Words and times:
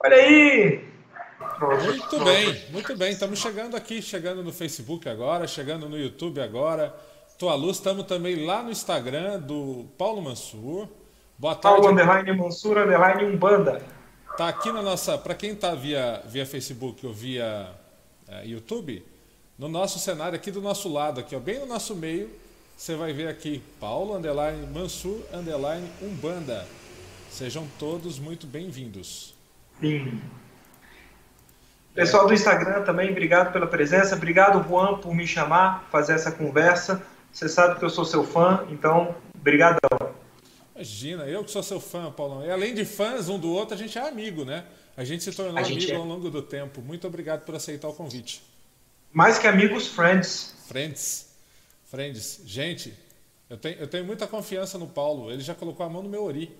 Olha 0.00 0.16
aí! 0.16 0.84
Muito 1.60 2.24
bem, 2.24 2.64
muito 2.70 2.96
bem. 2.96 3.10
Estamos 3.10 3.40
chegando 3.40 3.76
aqui, 3.76 4.00
chegando 4.00 4.44
no 4.44 4.52
Facebook 4.52 5.08
agora, 5.08 5.46
chegando 5.48 5.88
no 5.88 5.98
YouTube 5.98 6.40
agora. 6.40 6.94
Tua 7.36 7.56
Luz, 7.56 7.78
estamos 7.78 8.04
também 8.06 8.46
lá 8.46 8.62
no 8.62 8.70
Instagram 8.70 9.40
do 9.40 9.86
Paulo 9.98 10.22
Mansur. 10.22 10.88
Boa 11.36 11.56
tarde. 11.56 11.82
Paulo 11.82 11.92
Underline 11.92 12.32
Mansur, 12.32 12.78
Underline 12.78 13.24
Umbanda. 13.24 13.82
Tá 14.36 14.48
aqui 14.48 14.70
na 14.70 14.82
nossa, 14.82 15.18
para 15.18 15.34
quem 15.34 15.50
está 15.50 15.74
via, 15.74 16.22
via 16.26 16.46
Facebook 16.46 17.04
ou 17.04 17.12
via 17.12 17.68
é, 18.28 18.46
YouTube, 18.46 19.04
no 19.58 19.68
nosso 19.68 19.98
cenário 19.98 20.36
aqui 20.36 20.52
do 20.52 20.60
nosso 20.60 20.88
lado, 20.88 21.18
aqui, 21.18 21.34
ó, 21.34 21.40
bem 21.40 21.58
no 21.58 21.66
nosso 21.66 21.96
meio, 21.96 22.30
você 22.76 22.94
vai 22.94 23.12
ver 23.12 23.26
aqui 23.26 23.60
Paulo 23.80 24.14
Underline 24.14 24.64
Mansur 24.68 25.20
Underline 25.32 25.88
Umbanda. 26.00 26.64
Sejam 27.28 27.66
todos 27.80 28.20
muito 28.20 28.46
bem-vindos. 28.46 29.37
Sim. 29.80 30.20
Pessoal 31.94 32.26
do 32.26 32.34
Instagram 32.34 32.82
também, 32.84 33.10
obrigado 33.10 33.52
pela 33.52 33.66
presença. 33.66 34.14
Obrigado, 34.14 34.62
Juan, 34.68 34.98
por 34.98 35.14
me 35.14 35.26
chamar, 35.26 35.88
fazer 35.90 36.12
essa 36.14 36.30
conversa. 36.30 37.02
Você 37.32 37.48
sabe 37.48 37.78
que 37.78 37.84
eu 37.84 37.90
sou 37.90 38.04
seu 38.04 38.24
fã, 38.24 38.64
então, 38.70 39.14
brigadão. 39.36 40.14
Imagina, 40.74 41.24
eu 41.24 41.42
que 41.42 41.50
sou 41.50 41.62
seu 41.62 41.80
fã, 41.80 42.10
Paulão. 42.10 42.44
E 42.44 42.50
além 42.50 42.72
de 42.72 42.84
fãs 42.84 43.28
um 43.28 43.38
do 43.38 43.50
outro, 43.50 43.74
a 43.74 43.76
gente 43.76 43.98
é 43.98 44.08
amigo, 44.08 44.44
né? 44.44 44.64
A 44.96 45.04
gente 45.04 45.24
se 45.24 45.32
tornou 45.32 45.58
amigo 45.58 45.90
é. 45.90 45.94
ao 45.94 46.04
longo 46.04 46.30
do 46.30 46.40
tempo. 46.40 46.80
Muito 46.80 47.06
obrigado 47.06 47.44
por 47.44 47.54
aceitar 47.54 47.88
o 47.88 47.92
convite. 47.92 48.42
Mais 49.12 49.38
que 49.38 49.46
amigos, 49.46 49.88
friends. 49.88 50.54
Friends. 50.68 51.34
Friends. 51.84 52.42
Gente, 52.44 52.94
eu 53.50 53.56
tenho, 53.56 53.78
eu 53.78 53.88
tenho 53.88 54.04
muita 54.04 54.26
confiança 54.26 54.78
no 54.78 54.86
Paulo. 54.86 55.32
Ele 55.32 55.42
já 55.42 55.54
colocou 55.54 55.84
a 55.84 55.88
mão 55.88 56.02
no 56.02 56.08
meu 56.08 56.24
ori. 56.24 56.56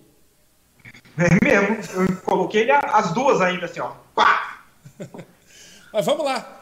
É 1.17 1.43
mesmo. 1.43 2.01
Eu 2.01 2.21
coloquei 2.21 2.69
as 2.71 3.13
duas 3.13 3.41
ainda, 3.41 3.65
assim, 3.65 3.79
ó. 3.79 3.91
Pá! 4.15 4.65
Mas 5.91 6.05
vamos 6.05 6.23
lá. 6.23 6.55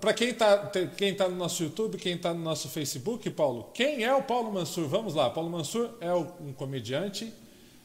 Para 0.00 0.14
quem 0.14 0.30
está 0.30 0.70
quem 0.96 1.14
tá 1.14 1.28
no 1.28 1.36
nosso 1.36 1.62
YouTube, 1.62 1.98
quem 1.98 2.14
está 2.14 2.32
no 2.32 2.40
nosso 2.40 2.68
Facebook, 2.68 3.28
Paulo, 3.30 3.70
quem 3.74 4.02
é 4.02 4.14
o 4.14 4.22
Paulo 4.22 4.50
Mansur? 4.50 4.88
Vamos 4.88 5.14
lá. 5.14 5.28
Paulo 5.28 5.50
Mansur 5.50 5.90
é 6.00 6.12
um 6.14 6.52
comediante 6.52 7.32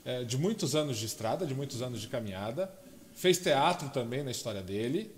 é, 0.05 0.23
de 0.23 0.37
muitos 0.37 0.73
anos 0.73 0.97
de 0.97 1.05
estrada, 1.05 1.45
de 1.45 1.53
muitos 1.53 1.81
anos 1.81 1.99
de 1.99 2.07
caminhada. 2.07 2.71
Fez 3.13 3.37
teatro 3.39 3.89
também 3.89 4.23
na 4.23 4.31
história 4.31 4.61
dele. 4.61 5.13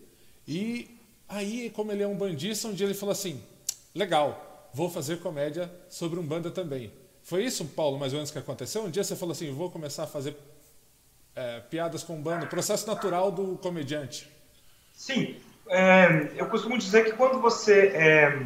E 0.48 0.98
aí, 1.28 1.70
como 1.76 1.92
ele 1.92 2.02
é 2.02 2.08
um 2.08 2.18
bandista, 2.18 2.68
um 2.68 2.74
dia 2.74 2.88
ele 2.88 2.96
falou 2.96 3.14
assim: 3.14 3.40
legal, 3.94 4.70
vou 4.74 4.90
fazer 4.90 5.20
comédia 5.20 5.72
sobre 5.90 6.20
um 6.20 6.24
banda 6.24 6.50
também. 6.50 6.92
Foi 7.22 7.46
isso, 7.46 7.64
Paulo, 7.66 8.00
mais 8.00 8.14
ou 8.14 8.18
menos 8.18 8.32
que 8.32 8.40
aconteceu? 8.40 8.84
Um 8.84 8.90
dia 8.90 9.04
você 9.04 9.16
falou 9.16 9.34
assim: 9.34 9.52
vou 9.54 9.70
começar 9.70 10.06
a 10.06 10.08
fazer 10.08 10.36
é, 11.40 11.62
piadas 11.62 12.04
com 12.04 12.22
banda, 12.22 12.46
processo 12.46 12.86
natural 12.86 13.32
do 13.32 13.58
comediante. 13.58 14.30
Sim, 14.92 15.38
é, 15.70 16.32
eu 16.36 16.48
costumo 16.48 16.78
dizer 16.78 17.06
que 17.06 17.14
quando 17.14 17.40
você 17.40 17.94
é, 17.96 18.38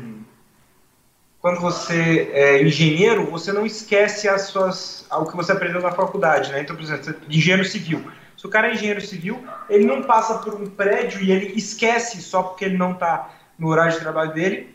quando 1.40 1.60
você 1.60 2.30
é 2.32 2.62
engenheiro, 2.62 3.26
você 3.26 3.52
não 3.52 3.66
esquece 3.66 4.30
as 4.30 4.44
suas, 4.44 5.08
o 5.12 5.26
que 5.26 5.36
você 5.36 5.52
aprendeu 5.52 5.82
na 5.82 5.92
faculdade, 5.92 6.52
né? 6.52 6.62
Então, 6.62 6.76
por 6.76 6.84
exemplo, 6.84 7.16
engenheiro 7.28 7.66
civil. 7.66 8.12
Se 8.38 8.46
o 8.46 8.50
cara 8.50 8.70
é 8.70 8.74
engenheiro 8.74 9.02
civil, 9.02 9.44
ele 9.68 9.86
não 9.86 10.04
passa 10.04 10.38
por 10.38 10.54
um 10.54 10.68
prédio 10.68 11.22
e 11.22 11.32
ele 11.32 11.48
esquece 11.56 12.22
só 12.22 12.44
porque 12.44 12.66
ele 12.66 12.78
não 12.78 12.92
está 12.92 13.30
no 13.58 13.70
horário 13.70 13.94
de 13.94 14.00
trabalho 14.00 14.34
dele. 14.34 14.74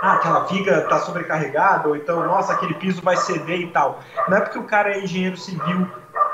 Ah, 0.00 0.14
aquela 0.14 0.44
viga 0.44 0.82
está 0.82 1.00
sobrecarregada, 1.00 1.88
ou 1.88 1.96
então, 1.96 2.24
nossa, 2.24 2.52
aquele 2.52 2.74
piso 2.74 3.02
vai 3.02 3.16
ceder 3.16 3.60
e 3.60 3.66
tal. 3.70 4.02
Não 4.28 4.36
é 4.36 4.40
porque 4.40 4.58
o 4.58 4.64
cara 4.64 4.94
é 4.94 5.02
engenheiro 5.02 5.36
civil 5.36 5.88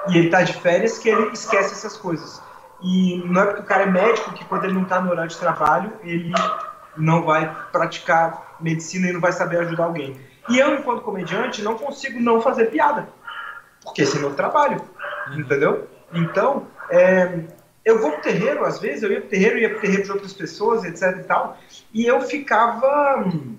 e 0.09 0.19
ele 0.19 0.27
está 0.27 0.43
de 0.43 0.53
férias 0.55 0.99
que 0.99 1.09
ele 1.09 1.31
esquece 1.33 1.73
essas 1.73 1.97
coisas. 1.97 2.43
E 2.83 3.23
não 3.27 3.43
é 3.43 3.47
porque 3.47 3.63
o 3.63 3.65
cara 3.65 3.85
é 3.85 3.87
médico 3.87 4.33
que 4.33 4.45
quando 4.45 4.65
ele 4.65 4.75
não 4.75 4.83
está 4.83 5.01
no 5.01 5.11
horário 5.11 5.31
de 5.31 5.39
trabalho, 5.39 5.93
ele 6.03 6.33
não 6.97 7.23
vai 7.23 7.51
praticar 7.73 8.57
medicina 8.61 9.09
e 9.09 9.13
não 9.13 9.21
vai 9.21 9.33
saber 9.33 9.61
ajudar 9.61 9.85
alguém. 9.85 10.19
E 10.49 10.59
eu, 10.59 10.75
enquanto 10.75 11.03
comediante, 11.03 11.63
não 11.63 11.79
consigo 11.79 12.21
não 12.21 12.43
fazer 12.43 12.67
piada. 12.67 13.09
Porque 13.83 14.03
esse 14.03 14.17
é 14.17 14.21
meu 14.21 14.35
trabalho. 14.35 14.83
Uhum. 15.29 15.41
Entendeu? 15.41 15.89
Então, 16.13 16.67
é, 16.91 17.41
eu 17.85 18.01
vou 18.01 18.13
pro 18.13 18.23
terreiro, 18.23 18.65
às 18.65 18.79
vezes, 18.79 19.03
eu 19.03 19.11
ia 19.11 19.21
pro 19.21 19.31
terreiro, 19.31 19.59
ia 19.59 19.71
pro 19.71 19.81
terreiro 19.81 20.05
de 20.05 20.13
outras 20.13 20.35
pessoas, 20.35 20.85
etc 20.85 21.21
e 21.21 21.25
tal, 21.25 21.59
e 21.93 22.05
eu 22.05 22.21
ficava 22.21 23.25
hum, 23.27 23.57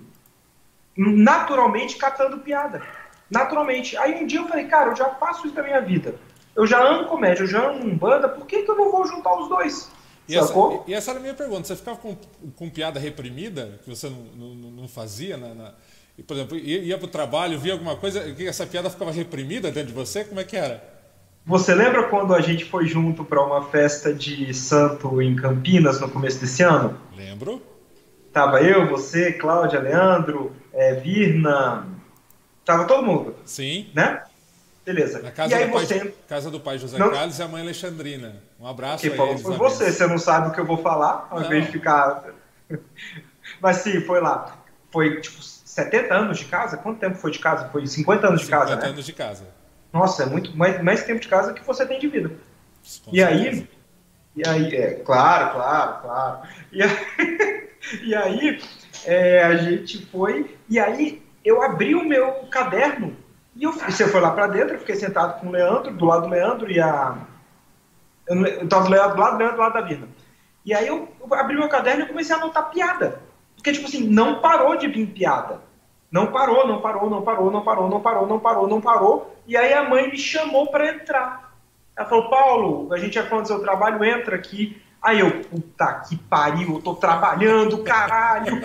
naturalmente 0.96 1.96
catando 1.96 2.38
piada. 2.38 2.80
Naturalmente. 3.28 3.96
Aí 3.96 4.22
um 4.22 4.26
dia 4.26 4.40
eu 4.40 4.46
falei, 4.46 4.68
cara, 4.68 4.90
eu 4.90 4.96
já 4.96 5.08
faço 5.16 5.48
isso 5.48 5.56
na 5.56 5.64
minha 5.64 5.80
vida 5.80 6.14
eu 6.56 6.66
já 6.66 6.82
amo 6.82 7.06
comédia, 7.06 7.42
eu 7.42 7.46
já 7.46 7.70
amo 7.70 7.94
banda, 7.94 8.28
por 8.28 8.46
que, 8.46 8.62
que 8.62 8.70
eu 8.70 8.76
não 8.76 8.90
vou 8.90 9.06
juntar 9.06 9.38
os 9.38 9.48
dois? 9.48 9.90
E 10.28 10.36
essa, 10.36 10.52
e 10.86 10.94
essa, 10.94 11.10
era 11.12 11.20
a 11.20 11.22
minha 11.22 11.34
pergunta. 11.34 11.64
Você 11.64 11.76
ficava 11.76 11.98
com, 11.98 12.16
com 12.56 12.68
piada 12.68 12.98
reprimida, 12.98 13.78
que 13.84 13.90
você 13.90 14.10
não, 14.10 14.54
não, 14.54 14.70
não 14.70 14.88
fazia? 14.88 15.36
Na, 15.36 15.54
na, 15.54 15.72
por 16.26 16.34
exemplo, 16.34 16.56
ia, 16.56 16.80
ia 16.80 16.98
para 16.98 17.06
o 17.06 17.10
trabalho, 17.10 17.58
via 17.58 17.74
alguma 17.74 17.94
coisa, 17.94 18.32
que 18.32 18.46
essa 18.46 18.66
piada 18.66 18.90
ficava 18.90 19.12
reprimida 19.12 19.70
dentro 19.70 19.88
de 19.88 19.94
você? 19.94 20.24
Como 20.24 20.40
é 20.40 20.44
que 20.44 20.56
era? 20.56 20.82
Você 21.44 21.74
lembra 21.74 22.08
quando 22.08 22.34
a 22.34 22.40
gente 22.40 22.64
foi 22.64 22.86
junto 22.88 23.24
para 23.24 23.40
uma 23.40 23.62
festa 23.66 24.12
de 24.12 24.52
santo 24.52 25.22
em 25.22 25.36
Campinas 25.36 26.00
no 26.00 26.08
começo 26.08 26.40
desse 26.40 26.64
ano? 26.64 26.98
Lembro. 27.16 27.62
Tava 28.32 28.60
eu, 28.60 28.88
você, 28.88 29.32
Cláudia, 29.32 29.78
Leandro, 29.78 30.52
é, 30.72 30.94
Virna, 30.94 31.86
tava 32.64 32.84
todo 32.84 33.06
mundo. 33.06 33.36
Sim. 33.44 33.86
Né? 33.94 34.22
Beleza. 34.86 35.20
Na 35.20 35.32
casa, 35.32 35.52
e 35.52 35.54
aí 35.56 35.66
do, 35.66 35.72
você... 35.72 35.98
pai, 35.98 36.14
casa 36.28 36.48
do 36.48 36.60
pai 36.60 36.78
José 36.78 36.96
não... 36.96 37.10
Carlos 37.10 37.36
e 37.40 37.42
a 37.42 37.48
mãe 37.48 37.60
Alexandrina. 37.60 38.36
Um 38.60 38.68
abraço 38.68 39.02
que 39.02 39.16
falou 39.16 39.36
foi 39.36 39.56
você, 39.56 39.90
você 39.90 40.06
não 40.06 40.16
sabe 40.16 40.48
o 40.48 40.52
que 40.52 40.60
eu 40.60 40.64
vou 40.64 40.78
falar, 40.78 41.26
ao 41.28 41.40
não. 41.40 41.46
invés 41.46 41.66
de 41.66 41.72
ficar. 41.72 42.24
Mas 43.60 43.78
sim, 43.78 44.00
foi 44.02 44.20
lá. 44.20 44.56
Foi 44.92 45.20
tipo 45.20 45.42
70 45.42 46.14
anos 46.14 46.38
de 46.38 46.44
casa? 46.44 46.76
Quanto 46.76 47.00
tempo 47.00 47.16
foi 47.16 47.32
de 47.32 47.40
casa? 47.40 47.68
Foi 47.70 47.84
50 47.84 48.28
anos 48.28 48.40
de 48.40 48.46
50 48.46 48.60
casa, 48.60 48.74
50 48.74 48.86
né? 48.86 48.92
anos 48.92 49.06
de 49.06 49.12
casa. 49.12 49.44
Nossa, 49.92 50.22
é 50.22 50.26
muito 50.26 50.56
mais, 50.56 50.80
mais 50.80 51.02
tempo 51.02 51.20
de 51.20 51.26
casa 51.26 51.52
que 51.52 51.64
você 51.64 51.84
tem 51.84 51.98
de 51.98 52.06
vida. 52.06 52.28
Com 52.28 53.10
e 53.12 53.18
certeza. 53.18 53.50
aí. 53.50 53.68
E 54.36 54.48
aí, 54.48 54.76
é, 54.76 54.94
claro, 54.94 55.54
claro, 55.54 56.02
claro. 56.02 56.48
E 56.70 56.82
aí, 56.82 56.90
e 58.04 58.14
aí 58.14 58.62
é, 59.04 59.42
a 59.42 59.56
gente 59.56 60.06
foi. 60.06 60.56
E 60.68 60.78
aí 60.78 61.22
eu 61.44 61.60
abri 61.60 61.96
o 61.96 62.04
meu 62.04 62.30
caderno 62.50 63.16
e 63.56 63.64
eu, 63.64 63.72
você 63.72 64.06
foi 64.06 64.20
lá 64.20 64.30
para 64.30 64.48
dentro, 64.48 64.74
eu 64.74 64.78
fiquei 64.78 64.96
sentado 64.96 65.40
com 65.40 65.48
o 65.48 65.50
Leandro, 65.50 65.90
do 65.90 66.04
lado 66.04 66.22
do 66.24 66.28
Leandro 66.28 66.70
e 66.70 66.78
a. 66.78 67.16
Eu 68.26 68.44
estava 68.64 68.84
do 68.84 68.90
lado 68.90 69.14
do 69.14 69.38
Leandro, 69.38 69.56
do 69.56 69.62
lado 69.62 69.72
da 69.72 69.80
Vina. 69.80 70.08
E 70.64 70.74
aí 70.74 70.86
eu, 70.86 71.08
eu 71.18 71.34
abri 71.34 71.56
meu 71.56 71.68
caderno 71.68 72.04
e 72.04 72.08
comecei 72.08 72.34
a 72.34 72.38
anotar 72.38 72.70
piada. 72.70 73.20
Porque, 73.54 73.72
tipo 73.72 73.86
assim, 73.86 74.06
não 74.06 74.40
parou 74.40 74.76
de 74.76 74.86
vir 74.88 75.06
piada. 75.06 75.62
Não 76.10 76.26
parou, 76.26 76.66
não 76.66 76.80
parou, 76.80 77.08
não 77.08 77.22
parou, 77.22 77.50
não 77.50 77.62
parou, 77.62 77.88
não 77.88 78.00
parou, 78.00 78.26
não 78.26 78.38
parou, 78.38 78.68
não 78.68 78.80
parou. 78.80 79.36
E 79.46 79.56
aí 79.56 79.72
a 79.72 79.88
mãe 79.88 80.10
me 80.10 80.18
chamou 80.18 80.66
para 80.66 80.88
entrar. 80.88 81.54
Ela 81.96 82.08
falou, 82.08 82.28
Paulo, 82.28 82.92
a 82.92 82.98
gente 82.98 83.14
já 83.14 83.24
falando 83.24 83.44
do 83.44 83.48
seu 83.48 83.60
trabalho, 83.60 84.04
entra 84.04 84.36
aqui. 84.36 84.82
Aí 85.02 85.20
eu, 85.20 85.42
puta 85.44 86.04
que 86.08 86.16
pariu, 86.16 86.74
eu 86.74 86.82
tô 86.82 86.94
trabalhando, 86.94 87.82
caralho. 87.84 88.60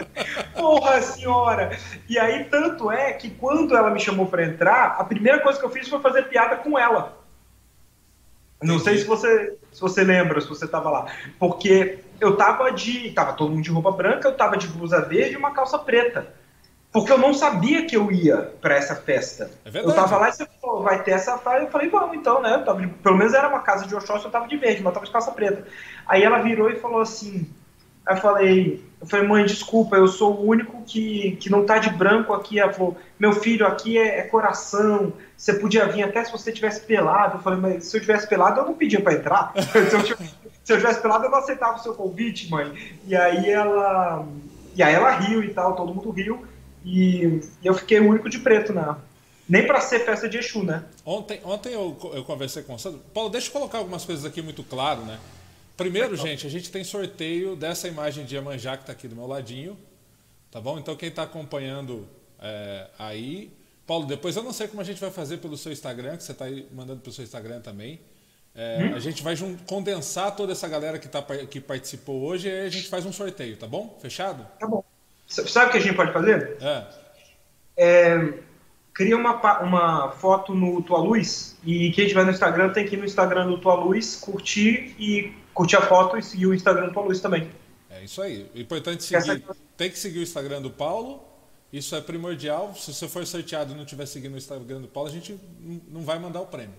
Porra 0.54 1.00
senhora! 1.00 1.78
E 2.08 2.18
aí, 2.18 2.44
tanto 2.44 2.90
é 2.90 3.12
que 3.12 3.30
quando 3.30 3.76
ela 3.76 3.90
me 3.90 4.00
chamou 4.00 4.26
para 4.26 4.44
entrar, 4.44 4.96
a 4.98 5.04
primeira 5.04 5.40
coisa 5.40 5.58
que 5.58 5.64
eu 5.64 5.70
fiz 5.70 5.88
foi 5.88 6.00
fazer 6.00 6.22
piada 6.24 6.56
com 6.56 6.78
ela. 6.78 7.16
Não 8.62 8.78
sei 8.78 8.98
se 8.98 9.04
você, 9.04 9.56
se 9.70 9.80
você 9.80 10.02
lembra, 10.02 10.40
se 10.40 10.48
você 10.48 10.66
tava 10.66 10.90
lá. 10.90 11.06
Porque 11.38 11.98
eu 12.20 12.36
tava 12.36 12.70
de. 12.72 13.10
Tava 13.12 13.34
todo 13.34 13.50
mundo 13.50 13.62
de 13.62 13.70
roupa 13.70 13.90
branca, 13.90 14.28
eu 14.28 14.36
tava 14.36 14.56
de 14.56 14.66
blusa 14.66 15.02
verde 15.02 15.34
e 15.34 15.36
uma 15.36 15.52
calça 15.52 15.78
preta. 15.78 16.34
Porque 16.96 17.12
eu 17.12 17.18
não 17.18 17.34
sabia 17.34 17.84
que 17.84 17.94
eu 17.94 18.10
ia 18.10 18.54
para 18.58 18.74
essa 18.74 18.96
festa. 18.96 19.50
É 19.66 19.80
eu 19.80 19.92
tava 19.92 20.16
lá 20.16 20.30
e 20.30 20.32
você 20.32 20.46
falou, 20.62 20.82
vai 20.82 21.02
ter 21.02 21.10
essa 21.10 21.36
festa. 21.36 21.60
Eu 21.60 21.70
falei, 21.70 21.90
vamos 21.90 22.16
então, 22.16 22.40
né? 22.40 22.56
De, 22.56 22.86
pelo 22.86 23.18
menos 23.18 23.34
era 23.34 23.50
uma 23.50 23.58
casa 23.58 23.86
de 23.86 23.94
Oxóssi, 23.94 24.24
eu 24.24 24.30
tava 24.30 24.48
de 24.48 24.56
verde, 24.56 24.78
mas 24.78 24.86
eu 24.86 24.92
tava 24.92 25.04
de 25.04 25.12
calça 25.12 25.30
preta. 25.30 25.66
Aí 26.06 26.22
ela 26.22 26.38
virou 26.38 26.70
e 26.70 26.76
falou 26.76 27.02
assim. 27.02 27.46
Aí 28.06 28.16
eu 28.16 28.20
falei, 28.22 28.84
eu 28.98 29.06
falei, 29.06 29.28
mãe, 29.28 29.44
desculpa, 29.44 29.96
eu 29.96 30.08
sou 30.08 30.36
o 30.36 30.46
único 30.46 30.82
que, 30.86 31.36
que 31.36 31.50
não 31.50 31.66
tá 31.66 31.76
de 31.76 31.90
branco 31.90 32.32
aqui. 32.32 32.58
Ela 32.58 32.72
falou, 32.72 32.96
meu 33.18 33.34
filho, 33.34 33.66
aqui 33.66 33.98
é, 33.98 34.20
é 34.20 34.22
coração, 34.22 35.12
você 35.36 35.52
podia 35.52 35.86
vir 35.86 36.02
até 36.02 36.24
se 36.24 36.32
você 36.32 36.50
tivesse 36.50 36.80
pelado. 36.80 37.36
Eu 37.36 37.42
falei, 37.42 37.60
mas 37.60 37.84
se 37.84 37.94
eu 37.94 38.00
tivesse 38.00 38.26
pelado, 38.26 38.60
eu 38.60 38.64
não 38.64 38.72
pedia 38.72 39.02
para 39.02 39.12
entrar. 39.12 39.52
se, 39.60 39.94
eu 39.94 40.02
tivesse, 40.02 40.34
se 40.64 40.72
eu 40.72 40.78
tivesse 40.78 41.02
pelado, 41.02 41.26
eu 41.26 41.30
não 41.30 41.40
aceitava 41.40 41.76
o 41.76 41.82
seu 41.82 41.92
convite, 41.92 42.50
mãe. 42.50 42.72
E 43.06 43.14
aí 43.14 43.50
ela. 43.50 44.26
E 44.74 44.82
aí 44.82 44.94
ela 44.94 45.10
riu 45.10 45.44
e 45.44 45.52
tal, 45.52 45.76
todo 45.76 45.94
mundo 45.94 46.10
riu. 46.10 46.55
E, 46.86 47.40
eu 47.64 47.74
fiquei 47.74 47.98
o 47.98 48.08
único 48.08 48.30
de 48.30 48.38
preto 48.38 48.72
na. 48.72 48.98
Nem 49.48 49.66
para 49.66 49.80
ser 49.80 50.00
festa 50.00 50.28
de 50.28 50.38
Exu, 50.38 50.62
né? 50.62 50.84
Ontem, 51.04 51.40
ontem 51.44 51.72
eu, 51.72 51.96
eu 52.14 52.24
conversei 52.24 52.62
com 52.62 52.74
o 52.74 52.78
Sandro. 52.78 53.00
Paulo, 53.12 53.28
deixa 53.28 53.48
eu 53.48 53.52
colocar 53.52 53.78
algumas 53.78 54.04
coisas 54.04 54.24
aqui 54.24 54.40
muito 54.40 54.62
claro, 54.62 55.04
né? 55.04 55.18
Primeiro, 55.76 56.16
gente, 56.16 56.46
a 56.46 56.50
gente 56.50 56.70
tem 56.70 56.82
sorteio 56.82 57.54
dessa 57.54 57.86
imagem 57.86 58.24
de 58.24 58.34
Iemanjá 58.34 58.76
que 58.76 58.84
está 58.84 58.92
aqui 58.92 59.06
do 59.06 59.14
meu 59.14 59.26
ladinho. 59.26 59.76
Tá 60.50 60.60
bom? 60.60 60.78
Então, 60.78 60.96
quem 60.96 61.08
está 61.08 61.24
acompanhando 61.24 62.08
é, 62.40 62.86
aí. 62.98 63.52
Paulo, 63.86 64.06
depois 64.06 64.36
eu 64.36 64.42
não 64.42 64.52
sei 64.52 64.68
como 64.68 64.80
a 64.80 64.84
gente 64.84 65.00
vai 65.00 65.10
fazer 65.10 65.36
pelo 65.38 65.56
seu 65.56 65.70
Instagram, 65.70 66.16
que 66.16 66.24
você 66.24 66.32
está 66.32 66.46
aí 66.46 66.66
mandando 66.72 67.00
pelo 67.00 67.14
seu 67.14 67.24
Instagram 67.24 67.60
também. 67.60 68.00
É, 68.54 68.78
hum? 68.90 68.94
A 68.94 68.98
gente 68.98 69.22
vai 69.22 69.36
condensar 69.66 70.34
toda 70.34 70.52
essa 70.52 70.66
galera 70.66 70.98
que, 70.98 71.08
tá, 71.08 71.22
que 71.50 71.60
participou 71.60 72.22
hoje 72.22 72.48
e 72.48 72.60
a 72.60 72.68
gente 72.68 72.88
faz 72.88 73.04
um 73.04 73.12
sorteio, 73.12 73.56
tá 73.56 73.66
bom? 73.66 73.98
Fechado? 74.00 74.46
Tá 74.58 74.66
bom. 74.66 74.82
Sabe 75.26 75.68
o 75.68 75.72
que 75.72 75.78
a 75.78 75.80
gente 75.80 75.96
pode 75.96 76.12
fazer? 76.12 76.56
É. 76.60 76.86
é 77.76 78.32
cria 78.96 79.14
uma, 79.14 79.60
uma 79.60 80.10
foto 80.12 80.54
no 80.54 80.80
Tua 80.80 80.98
Luz 80.98 81.58
e 81.62 81.90
quem 81.90 82.08
tiver 82.08 82.24
no 82.24 82.30
Instagram 82.30 82.72
tem 82.72 82.86
que 82.86 82.94
ir 82.94 82.98
no 82.98 83.04
Instagram 83.04 83.46
do 83.46 83.58
Tua 83.58 83.74
Luz, 83.74 84.16
curtir 84.16 84.96
e 84.98 85.34
curtir 85.52 85.76
a 85.76 85.82
foto 85.82 86.16
e 86.16 86.22
seguir 86.22 86.46
o 86.46 86.54
Instagram 86.54 86.86
do 86.86 86.94
Tua 86.94 87.02
Luz 87.02 87.20
também. 87.20 87.50
É 87.90 88.02
isso 88.02 88.22
aí. 88.22 88.50
O 88.54 88.58
importante 88.58 89.14
é 89.14 89.20
seguir. 89.20 89.44
Tem 89.76 89.90
que 89.90 89.98
seguir 89.98 90.20
o 90.20 90.22
Instagram 90.22 90.62
do 90.62 90.70
Paulo. 90.70 91.22
Isso 91.70 91.94
é 91.94 92.00
primordial. 92.00 92.74
Se 92.74 92.94
você 92.94 93.06
for 93.06 93.26
sorteado 93.26 93.72
e 93.72 93.74
não 93.76 93.82
estiver 93.82 94.06
seguindo 94.06 94.32
o 94.32 94.38
Instagram 94.38 94.80
do 94.80 94.88
Paulo, 94.88 95.10
a 95.10 95.12
gente 95.12 95.38
não 95.88 96.00
vai 96.00 96.18
mandar 96.18 96.40
o 96.40 96.46
prêmio. 96.46 96.74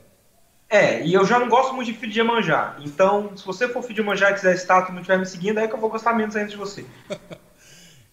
É, 0.69 1.05
e 1.05 1.13
eu 1.13 1.23
já 1.23 1.39
não 1.39 1.47
gosto 1.47 1.73
muito 1.73 1.91
de 1.91 1.97
feed 1.97 2.13
de 2.13 2.23
manjar. 2.23 2.77
Então, 2.83 3.37
se 3.37 3.45
você 3.45 3.67
for 3.67 3.83
feed 3.83 3.95
de 3.95 4.03
manjar 4.03 4.31
e 4.31 4.33
quiser 4.33 4.55
estátua 4.55 4.89
e 4.89 4.93
não 4.93 5.01
estiver 5.01 5.19
me 5.19 5.25
seguindo, 5.25 5.59
é 5.59 5.67
que 5.67 5.73
eu 5.75 5.79
vou 5.79 5.89
gostar 5.89 6.13
menos 6.13 6.35
ainda 6.35 6.49
de 6.49 6.57
você. 6.57 6.83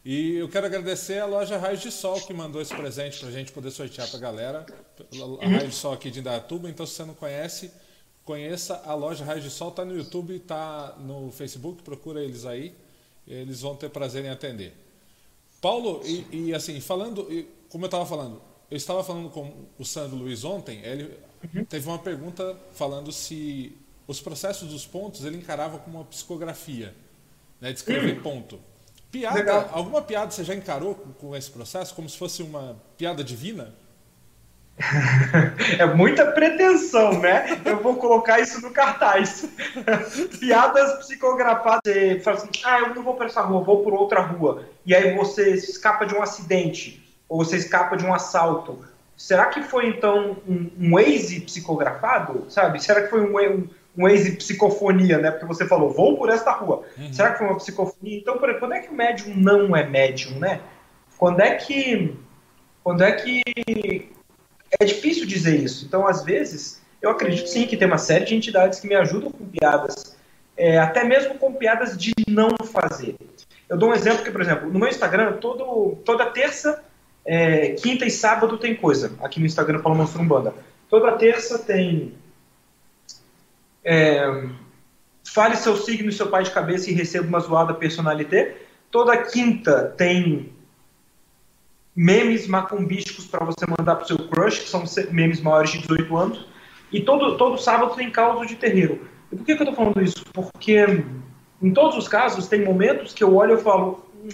e 0.04 0.36
eu 0.36 0.48
quero 0.50 0.66
agradecer 0.66 1.18
a 1.18 1.24
loja 1.24 1.56
Raios 1.56 1.80
de 1.80 1.90
Sol 1.90 2.20
que 2.20 2.34
mandou 2.34 2.60
esse 2.60 2.74
presente 2.74 3.18
para 3.18 3.28
a 3.28 3.32
gente 3.32 3.52
poder 3.52 3.70
sortear 3.70 4.06
para 4.06 4.18
a 4.18 4.20
galera. 4.20 4.66
A 5.00 5.24
uhum. 5.24 5.36
Raios 5.36 5.70
de 5.70 5.74
Sol 5.74 5.94
aqui 5.94 6.10
de 6.10 6.20
Indatuba. 6.20 6.68
Então, 6.68 6.84
se 6.84 6.92
você 6.92 7.04
não 7.04 7.14
conhece, 7.14 7.70
conheça 8.22 8.82
a 8.84 8.92
loja 8.94 9.24
Raios 9.24 9.42
de 9.42 9.50
Sol. 9.50 9.70
Está 9.70 9.82
no 9.82 9.96
YouTube, 9.96 10.36
está 10.36 10.94
no 10.98 11.32
Facebook, 11.32 11.82
procura 11.82 12.22
eles 12.22 12.44
aí. 12.44 12.74
Eles 13.26 13.62
vão 13.62 13.74
ter 13.74 13.88
prazer 13.88 14.22
em 14.24 14.28
atender. 14.28 14.74
Paulo, 15.62 16.02
e, 16.04 16.48
e 16.48 16.54
assim, 16.54 16.78
falando, 16.82 17.26
como 17.70 17.84
eu 17.84 17.86
estava 17.86 18.04
falando, 18.04 18.42
eu 18.70 18.76
estava 18.76 19.02
falando 19.02 19.30
com 19.30 19.66
o 19.78 19.84
Sandro 19.86 20.16
Luiz 20.18 20.44
ontem, 20.44 20.80
ele 20.84 21.16
uhum. 21.54 21.64
teve 21.64 21.88
uma 21.88 21.98
pergunta 21.98 22.54
falando 22.74 23.10
se 23.10 23.74
os 24.06 24.20
processos 24.20 24.68
dos 24.68 24.86
pontos 24.86 25.24
ele 25.24 25.38
encarava 25.38 25.78
como 25.78 25.96
uma 25.96 26.04
psicografia, 26.04 26.94
né, 27.58 27.72
de 27.72 27.78
escrever 27.78 28.18
uhum. 28.18 28.22
ponto. 28.22 28.60
Piada, 29.14 29.38
Legal. 29.38 29.70
alguma 29.70 30.02
piada 30.02 30.32
você 30.32 30.42
já 30.42 30.56
encarou 30.56 30.96
com, 30.96 31.12
com 31.12 31.36
esse 31.36 31.48
processo, 31.48 31.94
como 31.94 32.08
se 32.08 32.18
fosse 32.18 32.42
uma 32.42 32.74
piada 32.98 33.22
divina? 33.22 33.72
é 35.78 35.86
muita 35.86 36.32
pretensão, 36.32 37.20
né? 37.20 37.62
Eu 37.64 37.80
vou 37.80 37.94
colocar 37.94 38.40
isso 38.40 38.60
no 38.60 38.72
cartaz. 38.72 39.48
Piadas 40.40 40.94
psicografadas. 40.98 41.80
Você 41.84 42.20
fala 42.24 42.36
assim, 42.38 42.48
ah, 42.64 42.80
eu 42.80 42.92
não 42.92 43.04
vou 43.04 43.14
para 43.14 43.26
essa 43.26 43.40
rua, 43.40 43.62
vou 43.62 43.84
por 43.84 43.94
outra 43.94 44.20
rua. 44.20 44.64
E 44.84 44.92
aí 44.92 45.14
você 45.14 45.52
escapa 45.52 46.04
de 46.04 46.12
um 46.16 46.20
acidente, 46.20 47.16
ou 47.28 47.44
você 47.44 47.56
escapa 47.56 47.96
de 47.96 48.04
um 48.04 48.12
assalto. 48.12 48.84
Será 49.16 49.46
que 49.46 49.62
foi, 49.62 49.90
então, 49.90 50.38
um, 50.44 50.68
um 50.76 50.90
Waze 50.94 51.42
psicografado? 51.42 52.50
Sabe? 52.50 52.82
Será 52.82 53.02
que 53.02 53.10
foi 53.10 53.20
um, 53.20 53.38
um, 53.38 53.68
um 53.96 54.08
Waze 54.08 54.36
psicofonia, 54.36 55.18
né? 55.18 55.30
Porque 55.30 55.46
você 55.46 55.66
falou, 55.66 55.90
vou 55.90 56.16
por 56.16 56.28
esta 56.28 56.52
rua. 56.52 56.82
Uhum. 56.98 57.12
Será 57.12 57.32
que 57.32 57.38
foi 57.38 57.46
uma 57.46 57.56
psicofonia? 57.56 58.18
Então, 58.18 58.38
por 58.38 58.48
exemplo, 58.48 58.66
quando 58.66 58.74
é 58.74 58.80
que 58.80 58.90
o 58.90 58.94
médium 58.94 59.34
não 59.36 59.76
é 59.76 59.86
médium, 59.86 60.38
né? 60.38 60.60
Quando 61.16 61.40
é 61.40 61.54
que... 61.54 62.16
Quando 62.82 63.02
é 63.02 63.12
que 63.12 63.42
é 64.78 64.84
difícil 64.84 65.26
dizer 65.26 65.56
isso. 65.56 65.84
Então, 65.86 66.06
às 66.06 66.22
vezes, 66.24 66.82
eu 67.00 67.10
acredito 67.10 67.48
sim 67.48 67.66
que 67.66 67.76
tem 67.76 67.86
uma 67.86 67.98
série 67.98 68.24
de 68.24 68.34
entidades 68.34 68.80
que 68.80 68.86
me 68.86 68.94
ajudam 68.94 69.30
com 69.30 69.44
piadas, 69.46 70.16
é, 70.56 70.78
até 70.78 71.04
mesmo 71.04 71.34
com 71.36 71.52
piadas 71.52 71.96
de 71.96 72.12
não 72.28 72.50
fazer. 72.72 73.16
Eu 73.68 73.76
dou 73.76 73.90
um 73.90 73.94
exemplo 73.94 74.24
que, 74.24 74.30
por 74.30 74.40
exemplo, 74.40 74.70
no 74.70 74.78
meu 74.78 74.88
Instagram, 74.88 75.34
todo, 75.34 75.96
toda 76.04 76.26
terça, 76.26 76.82
é, 77.24 77.70
quinta 77.70 78.04
e 78.04 78.10
sábado 78.10 78.58
tem 78.58 78.74
coisa. 78.74 79.12
Aqui 79.22 79.40
no 79.40 79.46
Instagram, 79.46 79.80
Paulo 79.80 79.98
Monstro 79.98 80.22
Umbanda. 80.22 80.54
Toda 80.88 81.12
terça 81.12 81.58
tem. 81.58 82.14
É, 83.84 84.48
fale 85.24 85.56
seu 85.56 85.76
signo 85.76 86.08
e 86.08 86.12
seu 86.12 86.28
pai 86.28 86.44
de 86.44 86.50
cabeça 86.50 86.90
e 86.90 86.94
receba 86.94 87.26
uma 87.26 87.40
zoada 87.40 87.74
personalité. 87.74 88.56
Toda 88.90 89.16
quinta 89.16 89.94
tem 89.96 90.52
memes 91.94 92.46
macumbísticos 92.46 93.26
para 93.26 93.44
você 93.44 93.64
mandar 93.66 93.96
para 93.96 94.04
o 94.04 94.06
seu 94.06 94.18
crush, 94.28 94.60
que 94.60 94.68
são 94.68 94.84
memes 95.10 95.40
maiores 95.40 95.70
de 95.70 95.78
18 95.78 96.16
anos. 96.16 96.48
E 96.92 97.00
todo, 97.00 97.36
todo 97.36 97.58
sábado 97.58 97.94
tem 97.94 98.10
causa 98.10 98.46
de 98.46 98.56
terreiro. 98.56 99.08
E 99.30 99.36
por 99.36 99.44
que, 99.44 99.56
que 99.56 99.62
eu 99.62 99.68
estou 99.68 99.74
falando 99.74 100.02
isso? 100.02 100.24
Porque 100.32 101.04
em 101.60 101.72
todos 101.72 101.96
os 101.96 102.08
casos 102.08 102.46
tem 102.46 102.64
momentos 102.64 103.12
que 103.12 103.22
eu 103.22 103.34
olho 103.34 103.54
e 103.54 103.62
falo: 103.62 104.06
hum, 104.14 104.28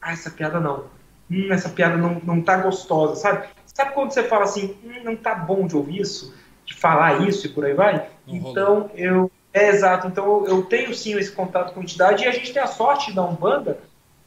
ah, 0.00 0.12
essa 0.12 0.30
piada 0.30 0.60
não. 0.60 0.84
Hum, 1.30 1.48
essa 1.50 1.68
piada 1.68 1.96
não, 1.96 2.20
não 2.24 2.40
tá 2.40 2.56
gostosa, 2.58 3.16
sabe? 3.16 3.48
Sabe 3.66 3.92
quando 3.92 4.12
você 4.12 4.22
fala 4.22 4.44
assim, 4.44 4.76
hum, 4.84 5.02
não 5.02 5.16
tá 5.16 5.34
bom 5.34 5.66
de 5.66 5.76
ouvir 5.76 6.00
isso, 6.00 6.34
de 6.64 6.74
falar 6.74 7.28
isso 7.28 7.46
e 7.46 7.50
por 7.50 7.64
aí 7.64 7.74
vai? 7.74 8.08
Não 8.26 8.34
então 8.36 8.74
rolou. 8.74 8.90
eu. 8.94 9.30
É 9.52 9.68
exato, 9.68 10.08
então 10.08 10.44
eu 10.46 10.62
tenho 10.62 10.92
sim 10.92 11.16
esse 11.16 11.30
contato 11.30 11.72
com 11.72 11.78
a 11.78 11.82
entidade 11.84 12.24
e 12.24 12.26
a 12.26 12.32
gente 12.32 12.52
tem 12.52 12.60
a 12.60 12.66
sorte 12.66 13.12
da 13.12 13.22
Umbanda 13.22 13.78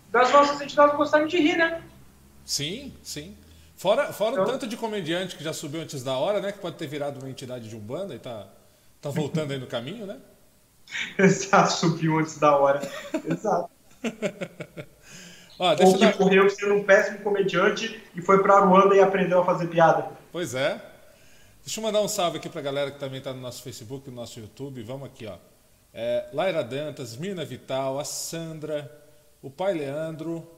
das 0.10 0.32
nossas 0.32 0.62
entidades 0.62 0.96
gostarem 0.96 1.28
de 1.28 1.38
rir, 1.38 1.58
né? 1.58 1.82
Sim, 2.46 2.94
sim. 3.04 3.36
Fora, 3.76 4.14
fora 4.14 4.32
então, 4.32 4.46
o 4.46 4.48
tanto 4.48 4.66
de 4.66 4.78
comediante 4.78 5.36
que 5.36 5.44
já 5.44 5.52
subiu 5.52 5.82
antes 5.82 6.02
da 6.02 6.18
hora, 6.18 6.40
né? 6.40 6.54
Que 6.54 6.60
pode 6.60 6.78
ter 6.78 6.88
virado 6.88 7.20
uma 7.20 7.30
entidade 7.30 7.68
de 7.68 7.76
Umbanda 7.76 8.16
e 8.16 8.20
tá, 8.20 8.48
tá 9.02 9.10
voltando 9.10 9.52
aí 9.52 9.60
no 9.60 9.68
caminho, 9.68 10.06
né? 10.06 10.18
Exato, 11.20 11.74
subiu 11.74 12.20
antes 12.20 12.40
da 12.40 12.56
hora. 12.56 12.82
Exato. 13.30 13.70
Ó, 15.60 15.72
Ou 15.72 15.94
que 15.94 16.00
dar... 16.00 16.14
correu 16.14 16.50
sendo 16.50 16.76
um 16.76 16.84
péssimo 16.84 17.20
comediante 17.20 18.02
e 18.16 18.22
foi 18.22 18.42
pra 18.42 18.60
Ruanda 18.60 18.96
e 18.96 19.02
aprendeu 19.02 19.42
a 19.42 19.46
fazer 19.46 19.68
piada. 19.68 20.08
Pois 20.32 20.54
é. 20.54 20.80
Deixa 21.68 21.82
eu 21.82 21.84
mandar 21.84 22.00
um 22.00 22.08
salve 22.08 22.38
aqui 22.38 22.48
pra 22.48 22.62
galera 22.62 22.90
que 22.90 22.98
também 22.98 23.20
tá 23.20 23.34
no 23.34 23.42
nosso 23.42 23.62
Facebook, 23.62 24.10
no 24.10 24.16
nosso 24.16 24.40
YouTube. 24.40 24.82
Vamos 24.84 25.06
aqui, 25.06 25.26
ó. 25.26 25.36
É, 25.94 26.30
Laira 26.32 26.64
Dantas, 26.64 27.18
Mirna 27.18 27.44
Vital, 27.44 28.00
a 28.00 28.06
Sandra, 28.06 28.90
o 29.42 29.50
pai 29.50 29.74
Leandro, 29.74 30.50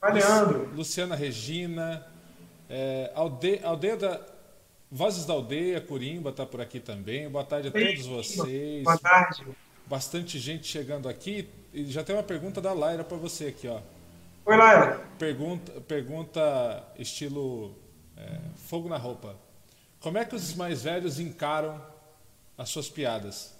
Vai, 0.00 0.14
Leandro. 0.14 0.68
Luciana 0.74 1.14
Regina, 1.14 2.04
é, 2.68 3.12
aldeia, 3.14 3.64
aldeia 3.64 3.96
da. 3.96 4.20
Vozes 4.90 5.24
da 5.24 5.34
Aldeia, 5.34 5.80
Curimba 5.80 6.30
está 6.30 6.44
por 6.44 6.60
aqui 6.60 6.80
também. 6.80 7.30
Boa 7.30 7.44
tarde 7.44 7.68
a 7.68 7.70
todos 7.70 8.06
vocês. 8.06 8.82
Boa 8.82 8.98
tarde. 8.98 9.46
Bastante 9.86 10.36
gente 10.40 10.66
chegando 10.66 11.08
aqui. 11.08 11.48
E 11.72 11.84
já 11.84 12.02
tem 12.02 12.16
uma 12.16 12.24
pergunta 12.24 12.60
da 12.60 12.72
Laira 12.72 13.04
para 13.04 13.16
você 13.16 13.46
aqui, 13.46 13.68
ó. 13.68 13.78
Oi, 14.46 14.56
Laira. 14.56 15.00
Pergunta, 15.16 15.80
pergunta 15.82 16.84
estilo 16.98 17.78
é, 18.16 18.40
fogo 18.56 18.88
na 18.88 18.96
roupa. 18.96 19.48
Como 20.00 20.18
é 20.18 20.24
que 20.24 20.34
os 20.34 20.54
mais 20.54 20.82
velhos 20.82 21.20
encaram 21.20 21.80
as 22.58 22.68
suas 22.70 22.88
piadas? 22.88 23.54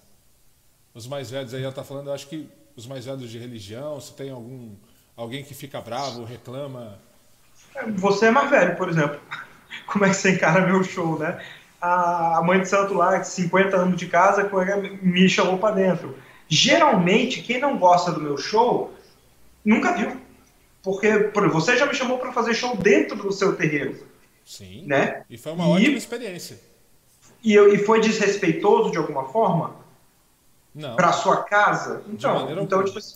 Os 0.95 1.07
mais 1.07 1.31
velhos 1.31 1.55
aí, 1.55 1.61
ela 1.61 1.71
está 1.71 1.85
falando, 1.85 2.09
eu 2.09 2.15
acho 2.15 2.27
que 2.27 2.49
os 2.75 2.87
mais 2.87 3.05
velhos 3.05 3.31
de 3.31 3.39
religião, 3.39 4.01
se 4.01 4.13
tem 4.15 4.31
algum 4.31 4.75
Alguém 5.21 5.45
que 5.45 5.53
fica 5.53 5.83
bravo, 5.83 6.25
reclama. 6.25 6.99
Você 7.97 8.29
é 8.29 8.31
mais 8.31 8.49
velho, 8.49 8.75
por 8.75 8.89
exemplo. 8.89 9.21
Como 9.87 10.07
é 10.07 10.09
que 10.09 10.15
você 10.15 10.31
encara 10.31 10.67
meu 10.67 10.83
show, 10.83 11.19
né? 11.19 11.39
A 11.79 12.41
mãe 12.43 12.61
de 12.61 12.67
santo 12.67 12.95
lá, 12.95 13.19
de 13.19 13.29
50 13.29 13.77
anos 13.77 13.99
de 13.99 14.07
casa, 14.07 14.51
me 15.03 15.29
chamou 15.29 15.59
para 15.59 15.75
dentro. 15.75 16.17
Geralmente, 16.49 17.43
quem 17.43 17.61
não 17.61 17.77
gosta 17.77 18.13
do 18.13 18.21
meu 18.21 18.39
show, 18.39 18.95
nunca 19.63 19.93
viu. 19.93 20.19
Porque 20.83 21.19
por, 21.19 21.47
você 21.51 21.77
já 21.77 21.85
me 21.85 21.95
chamou 21.95 22.17
para 22.17 22.33
fazer 22.33 22.55
show 22.55 22.75
dentro 22.75 23.17
do 23.17 23.31
seu 23.31 23.55
terreiro. 23.55 24.03
Sim. 24.51 24.85
Né? 24.85 25.23
E 25.31 25.39
foi 25.39 25.53
uma 25.53 25.65
e, 25.65 25.69
ótima 25.69 25.97
experiência. 25.97 26.59
E, 27.41 27.57
e 27.57 27.79
foi 27.79 28.01
desrespeitoso 28.01 28.91
de 28.91 28.99
alguma 28.99 29.27
forma? 29.29 29.77
Não. 30.75 30.97
Para 30.97 31.13
sua 31.13 31.45
casa? 31.45 32.03
Então, 32.09 32.51
então 32.61 32.85
tipo, 32.85 32.99
assim, 32.99 33.15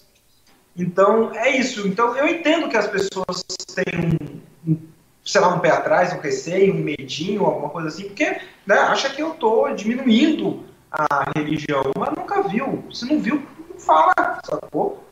então, 0.77 1.35
é 1.35 1.51
isso. 1.57 1.89
Então, 1.89 2.17
eu 2.17 2.29
entendo 2.29 2.69
que 2.69 2.77
as 2.77 2.87
pessoas 2.87 3.43
têm 3.75 3.85
um, 3.99 4.71
um 4.71 4.79
sei 5.25 5.41
lá, 5.41 5.53
um 5.53 5.59
pé 5.59 5.71
atrás, 5.71 6.13
um 6.13 6.21
receio, 6.21 6.73
um 6.73 6.79
medinho, 6.79 7.45
alguma 7.45 7.69
coisa 7.69 7.89
assim, 7.89 8.05
porque 8.05 8.41
né, 8.65 8.77
acha 8.77 9.11
que 9.11 9.21
eu 9.21 9.33
estou 9.33 9.75
diminuindo 9.75 10.65
a 10.89 11.33
religião, 11.37 11.83
mas 11.99 12.15
nunca 12.15 12.43
viu. 12.43 12.85
Se 12.93 13.07
não 13.07 13.19
viu, 13.19 13.43
não 13.69 13.81
fala, 13.81 14.41
sacou? 14.45 15.05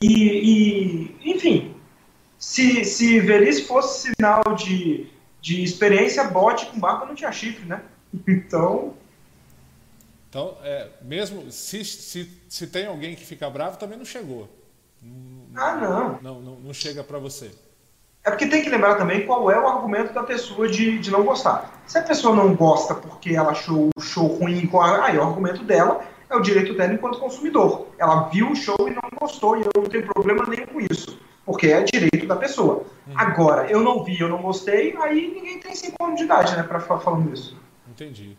E, 0.00 1.16
e 1.22 1.30
enfim, 1.30 1.76
se, 2.36 2.84
se 2.84 3.20
velhice 3.20 3.62
fosse 3.62 4.12
sinal 4.12 4.42
de, 4.56 5.06
de 5.42 5.62
experiência, 5.62 6.24
bote 6.24 6.66
com 6.66 6.78
barco 6.78 7.04
não 7.04 7.14
tinha 7.14 7.32
chifre, 7.32 7.66
né? 7.66 7.82
Então... 8.26 8.94
Então, 10.30 10.56
é, 10.62 10.88
mesmo 11.02 11.52
se, 11.52 11.84
se, 11.84 12.30
se 12.48 12.66
tem 12.66 12.86
alguém 12.86 13.14
que 13.14 13.22
fica 13.22 13.50
bravo, 13.50 13.76
também 13.76 13.98
não 13.98 14.04
chegou. 14.04 14.48
Ah, 15.54 15.74
não. 15.74 16.18
Não, 16.22 16.40
não, 16.40 16.54
não 16.56 16.72
chega 16.72 17.04
para 17.04 17.18
você. 17.18 17.50
É 18.24 18.30
porque 18.30 18.46
tem 18.46 18.62
que 18.62 18.70
lembrar 18.70 18.94
também 18.94 19.26
qual 19.26 19.50
é 19.50 19.60
o 19.60 19.66
argumento 19.66 20.14
da 20.14 20.22
pessoa 20.22 20.68
de, 20.68 20.98
de 20.98 21.10
não 21.10 21.24
gostar. 21.24 21.82
Se 21.86 21.98
a 21.98 22.02
pessoa 22.02 22.34
não 22.34 22.54
gosta 22.54 22.94
porque 22.94 23.34
ela 23.34 23.50
achou 23.50 23.90
o 23.94 24.00
show 24.00 24.26
ruim, 24.26 24.70
aí 25.02 25.18
o 25.18 25.22
argumento 25.22 25.64
dela 25.64 26.02
é 26.30 26.36
o 26.36 26.40
direito 26.40 26.72
dela 26.74 26.94
enquanto 26.94 27.18
consumidor. 27.18 27.88
Ela 27.98 28.28
viu 28.28 28.52
o 28.52 28.56
show 28.56 28.88
e 28.88 28.90
não 28.90 29.02
gostou, 29.20 29.58
e 29.58 29.62
eu 29.62 29.70
não 29.76 29.84
tenho 29.84 30.06
problema 30.06 30.46
nenhum 30.46 30.66
com 30.66 30.80
isso. 30.80 31.18
Porque 31.44 31.68
é 31.68 31.82
direito 31.82 32.26
da 32.26 32.36
pessoa. 32.36 32.84
Uhum. 33.06 33.14
Agora, 33.16 33.70
eu 33.70 33.80
não 33.80 34.04
vi, 34.04 34.20
eu 34.20 34.28
não 34.28 34.40
gostei, 34.40 34.96
aí 34.96 35.32
ninguém 35.34 35.58
tem 35.58 35.74
5 35.74 35.96
anos 36.04 36.16
de 36.16 36.24
idade, 36.24 36.56
né, 36.56 36.62
pra 36.62 36.78
ficar 36.80 36.98
falando 37.00 37.32
isso. 37.32 37.56
Entendi. 37.88 38.36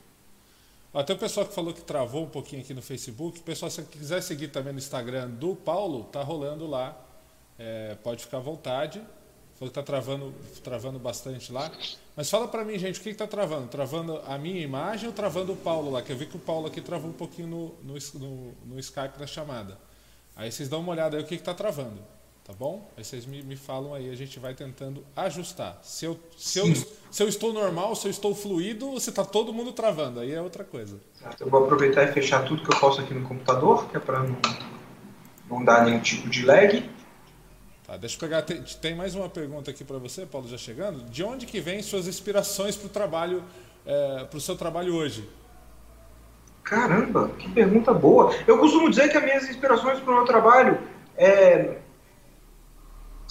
Até 0.94 1.14
o 1.14 1.18
pessoal 1.18 1.46
que 1.46 1.56
falou 1.56 1.74
que 1.74 1.82
travou 1.82 2.24
um 2.24 2.30
pouquinho 2.30 2.62
aqui 2.62 2.74
no 2.74 2.82
Facebook. 2.82 3.40
O 3.40 3.44
pessoal, 3.44 3.72
se 3.72 3.82
quiser 3.84 4.22
seguir 4.22 4.50
também 4.50 4.72
no 4.72 4.80
Instagram 4.80 5.28
do 5.28 5.56
Paulo, 5.56 6.04
tá 6.04 6.22
rolando 6.22 6.68
lá. 6.68 6.96
É, 7.58 7.96
pode 8.04 8.24
ficar 8.24 8.38
à 8.38 8.42
vontade. 8.42 9.02
Falou 9.56 9.72
que 9.72 9.74
tá 9.74 9.82
travando, 9.82 10.34
travando 10.64 11.00
bastante 11.00 11.52
lá. 11.52 11.72
Mas 12.16 12.30
fala 12.30 12.48
para 12.48 12.64
mim, 12.64 12.78
gente, 12.78 13.00
o 13.00 13.04
que, 13.04 13.10
que 13.10 13.18
tá 13.18 13.26
travando? 13.26 13.68
Travando 13.68 14.22
a 14.28 14.38
minha 14.38 14.62
imagem 14.62 15.08
ou 15.08 15.14
travando 15.14 15.54
o 15.54 15.56
Paulo 15.56 15.90
lá? 15.90 16.02
Que 16.04 16.12
eu 16.12 16.18
vi 16.18 16.28
que 16.28 16.38
o 16.38 16.40
Paulo 16.40 16.68
aqui 16.68 16.80
travou 16.80 17.10
um 17.10 17.14
pouquinho 17.14 17.48
no, 17.48 17.76
no, 17.82 18.00
no, 18.20 18.54
no 18.66 18.80
Skype 18.80 19.18
da 19.18 19.26
chamada. 19.26 19.80
Aí 20.36 20.52
vocês 20.52 20.70
dão 20.70 20.80
uma 20.80 20.92
olhada 20.92 21.18
aí 21.18 21.24
o 21.24 21.26
que 21.26 21.34
está 21.34 21.56
travando. 21.56 22.00
Tá 22.46 22.52
bom? 22.52 22.92
Aí 22.98 23.06
vocês 23.06 23.26
me, 23.26 23.42
me 23.42 23.56
falam 23.56 23.94
aí, 23.94 24.10
a 24.10 24.16
gente 24.16 24.38
vai 24.38 24.54
tentando 24.54 25.04
ajustar. 25.16 25.80
Se 25.82 26.04
eu, 26.04 26.20
se, 26.36 26.60
eu, 26.60 26.66
se 27.10 27.24
eu 27.24 27.30
estou 27.30 27.54
normal, 27.54 27.96
se 27.96 28.06
eu 28.06 28.12
estou 28.12 28.36
fluido, 28.36 28.90
ou 28.90 29.00
se 29.00 29.12
está 29.12 29.24
todo 29.24 29.54
mundo 29.54 29.72
travando, 29.72 30.20
aí 30.20 30.34
é 30.34 30.42
outra 30.42 30.66
coisa. 30.66 31.00
Eu 31.40 31.50
vou 31.50 31.64
aproveitar 31.64 32.04
e 32.04 32.12
fechar 32.12 32.44
tudo 32.44 32.62
que 32.62 32.76
eu 32.76 32.80
posso 32.80 33.00
aqui 33.00 33.14
no 33.14 33.26
computador, 33.26 33.88
que 33.88 33.96
é 33.96 34.00
para 34.00 34.24
não, 34.24 34.36
não 35.50 35.64
dar 35.64 35.86
nenhum 35.86 36.02
tipo 36.02 36.30
de 36.30 36.46
lag. 36.46 36.90
Tá, 37.88 37.96
deixa 37.96 38.18
eu 38.18 38.20
pegar. 38.20 38.42
Tem, 38.42 38.62
tem 38.62 38.94
mais 38.94 39.16
uma 39.16 39.30
pergunta 39.30 39.72
aqui 39.72 39.86
para 39.86 39.98
você, 39.98 40.26
Paulo, 40.26 40.46
já 40.50 40.58
chegando. 40.58 41.02
De 41.10 41.24
onde 41.24 41.46
que 41.46 41.62
vem 41.62 41.82
suas 41.82 42.08
inspirações 42.08 42.76
para 42.76 42.88
o 42.88 42.90
trabalho, 42.90 43.42
é, 43.86 44.26
para 44.26 44.38
o 44.38 44.42
seu 44.42 44.58
trabalho 44.58 44.96
hoje? 44.96 45.30
Caramba, 46.62 47.30
que 47.40 47.50
pergunta 47.50 47.94
boa. 47.94 48.36
Eu 48.46 48.58
costumo 48.58 48.90
dizer 48.90 49.10
que 49.10 49.18
as 49.18 49.24
minhas 49.24 49.50
inspirações 49.50 50.02
para 50.02 50.12
o 50.12 50.16
meu 50.16 50.26
trabalho 50.26 50.78
é... 51.16 51.78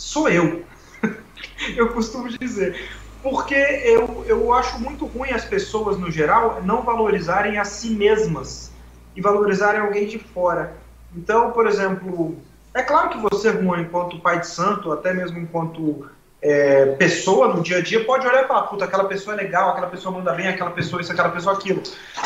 sou 0.02 0.28
eu. 0.28 0.64
eu 1.76 1.92
costumo 1.92 2.28
dizer. 2.28 2.90
Porque 3.22 3.54
eu, 3.54 4.24
eu 4.26 4.52
acho 4.52 4.80
muito 4.80 5.06
ruim 5.06 5.30
as 5.30 5.44
pessoas, 5.44 5.96
no 5.96 6.10
geral, 6.10 6.60
não 6.64 6.82
valorizarem 6.82 7.56
a 7.56 7.64
si 7.64 7.90
mesmas 7.90 8.72
e 9.14 9.20
valorizarem 9.20 9.80
alguém 9.80 10.06
de 10.06 10.18
fora. 10.18 10.76
Então, 11.14 11.52
por 11.52 11.68
exemplo, 11.68 12.36
é 12.74 12.82
claro 12.82 13.10
que 13.10 13.18
você, 13.18 13.52
Juan, 13.52 13.82
enquanto 13.82 14.18
pai 14.18 14.40
de 14.40 14.48
santo, 14.48 14.90
até 14.90 15.14
mesmo 15.14 15.38
enquanto 15.38 16.08
é, 16.40 16.86
pessoa 16.96 17.54
no 17.54 17.62
dia 17.62 17.76
a 17.76 17.80
dia 17.80 18.04
pode 18.04 18.26
olhar 18.26 18.44
e 18.44 18.48
falar, 18.48 18.62
puta, 18.62 18.84
aquela 18.84 19.04
pessoa 19.04 19.34
é 19.34 19.42
legal, 19.42 19.70
aquela 19.70 19.86
pessoa 19.86 20.18
manda 20.18 20.32
bem, 20.32 20.48
aquela 20.48 20.72
pessoa 20.72 21.00
isso, 21.00 21.12
aquela 21.12 21.28
pessoa 21.28 21.54
aquilo. 21.54 21.80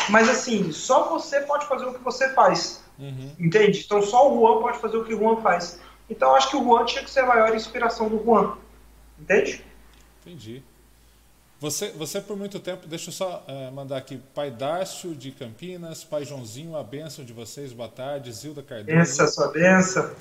Mas 0.09 0.27
assim, 0.27 0.71
só 0.71 1.09
você 1.09 1.41
pode 1.41 1.67
fazer 1.67 1.85
o 1.85 1.93
que 1.93 2.03
você 2.03 2.29
faz. 2.29 2.83
Uhum. 2.97 3.35
Entende? 3.39 3.83
Então 3.85 4.01
só 4.01 4.31
o 4.31 4.39
Juan 4.39 4.61
pode 4.61 4.79
fazer 4.79 4.97
o 4.97 5.03
que 5.03 5.13
o 5.13 5.19
Juan 5.19 5.37
faz. 5.37 5.79
Então 6.09 6.35
acho 6.35 6.49
que 6.49 6.55
o 6.55 6.63
Juan 6.63 6.85
tinha 6.85 7.03
que 7.03 7.09
ser 7.09 7.21
a 7.21 7.25
maior 7.25 7.55
inspiração 7.55 8.09
do 8.09 8.23
Juan. 8.23 8.57
Entende? 9.19 9.63
Entendi. 10.21 10.63
Você, 11.59 11.89
você 11.91 12.21
por 12.21 12.37
muito 12.37 12.59
tempo, 12.59 12.87
deixa 12.87 13.09
eu 13.09 13.13
só 13.13 13.43
uh, 13.47 13.71
mandar 13.73 13.97
aqui, 13.97 14.21
Pai 14.35 14.51
Dácio 14.51 15.15
de 15.15 15.31
Campinas, 15.31 16.03
Pai 16.03 16.23
Joãozinho, 16.23 16.77
a 16.77 16.83
benção 16.83 17.25
de 17.25 17.33
vocês, 17.33 17.73
boa 17.73 17.89
tarde, 17.89 18.31
Zilda 18.31 18.61
Cardoso. 18.61 18.95
Essa 18.95 19.27
sua 19.27 19.47
benção. 19.47 20.11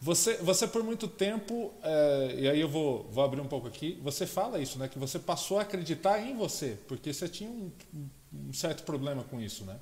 Você, 0.00 0.34
você 0.38 0.66
por 0.66 0.82
muito 0.82 1.06
tempo, 1.06 1.72
é, 1.80 2.34
e 2.36 2.48
aí 2.48 2.60
eu 2.60 2.68
vou, 2.68 3.08
vou 3.12 3.22
abrir 3.22 3.40
um 3.40 3.46
pouco 3.46 3.68
aqui, 3.68 4.00
você 4.02 4.26
fala 4.26 4.58
isso, 4.58 4.76
né? 4.76 4.88
Que 4.88 4.98
você 4.98 5.16
passou 5.16 5.60
a 5.60 5.62
acreditar 5.62 6.18
em 6.18 6.36
você, 6.36 6.76
porque 6.88 7.12
você 7.12 7.28
tinha 7.28 7.48
um, 7.48 7.70
um 8.34 8.52
certo 8.52 8.82
problema 8.82 9.22
com 9.22 9.40
isso, 9.40 9.64
né? 9.64 9.76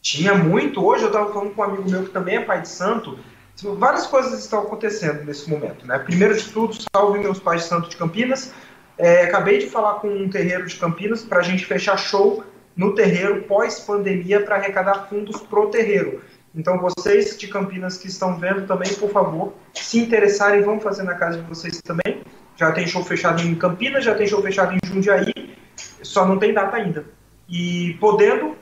Tinha 0.00 0.34
muito. 0.34 0.82
Hoje 0.82 1.02
eu 1.02 1.08
estava 1.08 1.30
falando 1.30 1.54
com 1.54 1.60
um 1.60 1.64
amigo 1.64 1.90
meu 1.90 2.04
que 2.04 2.12
também 2.12 2.36
é 2.36 2.44
pai 2.46 2.62
de 2.62 2.68
santo. 2.68 3.18
Várias 3.62 4.06
coisas 4.06 4.38
estão 4.38 4.60
acontecendo 4.60 5.24
nesse 5.24 5.48
momento, 5.48 5.86
né? 5.86 5.98
Primeiro 5.98 6.36
de 6.36 6.50
tudo, 6.52 6.76
salve 6.94 7.18
meus 7.18 7.38
pais 7.38 7.64
santo 7.64 7.88
de 7.88 7.96
Campinas. 7.96 8.52
É, 8.98 9.24
acabei 9.24 9.58
de 9.58 9.70
falar 9.70 9.94
com 9.94 10.08
um 10.08 10.28
terreiro 10.28 10.66
de 10.66 10.76
Campinas 10.76 11.22
para 11.22 11.38
a 11.38 11.42
gente 11.42 11.64
fechar 11.64 11.96
show 11.96 12.44
no 12.76 12.94
terreiro 12.94 13.42
pós-pandemia 13.44 14.42
para 14.42 14.56
arrecadar 14.56 15.06
fundos 15.08 15.40
pro 15.40 15.70
terreiro. 15.70 16.22
Então, 16.54 16.78
vocês 16.78 17.36
de 17.38 17.48
Campinas 17.48 17.98
que 17.98 18.08
estão 18.08 18.38
vendo 18.38 18.66
também, 18.66 18.92
por 18.94 19.10
favor, 19.10 19.54
se 19.74 19.98
interessarem, 19.98 20.62
vão 20.62 20.80
fazer 20.80 21.02
na 21.02 21.14
casa 21.14 21.38
de 21.38 21.48
vocês 21.48 21.80
também. 21.82 22.22
Já 22.56 22.72
tem 22.72 22.86
show 22.86 23.04
fechado 23.04 23.42
em 23.42 23.54
Campinas, 23.54 24.04
já 24.04 24.14
tem 24.14 24.26
show 24.26 24.42
fechado 24.42 24.74
em 24.74 24.78
Jundiaí, 24.86 25.56
só 26.02 26.26
não 26.26 26.38
tem 26.38 26.54
data 26.54 26.76
ainda. 26.76 27.04
E 27.48 27.94
podendo, 28.00 28.56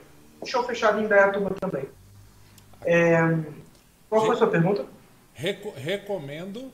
show 0.44 0.64
fechado 0.64 1.00
em 1.00 1.06
Dayatuba 1.06 1.50
também. 1.50 1.84
É... 2.84 3.38
Qual 4.14 4.26
foi 4.26 4.34
a 4.34 4.38
sua 4.38 4.46
pergunta? 4.46 4.86
Reco 5.32 5.72
recomendo 5.76 6.72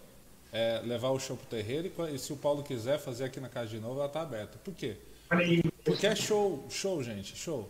é, 0.52 0.82
levar 0.84 1.10
o 1.10 1.18
show 1.18 1.36
pro 1.36 1.46
terreiro 1.46 1.90
e, 2.12 2.18
se 2.18 2.32
o 2.32 2.36
Paulo 2.36 2.62
quiser 2.62 2.98
fazer 2.98 3.24
aqui 3.24 3.40
na 3.40 3.48
casa 3.48 3.68
de 3.68 3.78
novo, 3.78 3.96
ela 3.96 4.06
está 4.06 4.20
aberta. 4.20 4.58
Por 4.62 4.74
quê? 4.74 4.96
Porque 5.84 6.06
é 6.06 6.14
show, 6.14 6.64
show, 6.68 7.02
gente, 7.02 7.36
show. 7.36 7.68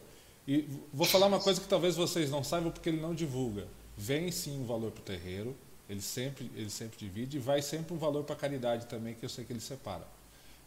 E 0.48 0.68
vou 0.92 1.06
falar 1.06 1.26
uma 1.26 1.38
coisa 1.38 1.60
que 1.60 1.68
talvez 1.68 1.94
vocês 1.94 2.30
não 2.30 2.42
saibam 2.42 2.72
porque 2.72 2.88
ele 2.88 3.00
não 3.00 3.14
divulga. 3.14 3.68
Vem 3.96 4.32
sim 4.32 4.60
um 4.60 4.66
valor 4.66 4.90
para 4.90 5.00
o 5.00 5.04
terreiro, 5.04 5.54
ele 5.88 6.00
sempre, 6.00 6.50
ele 6.56 6.70
sempre 6.70 6.98
divide, 6.98 7.36
e 7.36 7.40
vai 7.40 7.62
sempre 7.62 7.94
um 7.94 7.98
valor 7.98 8.24
para 8.24 8.34
a 8.34 8.38
caridade 8.38 8.86
também, 8.86 9.14
que 9.14 9.24
eu 9.24 9.28
sei 9.28 9.44
que 9.44 9.52
ele 9.52 9.60
separa. 9.60 10.04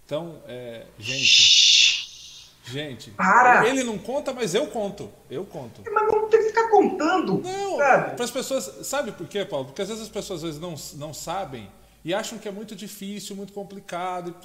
Então, 0.06 0.42
é, 0.48 0.86
gente. 1.00 2.54
Gente, 2.66 3.12
para. 3.12 3.68
ele 3.68 3.84
não 3.84 3.98
conta, 3.98 4.32
mas 4.32 4.56
eu 4.56 4.68
conto. 4.68 5.10
Eu 5.30 5.44
conto. 5.44 5.82
Mas 5.92 6.08
não 6.08 6.30
tem 6.30 6.43
ficar 6.54 6.70
contando. 6.70 7.42
Não, 7.42 7.78
para 7.78 8.24
as 8.24 8.32
pessoas. 8.32 8.88
Sabe 8.88 9.12
por 9.12 9.28
quê, 9.28 9.44
Paulo? 9.44 9.66
Porque 9.66 9.82
às 9.82 9.88
vezes 9.88 10.04
as 10.04 10.10
pessoas 10.10 10.44
às 10.44 10.44
vezes 10.44 10.62
não, 10.62 10.76
não 10.96 11.14
sabem 11.14 11.70
e 12.06 12.14
acham 12.14 12.38
que 12.38 12.48
é 12.48 12.52
muito 12.52 12.76
difícil, 12.76 13.36
muito 13.36 13.54
complicado. 13.54 14.36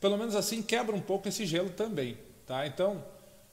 Pelo 0.00 0.16
menos 0.16 0.34
assim 0.34 0.62
quebra 0.62 0.94
um 0.94 1.00
pouco 1.00 1.28
esse 1.28 1.44
gelo 1.44 1.70
também. 1.70 2.16
Tá? 2.46 2.66
Então, 2.66 3.02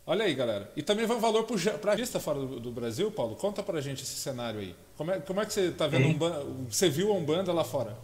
Olha 0.09 0.25
aí, 0.25 0.33
galera. 0.33 0.71
E 0.75 0.81
também 0.81 1.05
vai 1.05 1.15
um 1.15 1.19
valor 1.19 1.45
para 1.79 1.91
artista 1.91 2.19
fora 2.19 2.39
do, 2.39 2.59
do, 2.59 2.71
Brasil, 2.71 3.11
Paulo. 3.11 3.35
Conta 3.35 3.61
pra 3.61 3.79
gente 3.79 4.01
esse 4.01 4.15
cenário 4.15 4.59
aí. 4.59 4.75
Como 4.97 5.11
é, 5.11 5.19
como 5.19 5.39
é 5.39 5.45
que 5.45 5.53
você 5.53 5.69
tá 5.69 5.85
vendo 5.85 6.25
um, 6.25 6.65
você 6.67 6.89
viu 6.89 7.11
a 7.11 7.13
Umbanda 7.13 7.53
lá 7.53 7.63
fora? 7.63 7.95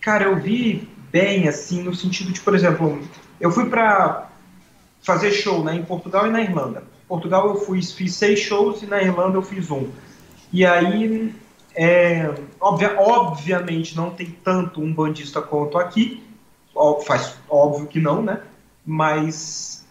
Cara, 0.00 0.26
eu 0.26 0.36
vi 0.36 0.88
bem, 1.10 1.48
assim, 1.48 1.82
no 1.82 1.92
sentido 1.92 2.32
de, 2.32 2.40
por 2.40 2.54
exemplo, 2.54 3.02
eu 3.40 3.50
fui 3.50 3.68
para 3.68 4.30
fazer 5.02 5.32
show 5.32 5.64
né, 5.64 5.74
em 5.74 5.84
Portugal 5.84 6.28
e 6.28 6.30
na 6.30 6.40
Irlanda. 6.40 6.84
Portugal 7.08 7.48
eu 7.48 7.56
fui, 7.56 7.82
fiz 7.82 8.14
seis 8.14 8.38
shows 8.38 8.82
e 8.82 8.86
na 8.86 9.02
Irlanda 9.02 9.38
eu 9.38 9.42
fiz 9.42 9.70
um. 9.70 9.88
E 10.52 10.64
aí, 10.64 11.34
é, 11.74 12.32
obvia, 12.60 12.94
obviamente, 12.98 13.96
não 13.96 14.10
tem 14.10 14.26
tanto 14.44 14.80
um 14.80 14.92
bandista 14.92 15.40
quanto 15.40 15.78
aqui. 15.78 16.22
Faz 17.06 17.34
óbvio 17.48 17.88
que 17.88 18.00
não, 18.00 18.22
né? 18.22 18.40
mas 18.90 19.84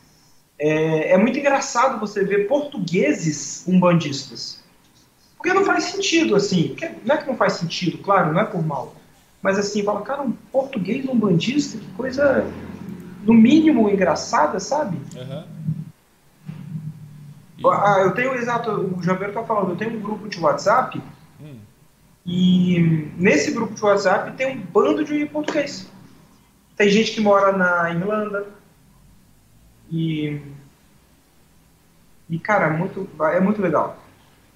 é, 0.57 1.11
é, 1.11 1.17
muito 1.19 1.37
engraçado 1.37 1.99
você 1.99 2.23
ver 2.25 2.47
portugueses 2.47 3.63
umbandistas. 3.67 4.63
Porque 5.37 5.53
não 5.53 5.63
faz 5.63 5.83
sentido, 5.83 6.35
assim. 6.35 6.75
Não 7.05 7.13
é 7.13 7.19
que 7.19 7.27
não 7.27 7.37
faz 7.37 7.53
sentido, 7.53 7.99
claro, 7.99 8.33
não 8.33 8.41
é 8.41 8.43
por 8.43 8.65
mal. 8.65 8.95
Mas 9.39 9.59
assim, 9.59 9.83
fala, 9.83 10.01
cara, 10.01 10.23
um 10.23 10.31
português 10.31 11.07
umbandista, 11.07 11.77
que 11.77 11.85
coisa, 11.91 12.43
no 13.23 13.35
mínimo, 13.35 13.87
engraçada, 13.87 14.59
sabe? 14.59 14.97
Uhum. 15.15 15.43
Ah, 17.65 18.01
eu 18.01 18.13
tenho, 18.13 18.35
exato, 18.35 18.71
o 18.71 19.01
Javier 19.01 19.33
tá 19.33 19.43
falando, 19.43 19.71
eu 19.71 19.77
tenho 19.77 19.97
um 19.97 20.01
grupo 20.01 20.29
de 20.29 20.39
WhatsApp, 20.39 21.01
hum. 21.41 21.57
e 22.25 23.11
nesse 23.17 23.51
grupo 23.51 23.73
de 23.73 23.83
WhatsApp 23.83 24.31
tem 24.37 24.57
um 24.57 24.61
bando 24.61 25.03
de 25.03 25.25
português. 25.25 25.89
Tem 26.75 26.89
gente 26.89 27.11
que 27.11 27.21
mora 27.21 27.57
na 27.57 27.89
Irlanda, 27.89 28.45
e, 29.91 30.41
e 32.29 32.39
cara, 32.39 32.69
muito, 32.69 33.09
é 33.21 33.39
muito 33.39 33.61
legal. 33.61 33.97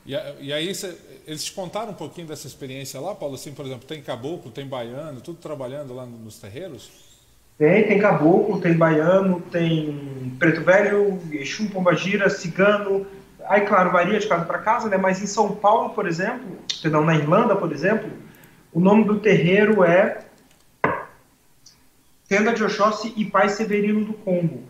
E, 0.06 0.14
e 0.40 0.54
aí, 0.54 0.74
cê, 0.74 0.96
eles 1.26 1.44
te 1.44 1.54
contaram 1.54 1.92
um 1.92 1.96
pouquinho 1.96 2.28
dessa 2.28 2.48
experiência 2.48 3.00
lá, 3.00 3.16
Paulo? 3.16 3.36
Assim, 3.36 3.54
por 3.54 3.66
exemplo, 3.66 3.88
tem 3.88 4.02
caboclo, 4.02 4.52
tem 4.52 4.68
baiano, 4.68 5.22
tudo 5.22 5.40
trabalhando 5.40 5.94
lá 5.94 6.06
nos 6.06 6.40
terreiros? 6.40 7.11
Tem, 7.58 7.88
tem 7.88 8.00
caboclo, 8.00 8.60
tem 8.60 8.74
baiano, 8.74 9.40
tem 9.52 10.34
preto 10.40 10.62
velho, 10.62 11.20
Exu, 11.32 11.70
pombagira, 11.70 12.30
cigano. 12.30 13.06
Aí, 13.48 13.62
claro, 13.62 13.92
varia 13.92 14.20
de 14.20 14.28
casa 14.28 14.46
para 14.46 14.60
casa, 14.60 14.90
né? 14.90 14.98
Mas 14.98 15.22
em 15.22 15.28
São 15.28 15.56
Paulo, 15.56 15.90
por 15.90 16.08
exemplo, 16.08 16.58
perdão, 16.82 17.04
na 17.04 17.16
Irlanda, 17.16 17.56
por 17.56 17.72
exemplo, 17.72 18.10
o 18.74 18.80
nome 18.80 19.04
do 19.04 19.20
terreiro 19.20 19.84
é 19.84 20.20
Tenda 22.28 22.54
de 22.54 22.64
Oxóssi 22.64 23.14
e 23.18 23.26
Pai 23.26 23.50
Severino 23.50 24.06
do 24.06 24.14
Congo. 24.14 24.64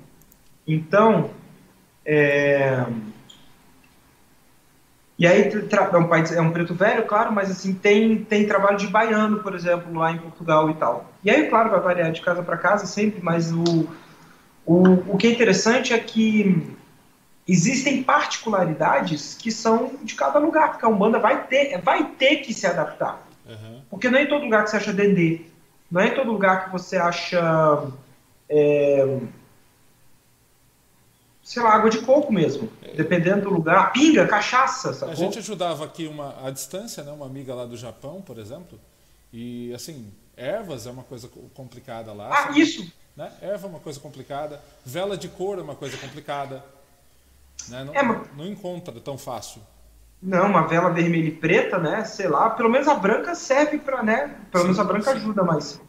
Então, 0.68 1.30
é... 2.06 2.86
E 5.18 5.28
aí 5.28 5.52
é 5.52 5.98
um, 5.98 6.08
país, 6.08 6.32
é 6.32 6.42
um 6.42 6.52
preto 6.52 6.74
velho, 6.74 7.06
claro, 7.06 7.32
mas 7.32 7.52
assim 7.52 7.74
tem, 7.74 8.24
tem 8.24 8.48
trabalho 8.48 8.78
de 8.78 8.88
baiano, 8.88 9.40
por 9.40 9.54
exemplo, 9.54 9.94
lá 9.94 10.12
em 10.12 10.18
Portugal 10.18 10.70
e 10.70 10.74
tal. 10.74 11.12
E 11.24 11.30
aí, 11.30 11.48
claro, 11.48 11.70
vai 11.70 11.80
variar 11.80 12.12
de 12.12 12.22
casa 12.22 12.42
para 12.42 12.58
casa 12.58 12.88
sempre, 12.88 13.20
mas 13.22 13.52
o, 13.52 13.88
o, 14.66 15.14
o 15.14 15.18
que 15.18 15.28
é 15.28 15.32
interessante 15.32 15.94
é 15.94 16.00
que 16.00 16.76
existem 17.48 18.02
particularidades 18.02 19.36
que 19.40 19.52
são 19.52 19.92
de 20.02 20.16
cada 20.16 20.40
lugar, 20.40 20.72
porque 20.72 20.86
a 20.86 20.90
Umbanda 20.90 21.20
vai 21.20 21.44
ter, 21.46 21.80
vai 21.82 22.04
ter 22.04 22.38
que 22.38 22.54
se 22.54 22.66
adaptar. 22.66 23.22
Uhum. 23.46 23.82
Porque 23.90 24.10
não 24.10 24.18
é 24.18 24.24
em 24.24 24.28
todo 24.28 24.44
lugar 24.44 24.64
que 24.64 24.72
você 24.72 24.78
acha 24.78 24.94
dendê, 24.94 25.42
não 25.92 26.02
é 26.02 26.08
em 26.08 26.16
todo 26.16 26.32
lugar 26.32 26.66
que 26.66 26.72
você 26.72 26.98
acha. 26.98 27.84
É, 28.50 29.20
sei 31.52 31.62
lá, 31.62 31.74
água 31.74 31.90
de 31.90 32.00
coco 32.00 32.32
mesmo. 32.32 32.72
É. 32.82 32.94
Dependendo 32.94 33.42
do 33.42 33.50
lugar. 33.50 33.92
Pinga, 33.92 34.26
cachaça, 34.26 34.94
sacou? 34.94 35.12
A 35.12 35.16
gente 35.16 35.38
ajudava 35.40 35.84
aqui 35.84 36.08
uma, 36.08 36.34
à 36.48 36.50
distância, 36.50 37.04
né? 37.04 37.12
Uma 37.12 37.26
amiga 37.26 37.54
lá 37.54 37.66
do 37.66 37.76
Japão, 37.76 38.22
por 38.22 38.38
exemplo. 38.38 38.80
E, 39.34 39.74
assim, 39.74 40.14
ervas 40.38 40.88
é 40.88 40.92
uma 40.92 41.04
coisa 41.04 41.30
complicada 41.54 42.14
lá. 42.14 42.30
Ah, 42.30 42.44
sabe? 42.44 42.62
isso! 42.62 42.90
Né? 43.18 43.30
Erva 43.42 43.68
é 43.68 43.70
uma 43.70 43.82
coisa 43.82 44.00
complicada. 44.00 44.62
Vela 44.86 45.18
de 45.18 45.28
couro 45.28 45.60
é 45.60 45.64
uma 45.64 45.76
coisa 45.76 45.98
complicada. 45.98 46.64
Né? 47.68 47.84
Não, 47.84 47.94
é, 47.94 48.02
mas... 48.02 48.38
não 48.38 48.48
encontra 48.48 48.98
tão 49.02 49.18
fácil. 49.18 49.62
Não, 50.22 50.48
uma 50.48 50.66
vela 50.68 50.90
vermelha 50.90 51.28
e 51.28 51.32
preta, 51.32 51.78
né? 51.78 52.06
Sei 52.06 52.30
lá. 52.30 52.50
Pelo 52.52 52.70
menos 52.70 52.88
a 52.88 52.96
branca 52.96 53.36
serve 53.36 53.78
para, 53.78 54.02
né? 54.02 54.38
Pelo 54.50 54.62
sim, 54.62 54.68
menos 54.70 54.80
a 54.80 54.86
branca 54.86 55.12
sim. 55.12 55.18
ajuda 55.18 55.44
mais. 55.44 55.82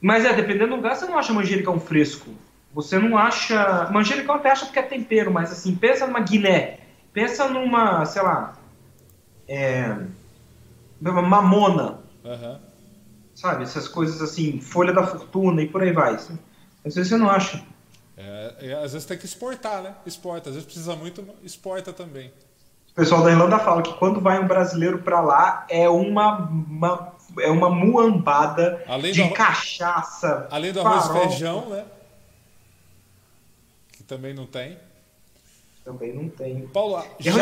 Mas 0.00 0.24
é, 0.24 0.32
dependendo 0.32 0.68
do 0.68 0.76
lugar, 0.76 0.94
você 0.94 1.06
não 1.06 1.18
acha 1.18 1.32
manjericão 1.32 1.80
fresco. 1.80 2.30
Você 2.72 2.98
não 2.98 3.16
acha. 3.16 3.88
Manjericão 3.90 4.36
até 4.36 4.50
acha 4.50 4.66
porque 4.66 4.78
é 4.78 4.82
tempero, 4.82 5.32
mas 5.32 5.50
assim, 5.50 5.74
pensa 5.74 6.06
numa 6.06 6.20
guiné. 6.20 6.80
Pensa 7.12 7.48
numa, 7.48 8.04
sei 8.04 8.22
lá. 8.22 8.54
É, 9.48 9.96
mamona. 11.00 11.98
Uhum. 12.24 12.58
Sabe? 13.34 13.62
Essas 13.62 13.88
coisas 13.88 14.20
assim, 14.20 14.60
folha 14.60 14.92
da 14.92 15.06
fortuna 15.06 15.62
e 15.62 15.68
por 15.68 15.82
aí 15.82 15.92
vai. 15.92 16.14
Às 16.14 16.28
vezes 16.82 17.08
você 17.08 17.16
não 17.16 17.30
acha. 17.30 17.62
É, 18.16 18.74
às 18.82 18.92
vezes 18.92 19.06
tem 19.06 19.16
que 19.16 19.24
exportar, 19.24 19.82
né? 19.82 19.94
Exporta. 20.04 20.50
Às 20.50 20.56
vezes 20.56 20.66
precisa 20.66 20.94
muito, 20.96 21.24
exporta 21.42 21.92
também. 21.92 22.32
O 22.90 22.94
pessoal 22.94 23.22
da 23.22 23.30
Irlanda 23.30 23.60
fala 23.60 23.80
que 23.80 23.94
quando 23.94 24.20
vai 24.20 24.40
um 24.40 24.48
brasileiro 24.48 24.98
para 24.98 25.20
lá 25.20 25.64
é 25.70 25.88
uma, 25.88 26.38
uma, 26.38 27.12
é 27.40 27.48
uma 27.48 27.70
muambada 27.70 28.84
de 29.12 29.30
cachaça. 29.30 30.48
Além 30.50 30.72
do 30.72 30.80
arroz 30.80 31.06
e 31.06 31.28
feijão, 31.28 31.68
né? 31.70 31.84
Também 34.08 34.34
não 34.34 34.46
tem. 34.46 34.78
Também 35.84 36.12
não 36.12 36.28
tem. 36.28 36.66
Paulo, 36.68 37.04
já, 37.20 37.32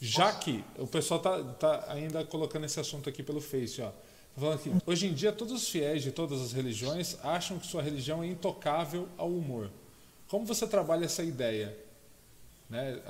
já 0.00 0.32
que 0.32 0.64
o 0.78 0.86
pessoal 0.86 1.20
tá, 1.20 1.42
tá 1.54 1.84
ainda 1.88 2.24
colocando 2.24 2.64
esse 2.64 2.80
assunto 2.80 3.08
aqui 3.08 3.22
pelo 3.22 3.40
Face, 3.40 3.82
ó. 3.82 3.88
Tá 3.90 4.40
falando 4.40 4.54
aqui, 4.54 4.72
hoje 4.86 5.08
em 5.08 5.12
dia 5.12 5.32
todos 5.32 5.52
os 5.52 5.68
fiéis 5.68 6.02
de 6.02 6.12
todas 6.12 6.40
as 6.40 6.52
religiões 6.52 7.18
acham 7.24 7.58
que 7.58 7.66
sua 7.66 7.82
religião 7.82 8.22
é 8.22 8.28
intocável 8.28 9.08
ao 9.18 9.28
humor. 9.28 9.68
Como 10.28 10.46
você 10.46 10.66
trabalha 10.66 11.04
essa 11.04 11.24
ideia? 11.24 11.76
Né? 12.70 13.00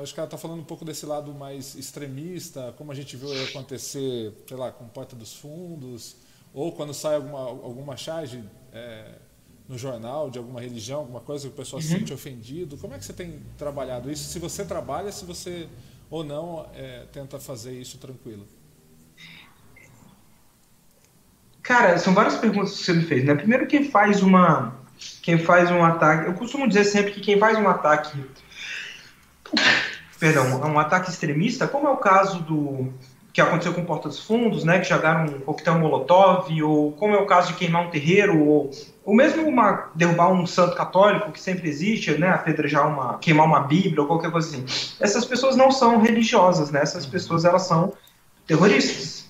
Acho 0.00 0.14
que 0.14 0.20
ela 0.20 0.26
está 0.26 0.38
falando 0.38 0.60
um 0.60 0.64
pouco 0.64 0.84
desse 0.84 1.04
lado 1.04 1.34
mais 1.34 1.74
extremista, 1.74 2.72
como 2.78 2.90
a 2.90 2.94
gente 2.94 3.16
viu 3.16 3.30
acontecer, 3.44 4.32
sei 4.46 4.56
lá, 4.56 4.72
com 4.72 4.86
Porta 4.88 5.14
dos 5.14 5.34
Fundos, 5.34 6.16
ou 6.54 6.72
quando 6.72 6.94
sai 6.94 7.16
alguma, 7.16 7.40
alguma 7.40 7.96
charge 7.96 8.42
é, 8.72 9.12
no 9.68 9.76
jornal 9.76 10.30
de 10.30 10.38
alguma 10.38 10.60
religião, 10.60 11.00
alguma 11.00 11.20
coisa 11.20 11.46
que 11.46 11.54
o 11.54 11.56
pessoal 11.56 11.80
uhum. 11.82 11.86
se 11.86 11.94
sente 11.94 12.12
ofendido? 12.12 12.76
Como 12.78 12.94
é 12.94 12.98
que 12.98 13.04
você 13.04 13.12
tem 13.12 13.42
trabalhado 13.58 14.10
isso? 14.10 14.24
Se 14.24 14.38
você 14.38 14.64
trabalha, 14.64 15.12
se 15.12 15.24
você 15.24 15.68
ou 16.10 16.24
não 16.24 16.66
é, 16.74 17.04
tenta 17.12 17.38
fazer 17.38 17.72
isso 17.72 17.98
tranquilo? 17.98 18.46
Cara, 21.62 21.98
são 21.98 22.14
várias 22.14 22.36
perguntas 22.36 22.78
que 22.78 22.84
você 22.84 22.94
me 22.94 23.04
fez, 23.04 23.24
né? 23.24 23.34
Primeiro, 23.34 23.66
quem 23.66 23.90
faz 23.90 24.22
uma, 24.22 24.74
quem 25.20 25.38
faz 25.38 25.70
um 25.70 25.84
ataque, 25.84 26.26
eu 26.26 26.32
costumo 26.32 26.66
dizer 26.66 26.84
sempre 26.84 27.12
que 27.12 27.20
quem 27.20 27.38
faz 27.38 27.58
um 27.58 27.68
ataque, 27.68 28.24
perdão, 30.18 30.62
um 30.62 30.78
ataque 30.78 31.10
extremista, 31.10 31.68
como 31.68 31.86
é 31.86 31.90
o 31.90 31.98
caso 31.98 32.40
do 32.40 32.90
que 33.38 33.42
aconteceu 33.42 33.72
com 33.72 33.84
Porta 33.84 34.08
dos 34.08 34.18
Fundos, 34.18 34.64
né, 34.64 34.80
que 34.80 34.88
jogaram 34.88 35.26
um 35.26 35.40
coquetel 35.40 35.78
molotov, 35.78 36.50
ou 36.60 36.90
como 36.90 37.14
é 37.14 37.18
o 37.18 37.24
caso 37.24 37.52
de 37.52 37.54
queimar 37.54 37.86
um 37.86 37.90
terreiro, 37.90 38.36
ou, 38.44 38.68
ou 39.04 39.14
mesmo 39.14 39.46
uma, 39.46 39.92
derrubar 39.94 40.32
um 40.32 40.44
santo 40.44 40.74
católico, 40.74 41.30
que 41.30 41.40
sempre 41.40 41.68
existe, 41.68 42.18
né, 42.18 42.30
apedrejar 42.30 42.88
uma, 42.88 43.16
queimar 43.18 43.46
uma 43.46 43.60
bíblia, 43.60 44.00
ou 44.00 44.08
qualquer 44.08 44.32
coisa 44.32 44.48
assim. 44.48 44.64
Essas 44.98 45.24
pessoas 45.24 45.54
não 45.54 45.70
são 45.70 46.00
religiosas, 46.00 46.72
né, 46.72 46.80
essas 46.82 47.06
pessoas, 47.06 47.44
elas 47.44 47.62
são 47.62 47.92
terroristas. 48.44 49.26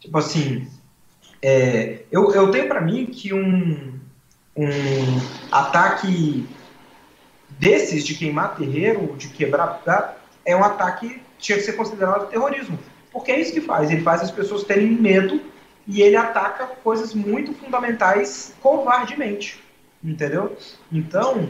Tipo 0.00 0.18
assim, 0.18 0.66
é, 1.40 2.00
eu, 2.10 2.32
eu 2.32 2.50
tenho 2.50 2.66
para 2.66 2.80
mim 2.80 3.06
que 3.06 3.32
um, 3.32 3.96
um 4.56 5.20
ataque 5.52 6.48
desses 7.50 8.04
de 8.04 8.16
queimar 8.16 8.56
terreiro, 8.56 9.14
de 9.16 9.28
quebrar, 9.28 10.18
é 10.44 10.56
um 10.56 10.64
ataque 10.64 11.22
tinha 11.38 11.58
que 11.58 11.64
ser 11.64 11.74
considerado 11.74 12.28
terrorismo. 12.28 12.76
Porque 13.16 13.32
é 13.32 13.40
isso 13.40 13.54
que 13.54 13.62
faz, 13.62 13.90
ele 13.90 14.02
faz 14.02 14.20
as 14.20 14.30
pessoas 14.30 14.62
terem 14.62 14.90
medo 14.90 15.40
e 15.86 16.02
ele 16.02 16.16
ataca 16.16 16.66
coisas 16.66 17.14
muito 17.14 17.54
fundamentais 17.54 18.54
covardemente, 18.60 19.58
entendeu? 20.04 20.54
Então, 20.92 21.48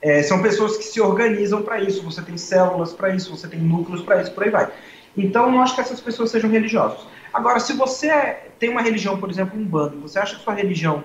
é, 0.00 0.22
são 0.22 0.40
pessoas 0.40 0.76
que 0.76 0.84
se 0.84 1.00
organizam 1.00 1.62
para 1.62 1.80
isso, 1.80 2.00
você 2.04 2.22
tem 2.22 2.38
células 2.38 2.92
para 2.92 3.12
isso, 3.12 3.36
você 3.36 3.48
tem 3.48 3.58
núcleos 3.58 4.02
para 4.02 4.22
isso, 4.22 4.30
por 4.30 4.44
aí 4.44 4.50
vai. 4.50 4.72
Então, 5.16 5.50
não 5.50 5.60
acho 5.60 5.74
que 5.74 5.80
essas 5.80 6.00
pessoas 6.00 6.30
sejam 6.30 6.48
religiosas. 6.48 7.04
Agora, 7.32 7.58
se 7.58 7.72
você 7.72 8.08
é, 8.08 8.48
tem 8.60 8.70
uma 8.70 8.80
religião, 8.80 9.18
por 9.18 9.28
exemplo, 9.28 9.58
um 9.58 9.64
bando, 9.64 10.00
você 10.00 10.20
acha 10.20 10.36
que 10.36 10.44
sua 10.44 10.54
religião 10.54 11.02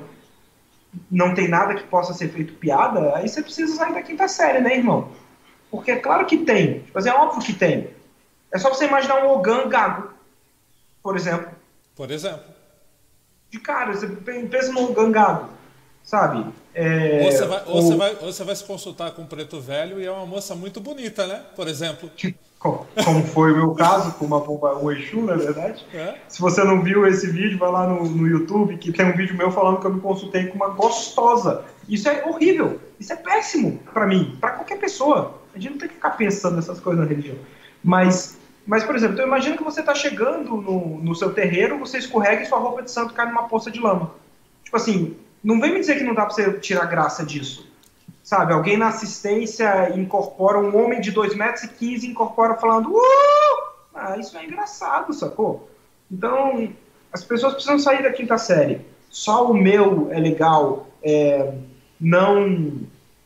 não 1.10 1.34
tem 1.34 1.48
nada 1.48 1.74
que 1.74 1.84
possa 1.84 2.14
ser 2.14 2.30
feito 2.30 2.54
piada, 2.54 3.16
aí 3.16 3.28
você 3.28 3.42
precisa 3.42 3.76
sair 3.76 3.92
da 3.92 4.04
quinta 4.04 4.28
série, 4.28 4.62
né, 4.62 4.78
irmão? 4.78 5.10
Porque 5.72 5.90
é 5.90 5.96
claro 5.96 6.28
que 6.28 6.38
tem, 6.38 6.84
mas 6.94 7.08
é 7.08 7.12
óbvio 7.12 7.42
que 7.42 7.54
tem. 7.54 7.95
É 8.56 8.58
só 8.58 8.70
você 8.70 8.86
imaginar 8.86 9.22
um 9.26 9.32
Ogan 9.32 9.68
gago, 9.68 10.12
por 11.04 11.18
exemplo. 11.18 11.50
Por 11.94 12.10
exemplo. 12.10 12.46
De 13.50 13.60
cara, 13.60 13.94
você 13.94 14.08
pensa 14.08 14.72
no 14.72 14.92
Ogan 14.92 15.12
gago, 15.12 15.50
sabe? 16.02 16.46
É, 16.74 17.24
ou, 17.26 17.32
você 17.34 17.46
vai, 17.46 17.64
ou, 17.68 17.82
você 17.82 17.96
vai, 17.98 18.18
ou 18.22 18.32
você 18.32 18.44
vai 18.46 18.56
se 18.56 18.64
consultar 18.64 19.12
com 19.12 19.24
o 19.24 19.28
preto 19.28 19.60
velho 19.60 20.00
e 20.00 20.06
é 20.06 20.12
uma 20.12 20.26
moça 20.26 20.56
muito 20.56 20.80
bonita, 20.80 21.28
né? 21.28 21.42
Por 21.54 21.68
exemplo. 21.68 22.10
Como 22.58 23.28
foi 23.28 23.52
o 23.52 23.58
meu 23.58 23.76
caso 23.76 24.14
com 24.14 24.24
uma 24.24 24.40
bomba, 24.40 24.78
um 24.78 24.90
Exu, 24.90 25.22
na 25.22 25.36
verdade. 25.36 25.86
É? 25.94 26.16
Se 26.30 26.40
você 26.40 26.64
não 26.64 26.82
viu 26.82 27.06
esse 27.06 27.30
vídeo, 27.30 27.58
vai 27.58 27.70
lá 27.70 27.86
no, 27.86 28.06
no 28.06 28.26
YouTube, 28.26 28.78
que 28.78 28.94
tem 28.94 29.06
um 29.06 29.18
vídeo 29.18 29.36
meu 29.36 29.52
falando 29.52 29.82
que 29.82 29.86
eu 29.86 29.94
me 29.94 30.00
consultei 30.00 30.48
com 30.48 30.56
uma 30.56 30.70
gostosa. 30.70 31.66
Isso 31.90 32.08
é 32.08 32.24
horrível. 32.26 32.80
Isso 33.02 33.12
é 33.12 33.18
péssimo 33.18 33.80
para 33.94 34.08
mim, 34.08 34.38
para 34.40 34.52
qualquer 34.52 34.80
pessoa. 34.80 35.42
A 35.54 35.60
gente 35.60 35.74
não 35.74 35.78
tem 35.78 35.90
que 35.90 35.96
ficar 35.96 36.12
pensando 36.12 36.56
nessas 36.56 36.80
coisas 36.80 37.04
na 37.04 37.10
religião. 37.10 37.36
Mas, 37.84 38.38
mas 38.66 38.84
por 38.84 38.96
exemplo, 38.96 39.14
então 39.14 39.28
imagina 39.28 39.58
que 39.58 39.64
você 39.64 39.80
está 39.80 39.94
chegando 39.94 40.58
no, 40.58 41.00
no 41.00 41.16
seu 41.16 41.34
terreiro, 41.34 41.80
você 41.80 41.98
escorrega 41.98 42.42
e 42.42 42.46
sua 42.46 42.60
roupa 42.60 42.82
de 42.82 42.92
santo 42.92 43.14
cai 43.14 43.28
numa 43.28 43.48
poça 43.48 43.70
de 43.70 43.80
lama. 43.80 44.12
Tipo 44.64 44.78
assim, 44.78 45.16
não 45.44 45.60
vem 45.60 45.74
me 45.74 45.80
dizer 45.80 45.98
que 45.98 46.04
não 46.04 46.16
dá 46.16 46.26
para 46.26 46.34
você 46.34 46.54
tirar 46.54 46.86
graça 46.86 47.24
disso. 47.24 47.72
Sabe, 48.24 48.54
alguém 48.54 48.76
na 48.76 48.88
assistência 48.88 49.92
incorpora 49.96 50.60
um 50.60 50.76
homem 50.84 51.00
de 51.00 51.14
2,15 51.14 51.36
metros 51.36 51.64
e 51.64 51.68
15 51.68 52.08
incorpora 52.08 52.56
falando 52.56 52.90
uh! 52.90 53.76
Ah, 53.94 54.18
isso 54.18 54.36
é 54.36 54.44
engraçado, 54.44 55.14
sacou? 55.14 55.70
Então, 56.12 56.70
as 57.14 57.24
pessoas 57.24 57.54
precisam 57.54 57.78
sair 57.78 58.02
da 58.02 58.12
quinta 58.12 58.38
série. 58.38 58.82
Só 59.10 59.50
o 59.50 59.54
meu 59.54 60.12
é 60.12 60.20
legal, 60.20 60.88
é, 61.04 61.54
não 62.02 62.82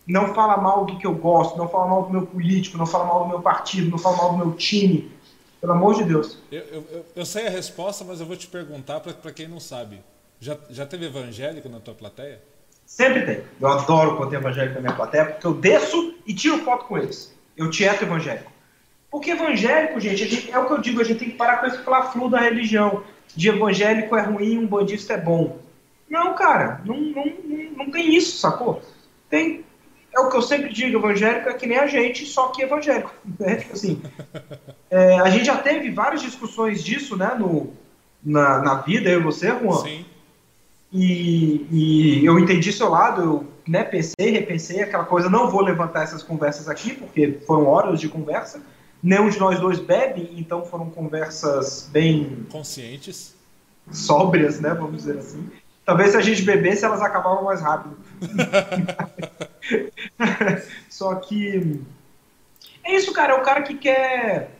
não 0.05 0.33
fala 0.33 0.57
mal 0.57 0.85
do 0.85 0.97
que 0.97 1.05
eu 1.05 1.13
gosto, 1.13 1.55
não 1.55 1.69
fala 1.69 1.87
mal 1.87 2.03
do 2.03 2.09
meu 2.09 2.25
político, 2.25 2.77
não 2.77 2.85
fala 2.85 3.05
mal 3.05 3.23
do 3.23 3.29
meu 3.29 3.41
partido, 3.41 3.91
não 3.91 3.97
fala 3.97 4.17
mal 4.17 4.31
do 4.31 4.37
meu 4.37 4.51
time. 4.53 5.11
Pelo 5.59 5.73
amor 5.73 5.95
de 5.95 6.03
Deus. 6.05 6.37
Eu, 6.51 6.61
eu, 6.71 7.05
eu 7.15 7.25
sei 7.25 7.47
a 7.47 7.49
resposta, 7.49 8.03
mas 8.05 8.19
eu 8.19 8.25
vou 8.25 8.35
te 8.35 8.47
perguntar 8.47 8.99
para 9.01 9.31
quem 9.31 9.47
não 9.47 9.59
sabe. 9.59 10.01
Já, 10.39 10.57
já 10.69 10.85
teve 10.85 11.05
evangélico 11.05 11.67
na 11.67 11.79
tua 11.79 11.93
plateia? 11.93 12.41
Sempre 12.85 13.25
tem. 13.25 13.43
Eu 13.59 13.67
adoro 13.67 14.15
quando 14.15 14.29
tem 14.29 14.39
evangélico 14.39 14.75
na 14.75 14.81
minha 14.81 14.95
plateia, 14.95 15.25
porque 15.25 15.45
eu 15.45 15.53
desço 15.53 16.15
e 16.25 16.33
tiro 16.33 16.59
foto 16.59 16.85
com 16.85 16.97
eles. 16.97 17.35
Eu 17.57 17.69
tieto 17.69 18.03
evangélico. 18.03 18.51
Porque 19.11 19.31
evangélico, 19.31 19.99
gente, 19.99 20.27
gente, 20.27 20.51
é 20.51 20.57
o 20.57 20.65
que 20.65 20.73
eu 20.73 20.81
digo, 20.81 21.01
a 21.01 21.03
gente 21.03 21.19
tem 21.19 21.29
que 21.31 21.37
parar 21.37 21.57
com 21.57 21.67
esse 21.67 21.79
fla-flu 21.79 22.29
da 22.29 22.39
religião. 22.39 23.03
De 23.35 23.49
evangélico 23.49 24.15
é 24.15 24.21
ruim, 24.21 24.57
um 24.57 24.67
bandista 24.67 25.13
é 25.13 25.17
bom. 25.17 25.59
Não, 26.09 26.33
cara, 26.35 26.81
não, 26.85 26.99
não, 26.99 27.25
não, 27.25 27.71
não 27.77 27.91
tem 27.91 28.15
isso, 28.15 28.37
sacou? 28.37 28.81
Tem 29.29 29.65
é 30.13 30.19
o 30.19 30.29
que 30.29 30.37
eu 30.37 30.41
sempre 30.41 30.73
digo, 30.73 30.97
evangélico 30.97 31.49
é 31.49 31.53
que 31.53 31.67
nem 31.67 31.77
a 31.77 31.87
gente, 31.87 32.25
só 32.25 32.47
que 32.47 32.61
evangélico. 32.61 33.13
Né? 33.39 33.55
Tipo 33.55 33.73
assim, 33.73 34.01
é, 34.89 35.19
a 35.19 35.29
gente 35.29 35.45
já 35.45 35.57
teve 35.57 35.91
várias 35.91 36.21
discussões 36.21 36.83
disso, 36.83 37.15
né, 37.15 37.35
no, 37.37 37.73
na, 38.23 38.61
na 38.61 38.75
vida, 38.75 39.09
eu 39.09 39.19
e 39.19 39.23
você, 39.23 39.47
Juan. 39.47 39.83
Sim. 39.83 40.05
E, 40.91 41.67
e 41.71 42.25
eu 42.25 42.39
entendi 42.39 42.73
seu 42.73 42.89
lado, 42.89 43.21
eu 43.21 43.47
né, 43.67 43.83
pensei, 43.83 44.31
repensei 44.31 44.81
aquela 44.81 45.05
coisa, 45.05 45.29
não 45.29 45.49
vou 45.49 45.61
levantar 45.61 46.03
essas 46.03 46.23
conversas 46.23 46.67
aqui, 46.67 46.93
porque 46.93 47.39
foram 47.45 47.67
horas 47.67 47.99
de 47.99 48.09
conversa. 48.09 48.61
Nenhum 49.01 49.29
de 49.29 49.39
nós 49.39 49.59
dois 49.59 49.79
bebe, 49.79 50.29
então 50.35 50.65
foram 50.65 50.89
conversas 50.89 51.87
bem... 51.91 52.45
Conscientes. 52.51 53.35
Sóbrias, 53.91 54.59
né, 54.59 54.73
vamos 54.73 54.97
dizer 54.97 55.19
assim. 55.19 55.49
Talvez 55.85 56.11
se 56.11 56.17
a 56.17 56.21
gente 56.21 56.41
bebesse, 56.41 56.83
elas 56.83 57.01
acabavam 57.01 57.43
mais 57.43 57.61
rápido. 57.61 57.97
Só 60.89 61.15
que. 61.15 61.81
É 62.83 62.95
isso, 62.95 63.13
cara. 63.13 63.33
É 63.33 63.35
o 63.37 63.43
cara 63.43 63.61
que 63.61 63.75
quer, 63.75 64.51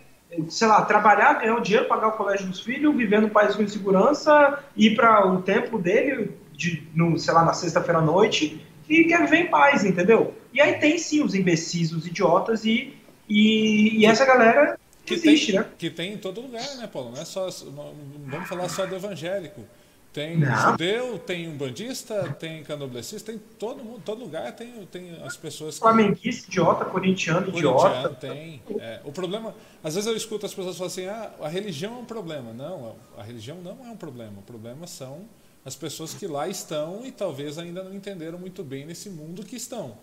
sei 0.50 0.68
lá, 0.68 0.84
trabalhar, 0.86 1.40
ganhar 1.40 1.56
o 1.56 1.62
dinheiro, 1.62 1.88
pagar 1.88 2.10
o 2.10 2.18
colégio 2.18 2.48
dos 2.48 2.60
filhos, 2.60 2.96
viver 2.96 3.22
no 3.22 3.30
país 3.30 3.56
com 3.56 3.68
segurança, 3.68 4.64
ir 4.76 4.96
para 4.96 5.28
o 5.28 5.42
templo 5.42 5.80
dele, 5.80 6.32
de, 6.54 6.88
no, 6.94 7.18
sei 7.18 7.34
lá, 7.34 7.44
na 7.44 7.54
sexta-feira 7.54 8.00
à 8.00 8.02
noite 8.02 8.62
e 8.90 9.04
quer 9.04 9.22
viver 9.22 9.38
em 9.38 9.50
paz, 9.50 9.86
entendeu? 9.86 10.34
E 10.52 10.60
aí 10.60 10.80
tem 10.80 10.98
sim 10.98 11.22
os 11.22 11.36
imbecis, 11.36 11.92
os 11.92 12.08
idiotas 12.08 12.66
e, 12.66 12.98
e, 13.30 14.00
e 14.00 14.06
essa 14.06 14.26
galera 14.26 14.80
que 15.06 15.14
existe, 15.14 15.52
tem, 15.52 15.60
né? 15.60 15.68
Que 15.78 15.90
tem 15.90 16.14
em 16.14 16.18
todo 16.18 16.42
lugar, 16.42 16.76
né, 16.78 16.88
Paulo? 16.92 17.12
Não 17.12 17.22
é 17.22 17.26
só. 17.26 17.48
Não 17.66 17.94
vamos 18.28 18.50
falar 18.50 18.68
só 18.68 18.86
do 18.86 18.96
evangélico. 18.96 19.62
Tem 20.12 20.38
Não. 20.38 20.72
judeu, 20.72 21.20
tem 21.20 21.48
um 21.48 21.56
bandista, 21.56 22.36
tem 22.40 22.64
candomblessista, 22.64 23.32
tem 23.32 23.40
todo 23.60 23.84
mundo, 23.84 24.02
todo 24.04 24.20
lugar 24.22 24.52
tem, 24.56 24.86
tem 24.88 25.22
as 25.24 25.38
pessoas 25.38 25.76
que. 25.76 25.82
Flamenguista, 25.82 26.48
idiota, 26.50 26.84
corintiano, 26.86 27.50
idiota. 27.50 27.90
Corintiano 27.90 28.16
tem. 28.16 28.62
É, 28.80 29.02
o 29.06 29.12
problema, 29.12 29.54
às 29.84 29.94
vezes 29.94 30.10
eu 30.10 30.18
escuto 30.18 30.48
as 30.48 30.54
pessoas 30.54 30.78
falarem 30.78 31.10
assim, 31.10 31.36
ah, 31.40 31.46
a 31.46 31.48
religião 31.48 31.96
é 31.96 31.98
um 32.00 32.06
problema. 32.06 32.52
Não, 32.54 32.96
a 33.18 33.22
religião 33.22 33.58
não 33.62 33.86
é 33.86 33.92
um 33.92 33.98
problema. 33.98 34.40
O 34.40 34.44
problema 34.44 34.88
são 34.88 35.28
as 35.64 35.76
pessoas 35.76 36.14
que 36.16 36.26
lá 36.26 36.48
estão 36.48 37.06
e 37.06 37.12
talvez 37.12 37.60
ainda 37.60 37.84
não 37.84 37.94
entenderam 37.94 38.40
muito 38.40 38.64
bem 38.64 38.86
nesse 38.88 39.12
mundo 39.12 39.44
que 39.44 39.56
estão. 39.58 39.96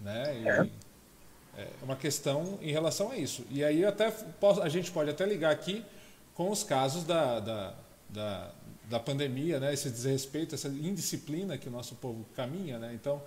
Né? 0.00 0.40
E, 0.40 0.48
É. 0.48 0.68
é 1.58 1.68
uma 1.82 1.96
questão 1.96 2.58
em 2.62 2.72
relação 2.72 3.10
a 3.10 3.16
isso. 3.18 3.44
E 3.50 3.62
aí 3.62 3.84
até 3.84 4.10
a 4.62 4.68
gente 4.70 4.90
pode 4.90 5.10
até 5.10 5.26
ligar 5.26 5.52
aqui 5.52 5.84
com 6.34 6.50
os 6.50 6.64
casos 6.64 7.04
da, 7.04 7.40
da, 7.40 7.74
da, 8.08 8.50
da 8.88 9.00
pandemia, 9.00 9.58
né? 9.58 9.72
esse 9.72 9.90
desrespeito, 9.90 10.54
essa 10.54 10.68
indisciplina 10.68 11.56
que 11.56 11.68
o 11.68 11.72
nosso 11.72 11.94
povo 11.96 12.24
caminha. 12.36 12.78
Né? 12.78 12.92
Então, 12.94 13.22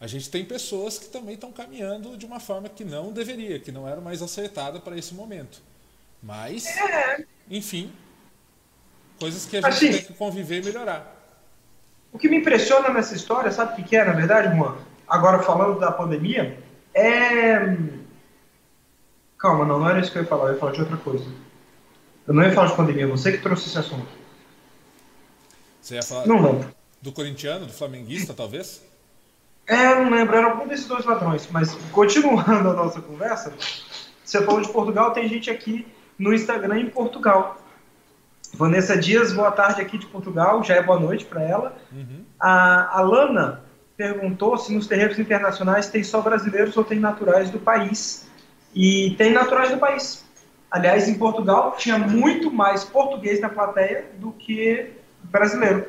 a 0.00 0.06
gente 0.06 0.30
tem 0.30 0.44
pessoas 0.44 0.98
que 0.98 1.06
também 1.06 1.34
estão 1.34 1.52
caminhando 1.52 2.16
de 2.16 2.26
uma 2.26 2.40
forma 2.40 2.68
que 2.68 2.84
não 2.84 3.12
deveria, 3.12 3.58
que 3.58 3.72
não 3.72 3.88
era 3.88 4.00
mais 4.00 4.22
acertada 4.22 4.80
para 4.80 4.96
esse 4.96 5.14
momento. 5.14 5.60
Mas, 6.22 6.66
enfim, 7.50 7.92
coisas 9.18 9.44
que 9.44 9.56
a 9.56 9.60
gente 9.60 9.70
Assim- 9.70 9.90
tem 9.90 10.04
que 10.04 10.14
conviver 10.14 10.62
e 10.62 10.64
melhorar. 10.64 11.18
O 12.12 12.18
que 12.18 12.28
me 12.28 12.36
impressiona 12.36 12.90
nessa 12.90 13.14
história, 13.14 13.50
sabe 13.50 13.72
o 13.72 13.76
que 13.76 13.82
que 13.82 13.96
é, 13.96 14.04
na 14.04 14.12
verdade, 14.12 14.54
Juan? 14.56 14.76
Agora 15.08 15.42
falando 15.42 15.80
da 15.80 15.90
pandemia, 15.90 16.58
é. 16.94 17.76
Calma, 19.38 19.64
não, 19.64 19.80
não 19.80 19.88
era 19.88 19.98
isso 19.98 20.12
que 20.12 20.18
eu 20.18 20.22
ia 20.22 20.28
falar, 20.28 20.48
eu 20.48 20.54
ia 20.54 20.60
falar 20.60 20.72
de 20.72 20.80
outra 20.80 20.96
coisa. 20.98 21.24
Eu 22.26 22.34
não 22.34 22.42
ia 22.42 22.52
falar 22.52 22.68
de 22.68 22.76
pandemia, 22.76 23.08
você 23.08 23.32
que 23.32 23.38
trouxe 23.38 23.68
esse 23.68 23.78
assunto. 23.78 24.21
Você 25.82 25.96
ia 25.96 26.02
falar 26.02 26.26
Não 26.26 26.40
lembro. 26.40 26.68
do 27.02 27.10
corintiano, 27.10 27.66
do 27.66 27.72
flamenguista, 27.72 28.32
talvez? 28.32 28.82
É, 29.66 29.94
não 29.96 30.10
lembro, 30.10 30.36
era 30.36 30.46
algum 30.46 30.66
desses 30.66 30.86
dois 30.86 31.04
ladrões. 31.04 31.48
Mas 31.50 31.74
continuando 31.90 32.70
a 32.70 32.72
nossa 32.72 33.00
conversa, 33.00 33.52
você 34.24 34.42
falou 34.44 34.60
de 34.60 34.68
Portugal, 34.68 35.12
tem 35.12 35.28
gente 35.28 35.50
aqui 35.50 35.86
no 36.16 36.32
Instagram 36.32 36.80
em 36.80 36.88
Portugal. 36.88 37.58
Vanessa 38.54 38.96
Dias, 38.96 39.32
boa 39.32 39.50
tarde 39.50 39.80
aqui 39.80 39.98
de 39.98 40.06
Portugal, 40.06 40.62
já 40.62 40.74
é 40.76 40.82
boa 40.82 41.00
noite 41.00 41.24
para 41.24 41.42
ela. 41.42 41.76
Uhum. 41.90 42.24
A 42.38 42.98
Alana 42.98 43.62
perguntou 43.96 44.56
se 44.58 44.72
nos 44.72 44.86
terreiros 44.86 45.18
internacionais 45.18 45.88
tem 45.88 46.04
só 46.04 46.20
brasileiros 46.20 46.76
ou 46.76 46.84
tem 46.84 47.00
naturais 47.00 47.50
do 47.50 47.58
país. 47.58 48.28
E 48.74 49.14
tem 49.16 49.32
naturais 49.32 49.70
do 49.70 49.78
país. 49.78 50.24
Aliás, 50.70 51.08
em 51.08 51.14
Portugal 51.14 51.74
tinha 51.76 51.98
muito 51.98 52.50
mais 52.50 52.84
português 52.84 53.40
na 53.40 53.48
plateia 53.48 54.06
do 54.18 54.32
que 54.32 55.01
brasileiro. 55.24 55.86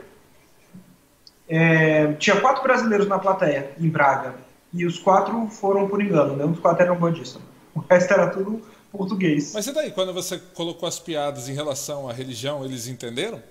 É, 1.48 2.14
tinha 2.14 2.40
quatro 2.40 2.64
brasileiros 2.64 3.08
na 3.08 3.20
plateia, 3.20 3.72
em 3.80 3.90
Braga. 3.90 4.36
E 4.74 4.86
os 4.86 4.98
quatro 4.98 5.48
foram 5.50 5.88
por 5.88 6.02
engano, 6.02 6.36
né? 6.36 6.46
Os 6.46 6.60
quatro 6.60 6.84
eram 6.84 6.96
bandistas. 6.96 7.42
O 7.76 7.80
resto 7.82 8.12
era 8.14 8.28
tudo 8.30 8.62
português. 8.92 9.52
Mas 9.54 9.68
e 9.68 9.74
daí, 9.74 9.92
quando 9.92 10.14
você 10.14 10.38
colocou 10.38 10.88
as 10.88 11.00
piadas 11.00 11.50
em 11.50 11.54
relação 11.54 12.10
à 12.10 12.14
religião, 12.14 12.64
eles 12.64 12.88
entenderam? 12.88 13.42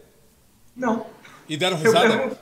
Não. 0.75 1.07
E 1.49 1.57
deram 1.57 1.77
Eu, 1.79 1.83
risada? 1.85 2.09
pergunto- 2.09 2.39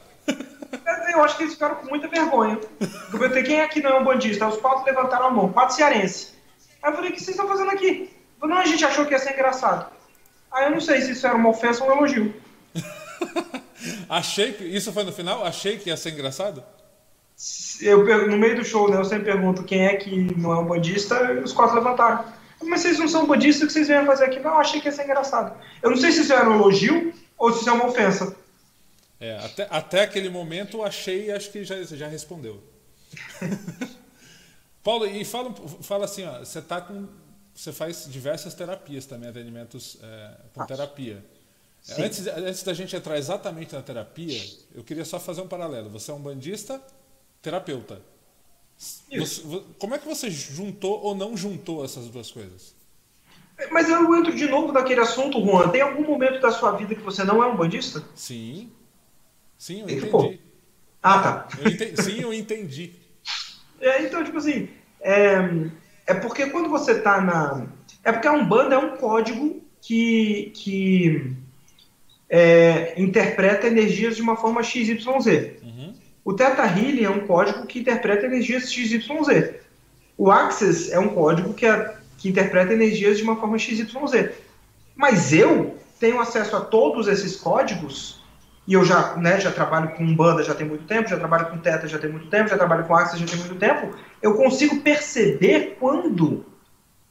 eu 1.13 1.25
acho 1.25 1.37
que 1.37 1.43
eles 1.43 1.55
ficaram 1.55 1.75
com 1.77 1.87
muita 1.89 2.07
vergonha. 2.09 2.59
Eu 2.81 3.19
perguntei 3.19 3.43
quem 3.43 3.61
aqui 3.61 3.83
não 3.83 3.91
é 3.91 3.99
um 4.01 4.05
bandista. 4.05 4.47
Os 4.47 4.57
quatro 4.59 4.85
levantaram 4.85 5.27
a 5.27 5.31
mão, 5.31 5.53
quatro 5.53 5.75
cearenses. 5.75 6.35
Aí 6.83 6.91
eu 6.93 6.97
falei, 6.97 7.11
o 7.11 7.13
que 7.15 7.21
vocês 7.21 7.37
estão 7.37 7.49
fazendo 7.49 7.71
aqui? 7.71 8.11
Eu 8.37 8.41
falei, 8.41 8.55
não, 8.55 8.63
a 8.63 8.67
gente 8.67 8.85
achou 8.85 9.05
que 9.05 9.13
ia 9.13 9.19
ser 9.19 9.33
engraçado. 9.33 9.91
Aí 10.53 10.65
eu 10.67 10.71
não 10.71 10.81
sei 10.81 11.01
se 11.03 11.13
isso 11.13 11.27
era 11.27 11.37
uma 11.37 11.49
ofensa 11.51 11.83
ou 11.85 11.91
um 11.91 11.97
elogio. 11.97 12.33
Achei 14.09 14.53
que. 14.53 14.65
Isso 14.65 14.93
foi 14.93 15.05
no 15.05 15.13
final? 15.13 15.45
Achei 15.45 15.79
que 15.79 15.89
ia 15.89 15.97
ser 15.97 16.13
engraçado? 16.13 16.63
Eu, 17.81 18.29
no 18.29 18.37
meio 18.37 18.57
do 18.57 18.65
show, 18.65 18.91
né, 18.91 18.99
eu 18.99 19.05
sempre 19.05 19.33
pergunto 19.33 19.65
quem 19.65 19.87
é 19.87 19.97
que 19.97 20.15
não 20.37 20.53
é 20.53 20.59
um 20.59 20.67
bandista, 20.67 21.15
e 21.33 21.39
os 21.39 21.53
quatro 21.53 21.77
levantaram. 21.77 22.25
Mas 22.63 22.83
vocês 22.83 22.99
não 22.99 23.09
são 23.09 23.27
bandistas, 23.27 23.63
o 23.63 23.67
que 23.67 23.73
vocês 23.73 23.89
vêm 23.89 24.05
fazer 24.05 24.25
aqui? 24.25 24.39
Não, 24.39 24.51
eu 24.51 24.59
achei 24.59 24.81
que 24.81 24.89
ia 24.89 24.93
ser 24.93 25.05
engraçado. 25.05 25.57
Eu 25.83 25.91
não 25.91 25.97
sei 25.97 26.13
se 26.13 26.21
isso 26.21 26.33
era 26.33 26.49
um 26.49 26.57
elogio 26.57 27.15
ou 27.39 27.53
se 27.53 27.61
isso 27.61 27.71
é 27.71 27.73
uma 27.73 27.87
ofensa. 27.87 28.37
É, 29.19 29.39
até, 29.39 29.67
até 29.71 30.03
aquele 30.03 30.29
momento 30.29 30.79
eu 30.79 30.85
achei 30.85 31.27
e 31.27 31.33
acho 31.33 31.51
que 31.51 31.65
já, 31.65 31.83
já 31.83 32.07
respondeu. 32.07 32.63
Paulo, 34.85 35.07
e 35.07 35.25
fala, 35.25 35.55
fala 35.83 36.05
assim, 36.05 36.25
ó, 36.25 36.39
você 36.39 36.61
tá 36.61 36.81
com. 36.81 37.07
Você 37.55 37.73
faz 37.73 38.07
diversas 38.11 38.55
terapias 38.55 39.05
também, 39.05 39.29
atendimentos 39.29 39.99
é, 40.03 40.31
com 40.55 40.65
terapia. 40.65 41.23
Sim. 41.83 42.03
Antes, 42.03 42.27
antes 42.27 42.63
da 42.63 42.75
gente 42.75 42.95
entrar 42.95 43.17
exatamente 43.19 43.75
na 43.75 43.83
terapia, 43.83 44.41
eu 44.75 44.85
queria 44.85 45.05
só 45.05 45.19
fazer 45.19 45.41
um 45.41 45.49
paralelo. 45.49 45.89
Você 45.91 46.11
é 46.11 46.15
um 46.15 46.21
bandista, 46.21 46.81
terapeuta. 47.43 48.01
Você- 48.79 49.43
vo- 49.43 49.65
como 49.79 49.95
é 49.95 49.99
que 49.99 50.07
você 50.07 50.31
juntou 50.31 51.01
ou 51.03 51.15
não 51.15 51.37
juntou 51.37 51.85
essas 51.85 52.07
duas 52.09 52.31
coisas? 52.31 52.75
Mas 53.71 53.91
eu 53.91 54.15
entro 54.17 54.35
de 54.35 54.47
novo 54.49 54.73
naquele 54.73 55.01
assunto, 55.01 55.39
Juan. 55.45 55.69
Tem 55.69 55.83
algum 55.83 56.03
momento 56.07 56.41
da 56.41 56.51
sua 56.51 56.73
vida 56.73 56.95
que 56.95 57.03
você 57.03 57.25
não 57.25 57.43
é 57.43 57.47
um 57.47 57.57
bandista? 57.57 58.03
Sim. 58.15 58.71
Sim, 59.59 59.83
eu 59.83 59.91
entendi. 59.91 60.41
Ah, 61.03 61.19
tá. 61.23 61.49
Eu 61.63 61.71
enten- 61.71 61.97
Sim, 61.97 62.21
eu 62.21 62.33
entendi. 62.35 62.93
É, 63.83 64.03
então, 64.03 64.23
tipo 64.23 64.37
assim, 64.37 64.69
é, 65.01 65.37
é 66.07 66.13
porque 66.13 66.51
quando 66.51 66.69
você 66.69 67.01
tá 67.01 67.19
na. 67.23 67.67
É 68.05 68.13
porque 68.13 68.29
a 68.29 68.33
Umbanda 68.33 68.75
é 68.75 68.79
um 68.79 68.95
código 68.99 69.63
que, 69.81 70.53
que 70.55 71.35
é, 72.31 72.95
interpreta 72.97 73.67
energias 73.67 74.15
de 74.15 74.23
uma 74.23 74.37
forma 74.37 74.63
XYZ. 74.63 75.03
Uhum. 75.63 75.93
O 76.25 76.33
Theta 76.33 76.63
Healing 76.65 77.05
é 77.05 77.11
um 77.11 77.27
código 77.27 77.67
que 77.67 77.81
interpreta 77.81 78.25
energias 78.27 78.73
XYZ. 78.73 79.55
O 80.17 80.31
Access 80.31 80.93
é 80.93 80.99
um 80.99 81.09
código 81.09 81.53
que, 81.53 81.67
é- 81.67 81.95
que 82.17 82.29
interpreta 82.29 82.73
energias 82.73 83.17
de 83.17 83.25
uma 83.25 83.37
forma 83.37 83.59
XYZ. 83.59 84.31
Mas 84.95 85.33
eu 85.33 85.77
tenho 85.99 86.21
acesso 86.21 86.57
a 86.57 86.61
todos 86.61 87.09
esses 87.09 87.37
códigos 87.37 88.21
e 88.67 88.75
eu 88.75 88.85
já, 88.85 89.17
né, 89.17 89.41
já 89.41 89.51
trabalho 89.51 89.91
com 89.91 90.05
Umbanda 90.05 90.45
já 90.45 90.55
tem 90.55 90.67
muito 90.67 90.85
tempo, 90.85 91.09
já 91.09 91.17
trabalho 91.17 91.47
com 91.47 91.59
Theta 91.59 91.89
já 91.89 91.99
tem 91.99 92.11
muito 92.11 92.29
tempo, 92.29 92.49
já 92.49 92.57
trabalho 92.57 92.85
com 92.85 92.95
Access 92.95 93.19
já 93.19 93.27
tem 93.27 93.39
muito 93.39 93.57
tempo. 93.57 93.97
Eu 94.23 94.35
consigo 94.35 94.81
perceber 94.83 95.77
quando 95.81 96.45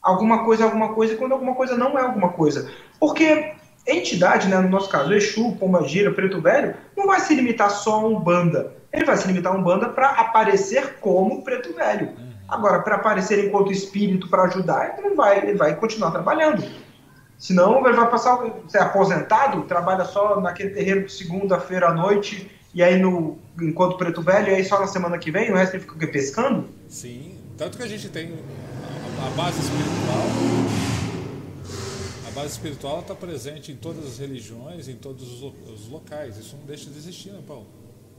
alguma 0.02 0.46
coisa 0.46 0.64
é 0.64 0.66
alguma 0.66 0.94
coisa 0.94 1.14
e 1.14 1.18
quando 1.18 1.34
alguma 1.34 1.56
coisa 1.56 1.76
não 1.76 1.98
é 2.00 2.04
alguma 2.04 2.30
coisa. 2.30 2.72
Porque 3.00 3.54
entidade, 3.96 4.48
né, 4.48 4.58
no 4.58 4.70
nosso 4.70 4.90
caso, 4.90 5.14
Exu, 5.14 5.56
Pombagira, 5.58 6.12
Preto 6.12 6.42
Velho, 6.42 6.76
não 6.96 7.08
vai 7.08 7.20
se 7.20 7.34
limitar 7.34 7.70
só 7.72 7.96
a 7.96 8.08
Umbanda. 8.08 8.74
Ele 8.92 9.06
vai 9.06 9.18
se 9.18 9.28
limitar 9.28 9.54
a 9.54 9.56
Umbanda 9.56 9.90
para 9.90 10.10
aparecer 10.10 10.98
como 11.00 11.44
Preto 11.44 11.74
Velho. 11.74 12.14
Agora, 12.48 12.80
para 12.82 12.96
aparecer 12.96 13.46
enquanto 13.46 13.72
espírito 13.72 14.28
para 14.28 14.44
ajudar, 14.44 14.98
ele 14.98 15.10
não 15.10 15.16
vai, 15.16 15.38
ele 15.38 15.54
vai 15.54 15.76
continuar 15.76 16.12
trabalhando. 16.12 16.64
Senão 17.38 17.86
ele 17.88 17.96
vai 17.96 18.10
passar, 18.10 18.36
você 18.36 18.78
é 18.78 18.82
aposentado, 18.82 19.64
trabalha 19.64 20.04
só 20.04 20.42
naquele 20.42 20.72
terreiro 20.72 21.06
de 21.06 21.12
segunda-feira 21.14 21.88
à 21.88 21.94
noite, 21.94 22.52
e 22.74 22.84
aí 22.84 23.00
no, 23.00 23.38
enquanto 23.62 23.98
Preto 23.98 24.22
Velho, 24.22 24.50
e 24.50 24.56
aí 24.56 24.66
só 24.66 24.80
na 24.80 24.88
semana 24.88 25.18
que 25.18 25.32
vem, 25.32 25.52
o 25.52 25.56
resto 25.56 25.76
ele 25.76 25.84
fica 25.84 25.96
o 25.96 26.00
quê, 26.00 26.08
pescando? 26.08 26.68
Sim, 26.88 27.38
tanto 27.58 27.78
que 27.78 27.84
a 27.84 27.88
gente 27.88 28.10
tem 28.10 28.34
a 29.26 29.30
base 29.38 29.60
espiritual. 29.60 30.89
A 32.30 32.32
base 32.32 32.52
espiritual 32.54 33.00
está 33.00 33.16
presente 33.16 33.72
em 33.72 33.76
todas 33.76 34.06
as 34.06 34.20
religiões, 34.20 34.88
em 34.88 34.96
todos 34.96 35.28
os, 35.34 35.42
lo- 35.42 35.56
os 35.74 35.88
locais. 35.90 36.38
Isso 36.38 36.56
não 36.56 36.66
deixa 36.66 36.88
de 36.88 36.96
existir, 36.96 37.32
né, 37.32 37.40
Paulo? 37.48 37.66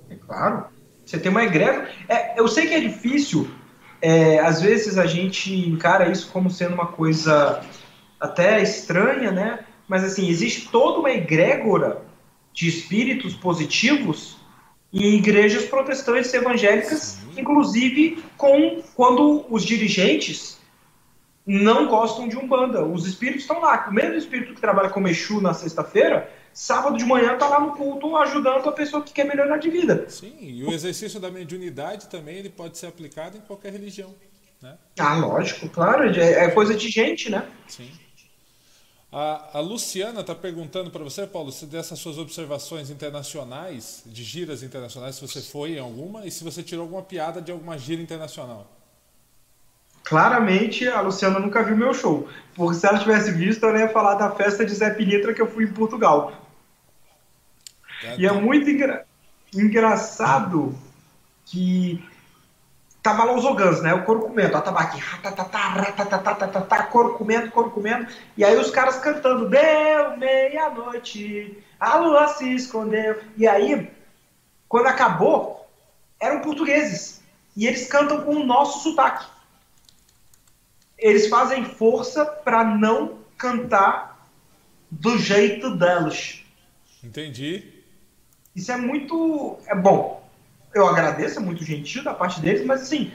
É 0.08 0.16
claro. 0.16 0.64
Você 1.06 1.16
tem 1.16 1.30
uma 1.30 1.44
egrégora. 1.44 1.88
É, 2.08 2.38
eu 2.38 2.48
sei 2.48 2.66
que 2.66 2.74
é 2.74 2.80
difícil, 2.80 3.48
é, 4.02 4.40
às 4.40 4.60
vezes 4.60 4.98
a 4.98 5.06
gente 5.06 5.54
encara 5.54 6.10
isso 6.10 6.28
como 6.32 6.50
sendo 6.50 6.74
uma 6.74 6.88
coisa 6.88 7.64
até 8.18 8.60
estranha, 8.60 9.30
né? 9.30 9.64
Mas 9.86 10.02
assim, 10.02 10.28
existe 10.28 10.68
toda 10.70 10.98
uma 10.98 11.10
egrégora 11.12 12.02
de 12.52 12.68
espíritos 12.68 13.34
positivos 13.34 14.38
em 14.92 15.14
igrejas 15.18 15.66
protestantes 15.66 16.34
evangélicas, 16.34 17.20
Sim. 17.22 17.40
inclusive 17.40 18.24
com 18.36 18.82
quando 18.96 19.46
os 19.48 19.64
dirigentes 19.64 20.58
não 21.46 21.88
gostam 21.88 22.28
de 22.28 22.36
Umbanda. 22.36 22.84
Os 22.84 23.06
espíritos 23.06 23.42
estão 23.42 23.60
lá. 23.60 23.88
O 23.88 23.92
mesmo 23.92 24.14
espírito 24.14 24.54
que 24.54 24.60
trabalha 24.60 24.90
com 24.90 25.06
Exu 25.08 25.40
na 25.40 25.54
sexta-feira, 25.54 26.30
sábado 26.52 26.96
de 26.96 27.04
manhã 27.04 27.34
está 27.34 27.48
lá 27.48 27.60
no 27.60 27.74
culto 27.74 28.16
ajudando 28.16 28.68
a 28.68 28.72
pessoa 28.72 29.02
que 29.02 29.12
quer 29.12 29.24
melhorar 29.24 29.58
de 29.58 29.70
vida. 29.70 30.04
Sim, 30.08 30.36
e 30.40 30.64
o 30.64 30.72
exercício 30.72 31.18
da 31.18 31.30
mediunidade 31.30 32.08
também 32.08 32.36
ele 32.36 32.50
pode 32.50 32.78
ser 32.78 32.86
aplicado 32.86 33.36
em 33.36 33.40
qualquer 33.40 33.72
religião, 33.72 34.14
né? 34.60 34.76
Ah, 34.98 35.16
lógico, 35.16 35.68
claro. 35.68 36.04
É 36.04 36.44
é 36.44 36.50
coisa 36.50 36.74
de 36.74 36.88
gente, 36.88 37.30
né? 37.30 37.46
Sim. 37.66 37.90
A, 39.12 39.58
a 39.58 39.60
Luciana 39.60 40.20
está 40.20 40.36
perguntando 40.36 40.88
para 40.88 41.02
você, 41.02 41.26
Paulo, 41.26 41.50
se 41.50 41.66
dessas 41.66 41.98
suas 41.98 42.16
observações 42.16 42.90
internacionais, 42.90 44.04
de 44.06 44.22
giras 44.22 44.62
internacionais, 44.62 45.16
se 45.16 45.20
você 45.20 45.40
foi 45.40 45.72
em 45.72 45.78
alguma 45.80 46.24
e 46.24 46.30
se 46.30 46.44
você 46.44 46.62
tirou 46.62 46.82
alguma 46.82 47.02
piada 47.02 47.42
de 47.42 47.50
alguma 47.50 47.76
gira 47.76 48.00
internacional. 48.00 48.70
Claramente 50.04 50.88
a 50.88 51.00
Luciana 51.00 51.38
nunca 51.38 51.62
viu 51.62 51.76
meu 51.76 51.94
show. 51.94 52.28
Porque 52.54 52.78
se 52.78 52.86
ela 52.86 52.98
tivesse 52.98 53.30
visto, 53.30 53.64
ela 53.64 53.78
ia 53.78 53.88
falar 53.88 54.14
da 54.14 54.30
festa 54.30 54.64
de 54.64 54.74
Zé 54.74 54.90
Pilintra 54.90 55.32
que 55.32 55.40
eu 55.40 55.50
fui 55.50 55.64
em 55.64 55.72
Portugal. 55.72 56.32
E 58.18 58.26
é 58.26 58.32
muito 58.32 58.68
engra... 58.68 59.06
engraçado 59.54 60.74
que 61.44 62.04
tava 63.02 63.24
lá 63.24 63.34
os 63.34 63.44
Ogãs, 63.44 63.82
né? 63.82 63.94
O 63.94 64.04
couro 64.04 64.20
comendo, 64.22 64.56
a 64.56 64.60
tabaque, 64.60 65.00
couro 66.90 67.14
comendo, 67.14 67.50
couro 67.50 67.70
comendo, 67.70 68.06
e 68.36 68.44
aí 68.44 68.56
os 68.56 68.70
caras 68.70 68.98
cantando, 68.98 69.48
deu 69.48 70.16
meia-noite, 70.16 71.58
a 71.78 71.96
lua 71.96 72.28
se 72.28 72.54
escondeu. 72.54 73.20
E 73.36 73.46
aí, 73.48 73.90
quando 74.68 74.86
acabou, 74.86 75.66
eram 76.20 76.40
portugueses, 76.40 77.22
e 77.56 77.66
eles 77.66 77.88
cantam 77.88 78.20
com 78.22 78.34
o 78.34 78.44
nosso 78.44 78.82
sotaque. 78.82 79.26
Eles 81.00 81.28
fazem 81.28 81.64
força 81.64 82.24
para 82.24 82.64
não 82.64 83.18
cantar 83.36 84.28
do 84.90 85.18
jeito 85.18 85.76
delas. 85.76 86.42
Entendi. 87.02 87.64
Isso 88.54 88.70
é 88.70 88.76
muito. 88.76 89.58
É 89.66 89.74
bom 89.74 90.20
eu 90.74 90.86
agradeço, 90.86 91.38
é 91.38 91.42
muito 91.42 91.64
gentil 91.64 92.02
da 92.02 92.14
parte 92.14 92.40
deles, 92.40 92.64
mas 92.64 92.82
assim, 92.82 93.12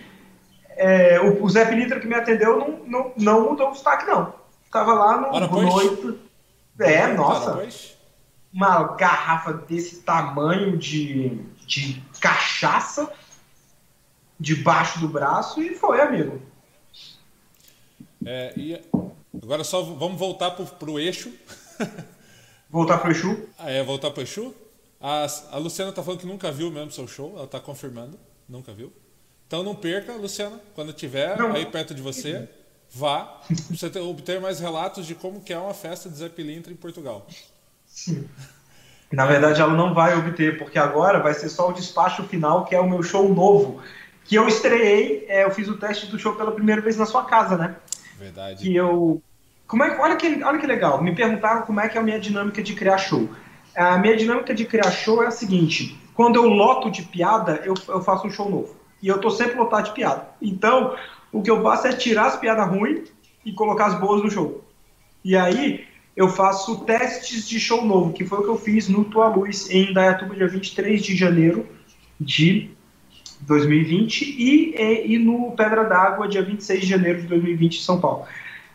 é, 0.69 1.19
o, 1.19 1.43
o, 1.43 1.49
Zé 1.49 1.65
Pilitra 1.65 1.99
que 1.99 2.07
me 2.07 2.15
atendeu 2.15 2.59
não, 2.59 2.79
não, 2.85 3.13
não 3.17 3.49
mudou 3.49 3.69
o 3.69 3.71
destaque, 3.71 4.05
não. 4.05 4.33
Tava 4.71 4.93
lá 4.93 5.17
no, 5.21 5.27
Ora, 5.27 5.47
no 5.47 5.61
noite. 5.61 6.19
É, 6.79 7.07
nossa. 7.07 7.65
Uma 8.51 8.95
garrafa 8.95 9.53
desse 9.53 10.01
tamanho 10.01 10.77
de, 10.77 11.39
de 11.65 12.01
cachaça 12.19 13.11
debaixo 14.39 14.99
do 14.99 15.07
braço 15.07 15.61
e 15.61 15.75
foi, 15.75 16.01
amigo. 16.01 16.41
É, 18.25 18.53
e 18.57 18.81
agora 19.41 19.63
só 19.63 19.81
vamos 19.81 20.19
voltar 20.19 20.51
para 20.51 20.89
o 20.89 20.99
eixo. 20.99 21.31
Voltar 22.67 22.97
para 22.97 23.09
o 23.09 23.11
Exu? 23.11 23.47
Ah, 23.57 23.71
é, 23.71 23.83
voltar 23.83 24.11
para 24.11 24.19
o 24.19 24.23
Exu? 24.23 24.53
A, 24.99 25.27
a 25.51 25.57
Luciana 25.57 25.91
tá 25.91 26.01
falando 26.03 26.19
que 26.19 26.25
nunca 26.25 26.51
viu 26.51 26.71
mesmo 26.71 26.91
seu 26.91 27.07
show, 27.07 27.33
ela 27.37 27.47
tá 27.47 27.59
confirmando, 27.59 28.19
nunca 28.49 28.73
viu. 28.73 28.91
Então 29.47 29.63
não 29.63 29.75
perca, 29.75 30.13
Luciana, 30.13 30.59
quando 30.73 30.91
tiver 30.91 31.37
não. 31.37 31.53
aí 31.53 31.65
perto 31.67 31.93
de 31.93 32.01
você, 32.01 32.49
vá, 32.91 33.39
você 33.69 33.89
ter, 33.89 33.99
obter 33.99 34.41
mais 34.41 34.59
relatos 34.59 35.05
de 35.05 35.13
como 35.13 35.41
que 35.41 35.53
é 35.53 35.57
uma 35.57 35.73
festa 35.73 36.09
de 36.09 36.17
Zé 36.17 36.27
Pilintra 36.27 36.73
em 36.73 36.75
Portugal. 36.75 37.27
Sim. 37.85 38.27
Na 39.11 39.25
verdade, 39.25 39.61
ela 39.61 39.73
não 39.73 39.93
vai 39.93 40.17
obter, 40.17 40.57
porque 40.57 40.79
agora 40.79 41.19
vai 41.19 41.33
ser 41.33 41.49
só 41.49 41.69
o 41.69 41.73
despacho 41.73 42.23
final, 42.23 42.65
que 42.65 42.73
é 42.75 42.79
o 42.79 42.89
meu 42.89 43.03
show 43.03 43.31
novo. 43.33 43.81
Que 44.25 44.35
eu 44.35 44.47
estreiei, 44.47 45.25
é, 45.29 45.43
eu 45.43 45.51
fiz 45.51 45.67
o 45.67 45.77
teste 45.77 46.07
do 46.07 46.17
show 46.17 46.35
pela 46.35 46.51
primeira 46.51 46.81
vez 46.81 46.97
na 46.97 47.05
sua 47.05 47.23
casa, 47.23 47.55
né? 47.55 47.75
Verdade. 48.17 48.63
Que 48.63 48.75
eu. 48.75 49.21
Como 49.67 49.83
é, 49.83 49.99
olha, 49.99 50.15
que, 50.15 50.43
olha 50.43 50.59
que 50.59 50.67
legal, 50.67 51.01
me 51.01 51.15
perguntaram 51.15 51.63
como 51.63 51.79
é 51.79 51.89
que 51.89 51.97
é 51.97 52.01
a 52.01 52.03
minha 52.03 52.19
dinâmica 52.19 52.61
de 52.61 52.73
criar 52.73 52.97
show. 52.97 53.29
A 53.75 53.97
minha 53.97 54.15
dinâmica 54.15 54.53
de 54.53 54.63
criar 54.65 54.91
show 54.91 55.23
é 55.23 55.27
a 55.27 55.31
seguinte: 55.31 55.97
quando 56.13 56.35
eu 56.35 56.45
loto 56.45 56.89
de 56.89 57.01
piada, 57.01 57.61
eu, 57.65 57.73
eu 57.87 58.01
faço 58.01 58.27
um 58.27 58.31
show 58.31 58.49
novo. 58.49 58.75
E 59.01 59.07
eu 59.07 59.19
tô 59.19 59.29
sempre 59.29 59.57
lotado 59.57 59.85
de 59.85 59.91
piada. 59.91 60.29
Então, 60.41 60.95
o 61.31 61.41
que 61.41 61.51
eu 61.51 61.61
faço 61.61 61.87
é 61.87 61.93
tirar 61.93 62.27
as 62.27 62.37
piadas 62.37 62.67
ruins 62.67 63.09
e 63.43 63.51
colocar 63.51 63.87
as 63.87 63.99
boas 63.99 64.23
no 64.23 64.31
show. 64.31 64.63
E 65.23 65.35
aí, 65.35 65.85
eu 66.15 66.29
faço 66.29 66.85
testes 66.85 67.47
de 67.47 67.59
show 67.59 67.85
novo, 67.85 68.13
que 68.13 68.25
foi 68.25 68.39
o 68.39 68.43
que 68.43 68.49
eu 68.49 68.57
fiz 68.57 68.87
no 68.87 69.03
Tua 69.03 69.27
Luz, 69.27 69.69
em 69.69 69.93
Dayatuba, 69.93 70.35
dia 70.35 70.47
23 70.47 71.03
de 71.03 71.15
janeiro 71.15 71.67
de 72.19 72.74
2020, 73.45 74.21
e, 74.21 74.75
e, 74.75 75.13
e 75.13 75.17
no 75.17 75.51
Pedra 75.51 75.83
d'Água, 75.83 76.27
dia 76.27 76.41
26 76.41 76.81
de 76.81 76.87
janeiro 76.87 77.21
de 77.21 77.27
2020, 77.27 77.77
em 77.77 77.81
São 77.81 77.99
Paulo. 77.99 78.25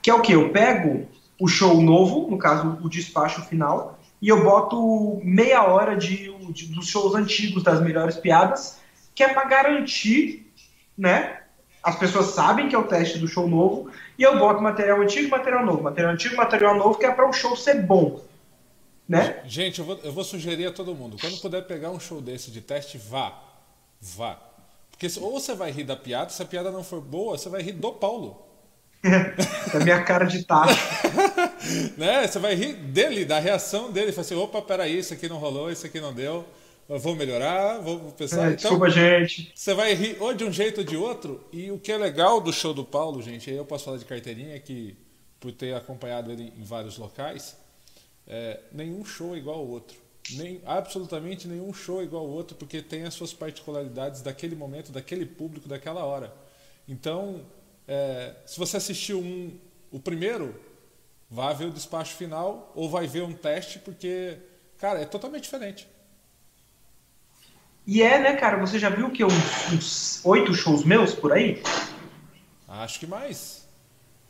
Que 0.02 0.10
é 0.10 0.14
o 0.14 0.20
que? 0.20 0.32
Eu 0.32 0.50
pego 0.50 1.06
o 1.38 1.48
show 1.48 1.80
novo, 1.80 2.30
no 2.30 2.38
caso, 2.38 2.78
o 2.82 2.88
despacho 2.88 3.42
final, 3.42 3.98
e 4.20 4.28
eu 4.28 4.42
boto 4.44 5.20
meia 5.24 5.64
hora 5.64 5.96
de, 5.96 6.32
de 6.52 6.66
dos 6.66 6.86
shows 6.86 7.14
antigos 7.14 7.62
das 7.62 7.80
melhores 7.80 8.16
piadas, 8.16 8.78
que 9.14 9.22
é 9.22 9.28
para 9.32 9.44
garantir, 9.44 10.52
né? 10.96 11.38
As 11.82 11.96
pessoas 11.96 12.26
sabem 12.26 12.68
que 12.68 12.74
é 12.74 12.78
o 12.78 12.84
teste 12.84 13.18
do 13.18 13.26
show 13.26 13.48
novo, 13.48 13.90
e 14.18 14.22
eu 14.22 14.38
boto 14.38 14.62
material 14.62 15.00
antigo 15.00 15.30
material 15.30 15.64
novo. 15.64 15.82
Material 15.82 16.12
antigo 16.12 16.36
material 16.36 16.76
novo, 16.76 16.98
que 16.98 17.06
é 17.06 17.10
para 17.10 17.28
o 17.28 17.32
show 17.32 17.56
ser 17.56 17.82
bom. 17.82 18.20
Né? 19.08 19.42
Gente, 19.44 19.80
eu 19.80 19.84
vou, 19.84 19.98
eu 20.04 20.12
vou 20.12 20.22
sugerir 20.22 20.66
a 20.66 20.72
todo 20.72 20.94
mundo: 20.94 21.16
quando 21.20 21.40
puder 21.40 21.62
pegar 21.66 21.90
um 21.90 21.98
show 21.98 22.20
desse 22.20 22.50
de 22.50 22.60
teste, 22.60 22.98
vá. 22.98 23.32
Vá. 24.00 24.38
Porque 25.00 25.18
ou 25.18 25.32
você 25.32 25.54
vai 25.54 25.70
rir 25.70 25.84
da 25.84 25.96
piada, 25.96 26.28
se 26.28 26.42
a 26.42 26.44
piada 26.44 26.70
não 26.70 26.84
for 26.84 27.00
boa, 27.00 27.38
você 27.38 27.48
vai 27.48 27.62
rir 27.62 27.72
do 27.72 27.90
Paulo. 27.90 28.46
da 29.72 29.80
minha 29.80 30.04
cara 30.04 30.26
de 30.26 30.44
tacho. 30.44 30.78
né? 31.96 32.26
Você 32.26 32.38
vai 32.38 32.54
rir 32.54 32.74
dele, 32.74 33.24
da 33.24 33.38
reação 33.38 33.90
dele. 33.90 34.12
Fala 34.12 34.26
assim: 34.26 34.34
opa, 34.34 34.60
peraí, 34.60 34.98
isso 34.98 35.14
aqui 35.14 35.26
não 35.26 35.38
rolou, 35.38 35.72
isso 35.72 35.86
aqui 35.86 35.98
não 36.02 36.12
deu. 36.12 36.44
Eu 36.86 36.98
vou 36.98 37.16
melhorar, 37.16 37.78
vou 37.78 38.12
pensar. 38.12 38.40
É, 38.42 38.52
então, 38.52 38.56
desculpa, 38.56 38.90
gente. 38.90 39.50
Você 39.54 39.72
vai 39.72 39.94
rir 39.94 40.18
ou 40.20 40.34
de 40.34 40.44
um 40.44 40.52
jeito 40.52 40.82
ou 40.82 40.84
de 40.86 40.98
outro. 40.98 41.42
E 41.50 41.70
o 41.70 41.78
que 41.78 41.92
é 41.92 41.96
legal 41.96 42.38
do 42.38 42.52
show 42.52 42.74
do 42.74 42.84
Paulo, 42.84 43.22
gente, 43.22 43.48
aí 43.48 43.56
eu 43.56 43.64
posso 43.64 43.86
falar 43.86 43.96
de 43.96 44.04
carteirinha, 44.04 44.60
que 44.60 44.98
por 45.38 45.50
ter 45.50 45.74
acompanhado 45.74 46.30
ele 46.30 46.52
em 46.58 46.62
vários 46.62 46.98
locais, 46.98 47.56
é, 48.26 48.60
nenhum 48.70 49.02
show 49.02 49.34
é 49.34 49.38
igual 49.38 49.60
ao 49.60 49.66
outro. 49.66 49.96
Nem, 50.32 50.60
absolutamente 50.64 51.48
nenhum 51.48 51.72
show 51.72 52.00
é 52.00 52.04
igual 52.04 52.24
ao 52.24 52.30
outro, 52.30 52.56
porque 52.56 52.80
tem 52.82 53.04
as 53.04 53.14
suas 53.14 53.32
particularidades 53.32 54.22
daquele 54.22 54.54
momento, 54.54 54.92
daquele 54.92 55.26
público, 55.26 55.68
daquela 55.68 56.04
hora. 56.04 56.32
Então, 56.86 57.44
é, 57.88 58.34
se 58.46 58.58
você 58.58 58.76
assistiu 58.76 59.18
um, 59.18 59.58
o 59.90 59.98
primeiro, 59.98 60.54
vá 61.28 61.52
ver 61.52 61.66
o 61.66 61.70
despacho 61.70 62.14
final 62.16 62.72
ou 62.74 62.88
vai 62.88 63.06
ver 63.06 63.22
um 63.22 63.32
teste, 63.32 63.78
porque, 63.78 64.36
cara, 64.78 65.00
é 65.00 65.04
totalmente 65.04 65.44
diferente. 65.44 65.88
E 67.86 68.02
é, 68.02 68.18
né, 68.20 68.34
cara? 68.36 68.58
Você 68.58 68.78
já 68.78 68.88
viu 68.88 69.10
que 69.10 69.24
uns 69.24 70.24
oito 70.24 70.54
shows 70.54 70.84
meus 70.84 71.14
por 71.14 71.32
aí? 71.32 71.62
Acho 72.68 73.00
que 73.00 73.06
mais. 73.06 73.68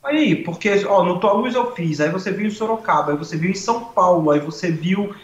Aí, 0.03 0.42
porque, 0.44 0.85
ó, 0.87 1.05
no 1.05 1.20
Tua 1.20 1.33
Luz 1.33 1.55
eu 1.55 1.74
fiz, 1.74 2.00
aí 2.00 2.09
você 2.09 2.31
viu 2.31 2.46
em 2.46 2.50
Sorocaba, 2.50 3.12
aí 3.12 3.18
você 3.18 3.37
viu 3.37 3.50
em 3.50 3.55
São 3.55 3.85
Paulo, 3.87 4.31
aí 4.31 4.40
você 4.40 4.70
viu 4.70 5.14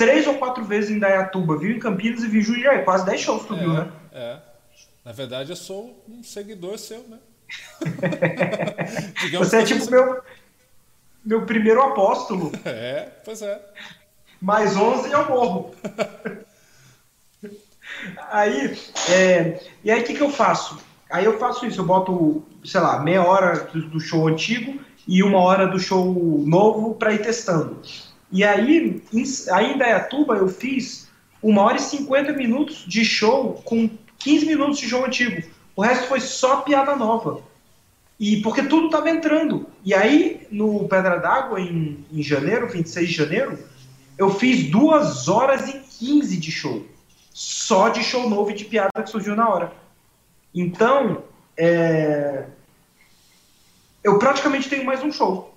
três 0.00 0.26
ou 0.26 0.38
quatro 0.38 0.64
vezes 0.64 0.90
em 0.90 0.98
Dayatuba, 0.98 1.58
viu 1.58 1.76
em 1.76 1.78
Campinas 1.78 2.24
e 2.24 2.26
viu 2.26 2.40
em 2.40 2.44
Jundiaí, 2.44 2.82
quase 2.84 3.04
dez 3.04 3.20
shows 3.20 3.44
tu 3.44 3.52
é, 3.52 3.58
viu, 3.58 3.74
né? 3.74 3.92
É. 4.10 4.38
Na 5.04 5.12
verdade, 5.12 5.50
eu 5.50 5.56
sou 5.56 6.02
um 6.08 6.22
seguidor 6.22 6.78
seu, 6.78 7.04
né? 7.06 7.18
Você 9.38 9.58
é 9.58 9.62
tipo 9.62 9.90
meu, 9.90 10.22
meu 11.22 11.44
primeiro 11.44 11.82
apóstolo. 11.82 12.50
É, 12.64 13.10
pois 13.22 13.42
é. 13.42 13.60
Mais 14.40 14.74
11 14.74 15.10
e 15.10 15.12
eu 15.12 15.28
morro. 15.28 15.74
aí, 18.30 18.78
é, 19.10 19.60
e 19.84 19.90
aí 19.90 20.00
o 20.00 20.04
que, 20.04 20.14
que 20.14 20.22
eu 20.22 20.30
faço? 20.30 20.80
Aí 21.10 21.26
eu 21.26 21.38
faço 21.38 21.66
isso, 21.66 21.78
eu 21.78 21.84
boto, 21.84 22.42
sei 22.64 22.80
lá, 22.80 23.00
meia 23.00 23.22
hora 23.22 23.64
do 23.64 24.00
show 24.00 24.26
antigo 24.26 24.80
e 25.06 25.22
uma 25.22 25.40
hora 25.40 25.66
do 25.66 25.78
show 25.78 26.42
novo 26.46 26.94
para 26.94 27.12
ir 27.12 27.20
testando. 27.20 27.82
E 28.32 28.44
aí, 28.44 29.02
em, 29.12 29.24
aí 29.52 29.72
em 29.72 29.78
Dayatuba 29.78 30.36
eu 30.36 30.48
fiz 30.48 31.08
uma 31.42 31.62
hora 31.62 31.76
e 31.76 31.80
50 31.80 32.32
minutos 32.32 32.84
de 32.86 33.04
show 33.04 33.54
com 33.64 33.90
15 34.18 34.46
minutos 34.46 34.78
de 34.78 34.88
show 34.88 35.04
antigo. 35.04 35.42
O 35.74 35.82
resto 35.82 36.06
foi 36.06 36.20
só 36.20 36.60
piada 36.60 36.94
nova. 36.94 37.42
E 38.18 38.42
porque 38.42 38.62
tudo 38.62 38.86
estava 38.86 39.08
entrando. 39.08 39.66
E 39.82 39.94
aí, 39.94 40.46
no 40.50 40.86
Pedra 40.86 41.16
d'Água, 41.16 41.58
em, 41.58 42.04
em 42.12 42.22
janeiro, 42.22 42.68
26 42.68 43.08
de 43.08 43.14
janeiro, 43.14 43.58
eu 44.18 44.28
fiz 44.30 44.70
2 44.70 45.28
horas 45.28 45.68
e 45.70 45.80
15 45.98 46.36
de 46.36 46.52
show. 46.52 46.86
Só 47.32 47.88
de 47.88 48.04
show 48.04 48.28
novo 48.28 48.50
e 48.50 48.54
de 48.54 48.66
piada 48.66 49.02
que 49.02 49.08
surgiu 49.08 49.34
na 49.34 49.48
hora. 49.48 49.72
Então, 50.54 51.24
é... 51.56 52.44
eu 54.04 54.18
praticamente 54.18 54.68
tenho 54.68 54.84
mais 54.84 55.02
um 55.02 55.10
show. 55.10 55.54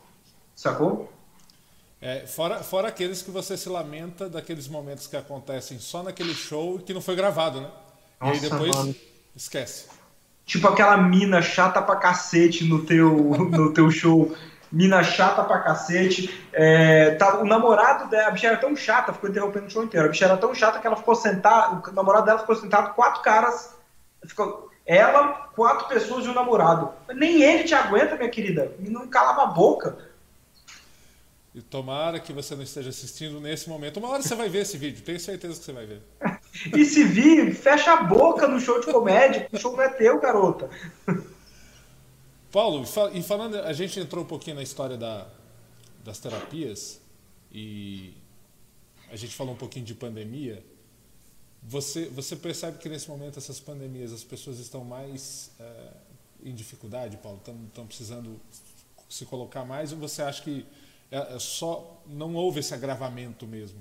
Sacou? 0.55 1.12
É, 2.03 2.27
fora, 2.27 2.57
fora 2.57 2.89
aqueles 2.89 3.21
que 3.21 3.31
você 3.31 3.55
se 3.55 3.69
lamenta 3.69 4.27
daqueles 4.27 4.67
momentos 4.67 5.07
que 5.07 5.15
acontecem 5.15 5.79
só 5.79 6.03
naquele 6.03 6.33
show 6.33 6.75
e 6.75 6.83
que 6.83 6.93
não 6.93 6.99
foi 6.99 7.15
gravado, 7.15 7.61
né? 7.61 7.69
Nossa, 8.19 8.33
e 8.33 8.43
aí 8.43 8.49
depois 8.51 8.75
mano. 8.75 8.95
esquece. 9.33 9.87
Tipo 10.45 10.67
aquela 10.67 10.97
mina 10.97 11.41
chata 11.41 11.81
pra 11.81 11.95
cacete 11.95 12.65
no 12.65 12.85
teu, 12.85 13.09
no 13.49 13.73
teu 13.73 13.89
show. 13.89 14.35
Mina 14.69 15.01
chata 15.01 15.45
pra 15.45 15.59
cacete. 15.59 16.45
É, 16.51 17.11
tá, 17.11 17.39
o 17.39 17.45
namorado 17.45 18.09
dela, 18.09 18.27
a 18.27 18.31
bicha 18.31 18.47
era 18.47 18.57
tão 18.57 18.75
chata, 18.75 19.13
ficou 19.13 19.29
interrompendo 19.29 19.67
o 19.67 19.69
show 19.69 19.83
inteiro. 19.85 20.07
A 20.07 20.09
bicha 20.09 20.25
era 20.25 20.35
tão 20.35 20.53
chata 20.53 20.79
que 20.79 20.87
ela 20.87 20.97
ficou 20.97 21.15
sentada, 21.15 21.89
o 21.89 21.93
namorado 21.93 22.25
dela 22.25 22.39
ficou 22.39 22.57
sentado, 22.57 22.93
quatro 22.95 23.21
caras. 23.21 23.73
Ficou, 24.27 24.69
ela, 24.85 25.49
quatro 25.55 25.87
pessoas 25.87 26.25
e 26.25 26.27
um 26.27 26.33
namorado. 26.33 26.91
Nem 27.13 27.41
ele 27.41 27.63
te 27.63 27.73
aguenta, 27.73 28.17
minha 28.17 28.29
querida. 28.29 28.75
Não 28.77 29.07
calava 29.07 29.43
a 29.43 29.47
boca. 29.47 30.11
E 31.55 31.61
tomara 31.61 32.19
que 32.19 32.33
você 32.33 32.55
não 32.55 32.63
esteja 32.63 32.89
assistindo 32.89 33.39
nesse 33.39 33.69
momento. 33.69 33.97
Uma 33.97 34.09
hora 34.09 34.23
você 34.23 34.33
vai 34.33 34.49
ver 34.49 34.59
esse 34.59 34.77
vídeo, 34.77 35.03
tenho 35.03 35.19
certeza 35.19 35.59
que 35.59 35.65
você 35.65 35.71
vai 35.71 35.85
ver. 35.85 36.01
e 36.75 36.83
se 36.83 37.03
vir, 37.03 37.53
fecha 37.53 37.93
a 37.93 38.03
boca 38.03 38.47
no 38.47 38.59
show 38.59 38.79
de 38.79 38.91
comédia, 38.91 39.47
o 39.51 39.57
show 39.57 39.73
não 39.73 39.83
é 39.83 39.89
teu, 39.89 40.19
garota. 40.19 40.69
Paulo, 42.51 42.85
e 43.13 43.21
falando, 43.21 43.57
a 43.57 43.73
gente 43.73 43.99
entrou 43.99 44.23
um 44.23 44.27
pouquinho 44.27 44.55
na 44.55 44.63
história 44.63 44.97
da, 44.97 45.27
das 46.03 46.17
terapias 46.19 46.99
e 47.51 48.13
a 49.11 49.15
gente 49.15 49.35
falou 49.35 49.53
um 49.53 49.57
pouquinho 49.57 49.85
de 49.85 49.93
pandemia. 49.93 50.63
Você, 51.61 52.05
você 52.07 52.35
percebe 52.35 52.79
que 52.79 52.89
nesse 52.89 53.07
momento 53.07 53.37
essas 53.37 53.59
pandemias 53.59 54.11
as 54.11 54.23
pessoas 54.23 54.59
estão 54.59 54.83
mais 54.83 55.51
é, 55.59 55.89
em 56.43 56.53
dificuldade, 56.53 57.15
Paulo? 57.17 57.39
Estão 57.67 57.85
precisando 57.85 58.39
se 59.07 59.25
colocar 59.25 59.63
mais 59.63 59.91
ou 59.91 59.99
você 59.99 60.23
acha 60.23 60.41
que 60.41 60.65
é, 61.13 61.36
é, 61.36 61.39
só 61.39 62.02
não 62.08 62.34
houve 62.34 62.60
esse 62.60 62.73
agravamento 62.73 63.45
mesmo? 63.45 63.80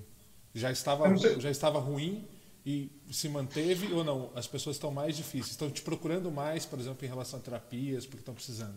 Já 0.55 0.71
estava, 0.71 1.16
já 1.16 1.51
estava 1.51 1.79
ruim 1.79 2.29
e 2.64 2.90
se 3.11 3.27
manteve 3.27 3.90
ou 3.95 4.05
não? 4.05 4.29
As 4.37 4.47
pessoas 4.47 4.77
estão 4.77 4.90
mais 4.90 5.16
difíceis, 5.16 5.53
estão 5.53 5.71
te 5.71 5.81
procurando 5.81 6.31
mais, 6.31 6.66
por 6.66 6.79
exemplo, 6.79 7.07
em 7.07 7.09
relação 7.09 7.38
a 7.38 7.42
terapias, 7.42 8.05
porque 8.05 8.21
estão 8.21 8.35
precisando? 8.35 8.77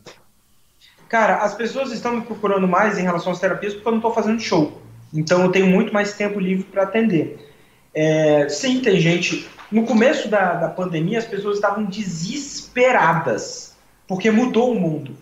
Cara, 1.10 1.44
as 1.44 1.54
pessoas 1.54 1.91
estão 1.91 2.15
me 2.15 2.22
procurando 2.22 2.65
mais 2.65 2.98
em 2.98 3.02
relação 3.02 3.34
às 3.34 3.39
terapias 3.41 3.74
porque 3.74 3.88
eu 3.89 3.91
não 3.91 4.00
estou 4.00 4.13
fazendo 4.13 4.39
show. 4.39 4.82
Então 5.13 5.44
eu 5.44 5.52
tenho 5.52 5.68
muito 5.68 5.94
mais 5.94 6.13
tempo 6.13 6.39
livre 6.39 6.63
para 6.63 6.84
atender. 6.84 7.54
É, 7.94 8.48
sim, 8.48 8.80
tem 8.80 9.02
gente. 9.02 9.50
No 9.70 9.86
começo 9.86 10.30
da, 10.30 10.54
da 10.54 10.70
pandemia, 10.70 11.20
as 11.20 11.26
pessoas 11.26 11.56
estavam 11.56 11.84
desesperadas 11.84 13.76
porque 14.08 14.32
mudou 14.32 14.72
o 14.72 14.80
mundo. 14.80 15.18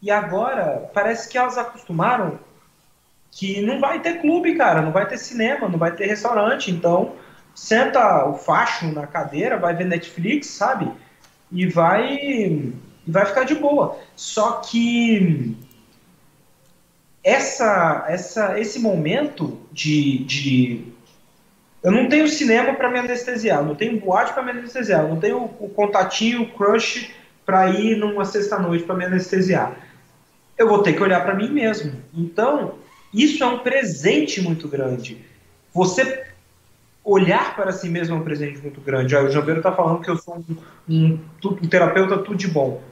E 0.00 0.08
agora 0.08 0.88
parece 0.94 1.28
que 1.28 1.36
elas 1.36 1.58
acostumaram 1.58 2.38
que 3.36 3.60
não 3.60 3.78
vai 3.78 4.00
ter 4.00 4.18
clube, 4.22 4.54
cara, 4.56 4.80
não 4.80 4.90
vai 4.90 5.06
ter 5.06 5.18
cinema, 5.18 5.68
não 5.68 5.78
vai 5.78 5.94
ter 5.94 6.06
restaurante. 6.06 6.70
Então 6.70 7.12
senta 7.54 8.26
o 8.26 8.34
facho 8.34 8.86
na 8.92 9.06
cadeira, 9.06 9.58
vai 9.58 9.74
ver 9.74 9.84
Netflix, 9.84 10.46
sabe? 10.46 10.90
E 11.52 11.66
vai 11.66 12.72
vai 13.06 13.26
ficar 13.26 13.44
de 13.44 13.54
boa. 13.54 13.98
Só 14.16 14.52
que 14.52 15.54
essa, 17.22 18.06
essa, 18.08 18.58
esse 18.58 18.78
momento 18.78 19.60
de, 19.70 20.24
de 20.24 20.84
eu 21.82 21.92
não 21.92 22.08
tenho 22.08 22.26
cinema 22.28 22.72
para 22.74 22.90
me 22.90 22.98
anestesiar, 23.00 23.62
não 23.62 23.74
tenho 23.74 24.00
boate 24.00 24.32
para 24.32 24.42
me 24.42 24.50
anestesiar, 24.52 25.06
não 25.06 25.20
tenho 25.20 25.44
o 25.44 25.68
contatinho, 25.68 26.42
o 26.42 26.52
crush 26.52 27.14
para 27.44 27.68
ir 27.68 27.96
numa 27.98 28.24
sexta-noite 28.24 28.84
para 28.84 28.96
me 28.96 29.04
anestesiar. 29.04 29.76
Eu 30.56 30.68
vou 30.68 30.82
ter 30.82 30.94
que 30.94 31.02
olhar 31.02 31.22
para 31.22 31.34
mim 31.34 31.50
mesmo. 31.50 31.92
Então, 32.14 32.85
isso 33.16 33.42
é 33.42 33.46
um 33.46 33.60
presente 33.60 34.42
muito 34.42 34.68
grande. 34.68 35.24
Você 35.72 36.26
olhar 37.02 37.56
para 37.56 37.72
si 37.72 37.88
mesmo 37.88 38.14
é 38.14 38.18
um 38.18 38.24
presente 38.24 38.58
muito 38.58 38.80
grande. 38.80 39.16
o 39.16 39.30
Jambeiro 39.30 39.60
está 39.60 39.72
falando 39.72 40.02
que 40.02 40.10
eu 40.10 40.16
sou 40.16 40.36
um, 40.36 40.56
um, 40.88 41.18
um, 41.44 41.68
terapeuta 41.68 42.18
tudo 42.18 42.36
de 42.36 42.48
bom. 42.48 42.82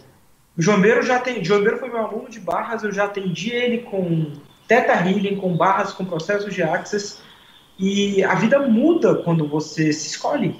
O 0.56 0.62
Jambeiro 0.62 1.02
já 1.02 1.18
tem, 1.18 1.44
Jambeiro 1.44 1.78
foi 1.78 1.88
meu 1.90 1.98
aluno 1.98 2.30
de 2.30 2.38
barras, 2.38 2.84
eu 2.84 2.92
já 2.92 3.04
atendi 3.04 3.50
ele 3.50 3.78
com 3.78 4.32
Teta 4.68 4.94
Healing, 4.94 5.36
com 5.36 5.56
barras, 5.56 5.92
com 5.92 6.04
processos 6.04 6.54
de 6.54 6.62
Access, 6.62 7.18
e 7.78 8.22
a 8.22 8.34
vida 8.36 8.60
muda 8.60 9.16
quando 9.16 9.48
você 9.48 9.92
se 9.92 10.08
escolhe, 10.08 10.56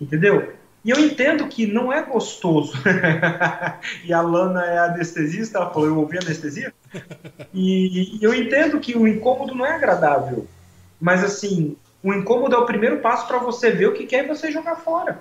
entendeu? 0.00 0.57
E 0.84 0.90
eu 0.90 0.98
entendo 0.98 1.48
que 1.48 1.66
não 1.66 1.92
é 1.92 2.02
gostoso. 2.02 2.72
e 4.04 4.12
a 4.12 4.20
Lana 4.20 4.64
é 4.64 4.78
anestesista, 4.78 5.58
ela 5.58 5.70
falou, 5.70 5.88
eu 5.88 5.98
ouvi 5.98 6.18
anestesia. 6.18 6.72
E, 7.52 8.18
e 8.18 8.24
eu 8.24 8.32
entendo 8.32 8.80
que 8.80 8.96
o 8.96 9.06
incômodo 9.06 9.54
não 9.54 9.66
é 9.66 9.72
agradável. 9.72 10.46
Mas 11.00 11.24
assim, 11.24 11.76
o 12.02 12.12
incômodo 12.12 12.54
é 12.54 12.58
o 12.58 12.66
primeiro 12.66 12.98
passo 13.00 13.26
para 13.26 13.38
você 13.38 13.70
ver 13.70 13.88
o 13.88 13.94
que 13.94 14.06
quer 14.06 14.24
e 14.24 14.28
você 14.28 14.50
jogar 14.50 14.76
fora. 14.76 15.18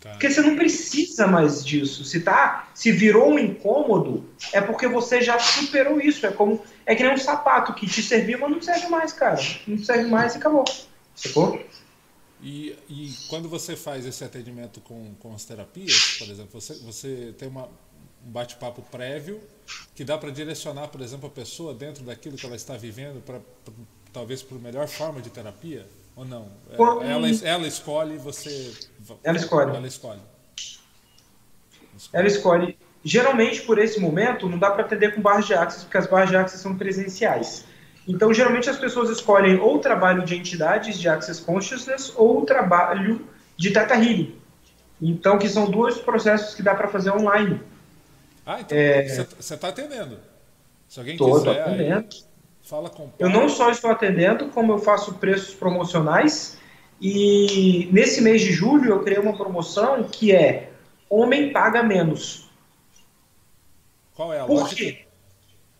Porque 0.00 0.28
você 0.28 0.40
não 0.40 0.56
precisa 0.56 1.28
mais 1.28 1.64
disso. 1.64 2.04
Se 2.04 2.20
tá, 2.20 2.68
se 2.74 2.90
virou 2.90 3.30
um 3.30 3.38
incômodo, 3.38 4.24
é 4.52 4.60
porque 4.60 4.88
você 4.88 5.22
já 5.22 5.38
superou 5.38 6.00
isso. 6.00 6.26
É 6.26 6.32
como 6.32 6.60
é 6.84 6.94
que 6.94 7.04
nem 7.04 7.14
um 7.14 7.18
sapato 7.18 7.72
que 7.72 7.86
te 7.86 8.02
servia, 8.02 8.36
mas 8.36 8.50
não 8.50 8.60
serve 8.60 8.88
mais, 8.88 9.12
cara. 9.12 9.40
Não 9.66 9.78
serve 9.78 10.10
mais 10.10 10.34
e 10.34 10.38
acabou. 10.38 10.64
Sacou? 11.14 11.60
E, 12.42 12.76
e 12.88 13.14
quando 13.28 13.48
você 13.48 13.76
faz 13.76 14.04
esse 14.04 14.24
atendimento 14.24 14.80
com, 14.80 15.14
com 15.20 15.32
as 15.32 15.44
terapias, 15.44 16.16
por 16.18 16.28
exemplo, 16.28 16.60
você, 16.60 16.74
você 16.80 17.34
tem 17.38 17.48
uma, 17.48 17.66
um 18.26 18.30
bate-papo 18.30 18.82
prévio 18.82 19.40
que 19.94 20.04
dá 20.04 20.18
para 20.18 20.30
direcionar, 20.30 20.88
por 20.88 21.00
exemplo, 21.00 21.28
a 21.28 21.30
pessoa 21.30 21.72
dentro 21.72 22.02
daquilo 22.02 22.36
que 22.36 22.44
ela 22.44 22.56
está 22.56 22.76
vivendo 22.76 23.22
para 23.24 23.40
talvez 24.12 24.42
para 24.42 24.56
a 24.56 24.60
melhor 24.60 24.88
forma 24.88 25.22
de 25.22 25.30
terapia? 25.30 25.86
Ou 26.16 26.24
não? 26.24 26.48
É, 26.70 27.10
ela, 27.10 27.28
ela 27.44 27.66
escolhe, 27.66 28.18
você. 28.18 28.74
Ela 29.22 29.38
escolhe. 29.38 29.76
Ela 29.76 29.86
escolhe. 29.86 30.20
Ela 32.12 32.26
escolhe. 32.26 32.78
Geralmente, 33.04 33.62
por 33.62 33.78
esse 33.78 33.98
momento, 33.98 34.48
não 34.48 34.58
dá 34.58 34.70
para 34.70 34.84
atender 34.84 35.14
com 35.14 35.20
barras 35.20 35.46
de 35.46 35.54
access, 35.54 35.84
porque 35.84 35.96
as 35.96 36.06
barras 36.06 36.28
de 36.28 36.36
access 36.36 36.62
são 36.62 36.76
presenciais. 36.76 37.64
Então, 38.06 38.32
geralmente, 38.34 38.68
as 38.68 38.76
pessoas 38.76 39.10
escolhem 39.10 39.58
ou 39.58 39.76
o 39.76 39.78
trabalho 39.78 40.24
de 40.24 40.36
entidades 40.36 40.98
de 40.98 41.08
Access 41.08 41.40
Consciousness 41.40 42.12
ou 42.16 42.42
o 42.42 42.46
trabalho 42.46 43.26
de 43.56 43.70
Teta 43.70 43.94
Healing. 43.94 44.34
Então, 45.00 45.38
que 45.38 45.48
são 45.48 45.70
dois 45.70 45.98
processos 45.98 46.54
que 46.54 46.62
dá 46.62 46.74
para 46.74 46.88
fazer 46.88 47.10
online. 47.10 47.60
Ah, 48.44 48.60
então 48.60 48.76
é... 48.76 49.04
você 49.38 49.54
está 49.54 49.68
atendendo. 49.68 50.18
Se 50.88 50.98
alguém 50.98 51.16
Tô, 51.16 51.32
quiser. 51.32 51.60
atendendo. 51.60 52.06
Aí 52.10 52.32
Fala 52.62 52.88
com 52.88 53.10
Eu 53.18 53.28
não 53.28 53.48
só 53.48 53.70
estou 53.70 53.90
atendendo, 53.90 54.48
como 54.48 54.72
eu 54.72 54.78
faço 54.78 55.14
preços 55.14 55.54
promocionais. 55.54 56.56
E 57.00 57.88
nesse 57.92 58.20
mês 58.20 58.40
de 58.40 58.52
julho 58.52 58.90
eu 58.90 59.02
criei 59.02 59.18
uma 59.18 59.36
promoção 59.36 60.04
que 60.04 60.32
é 60.32 60.70
homem 61.10 61.52
paga 61.52 61.82
menos. 61.82 62.48
Qual 64.14 64.32
é 64.32 64.40
a 64.40 64.44
Por 64.44 64.60
lógica? 64.60 64.76
quê? 64.76 65.01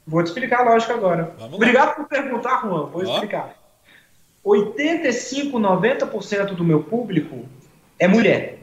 Vou 0.06 0.22
te 0.22 0.26
explicar 0.26 0.60
a 0.60 0.70
lógica 0.70 0.94
agora. 0.94 1.34
Obrigado 1.52 1.96
por 1.96 2.06
perguntar, 2.06 2.62
Juan. 2.62 2.86
Vou 2.86 3.02
explicar. 3.02 3.56
85, 4.44 5.58
90% 5.58 6.54
do 6.54 6.64
meu 6.64 6.82
público 6.82 7.46
é 7.98 8.08
mulher. 8.08 8.58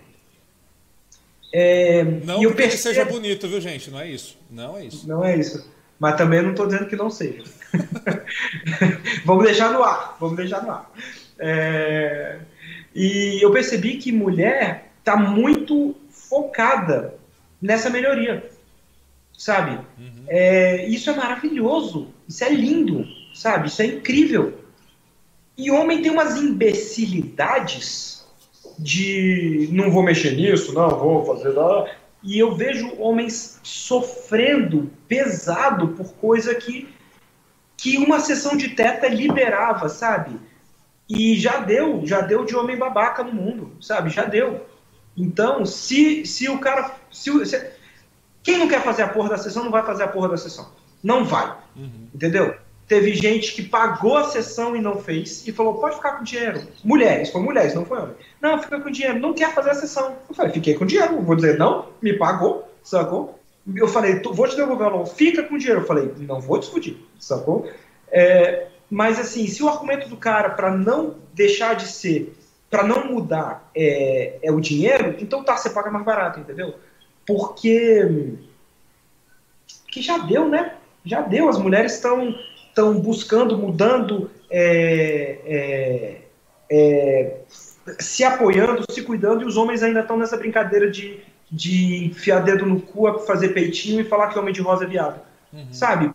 É, 1.51 2.03
não 2.03 2.41
porque 2.41 2.63
percebo... 2.63 2.95
seja 2.95 3.05
bonito, 3.05 3.47
viu, 3.47 3.61
gente? 3.61 3.89
Não 3.89 3.99
é 3.99 4.09
isso. 4.09 4.37
Não 4.49 4.77
é 4.77 4.85
isso. 4.85 5.07
Não 5.07 5.23
é 5.23 5.35
isso. 5.35 5.69
Mas 5.97 6.15
também 6.15 6.41
não 6.41 6.51
estou 6.51 6.67
dizendo 6.67 6.87
que 6.87 6.95
não 6.95 7.09
seja. 7.09 7.43
vamos 9.25 9.45
deixar 9.45 9.71
no 9.71 9.83
ar. 9.83 10.17
Vamos 10.19 10.37
deixar 10.37 10.61
no 10.61 10.71
ar. 10.71 10.91
É... 11.39 12.39
E 12.93 13.39
eu 13.41 13.51
percebi 13.51 13.97
que 13.97 14.11
mulher 14.11 14.91
está 14.99 15.15
muito 15.15 15.95
focada 16.09 17.15
nessa 17.61 17.89
melhoria. 17.89 18.49
Sabe? 19.39 19.79
Uhum. 19.97 20.25
É... 20.27 20.85
Isso 20.87 21.09
é 21.09 21.15
maravilhoso. 21.15 22.09
Isso 22.27 22.43
é 22.43 22.49
lindo. 22.49 23.07
Sabe? 23.33 23.69
Isso 23.69 23.81
é 23.81 23.85
incrível. 23.85 24.59
E 25.57 25.71
homem 25.71 26.01
tem 26.01 26.11
umas 26.11 26.37
imbecilidades 26.37 28.27
de 28.77 29.69
não 29.71 29.89
vou 29.89 30.03
mexer 30.03 30.35
nisso, 30.35 30.73
não 30.73 30.89
vou 30.89 31.25
fazer 31.25 31.53
nada 31.53 31.89
e 32.21 32.37
eu 32.37 32.55
vejo 32.55 32.95
homens 32.99 33.59
sofrendo 33.63 34.91
pesado 35.07 35.89
por 35.89 36.13
coisa 36.15 36.53
que, 36.55 36.89
que 37.77 37.97
uma 37.97 38.19
sessão 38.19 38.57
de 38.57 38.69
teta 38.69 39.07
liberava, 39.07 39.87
sabe? 39.87 40.37
E 41.07 41.35
já 41.37 41.59
deu, 41.59 42.05
já 42.05 42.21
deu 42.21 42.45
de 42.45 42.55
homem 42.55 42.77
babaca 42.77 43.23
no 43.23 43.33
mundo, 43.33 43.71
sabe? 43.81 44.09
Já 44.09 44.25
deu. 44.25 44.65
Então, 45.15 45.65
se, 45.65 46.25
se 46.25 46.49
o 46.49 46.59
cara. 46.59 46.93
Se, 47.11 47.45
se, 47.45 47.71
quem 48.43 48.57
não 48.57 48.67
quer 48.67 48.81
fazer 48.83 49.03
a 49.03 49.07
porra 49.07 49.29
da 49.29 49.37
sessão, 49.37 49.63
não 49.63 49.71
vai 49.71 49.83
fazer 49.83 50.03
a 50.03 50.07
porra 50.07 50.29
da 50.29 50.37
sessão. 50.37 50.69
Não 51.03 51.25
vai. 51.25 51.55
Uhum. 51.75 52.07
Entendeu? 52.13 52.55
Teve 52.87 53.13
gente 53.13 53.53
que 53.53 53.61
pagou 53.61 54.17
a 54.17 54.23
sessão 54.23 54.75
e 54.75 54.81
não 54.81 54.97
fez 54.97 55.47
e 55.47 55.51
falou: 55.51 55.75
pode 55.75 55.95
ficar 55.95 56.13
com 56.13 56.23
dinheiro. 56.23 56.61
Mulheres, 56.83 57.29
foi 57.29 57.41
mulheres, 57.41 57.75
não 57.75 57.85
foi 57.85 57.99
homem. 57.99 58.15
Não, 58.41 58.61
fica 58.61 58.79
com 58.79 58.89
dinheiro, 58.89 59.19
não 59.19 59.33
quer 59.33 59.53
fazer 59.53 59.69
a 59.69 59.75
sessão. 59.75 60.15
Eu 60.27 60.33
falei: 60.33 60.51
fiquei 60.51 60.73
com 60.73 60.85
dinheiro. 60.85 61.21
Vou 61.21 61.35
dizer, 61.35 61.57
não, 61.57 61.85
me 62.01 62.13
pagou, 62.13 62.67
sacou? 62.83 63.39
Eu 63.75 63.87
falei: 63.87 64.19
vou 64.21 64.47
te 64.47 64.55
devolver 64.55 64.91
o 64.91 65.05
fica 65.05 65.43
com 65.43 65.57
dinheiro. 65.57 65.81
Eu 65.81 65.85
falei: 65.85 66.11
não 66.17 66.41
vou 66.41 66.57
discutir, 66.57 66.97
sacou? 67.19 67.69
É, 68.11 68.67
mas 68.89 69.19
assim, 69.19 69.45
se 69.45 69.61
o 69.61 69.69
argumento 69.69 70.09
do 70.09 70.17
cara 70.17 70.49
para 70.49 70.71
não 70.71 71.15
deixar 71.33 71.75
de 71.75 71.85
ser, 71.85 72.35
para 72.71 72.83
não 72.83 73.05
mudar 73.05 73.69
é, 73.75 74.39
é 74.41 74.51
o 74.51 74.59
dinheiro, 74.59 75.15
então 75.19 75.43
tá, 75.43 75.55
você 75.55 75.69
paga 75.69 75.91
mais 75.91 76.03
barato, 76.03 76.39
entendeu? 76.39 76.73
Porque. 77.29 78.33
Que 79.87 80.01
já 80.01 80.17
deu, 80.17 80.49
né? 80.49 80.73
Já 81.05 81.21
deu, 81.21 81.47
as 81.47 81.59
mulheres 81.59 81.93
estão 81.93 82.35
estão 82.69 82.99
buscando, 82.99 83.57
mudando, 83.57 84.31
é, 84.49 85.39
é, 85.45 86.21
é, 86.71 87.37
se 87.99 88.23
apoiando, 88.23 88.85
se 88.89 89.01
cuidando, 89.01 89.41
e 89.43 89.45
os 89.45 89.57
homens 89.57 89.83
ainda 89.83 89.99
estão 89.99 90.17
nessa 90.17 90.37
brincadeira 90.37 90.89
de, 90.89 91.19
de 91.51 92.05
enfiar 92.05 92.43
dedo 92.43 92.65
no 92.65 92.79
cu, 92.79 93.19
fazer 93.19 93.49
peitinho 93.49 94.01
e 94.01 94.05
falar 94.05 94.29
que 94.29 94.39
homem 94.39 94.53
de 94.53 94.61
rosa 94.61 94.85
é 94.85 94.87
viado. 94.87 95.19
Uhum. 95.53 95.67
Sabe? 95.71 96.11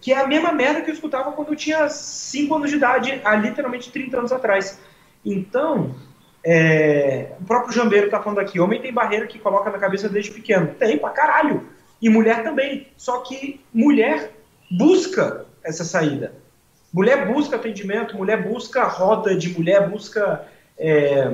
que 0.00 0.12
é 0.12 0.18
a 0.18 0.26
mesma 0.26 0.52
merda 0.52 0.82
que 0.82 0.90
eu 0.90 0.94
escutava 0.94 1.32
quando 1.32 1.52
eu 1.52 1.56
tinha 1.56 1.88
5 1.88 2.54
anos 2.54 2.70
de 2.70 2.76
idade, 2.76 3.20
há 3.24 3.36
literalmente 3.36 3.90
30 3.90 4.18
anos 4.18 4.32
atrás. 4.32 4.78
Então, 5.24 5.94
é, 6.48 7.32
o 7.40 7.44
próprio 7.44 7.74
Jambeiro 7.74 8.08
tá 8.08 8.22
falando 8.22 8.38
aqui, 8.38 8.60
homem 8.60 8.80
tem 8.80 8.92
barreira 8.92 9.26
que 9.26 9.36
coloca 9.36 9.68
na 9.68 9.80
cabeça 9.80 10.08
desde 10.08 10.30
pequeno. 10.30 10.68
Tem 10.78 10.96
pra 10.96 11.10
caralho. 11.10 11.68
E 12.00 12.08
mulher 12.08 12.44
também. 12.44 12.86
Só 12.96 13.18
que 13.22 13.60
mulher 13.74 14.30
busca 14.70 15.44
essa 15.64 15.82
saída. 15.82 16.32
Mulher 16.92 17.26
busca 17.26 17.56
atendimento, 17.56 18.16
mulher 18.16 18.44
busca 18.44 18.84
roda 18.84 19.34
de 19.34 19.48
mulher, 19.58 19.88
busca 19.88 20.46
é, 20.78 21.28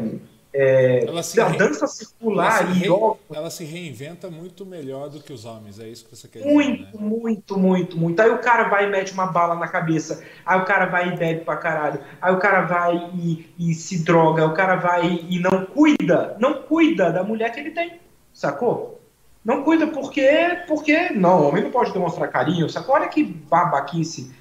é, 0.55 1.07
ela 1.07 1.23
se 1.23 1.41
a 1.41 1.49
dança 1.49 1.87
circular 1.87 2.63
ela 2.63 2.75
se, 2.75 2.79
re... 2.79 2.89
ela 3.35 3.51
se 3.51 3.65
reinventa 3.65 4.29
muito 4.29 4.67
melhor 4.67 5.09
do 5.09 5.21
que 5.21 5.33
os 5.33 5.47
homens, 5.47 5.79
é 5.81 5.89
isso 5.89 6.05
que 6.05 6.15
você 6.15 6.29
quer 6.29 6.45
muito, 6.45 6.85
dizer. 6.85 6.99
Muito, 6.99 7.01
né? 7.01 7.19
muito, 7.19 7.59
muito, 7.59 7.99
muito. 7.99 8.21
Aí 8.21 8.31
o 8.31 8.39
cara 8.39 8.69
vai 8.69 8.87
e 8.87 8.91
mete 8.91 9.15
uma 9.15 9.27
bala 9.27 9.55
na 9.55 9.67
cabeça, 9.67 10.23
aí 10.45 10.61
o 10.61 10.65
cara 10.67 10.87
vai 10.87 11.09
e 11.09 11.17
bebe 11.17 11.45
pra 11.45 11.57
caralho, 11.57 12.01
aí 12.21 12.35
o 12.35 12.39
cara 12.39 12.63
vai 12.63 13.11
e, 13.15 13.51
e 13.59 13.75
se 13.75 14.05
droga, 14.05 14.47
o 14.47 14.53
cara 14.53 14.77
vai 14.77 15.25
e 15.29 15.39
não 15.39 15.65
cuida, 15.65 16.37
não 16.39 16.63
cuida 16.63 17.11
da 17.11 17.25
mulher 17.25 17.51
que 17.51 17.61
ele 17.61 17.71
tem, 17.71 17.99
sacou? 18.35 19.01
Não 19.43 19.65
cuida 19.65 19.87
porque, 19.87 20.63
porque 20.69 21.11
não, 21.11 21.49
homem 21.49 21.65
não 21.65 21.71
pode 21.71 21.93
demonstrar 21.93 22.31
carinho, 22.31 22.69
sacou? 22.69 22.95
Olha 22.95 23.09
que 23.09 23.25
babaquice. 23.25 24.33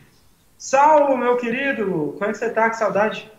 Saulo, 0.57 1.17
meu 1.17 1.37
querido, 1.37 2.13
como 2.13 2.25
é 2.25 2.31
que 2.31 2.37
você 2.37 2.49
tá? 2.49 2.69
Que 2.69 2.77
saudade. 2.77 3.31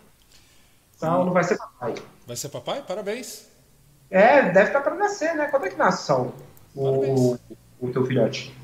Saulo 0.91 1.31
vai 1.31 1.43
ser 1.43 1.57
papai. 1.83 1.95
Vai 2.25 2.35
ser 2.35 2.49
papai? 2.49 2.83
Parabéns. 2.87 3.47
É, 4.09 4.43
deve 4.51 4.67
estar 4.67 4.81
para 4.81 4.95
nascer, 4.95 5.35
né? 5.35 5.47
Quando 5.47 5.65
é 5.65 5.69
que 5.69 5.75
nasce, 5.75 6.05
Saulo? 6.05 6.33
O, 6.75 7.37
o 7.79 7.91
teu 7.91 8.05
filhote. 8.05 8.55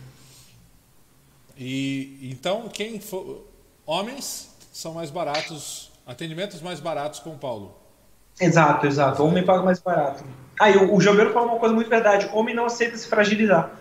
E 1.58 2.30
então, 2.32 2.70
quem 2.70 3.00
for. 3.00 3.46
Homens 3.86 4.56
são 4.72 4.94
mais 4.94 5.10
baratos, 5.10 5.92
atendimentos 6.06 6.62
mais 6.62 6.80
baratos 6.80 7.20
com 7.20 7.32
o 7.32 7.38
Paulo. 7.38 7.76
Exato, 8.40 8.86
exato. 8.86 9.24
Homem 9.24 9.44
paga 9.44 9.64
mais 9.64 9.80
barato. 9.80 10.24
Aí 10.60 10.76
ah, 10.76 10.84
o, 10.84 10.96
o 10.96 11.02
Jambeiro 11.02 11.34
falou 11.34 11.50
uma 11.50 11.60
coisa 11.60 11.76
muito 11.76 11.90
verdade: 11.90 12.30
homem 12.34 12.56
não 12.56 12.66
aceita 12.66 12.96
se 12.98 13.08
fragilizar. 13.08 13.72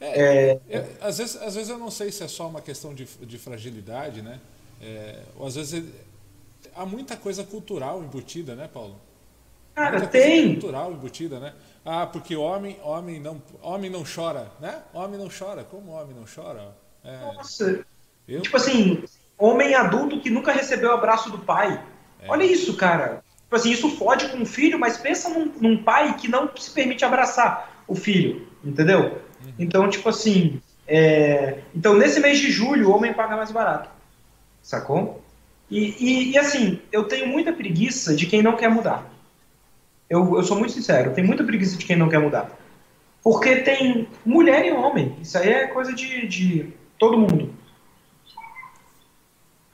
É, 0.00 0.60
é... 0.68 0.76
é 0.76 0.88
às, 1.00 1.18
vezes, 1.18 1.36
às 1.36 1.54
vezes 1.54 1.68
eu 1.68 1.78
não 1.78 1.90
sei 1.90 2.10
se 2.10 2.22
é 2.24 2.28
só 2.28 2.48
uma 2.48 2.60
questão 2.60 2.94
de, 2.94 3.04
de 3.04 3.38
fragilidade, 3.38 4.22
né? 4.22 4.40
É, 4.80 5.22
ou 5.36 5.46
às 5.46 5.56
vezes 5.56 5.84
há 6.78 6.86
muita 6.86 7.16
coisa 7.16 7.42
cultural 7.42 8.02
embutida, 8.02 8.54
né, 8.54 8.68
Paulo? 8.72 9.00
Cara, 9.74 9.98
muita 9.98 10.06
tem. 10.08 10.52
cultural 10.52 10.92
embutida, 10.92 11.40
né? 11.40 11.52
Ah, 11.84 12.06
porque 12.06 12.36
homem, 12.36 12.78
homem 12.82 13.20
não, 13.20 13.42
homem 13.60 13.90
não 13.90 14.04
chora, 14.04 14.50
né? 14.60 14.82
Homem 14.92 15.18
não 15.18 15.28
chora. 15.28 15.64
Como 15.64 15.92
homem 15.92 16.14
não 16.14 16.24
chora? 16.24 16.76
É, 17.04 17.34
Nossa. 17.34 17.84
Eu... 18.26 18.42
Tipo 18.42 18.56
assim, 18.56 19.04
homem 19.36 19.74
adulto 19.74 20.20
que 20.20 20.30
nunca 20.30 20.52
recebeu 20.52 20.90
o 20.90 20.94
abraço 20.94 21.30
do 21.30 21.38
pai. 21.38 21.82
É. 22.20 22.26
Olha 22.28 22.44
isso, 22.44 22.76
cara. 22.76 23.22
Tipo 23.42 23.56
assim, 23.56 23.70
isso 23.70 23.90
fode 23.96 24.28
com 24.28 24.42
o 24.42 24.46
filho, 24.46 24.78
mas 24.78 24.98
pensa 24.98 25.30
num, 25.30 25.46
num, 25.60 25.82
pai 25.82 26.16
que 26.16 26.28
não 26.28 26.50
se 26.56 26.70
permite 26.70 27.04
abraçar 27.04 27.82
o 27.86 27.94
filho, 27.94 28.46
entendeu? 28.62 29.22
Uhum. 29.42 29.52
Então, 29.58 29.88
tipo 29.88 30.08
assim, 30.08 30.60
é... 30.86 31.60
então 31.74 31.96
nesse 31.96 32.20
mês 32.20 32.38
de 32.38 32.50
julho 32.50 32.90
o 32.90 32.94
homem 32.94 33.14
paga 33.14 33.36
mais 33.36 33.50
barato, 33.50 33.88
sacou? 34.60 35.22
E, 35.70 35.94
e, 35.98 36.32
e, 36.32 36.38
assim, 36.38 36.80
eu 36.90 37.04
tenho 37.04 37.26
muita 37.26 37.52
preguiça 37.52 38.14
de 38.14 38.26
quem 38.26 38.42
não 38.42 38.56
quer 38.56 38.70
mudar. 38.70 39.10
Eu, 40.08 40.36
eu 40.36 40.42
sou 40.42 40.58
muito 40.58 40.72
sincero, 40.72 41.10
eu 41.10 41.14
tenho 41.14 41.26
muita 41.26 41.44
preguiça 41.44 41.76
de 41.76 41.84
quem 41.84 41.96
não 41.96 42.08
quer 42.08 42.18
mudar. 42.18 42.50
Porque 43.22 43.56
tem 43.56 44.08
mulher 44.24 44.64
e 44.64 44.72
homem. 44.72 45.16
Isso 45.20 45.36
aí 45.36 45.50
é 45.50 45.66
coisa 45.66 45.92
de, 45.92 46.26
de 46.26 46.72
todo 46.98 47.18
mundo. 47.18 47.52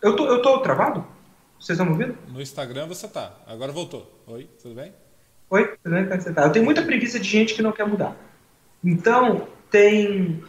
Eu 0.02 0.16
tô, 0.16 0.26
eu 0.26 0.42
tô 0.42 0.58
travado? 0.58 1.06
Vocês 1.58 1.78
estão 1.78 1.86
me 1.86 1.92
ouvindo? 1.92 2.18
No 2.28 2.42
Instagram 2.42 2.86
você 2.86 3.08
tá. 3.08 3.32
Agora 3.46 3.72
voltou. 3.72 4.10
Oi, 4.26 4.48
tudo 4.60 4.74
bem? 4.74 4.92
Oi, 5.48 5.76
tudo 5.82 5.94
bem? 5.94 6.02
Como 6.02 6.14
é 6.14 6.20
você 6.20 6.32
tá? 6.32 6.42
Eu 6.42 6.52
tenho 6.52 6.64
muita 6.64 6.82
preguiça 6.82 7.18
de 7.18 7.28
gente 7.28 7.54
que 7.54 7.62
não 7.62 7.72
quer 7.72 7.86
mudar. 7.86 8.16
Então, 8.82 9.48
tem. 9.70 10.42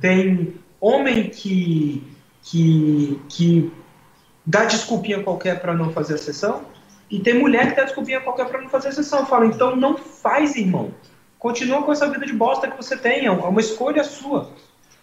Tem 0.00 0.54
homem 0.80 1.30
que. 1.30 2.02
que, 2.42 3.20
que 3.28 3.72
dá 4.44 4.64
desculpinha 4.64 5.22
qualquer 5.22 5.60
para 5.60 5.74
não 5.74 5.92
fazer 5.92 6.14
a 6.14 6.18
sessão, 6.18 6.64
e 7.10 7.20
tem 7.20 7.34
mulher 7.34 7.70
que 7.70 7.76
dá 7.76 7.84
desculpinha 7.84 8.20
qualquer 8.20 8.46
para 8.48 8.60
não 8.60 8.68
fazer 8.68 8.88
a 8.88 8.92
sessão. 8.92 9.20
Eu 9.20 9.26
falo, 9.26 9.44
então 9.44 9.76
não 9.76 9.96
faz, 9.96 10.56
irmão. 10.56 10.92
Continua 11.38 11.82
com 11.82 11.92
essa 11.92 12.08
vida 12.08 12.26
de 12.26 12.32
bosta 12.32 12.70
que 12.70 12.76
você 12.76 12.96
tem, 12.96 13.26
é 13.26 13.30
uma 13.30 13.60
escolha 13.60 14.02
sua, 14.02 14.50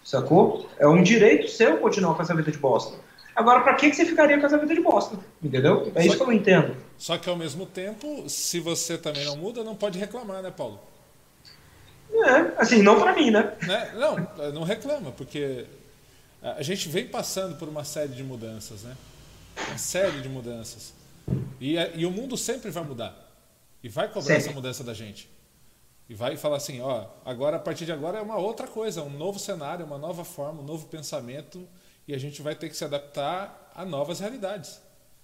sacou? 0.04 0.68
É 0.78 0.86
um 0.86 1.02
direito 1.02 1.48
seu 1.48 1.78
continuar 1.78 2.14
com 2.14 2.22
essa 2.22 2.34
vida 2.34 2.50
de 2.50 2.58
bosta. 2.58 2.98
Agora, 3.34 3.60
para 3.60 3.74
que, 3.74 3.88
que 3.88 3.96
você 3.96 4.04
ficaria 4.04 4.38
com 4.38 4.46
essa 4.46 4.58
vida 4.58 4.74
de 4.74 4.80
bosta? 4.80 5.16
Entendeu? 5.42 5.90
É 5.94 6.00
só 6.02 6.06
isso 6.06 6.16
que 6.16 6.22
eu 6.22 6.26
não 6.26 6.34
entendo. 6.34 6.76
Só 6.98 7.16
que 7.16 7.30
ao 7.30 7.36
mesmo 7.36 7.64
tempo, 7.64 8.28
se 8.28 8.60
você 8.60 8.98
também 8.98 9.24
não 9.24 9.36
muda, 9.36 9.64
não 9.64 9.74
pode 9.74 9.98
reclamar, 9.98 10.42
né, 10.42 10.52
Paulo? 10.54 10.80
É, 12.12 12.60
assim, 12.60 12.82
não 12.82 13.00
para 13.00 13.14
mim, 13.14 13.30
né? 13.30 13.54
né? 13.66 13.90
Não, 13.94 14.50
não 14.52 14.64
reclama, 14.64 15.12
porque 15.12 15.64
a 16.42 16.62
gente 16.62 16.88
vem 16.88 17.06
passando 17.06 17.56
por 17.56 17.68
uma 17.68 17.84
série 17.84 18.12
de 18.12 18.22
mudanças, 18.22 18.82
né? 18.82 18.94
Uma 19.68 19.78
série 19.78 20.20
de 20.20 20.28
mudanças. 20.28 20.92
E, 21.60 21.76
e 21.94 22.06
o 22.06 22.10
mundo 22.10 22.36
sempre 22.36 22.70
vai 22.70 22.84
mudar. 22.84 23.16
E 23.82 23.88
vai 23.88 24.08
cobrar 24.08 24.22
sempre. 24.22 24.42
essa 24.44 24.52
mudança 24.52 24.84
da 24.84 24.94
gente. 24.94 25.30
E 26.08 26.14
vai 26.14 26.36
falar 26.36 26.56
assim, 26.56 26.80
ó, 26.80 27.06
agora 27.24 27.56
a 27.56 27.60
partir 27.60 27.84
de 27.84 27.92
agora 27.92 28.18
é 28.18 28.22
uma 28.22 28.36
outra 28.36 28.66
coisa, 28.66 29.02
um 29.02 29.10
novo 29.10 29.38
cenário, 29.38 29.86
uma 29.86 29.98
nova 29.98 30.24
forma, 30.24 30.60
um 30.60 30.64
novo 30.64 30.86
pensamento, 30.86 31.66
e 32.06 32.14
a 32.14 32.18
gente 32.18 32.42
vai 32.42 32.54
ter 32.54 32.68
que 32.68 32.76
se 32.76 32.84
adaptar 32.84 33.70
a 33.74 33.84
novas 33.84 34.20
realidades. 34.20 34.80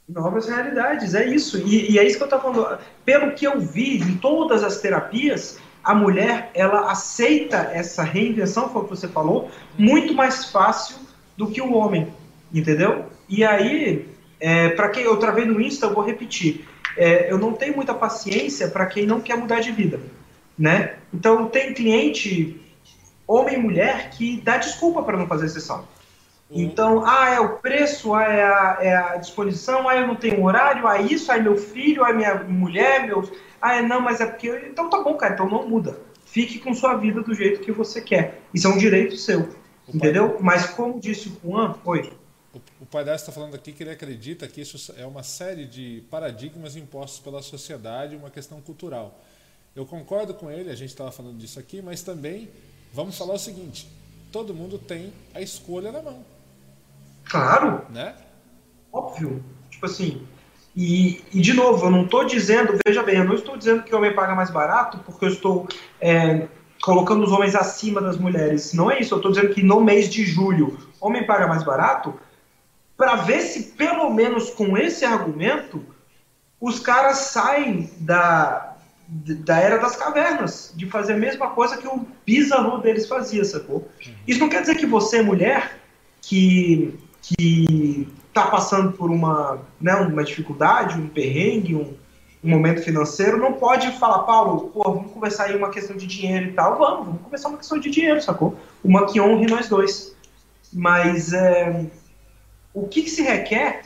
Novas 0.09 0.49
realidades, 0.49 1.14
é 1.14 1.26
isso. 1.26 1.59
E, 1.59 1.93
e 1.93 1.99
é 1.99 2.05
isso 2.07 2.16
que 2.16 2.22
eu 2.22 2.26
estou 2.26 2.41
falando. 2.41 2.79
Pelo 3.05 3.35
que 3.35 3.47
eu 3.47 3.61
vi 3.61 3.99
em 3.99 4.16
todas 4.16 4.64
as 4.64 4.81
terapias, 4.81 5.59
a 5.85 5.95
mulher 5.95 6.51
ela 6.55 6.91
aceita 6.91 7.57
essa 7.72 8.03
reinvenção, 8.03 8.70
foi 8.70 8.83
o 8.83 8.85
que 8.85 8.91
você 8.91 9.09
falou, 9.09 9.51
muito 9.76 10.14
mais 10.14 10.47
fácil 10.47 10.97
do 11.37 11.51
que 11.51 11.61
o 11.61 11.74
homem, 11.74 12.12
entendeu? 12.53 13.07
E 13.29 13.45
aí 13.45 14.09
é, 14.41 14.70
para 14.70 14.89
quem 14.89 15.05
eu 15.05 15.16
travei 15.16 15.45
no 15.45 15.61
Insta, 15.61 15.86
eu 15.86 15.95
vou 15.95 16.05
repetir. 16.05 16.68
É, 16.97 17.30
eu 17.30 17.39
não 17.39 17.53
tenho 17.53 17.76
muita 17.76 17.95
paciência 17.95 18.68
para 18.68 18.86
quem 18.86 19.07
não 19.07 19.20
quer 19.20 19.36
mudar 19.36 19.61
de 19.61 19.70
vida, 19.70 20.01
né? 20.59 20.97
Então 21.12 21.47
tem 21.47 21.72
cliente 21.72 22.61
homem 23.26 23.57
e 23.57 23.59
mulher 23.59 24.11
que 24.11 24.41
dá 24.41 24.57
desculpa 24.57 25.03
para 25.03 25.16
não 25.16 25.26
fazer 25.26 25.49
sessão. 25.49 25.86
Então, 26.51 27.05
ah, 27.07 27.28
é 27.28 27.41
o 27.41 27.59
preço, 27.59 28.14
ah, 28.14 28.24
é 28.24 28.43
a, 28.43 28.78
é 28.80 28.97
a 28.97 29.16
disposição, 29.16 29.86
ah, 29.86 29.97
eu 29.97 30.07
não 30.07 30.16
tenho 30.16 30.43
horário, 30.43 30.86
ah, 30.86 30.99
isso, 30.99 31.30
ah, 31.30 31.36
meu 31.36 31.57
filho, 31.59 32.03
ah, 32.03 32.12
minha 32.12 32.36
mulher, 32.36 33.07
meu. 33.07 33.30
Ah, 33.61 33.76
é, 33.76 33.82
não, 33.82 34.01
mas 34.01 34.20
é 34.20 34.26
porque. 34.26 34.49
Então 34.66 34.89
tá 34.89 35.03
bom, 35.03 35.14
cara, 35.14 35.34
então 35.34 35.49
não 35.49 35.68
muda. 35.68 36.01
Fique 36.24 36.59
com 36.59 36.72
sua 36.72 36.95
vida 36.95 37.22
do 37.22 37.34
jeito 37.34 37.61
que 37.61 37.70
você 37.70 38.01
quer. 38.01 38.41
Isso 38.53 38.66
é 38.66 38.70
um 38.70 38.78
direito 38.78 39.16
seu. 39.16 39.49
Entendeu? 39.93 40.39
Mas 40.41 40.66
como 40.66 41.01
disse 41.01 41.28
o 41.28 41.51
Juan, 41.51 41.74
oi. 41.84 42.11
O 42.81 42.87
Paidás 42.87 43.21
está 43.21 43.31
falando 43.31 43.55
aqui 43.55 43.73
que 43.73 43.83
ele 43.83 43.91
acredita 43.91 44.49
que 44.49 44.63
isso 44.63 44.93
é 44.97 45.05
uma 45.05 45.23
série 45.23 45.67
de 45.67 46.03
paradigmas 46.11 46.77
impostos 46.77 47.21
pela 47.21 47.43
sociedade, 47.43 48.17
uma 48.17 48.31
questão 48.31 48.61
cultural. 48.61 49.21
Eu 49.77 49.85
concordo 49.85 50.33
com 50.33 50.51
ele, 50.51 50.71
a 50.71 50.75
gente 50.75 50.91
estava 50.91 51.13
falando 51.13 51.37
disso 51.37 51.61
aqui, 51.61 51.83
mas 51.83 52.03
também 52.03 52.49
vamos 52.93 53.19
falar 53.19 53.35
o 53.35 53.39
seguinte: 53.39 53.89
todo 54.33 54.55
mundo 54.55 54.79
tem 54.79 55.13
a 55.35 55.43
escolha 55.43 55.93
na 55.93 56.01
mão. 56.01 56.25
Claro. 57.25 57.85
Né? 57.91 58.15
Óbvio. 58.93 59.45
Tipo 59.71 59.87
assim. 59.87 60.27
E, 60.75 61.23
e 61.35 61.41
de 61.41 61.53
novo, 61.53 61.87
eu 61.87 61.91
não 61.91 62.05
estou 62.05 62.25
dizendo, 62.25 62.79
veja 62.87 63.03
bem, 63.03 63.17
eu 63.17 63.25
não 63.25 63.35
estou 63.35 63.57
dizendo 63.57 63.83
que 63.83 63.93
o 63.93 63.99
homem 63.99 64.15
paga 64.15 64.35
mais 64.35 64.49
barato 64.49 64.99
porque 64.99 65.25
eu 65.25 65.29
estou 65.29 65.69
é, 66.01 66.47
colocando 66.81 67.25
os 67.25 67.33
homens 67.33 67.55
acima 67.55 68.01
das 68.01 68.17
mulheres. 68.17 68.73
Não 68.73 68.91
é 68.91 69.01
isso. 69.01 69.13
Eu 69.13 69.19
estou 69.19 69.33
dizendo 69.33 69.53
que 69.53 69.63
no 69.63 69.81
mês 69.81 70.09
de 70.09 70.25
julho, 70.25 70.79
homem 71.01 71.27
paga 71.27 71.47
mais 71.47 71.63
barato 71.63 72.15
para 72.99 73.15
ver 73.15 73.41
se 73.41 73.63
pelo 73.73 74.11
menos 74.11 74.51
com 74.51 74.77
esse 74.77 75.05
argumento 75.05 75.83
os 76.61 76.81
caras 76.81 77.19
saem 77.19 77.89
da, 78.01 78.77
da 79.09 79.59
era 79.59 79.79
das 79.79 79.95
cavernas, 79.95 80.73
de 80.75 80.87
fazer 80.87 81.13
a 81.13 81.17
mesma 81.17 81.51
coisa 81.51 81.79
que 81.79 81.87
o 81.87 82.05
bisavô 82.27 82.79
deles 82.79 83.07
fazia, 83.07 83.45
sacou? 83.45 83.89
Isso 84.27 84.41
não 84.41 84.49
quer 84.49 84.63
dizer 84.63 84.75
que 84.75 84.85
você, 84.85 85.23
mulher, 85.23 85.79
que 86.21 86.99
que 87.23 88.09
está 88.29 88.47
passando 88.47 88.93
por 88.93 89.11
uma, 89.11 89.61
né, 89.81 89.95
uma 89.97 90.25
dificuldade, 90.25 90.99
um 90.99 91.09
perrengue, 91.09 91.75
um, 91.75 91.95
um, 92.43 92.51
momento 92.51 92.83
financeiro, 92.83 93.37
não 93.37 93.55
pode 93.55 93.91
falar, 93.99 94.21
Paulo, 94.21 94.71
pô, 94.71 94.83
vamos 94.83 95.13
conversar 95.13 95.45
aí 95.45 95.57
uma 95.57 95.71
questão 95.71 95.97
de 95.97 96.07
dinheiro 96.07 96.47
e 96.47 96.53
tal. 96.53 96.79
Vamos, 96.79 97.07
vamos 97.07 97.23
conversar 97.23 97.49
uma 97.49 97.59
questão 97.59 97.79
de 97.79 97.91
dinheiro, 97.91 98.23
sacou? 98.23 98.57
Uma 98.83 99.07
que 99.07 99.21
honre 99.21 99.47
nós 99.47 99.69
dois. 99.69 100.17
Mas 100.73 101.33
é, 101.33 101.87
o 102.83 102.89
que, 102.89 103.03
que 103.03 103.11
se 103.11 103.22
requer 103.22 103.83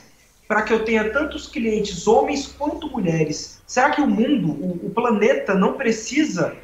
para 0.47 0.61
que 0.61 0.73
eu 0.73 0.83
tenha 0.83 1.11
tantos 1.11 1.47
clientes, 1.47 2.07
homens 2.07 2.47
quanto 2.47 2.89
mulheres? 2.89 3.61
Será 3.65 3.91
que 3.91 4.01
o 4.01 4.07
mundo, 4.07 4.51
o, 4.51 4.87
o 4.87 4.89
planeta, 4.89 5.53
não 5.53 5.73
precisa 5.73 6.55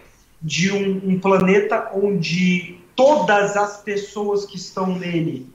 de 0.41 0.71
um, 0.71 1.09
um 1.09 1.19
planeta 1.19 1.91
onde 1.93 2.79
todas 2.95 3.57
as 3.57 3.81
pessoas 3.81 4.45
que 4.45 4.57
estão 4.57 4.97
nele 4.97 5.47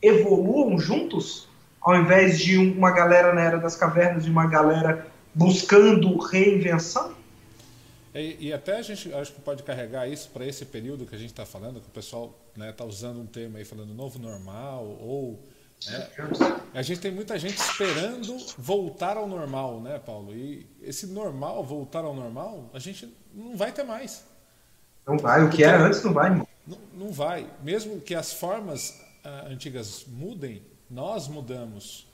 evoluam 0.00 0.78
juntos, 0.78 1.48
ao 1.80 1.96
invés 1.96 2.38
de 2.38 2.56
uma 2.56 2.90
galera 2.90 3.34
na 3.34 3.42
Era 3.42 3.58
das 3.58 3.76
Cavernas 3.76 4.26
e 4.26 4.30
uma 4.30 4.46
galera 4.46 5.06
buscando 5.34 6.16
reinvenção? 6.18 7.14
E, 8.14 8.48
e, 8.48 8.52
até 8.52 8.76
a 8.78 8.82
gente 8.82 9.12
acho 9.12 9.32
que 9.32 9.40
pode 9.40 9.64
carregar 9.64 10.08
isso 10.08 10.30
para 10.32 10.46
esse 10.46 10.64
período 10.64 11.04
que 11.04 11.16
a 11.16 11.18
gente 11.18 11.30
está 11.30 11.44
falando, 11.44 11.80
que 11.80 11.88
o 11.88 11.90
pessoal 11.90 12.32
está 12.50 12.64
né, 12.64 12.72
tá 12.72 12.84
usando 12.84 13.20
um 13.20 13.26
termo 13.26 13.56
aí 13.56 13.64
falando 13.64 13.92
novo 13.92 14.18
normal, 14.18 14.84
ou. 15.00 15.38
Né, 15.86 16.08
a 16.72 16.82
gente 16.82 17.00
tem 17.00 17.12
muita 17.12 17.38
gente 17.38 17.56
esperando 17.58 18.36
voltar 18.58 19.16
ao 19.16 19.28
normal, 19.28 19.80
né, 19.80 19.98
Paulo? 19.98 20.34
E 20.34 20.66
esse 20.82 21.06
normal, 21.06 21.62
voltar 21.64 22.04
ao 22.04 22.14
normal, 22.14 22.70
a 22.72 22.78
gente 22.78 23.12
não 23.32 23.56
vai 23.56 23.72
ter 23.72 23.84
mais. 23.84 24.24
Não 25.06 25.18
vai, 25.18 25.44
o 25.44 25.50
que 25.50 25.62
era 25.62 25.82
antes 25.82 26.02
não 26.02 26.12
vai. 26.12 26.30
Não, 26.30 26.78
não 26.94 27.12
vai. 27.12 27.50
Mesmo 27.62 28.00
que 28.00 28.14
as 28.14 28.32
formas 28.32 29.00
ah, 29.22 29.46
antigas 29.48 30.04
mudem, 30.06 30.62
nós 30.90 31.28
mudamos. 31.28 32.06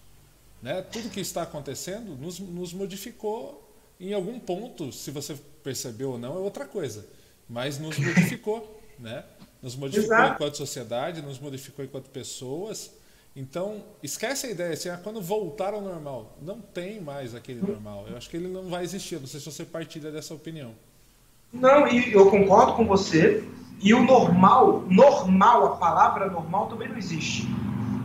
Né? 0.63 0.83
Tudo 0.83 1.11
que 1.11 1.21
está 1.21 1.43
acontecendo 1.43 2.17
nos, 2.17 2.39
nos 2.41 2.73
modificou 2.73 3.67
em 3.99 4.13
algum 4.15 4.39
ponto, 4.41 4.91
se 4.93 5.11
você 5.11 5.37
percebeu 5.63 6.13
ou 6.13 6.19
não, 6.19 6.35
é 6.35 6.39
outra 6.39 6.65
coisa. 6.65 7.07
Mas 7.49 7.79
nos 7.79 7.97
modificou, 8.01 8.81
né? 8.99 9.25
Nos 9.63 9.77
modificou 9.77 10.17
Exato. 10.17 10.35
enquanto 10.35 10.57
sociedade, 10.57 11.21
nos 11.21 11.39
modificou 11.39 11.85
enquanto 11.85 12.09
pessoas. 12.09 12.91
Então, 13.35 13.83
esquece 14.03 14.49
a 14.49 14.51
ideia 14.51 14.73
assim, 14.73 14.89
ah, 14.89 14.99
quando 15.03 15.21
voltar 15.21 15.73
ao 15.73 15.81
normal. 15.81 16.37
Não 16.43 16.61
tem 16.61 17.01
mais 17.01 17.35
aquele 17.35 17.61
normal. 17.61 18.07
Eu 18.09 18.17
acho 18.17 18.29
que 18.29 18.37
ele 18.37 18.49
não 18.49 18.69
vai 18.69 18.83
existir. 18.83 19.21
não 19.21 19.27
sei 19.27 19.39
se 19.39 19.47
você 19.47 19.65
partilha 19.65 20.11
dessa 20.11 20.35
opinião. 20.35 20.73
Não, 21.53 21.87
e 21.87 22.13
eu 22.13 22.31
concordo 22.31 22.75
com 22.75 22.87
você. 22.87 23.45
E 23.81 23.95
o 23.95 24.03
normal, 24.03 24.85
normal, 24.89 25.67
a 25.67 25.77
palavra 25.77 26.29
normal 26.29 26.69
também 26.69 26.89
não 26.89 26.99
existe. 26.99 27.47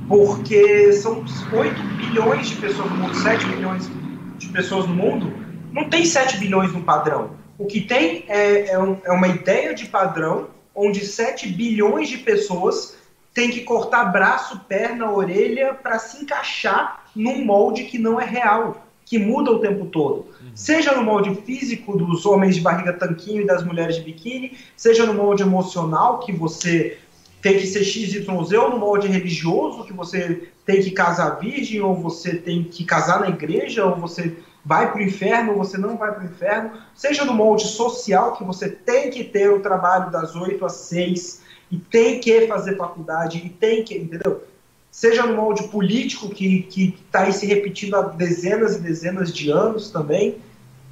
Porque 0.07 0.93
são 0.93 1.25
8 1.53 1.83
bilhões 1.97 2.47
de 2.47 2.55
pessoas 2.55 2.89
no 2.91 2.97
mundo, 2.97 3.15
7 3.15 3.45
bilhões 3.47 3.89
de 4.37 4.47
pessoas 4.49 4.87
no 4.87 4.93
mundo. 4.93 5.33
Não 5.71 5.89
tem 5.89 6.05
7 6.05 6.37
bilhões 6.37 6.71
no 6.71 6.83
padrão. 6.83 7.31
O 7.57 7.65
que 7.65 7.81
tem 7.81 8.25
é, 8.27 8.69
é, 8.69 8.79
um, 8.79 8.97
é 9.03 9.11
uma 9.11 9.27
ideia 9.27 9.73
de 9.73 9.85
padrão 9.85 10.49
onde 10.73 11.05
7 11.05 11.47
bilhões 11.47 12.09
de 12.09 12.19
pessoas 12.19 12.94
têm 13.35 13.51
que 13.51 13.61
cortar 13.61 14.05
braço, 14.05 14.61
perna, 14.61 15.11
orelha 15.11 15.73
para 15.73 15.99
se 15.99 16.23
encaixar 16.23 17.03
num 17.13 17.43
molde 17.43 17.83
que 17.83 17.99
não 17.99 18.19
é 18.19 18.25
real, 18.25 18.87
que 19.05 19.19
muda 19.19 19.51
o 19.51 19.59
tempo 19.59 19.85
todo. 19.87 20.15
Uhum. 20.15 20.51
Seja 20.55 20.93
no 20.93 21.03
molde 21.03 21.35
físico 21.41 21.97
dos 21.97 22.25
homens 22.25 22.55
de 22.55 22.61
barriga 22.61 22.93
tanquinho 22.93 23.41
e 23.41 23.45
das 23.45 23.61
mulheres 23.63 23.97
de 23.97 24.03
biquíni, 24.03 24.57
seja 24.75 25.05
no 25.05 25.13
molde 25.13 25.43
emocional, 25.43 26.19
que 26.19 26.31
você 26.31 26.97
tem 27.41 27.59
que 27.59 27.67
ser 27.67 27.83
XYZ, 27.83 28.27
ou 28.27 28.69
no 28.71 28.79
molde 28.79 29.07
religioso, 29.07 29.83
que 29.83 29.93
você 29.93 30.49
tem 30.65 30.81
que 30.81 30.91
casar 30.91 31.37
virgem, 31.37 31.81
ou 31.81 31.93
você 31.93 32.35
tem 32.37 32.63
que 32.63 32.85
casar 32.85 33.19
na 33.19 33.27
igreja, 33.27 33.85
ou 33.85 33.97
você 33.97 34.35
vai 34.63 34.91
para 34.91 34.99
o 34.99 35.03
inferno 35.03 35.51
ou 35.51 35.57
você 35.59 35.77
não 35.77 35.95
vai 35.95 36.11
para 36.11 36.23
o 36.23 36.25
inferno, 36.25 36.71
seja 36.95 37.23
no 37.23 37.35
molde 37.35 37.67
social, 37.67 38.35
que 38.35 38.43
você 38.43 38.67
tem 38.67 39.11
que 39.11 39.23
ter 39.23 39.47
o 39.51 39.59
trabalho 39.59 40.09
das 40.09 40.35
8 40.35 40.65
às 40.65 40.73
6 40.73 41.44
e 41.71 41.77
tem 41.77 42.19
que 42.19 42.47
fazer 42.47 42.75
faculdade 42.77 43.37
e 43.37 43.49
tem 43.49 43.83
que, 43.83 43.97
entendeu? 43.97 44.43
Seja 44.91 45.25
no 45.25 45.35
molde 45.35 45.67
político, 45.67 46.29
que 46.29 46.67
está 47.05 47.21
aí 47.21 47.33
se 47.33 47.45
repetindo 47.45 47.95
há 47.95 48.01
dezenas 48.03 48.75
e 48.75 48.79
dezenas 48.79 49.33
de 49.33 49.49
anos 49.49 49.89
também. 49.89 50.37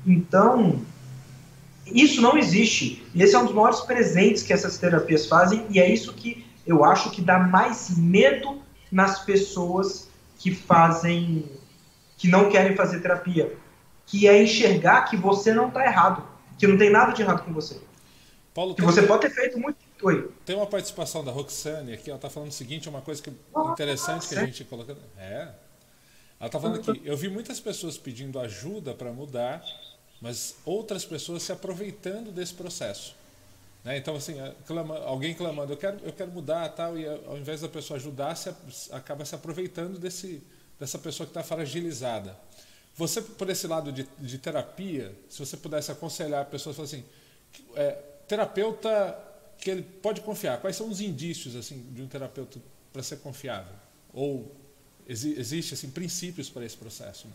Então, 0.05 0.81
isso 1.85 2.21
não 2.21 2.37
existe. 2.37 3.03
E 3.15 3.23
esse 3.23 3.33
é 3.33 3.39
um 3.39 3.45
dos 3.45 3.53
maiores 3.53 3.79
presentes 3.81 4.43
que 4.43 4.51
essas 4.51 4.77
terapias 4.77 5.25
fazem, 5.25 5.65
e 5.69 5.79
é 5.79 5.89
isso 5.89 6.13
que 6.13 6.45
eu 6.65 6.83
acho 6.83 7.11
que 7.11 7.21
dá 7.21 7.39
mais 7.39 7.97
medo 7.97 8.61
nas 8.91 9.19
pessoas 9.23 10.09
que 10.37 10.53
fazem, 10.53 11.45
que 12.17 12.27
não 12.27 12.49
querem 12.49 12.75
fazer 12.75 12.99
terapia 12.99 13.55
que 14.05 14.27
é 14.27 14.41
enxergar 14.41 15.03
que 15.03 15.17
você 15.17 15.53
não 15.53 15.67
está 15.67 15.85
errado, 15.85 16.23
que 16.57 16.67
não 16.67 16.77
tem 16.77 16.89
nada 16.89 17.11
de 17.13 17.21
errado 17.21 17.43
com 17.43 17.53
você. 17.53 17.79
Paulo, 18.53 18.75
que 18.75 18.81
você 18.81 19.01
pode 19.01 19.21
ter 19.21 19.31
feito 19.31 19.59
muito. 19.59 19.77
Oi. 20.03 20.29
Tem 20.45 20.55
uma 20.55 20.67
participação 20.67 21.23
da 21.23 21.31
Roxane 21.31 21.93
aqui, 21.93 22.09
ela 22.09 22.17
está 22.17 22.29
falando 22.29 22.49
o 22.49 22.53
seguinte, 22.53 22.89
uma 22.89 23.01
coisa 23.01 23.21
que, 23.21 23.31
interessante 23.71 24.27
que 24.27 24.35
a 24.35 24.45
gente 24.45 24.65
coloca. 24.65 24.97
É. 25.17 25.49
Ela 26.39 26.47
está 26.47 26.59
falando 26.59 26.79
aqui, 26.79 27.01
eu 27.05 27.15
vi 27.15 27.29
muitas 27.29 27.59
pessoas 27.61 27.97
pedindo 27.97 28.37
ajuda 28.37 28.93
para 28.93 29.13
mudar, 29.13 29.63
mas 30.21 30.57
outras 30.65 31.05
pessoas 31.05 31.43
se 31.43 31.53
aproveitando 31.53 32.33
desse 32.33 32.53
processo. 32.53 33.15
Né? 33.83 33.97
Então, 33.97 34.15
assim, 34.15 34.35
clama, 34.67 34.97
alguém 34.99 35.33
clamando, 35.33 35.71
eu 35.71 35.77
quero, 35.77 35.99
eu 36.03 36.11
quero 36.11 36.31
mudar, 36.31 36.67
tal, 36.69 36.97
e 36.97 37.07
ao 37.07 37.37
invés 37.37 37.61
da 37.61 37.69
pessoa 37.69 37.97
ajudar, 37.97 38.35
se, 38.35 38.53
acaba 38.91 39.23
se 39.23 39.35
aproveitando 39.35 39.97
desse, 39.97 40.43
dessa 40.77 40.99
pessoa 40.99 41.25
que 41.25 41.31
está 41.31 41.43
fragilizada. 41.43 42.37
Você, 42.95 43.21
por 43.21 43.49
esse 43.49 43.67
lado 43.67 43.91
de, 43.91 44.07
de 44.19 44.37
terapia, 44.37 45.15
se 45.29 45.39
você 45.39 45.55
pudesse 45.55 45.91
aconselhar 45.91 46.45
pessoas, 46.45 46.75
falar 46.75 46.87
assim, 46.87 47.05
é, 47.75 47.91
terapeuta 48.27 49.32
que 49.63 49.71
ele 49.71 49.81
pode 49.81 50.21
confiar, 50.21 50.59
quais 50.59 50.75
são 50.75 50.89
os 50.89 50.99
indícios 50.99 51.55
assim 51.55 51.85
de 51.91 52.01
um 52.01 52.07
terapeuta 52.07 52.59
para 52.91 53.01
ser 53.01 53.17
confiável? 53.17 53.73
Ou 54.13 54.53
exi 55.07 55.39
existe 55.39 55.73
assim 55.73 55.89
princípios 55.89 56.49
para 56.49 56.65
esse 56.65 56.77
processo? 56.77 57.27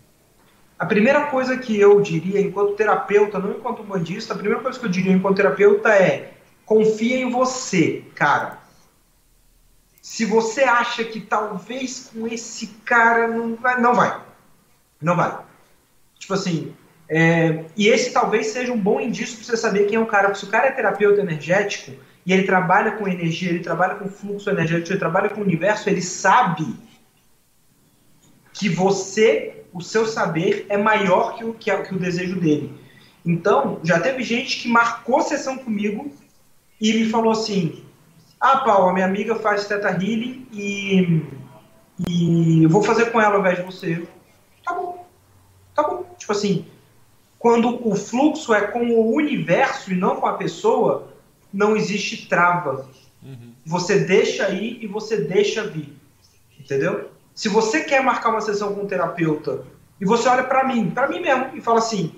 A 0.78 0.86
primeira 0.86 1.26
coisa 1.26 1.56
que 1.56 1.78
eu 1.78 2.00
diria 2.00 2.40
enquanto 2.40 2.76
terapeuta, 2.76 3.38
não 3.38 3.52
enquanto 3.52 3.82
bandista, 3.82 4.34
a 4.34 4.36
primeira 4.36 4.62
coisa 4.62 4.78
que 4.78 4.84
eu 4.84 4.90
diria 4.90 5.12
enquanto 5.12 5.36
terapeuta 5.36 5.88
é 5.88 6.34
confia 6.64 7.16
em 7.16 7.30
você, 7.30 8.04
cara. 8.14 8.58
Se 10.02 10.24
você 10.24 10.62
acha 10.62 11.04
que 11.04 11.20
talvez 11.20 12.10
com 12.12 12.26
esse 12.28 12.68
cara 12.84 13.26
não 13.26 13.56
vai, 13.56 13.80
não 13.80 13.94
vai. 13.94 14.22
Não 15.00 15.16
vai. 15.16 15.38
Tipo 16.18 16.34
assim, 16.34 16.74
é, 17.08 17.64
e 17.76 17.88
esse 17.88 18.12
talvez 18.12 18.48
seja 18.48 18.72
um 18.72 18.78
bom 18.78 19.00
indício 19.00 19.36
para 19.36 19.46
você 19.46 19.56
saber 19.56 19.86
quem 19.86 19.96
é 19.96 20.00
o 20.00 20.06
cara. 20.06 20.28
Porque 20.28 20.40
se 20.40 20.44
o 20.44 20.50
cara 20.50 20.68
é 20.68 20.72
terapeuta 20.72 21.20
energético 21.20 21.92
e 22.28 22.32
ele 22.34 22.42
trabalha 22.42 22.92
com 22.92 23.08
energia, 23.08 23.48
ele 23.48 23.60
trabalha 23.60 23.94
com 23.94 24.06
fluxo 24.06 24.50
energético, 24.50 24.92
ele 24.92 24.98
trabalha 24.98 25.30
com 25.30 25.40
o 25.40 25.44
universo, 25.44 25.88
ele 25.88 26.02
sabe 26.02 26.76
que 28.52 28.68
você, 28.68 29.64
o 29.72 29.80
seu 29.80 30.06
saber, 30.06 30.66
é 30.68 30.76
maior 30.76 31.36
que 31.38 31.44
o, 31.46 31.54
que, 31.54 31.74
que 31.74 31.94
o 31.94 31.98
desejo 31.98 32.38
dele. 32.38 32.78
Então, 33.24 33.80
já 33.82 33.98
teve 33.98 34.22
gente 34.22 34.60
que 34.60 34.68
marcou 34.68 35.22
sessão 35.22 35.56
comigo 35.56 36.12
e 36.78 36.92
me 36.92 37.08
falou 37.08 37.32
assim: 37.32 37.82
Ah, 38.38 38.58
Paulo, 38.58 38.90
a 38.90 38.92
minha 38.92 39.06
amiga 39.06 39.34
faz 39.36 39.66
Teta 39.66 39.88
Healing 39.88 40.46
e, 40.52 41.22
e 42.06 42.62
eu 42.62 42.68
vou 42.68 42.82
fazer 42.82 43.06
com 43.10 43.18
ela 43.18 43.36
ao 43.36 43.40
invés 43.40 43.56
de 43.56 43.64
você. 43.64 44.06
Tá 44.62 44.74
bom 44.74 45.08
Tá 45.74 45.82
bom. 45.82 46.04
Tipo 46.18 46.32
assim, 46.32 46.66
quando 47.38 47.88
o 47.88 47.94
fluxo 47.94 48.52
é 48.52 48.66
com 48.66 48.84
o 48.90 49.14
universo 49.14 49.92
e 49.92 49.96
não 49.96 50.16
com 50.16 50.26
a 50.26 50.34
pessoa, 50.34 51.07
não 51.52 51.76
existe 51.76 52.28
trava. 52.28 52.88
Uhum. 53.22 53.52
Você 53.66 54.00
deixa 54.00 54.48
ir 54.50 54.82
e 54.82 54.86
você 54.86 55.16
deixa 55.16 55.64
vir. 55.64 55.96
Entendeu? 56.58 57.10
Se 57.34 57.48
você 57.48 57.82
quer 57.84 58.02
marcar 58.02 58.30
uma 58.30 58.40
sessão 58.40 58.74
com 58.74 58.82
um 58.82 58.86
terapeuta 58.86 59.64
e 60.00 60.04
você 60.04 60.28
olha 60.28 60.44
para 60.44 60.64
mim, 60.64 60.90
para 60.90 61.08
mim 61.08 61.20
mesmo, 61.20 61.56
e 61.56 61.60
fala 61.60 61.78
assim: 61.78 62.14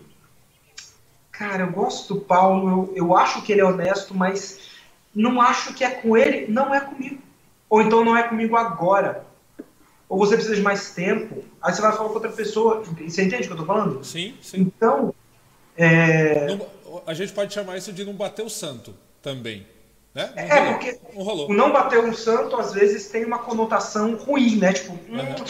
Cara, 1.31 1.65
eu 1.65 1.73
gosto 1.73 2.15
do 2.15 2.21
Paulo, 2.21 2.93
eu, 2.97 3.07
eu 3.07 3.17
acho 3.17 3.43
que 3.43 3.53
ele 3.53 3.61
é 3.61 3.65
honesto, 3.65 4.15
mas 4.15 4.61
não 5.15 5.41
acho 5.41 5.75
que 5.75 5.85
é 5.85 5.91
com 5.91 6.17
ele, 6.17 6.47
não 6.51 6.75
é 6.75 6.81
comigo. 6.81 7.23
Ou 7.69 7.83
então 7.83 8.05
não 8.05 8.17
é 8.17 8.23
comigo 8.23 8.57
agora 8.57 9.31
ou 10.11 10.19
você 10.19 10.35
precisa 10.35 10.57
de 10.57 10.61
mais 10.61 10.91
tempo, 10.91 11.45
aí 11.63 11.73
você 11.73 11.81
vai 11.81 11.93
falar 11.93 12.09
com 12.09 12.15
outra 12.15 12.33
pessoa. 12.33 12.83
Você 12.83 13.23
entende 13.23 13.45
o 13.45 13.47
que 13.47 13.53
eu 13.53 13.61
estou 13.61 13.65
falando? 13.65 14.05
Sim, 14.05 14.35
sim. 14.43 14.59
Então. 14.59 15.15
É... 15.77 16.47
Não, 16.49 17.03
a 17.07 17.15
gente 17.15 17.33
pode 17.33 17.55
chamar 17.55 17.77
isso 17.77 17.93
de 17.93 18.05
não 18.05 18.13
bater 18.13 18.45
o 18.45 18.51
santo 18.51 18.93
também. 19.23 19.67
Né? 20.15 20.33
Não 20.35 20.43
é, 20.43 20.59
rolou. 20.59 20.73
porque 20.73 20.99
não 21.15 21.23
rolou. 21.23 21.51
o 21.51 21.55
não 21.55 21.73
bater 21.73 22.05
um 22.05 22.13
santo 22.13 22.57
às 22.57 22.73
vezes 22.73 23.09
tem 23.09 23.25
uma 23.25 23.39
conotação 23.39 24.17
ruim, 24.17 24.57
né? 24.57 24.73
Tipo, 24.73 24.93
hum, 24.93 25.45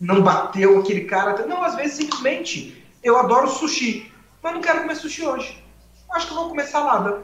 não 0.00 0.22
bateu 0.22 0.78
aquele 0.80 1.04
cara. 1.04 1.46
Não, 1.46 1.62
às 1.62 1.76
vezes 1.76 1.96
simplesmente 1.96 2.84
eu 3.02 3.16
adoro 3.16 3.48
sushi, 3.48 4.12
mas 4.42 4.54
não 4.54 4.60
quero 4.60 4.80
comer 4.80 4.96
sushi 4.96 5.24
hoje. 5.24 5.64
Acho 6.12 6.26
que 6.26 6.32
eu 6.32 6.38
vou 6.38 6.48
comer 6.48 6.66
salada. 6.66 7.22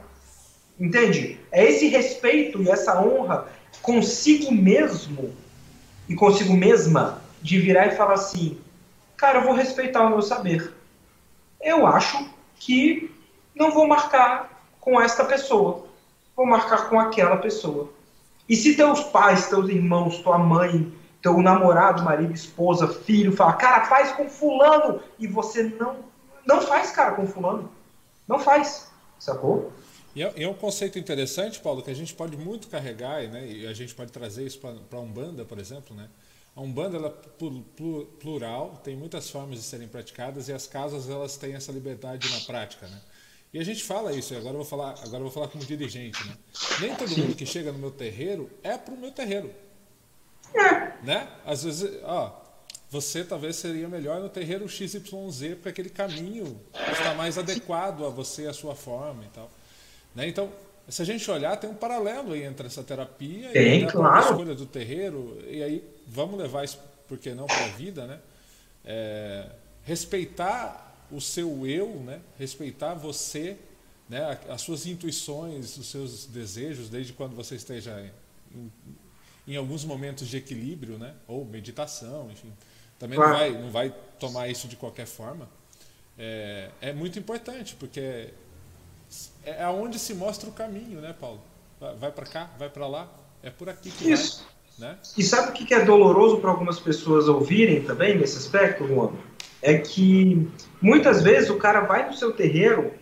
Entende? 0.79 1.41
É 1.51 1.65
esse 1.65 1.89
respeito 1.89 2.63
e 2.63 2.71
essa 2.71 3.01
honra 3.01 3.49
consigo 3.83 4.53
mesmo 4.53 5.35
e 6.09 6.15
consigo 6.15 6.55
mesma 6.55 7.23
de 7.43 7.59
virar 7.59 7.87
e 7.87 7.97
falar 7.97 8.15
assim: 8.15 8.59
cara, 9.17 9.39
eu 9.39 9.45
vou 9.45 9.55
respeitar 9.55 10.07
o 10.07 10.11
meu 10.11 10.23
saber. 10.23 10.73
Eu 11.61 11.87
acho 11.87 12.29
que 12.59 13.11
não 13.55 13.73
vou 13.73 13.89
marcar 13.89 14.63
com 14.81 15.01
esta 15.01 15.25
pessoa, 15.25 15.86
vou 16.37 16.47
marcar 16.47 16.89
com 16.89 17.01
aquela 17.01 17.39
pessoa. 17.39 17.91
E 18.49 18.55
se 18.55 18.77
teus 18.77 19.01
pais, 19.05 19.49
teus 19.49 19.69
irmãos, 19.69 20.19
tua 20.19 20.39
mãe, 20.39 20.93
teu 21.23 21.41
namorado, 21.41 22.05
marido, 22.05 22.33
esposa, 22.33 22.87
filho, 22.87 23.35
fala, 23.35 23.55
cara, 23.55 23.87
faz 23.87 24.13
com 24.13 24.29
fulano, 24.29 25.01
e 25.19 25.27
você 25.27 25.65
não, 25.65 25.97
não 26.47 26.61
faz, 26.61 26.91
cara, 26.93 27.17
com 27.17 27.27
fulano. 27.27 27.71
Não 28.29 28.39
faz, 28.39 28.89
sacou? 29.19 29.73
E 30.15 30.23
é, 30.23 30.33
é, 30.37 30.49
um 30.49 30.55
conceito 30.55 30.99
interessante, 30.99 31.61
Paulo, 31.61 31.83
que 31.83 31.91
a 31.91 31.95
gente 31.95 32.15
pode 32.15 32.37
muito 32.37 32.69
carregar, 32.69 33.23
né, 33.29 33.47
e 33.47 33.67
a 33.67 33.73
gente 33.73 33.95
pode 33.95 34.13
trazer 34.13 34.47
isso 34.47 34.59
para 34.61 34.99
a 34.99 35.03
Umbanda, 35.03 35.45
por 35.45 35.59
exemplo. 35.59 35.97
Né? 35.97 36.09
A 36.55 36.61
Umbanda 36.61 36.97
ela 36.97 37.09
é 37.09 38.13
plural, 38.19 38.81
tem 38.83 38.97
muitas 38.97 39.29
formas 39.29 39.59
de 39.59 39.65
serem 39.65 39.89
praticadas 39.89 40.49
e 40.49 40.53
as 40.53 40.67
casas 40.67 41.11
elas 41.11 41.37
têm 41.37 41.55
essa 41.55 41.71
liberdade 41.71 42.31
na 42.31 42.41
prática. 42.41 42.87
Né? 42.87 42.99
E 43.53 43.59
a 43.59 43.65
gente 43.65 43.83
fala 43.85 44.13
isso, 44.13 44.35
e 44.35 44.37
agora 44.37 44.55
eu 44.55 44.59
vou 44.59 44.65
falar, 44.65 44.95
agora 45.03 45.23
vou 45.23 45.31
falar 45.31 45.49
como 45.49 45.65
dirigente. 45.65 46.23
Né? 46.27 46.37
Nem 46.81 46.95
todo 46.95 47.17
mundo 47.17 47.35
que 47.35 47.47
chega 47.47 47.73
no 47.73 47.79
meu 47.79 47.91
terreiro 47.91 48.51
é 48.63 48.77
para 48.77 48.93
o 48.93 48.99
meu 48.99 49.11
terreiro. 49.11 49.51
É. 50.55 51.05
Né? 51.05 51.29
Às 51.45 51.65
vezes, 51.65 52.01
ó, 52.03 52.43
você 52.91 53.25
talvez 53.25 53.57
seria 53.57 53.89
melhor 53.89 54.21
no 54.21 54.29
terreiro 54.29 54.69
XYZ, 54.69 55.01
porque 55.55 55.69
aquele 55.69 55.91
caminho 55.91 56.61
está 56.93 57.15
mais 57.15 57.39
adequado 57.39 58.05
a 58.05 58.09
você, 58.09 58.47
a 58.47 58.53
sua 58.53 58.75
forma 58.75 59.25
e 59.25 59.29
tal. 59.29 59.51
Né? 60.15 60.29
Então, 60.29 60.51
se 60.89 61.03
a 61.03 61.05
gente 61.05 61.29
olhar, 61.31 61.57
tem 61.57 61.69
um 61.69 61.75
paralelo 61.75 62.33
aí 62.33 62.45
entre 62.45 62.67
essa 62.67 62.83
terapia 62.83 63.51
tem, 63.51 63.83
e 63.83 63.85
a 63.85 64.21
escolha 64.21 64.55
do 64.55 64.67
terreiro. 64.67 65.37
E 65.49 65.63
aí, 65.63 65.85
vamos 66.07 66.39
levar 66.39 66.65
isso, 66.65 66.79
por 67.09 67.19
que 67.19 67.33
não, 67.33 67.47
para 67.47 67.65
a 67.65 67.69
vida, 67.69 68.07
né? 68.07 68.21
É, 68.85 69.47
respeitar 69.83 70.86
o 71.11 71.21
seu 71.21 71.67
eu, 71.67 71.89
né? 72.01 72.21
respeitar 72.39 72.95
você, 72.95 73.57
né? 74.09 74.39
as 74.49 74.61
suas 74.61 74.87
intuições, 74.87 75.77
os 75.77 75.91
seus 75.91 76.27
desejos, 76.27 76.89
desde 76.89 77.13
quando 77.13 77.35
você 77.35 77.57
esteja 77.57 78.11
em, 78.55 78.73
em 79.47 79.57
alguns 79.57 79.85
momentos 79.85 80.29
de 80.29 80.37
equilíbrio, 80.37 80.99
né? 80.99 81.15
ou 81.27 81.45
meditação, 81.45 82.31
enfim. 82.31 82.53
Também 82.99 83.19
não, 83.19 83.29
vai, 83.29 83.51
não 83.51 83.71
vai 83.71 83.95
tomar 84.19 84.49
isso 84.49 84.67
de 84.69 84.77
qualquer 84.77 85.07
forma. 85.07 85.49
É, 86.19 86.71
é 86.81 86.93
muito 86.93 87.19
importante, 87.19 87.77
porque 87.79 88.01
é, 88.01 88.31
é 89.45 89.63
aonde 89.63 89.99
se 89.99 90.15
mostra 90.15 90.49
o 90.49 90.53
caminho, 90.53 91.01
né, 91.01 91.15
Paulo? 91.19 91.41
Vai 91.99 92.11
para 92.11 92.25
cá, 92.25 92.51
vai 92.59 92.71
para 92.71 92.87
lá, 92.87 93.09
é 93.43 93.51
por 93.51 93.69
aqui 93.69 93.91
que 93.91 94.11
isso. 94.11 94.39
vai. 94.39 94.57
Né? 94.79 94.99
E 95.17 95.23
sabe 95.23 95.51
o 95.51 95.53
que 95.53 95.73
é 95.73 95.85
doloroso 95.85 96.39
para 96.39 96.51
algumas 96.51 96.79
pessoas 96.79 97.29
ouvirem 97.29 97.83
também 97.83 98.19
nesse 98.19 98.37
aspecto, 98.37 98.87
Juan? 98.87 99.13
É 99.63 99.79
que 99.79 100.49
muitas 100.81 101.23
vezes 101.23 101.51
o 101.51 101.57
cara 101.57 101.81
vai 101.81 102.07
no 102.07 102.15
seu 102.15 102.33
terreiro, 102.33 102.93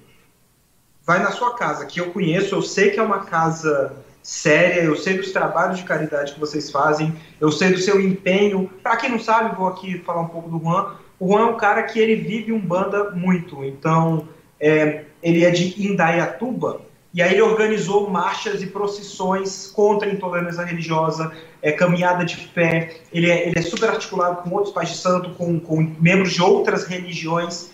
vai 1.05 1.23
na 1.23 1.31
sua 1.31 1.55
casa, 1.55 1.87
que 1.87 2.01
eu 2.01 2.11
conheço, 2.11 2.55
eu 2.55 2.63
sei 2.63 2.91
que 2.91 2.99
é 2.99 3.03
uma 3.03 3.25
casa 3.25 3.95
séria, 4.23 4.81
eu 4.81 4.97
sei 4.97 5.19
dos 5.19 5.33
trabalhos 5.33 5.79
de 5.79 5.85
caridade 5.85 6.33
que 6.33 6.41
vocês 6.41 6.71
fazem, 6.71 7.15
eu 7.39 7.53
sei 7.53 7.73
do 7.73 7.79
seu 7.79 8.01
empenho. 8.01 8.71
Para 8.83 8.97
quem 8.97 9.11
não 9.11 9.21
sabe, 9.21 9.55
vou 9.55 9.69
aqui 9.69 9.99
falar 9.99 10.23
um 10.23 10.29
pouco 10.29 10.49
do 10.49 10.59
Juan. 10.59 10.97
O 11.21 11.29
Juan 11.29 11.41
é 11.41 11.51
um 11.51 11.57
cara 11.57 11.83
que 11.83 12.01
ele 12.01 12.17
vive 12.17 12.53
Umbanda 12.53 13.11
muito, 13.11 13.63
então 13.63 14.27
é, 14.59 15.05
ele 15.23 15.45
é 15.45 15.51
de 15.51 15.87
Indaiatuba, 15.87 16.81
e 17.15 17.23
aí 17.23 17.33
ele 17.33 17.43
organizou 17.43 18.11
marchas 18.11 18.61
e 18.61 18.67
procissões 18.67 19.69
contra 19.69 20.09
a 20.09 20.13
intolerância 20.13 20.65
religiosa, 20.65 21.33
é, 21.63 21.71
caminhada 21.71 22.25
de 22.25 22.37
fé, 22.37 22.97
ele 23.13 23.31
é, 23.31 23.47
ele 23.47 23.57
é 23.57 23.63
super 23.63 23.89
articulado 23.89 24.43
com 24.43 24.51
outros 24.51 24.75
pais 24.75 24.89
de 24.91 24.97
santo, 24.97 25.31
com, 25.31 25.61
com 25.61 25.95
membros 26.01 26.33
de 26.33 26.43
outras 26.43 26.85
religiões. 26.85 27.71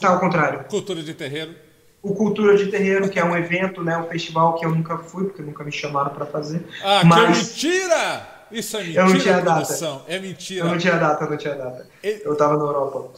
Tá 0.00 0.08
ao 0.08 0.18
contrário. 0.18 0.64
Cultura 0.64 1.02
de 1.02 1.14
terreiro 1.14 1.63
o 2.04 2.14
Cultura 2.14 2.54
de 2.54 2.66
Terreiro, 2.66 3.08
que 3.08 3.18
é 3.18 3.24
um 3.24 3.34
evento, 3.34 3.82
né, 3.82 3.96
um 3.96 4.04
festival 4.04 4.54
que 4.56 4.66
eu 4.66 4.70
nunca 4.70 4.98
fui, 4.98 5.24
porque 5.24 5.40
nunca 5.40 5.64
me 5.64 5.72
chamaram 5.72 6.10
para 6.10 6.26
fazer. 6.26 6.62
Ah, 6.84 7.02
mas... 7.02 7.52
que 7.54 7.66
mentira! 7.66 8.34
Isso 8.52 8.76
é 8.76 8.80
mentira, 8.84 9.00
eu 9.00 9.08
não 9.08 9.18
tinha 9.18 9.40
produção. 9.40 9.96
Data. 9.96 10.12
É 10.12 10.18
mentira. 10.20 10.64
Eu 10.64 10.70
não 10.70 10.78
tinha 10.78 10.96
data, 10.96 11.24
eu 11.24 11.30
não 11.30 11.36
tinha 11.36 11.54
data. 11.54 11.88
Eu 12.02 12.36
tava 12.36 12.56
na 12.58 12.64
Europa. 12.64 13.10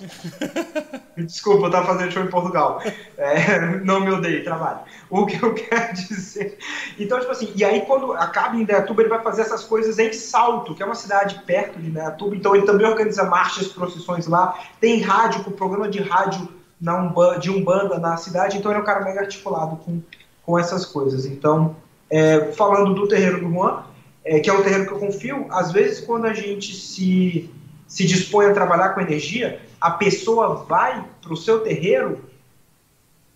Desculpa, 1.18 1.66
eu 1.66 1.70
tava 1.70 1.86
fazendo 1.86 2.12
show 2.12 2.22
em 2.22 2.28
Portugal. 2.28 2.80
É, 3.18 3.80
não 3.84 4.00
me 4.00 4.12
odeio, 4.12 4.44
trabalho. 4.44 4.78
O 5.10 5.26
que 5.26 5.42
eu 5.44 5.52
quero 5.52 5.92
dizer... 5.92 6.56
Então, 6.98 7.18
tipo 7.18 7.32
assim, 7.32 7.52
e 7.54 7.64
aí 7.64 7.82
quando 7.82 8.12
acaba 8.12 8.56
em 8.56 8.62
Indaiatuba, 8.62 9.02
ele 9.02 9.10
vai 9.10 9.20
fazer 9.20 9.42
essas 9.42 9.64
coisas 9.64 9.98
em 9.98 10.12
Salto, 10.12 10.74
que 10.74 10.82
é 10.82 10.86
uma 10.86 10.94
cidade 10.94 11.42
perto 11.44 11.78
de 11.80 11.88
Indaiatuba, 11.88 12.36
então 12.36 12.54
ele 12.54 12.64
também 12.64 12.86
organiza 12.86 13.24
marchas, 13.24 13.66
procissões 13.66 14.26
lá, 14.28 14.58
tem 14.80 15.02
rádio, 15.02 15.42
com 15.44 15.50
programa 15.50 15.88
de 15.88 16.00
rádio 16.00 16.55
na 16.80 16.96
Umbanda, 16.96 17.38
de 17.38 17.50
Umbanda 17.50 17.98
na 17.98 18.16
cidade, 18.16 18.58
então 18.58 18.70
ele 18.70 18.80
é 18.80 18.82
um 18.82 18.86
cara 18.86 19.04
mega 19.04 19.20
articulado 19.20 19.76
com, 19.76 20.00
com 20.44 20.58
essas 20.58 20.84
coisas. 20.84 21.24
Então, 21.24 21.76
é, 22.10 22.52
falando 22.52 22.94
do 22.94 23.08
terreiro 23.08 23.40
do 23.40 23.52
Juan, 23.52 23.82
é, 24.24 24.40
que 24.40 24.50
é 24.50 24.52
um 24.52 24.62
terreiro 24.62 24.86
que 24.86 24.92
eu 24.92 24.98
confio, 24.98 25.46
às 25.50 25.72
vezes 25.72 26.00
quando 26.00 26.26
a 26.26 26.34
gente 26.34 26.74
se, 26.74 27.50
se 27.86 28.04
dispõe 28.04 28.46
a 28.46 28.54
trabalhar 28.54 28.90
com 28.90 29.00
energia, 29.00 29.60
a 29.80 29.90
pessoa 29.92 30.64
vai 30.68 31.04
para 31.22 31.32
o 31.32 31.36
seu 31.36 31.60
terreiro 31.60 32.24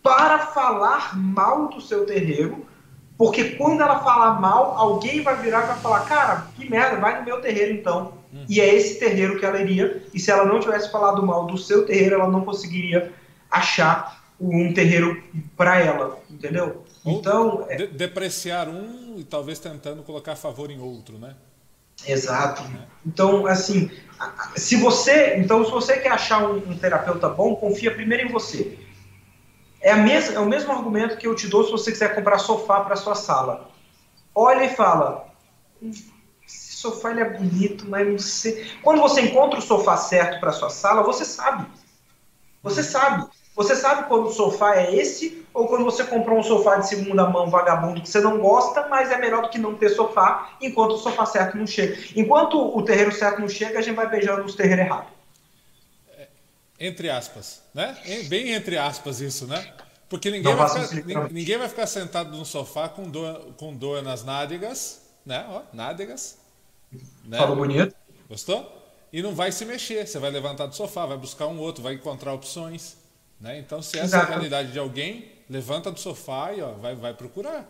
para 0.03 0.39
falar 0.39 1.17
mal 1.17 1.69
do 1.69 1.81
seu 1.81 2.07
terreiro, 2.07 2.67
porque 3.17 3.51
quando 3.51 3.83
ela 3.83 4.01
falar 4.01 4.41
mal, 4.41 4.75
alguém 4.77 5.23
vai 5.23 5.37
virar 5.37 5.65
e 5.65 5.67
vai 5.67 5.77
falar, 5.77 6.01
cara, 6.07 6.47
que 6.57 6.69
merda, 6.71 6.97
vai 6.97 7.19
no 7.19 7.25
meu 7.25 7.41
terreiro 7.41 7.75
então. 7.75 8.15
Hum. 8.33 8.45
E 8.49 8.61
é 8.61 8.75
esse 8.75 8.99
terreiro 8.99 9.39
que 9.39 9.45
ela 9.45 9.61
iria, 9.61 10.03
e 10.15 10.19
se 10.19 10.31
ela 10.31 10.45
não 10.45 10.59
tivesse 10.59 10.91
falado 10.91 11.25
mal 11.25 11.47
do 11.47 11.59
seu 11.59 11.85
terreiro, 11.85 12.15
ela 12.15 12.29
não 12.29 12.45
conseguiria 12.45 13.13
achar 13.51 14.25
um 14.41 14.73
terreiro 14.73 15.23
para 15.57 15.79
ela, 15.79 16.19
entendeu? 16.31 16.85
Ou 17.05 17.19
então 17.19 17.67
de 17.77 17.87
depreciar 17.89 18.69
um 18.69 19.17
e 19.19 19.25
talvez 19.25 19.59
tentando 19.59 20.03
colocar 20.03 20.37
favor 20.37 20.71
em 20.71 20.81
outro, 20.81 21.19
né? 21.19 21.35
Exato. 22.07 22.63
É. 22.63 22.87
Então, 23.07 23.47
assim, 23.47 23.91
se 24.57 24.77
você, 24.77 25.37
então 25.37 25.65
se 25.65 25.71
você 25.71 25.99
quer 25.99 26.13
achar 26.13 26.43
um, 26.49 26.57
um 26.57 26.79
terapeuta 26.79 27.29
bom, 27.29 27.55
confia 27.57 27.95
primeiro 27.95 28.29
em 28.29 28.33
você. 28.33 28.79
É, 29.81 29.93
a 29.93 29.97
mes, 29.97 30.31
é 30.31 30.39
o 30.39 30.47
mesmo 30.47 30.73
argumento 30.73 31.17
que 31.17 31.27
eu 31.27 31.35
te 31.35 31.49
dou 31.49 31.65
se 31.65 31.71
você 31.71 31.91
quiser 31.91 32.15
comprar 32.15 32.39
sofá 32.39 32.81
para 32.81 32.97
sua 32.97 33.15
sala. 33.15 33.71
Olha 34.35 34.65
e 34.65 34.75
fala, 34.75 35.27
hum, 35.83 35.91
esse 36.47 36.73
sofá 36.75 37.11
ele 37.11 37.21
é 37.21 37.31
bonito, 37.31 37.87
mas 37.89 38.07
não 38.07 38.19
sei. 38.19 38.71
Quando 38.83 39.01
você 39.01 39.23
encontra 39.23 39.59
o 39.59 39.63
sofá 39.63 39.97
certo 39.97 40.39
para 40.39 40.53
sua 40.53 40.71
sala, 40.71 41.03
você 41.03 41.25
sabe. 41.25 41.67
Você 42.63 42.83
sabe. 42.83 43.27
Você 43.61 43.77
sabe 43.77 44.09
quando 44.09 44.29
o 44.29 44.33
sofá 44.33 44.77
é 44.77 44.95
esse 44.95 45.45
ou 45.53 45.69
quando 45.69 45.85
você 45.85 46.03
comprou 46.03 46.39
um 46.39 46.43
sofá 46.43 46.77
de 46.77 46.89
segunda 46.89 47.29
mão 47.29 47.51
vagabundo 47.51 48.01
que 48.01 48.09
você 48.09 48.19
não 48.19 48.41
gosta, 48.41 48.89
mas 48.89 49.11
é 49.11 49.19
melhor 49.19 49.43
do 49.43 49.51
que 49.51 49.59
não 49.59 49.75
ter 49.75 49.91
sofá 49.91 50.57
enquanto 50.63 50.93
o 50.93 50.99
sofá 50.99 51.27
certo 51.27 51.59
não 51.59 51.67
chega. 51.67 51.99
Enquanto 52.17 52.57
o 52.59 52.83
terreiro 52.83 53.13
certo 53.13 53.39
não 53.39 53.51
chega, 53.51 53.79
a 53.79 53.83
gente 53.83 53.97
vai 53.97 54.09
beijando 54.09 54.43
os 54.47 54.55
terreiros 54.55 54.87
errados. 54.87 55.11
É, 56.17 56.29
entre 56.81 57.11
aspas, 57.11 57.63
né? 57.75 57.99
Bem 58.31 58.53
entre 58.55 58.79
aspas 58.79 59.21
isso, 59.21 59.47
né? 59.47 59.75
Porque 60.09 60.31
ninguém, 60.31 60.55
vai 60.55 60.87
ficar, 60.89 61.31
ninguém 61.31 61.59
vai 61.59 61.69
ficar 61.69 61.87
sentado 61.87 62.35
num 62.35 62.47
sofá 62.47 62.89
com 62.89 63.11
dor, 63.11 63.53
com 63.59 63.77
dor 63.77 64.03
nas 64.03 64.25
nádegas, 64.25 65.03
né? 65.27 65.45
Ó, 65.51 65.61
nádegas. 65.71 66.39
Né? 67.27 67.37
Falou 67.37 67.57
bonito. 67.57 67.95
Gostou? 68.27 68.89
E 69.13 69.21
não 69.21 69.35
vai 69.35 69.53
se 69.53 69.67
mexer. 69.67 70.07
Você 70.07 70.19
vai 70.19 70.31
levantar 70.31 70.65
do 70.65 70.75
sofá, 70.75 71.05
vai 71.05 71.19
buscar 71.19 71.47
um 71.47 71.61
outro, 71.61 71.83
vai 71.83 71.93
encontrar 71.93 72.33
opções. 72.33 73.00
Né? 73.41 73.59
Então, 73.59 73.81
se 73.81 73.99
essa 73.99 74.17
Exato. 74.17 74.25
é 74.25 74.27
a 74.27 74.31
realidade 74.31 74.73
de 74.73 74.79
alguém, 74.79 75.33
levanta 75.49 75.91
do 75.91 75.99
sofá 75.99 76.53
e 76.53 76.61
ó, 76.61 76.73
vai, 76.73 76.95
vai 76.95 77.15
procurar. 77.15 77.63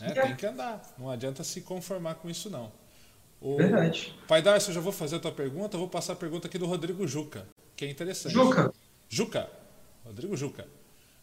Né? 0.00 0.12
É. 0.16 0.22
Tem 0.22 0.36
que 0.36 0.46
andar. 0.46 0.82
Não 0.98 1.10
adianta 1.10 1.44
se 1.44 1.60
conformar 1.60 2.14
com 2.14 2.30
isso, 2.30 2.48
não. 2.48 2.72
O... 3.40 3.56
Verdade. 3.56 4.14
Pai 4.26 4.40
Darcio, 4.40 4.70
eu 4.70 4.74
já 4.74 4.80
vou 4.80 4.92
fazer 4.92 5.16
a 5.16 5.20
tua 5.20 5.32
pergunta. 5.32 5.76
Eu 5.76 5.80
vou 5.80 5.88
passar 5.88 6.14
a 6.14 6.16
pergunta 6.16 6.48
aqui 6.48 6.56
do 6.56 6.66
Rodrigo 6.66 7.06
Juca, 7.06 7.46
que 7.76 7.84
é 7.84 7.90
interessante. 7.90 8.32
Juca. 8.32 8.72
Juca. 9.08 9.50
Rodrigo 10.04 10.36
Juca. 10.36 10.66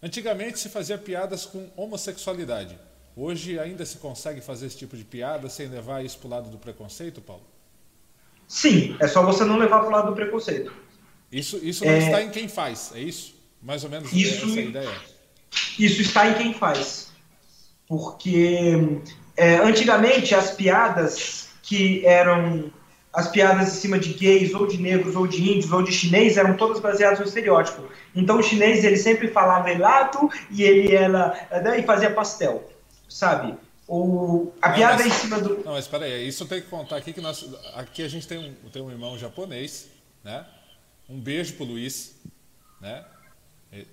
Antigamente 0.01 0.59
se 0.59 0.69
fazia 0.69 0.97
piadas 0.97 1.45
com 1.45 1.69
homossexualidade. 1.75 2.77
Hoje 3.15 3.59
ainda 3.59 3.86
se 3.86 3.97
consegue 3.97 4.39
fazer 4.41 4.67
esse 4.67 4.77
tipo 4.77 4.95
de 4.95 5.03
piada 5.03 5.49
sem 5.49 5.67
levar 5.67 6.03
isso 6.05 6.17
para 6.19 6.27
o 6.27 6.29
lado 6.29 6.49
do 6.49 6.57
preconceito, 6.57 7.21
Paulo? 7.21 7.43
Sim, 8.47 8.95
é 8.99 9.07
só 9.07 9.23
você 9.23 9.43
não 9.43 9.57
levar 9.57 9.79
para 9.79 9.88
o 9.88 9.91
lado 9.91 10.09
do 10.09 10.15
preconceito. 10.15 10.73
Isso, 11.32 11.57
isso 11.57 11.86
não 11.86 11.91
é... 11.91 11.99
está 11.99 12.21
em 12.21 12.29
quem 12.29 12.47
faz, 12.47 12.91
é 12.95 12.99
isso? 12.99 13.41
Mais 13.62 13.84
ou 13.84 13.89
menos 13.89 14.12
isso, 14.12 14.45
essa 14.45 14.62
ideia. 14.62 15.01
Isso 15.78 16.01
está 16.01 16.28
em 16.28 16.34
quem 16.34 16.53
faz. 16.53 17.12
Porque 17.88 19.01
é, 19.36 19.57
antigamente 19.57 20.34
as 20.34 20.51
piadas 20.51 21.49
que 21.62 22.05
eram 22.05 22.72
as 23.14 23.28
piadas 23.28 23.68
em 23.68 23.80
cima 23.80 23.99
de 23.99 24.14
gays, 24.14 24.53
ou 24.53 24.66
de 24.66 24.78
negros, 24.78 25.16
ou 25.16 25.28
de 25.28 25.41
índios, 25.41 25.72
ou 25.72 25.84
de 25.84 25.91
chinês, 25.91 26.38
eram 26.38 26.55
todas 26.55 26.80
baseadas 26.80 27.20
no 27.20 27.26
estereótipo. 27.26 27.89
Então 28.16 28.39
o 28.39 28.43
chinês 28.43 28.86
ele 28.86 28.95
sempre 28.95 29.28
falava 29.28 29.70
helado 29.70 30.30
e 30.49 30.64
ele 30.64 30.95
era 30.95 31.47
né, 31.62 31.80
e 31.80 31.84
fazia 31.84 32.09
pastel, 32.09 32.70
sabe? 33.09 33.57
Ou 33.86 34.55
a 34.62 34.70
não, 34.70 34.76
piada 34.76 35.03
mas, 35.03 35.07
em 35.07 35.09
cima 35.09 35.39
do. 35.39 35.57
Não, 35.57 35.74
mas 35.74 35.84
espera 35.84 36.05
aí, 36.05 36.26
isso 36.26 36.45
tem 36.45 36.62
que 36.62 36.68
contar 36.68 36.95
aqui 36.95 37.12
que 37.12 37.20
nós, 37.20 37.45
aqui 37.76 38.01
a 38.01 38.07
gente 38.07 38.26
tem 38.26 38.38
um, 38.38 38.70
tem 38.70 38.82
um 38.82 38.89
irmão 38.89 39.18
japonês, 39.18 39.89
né? 40.24 40.45
Um 41.09 41.20
beijo 41.20 41.55
pro 41.55 41.66
Luiz, 41.66 42.16
né? 42.80 43.03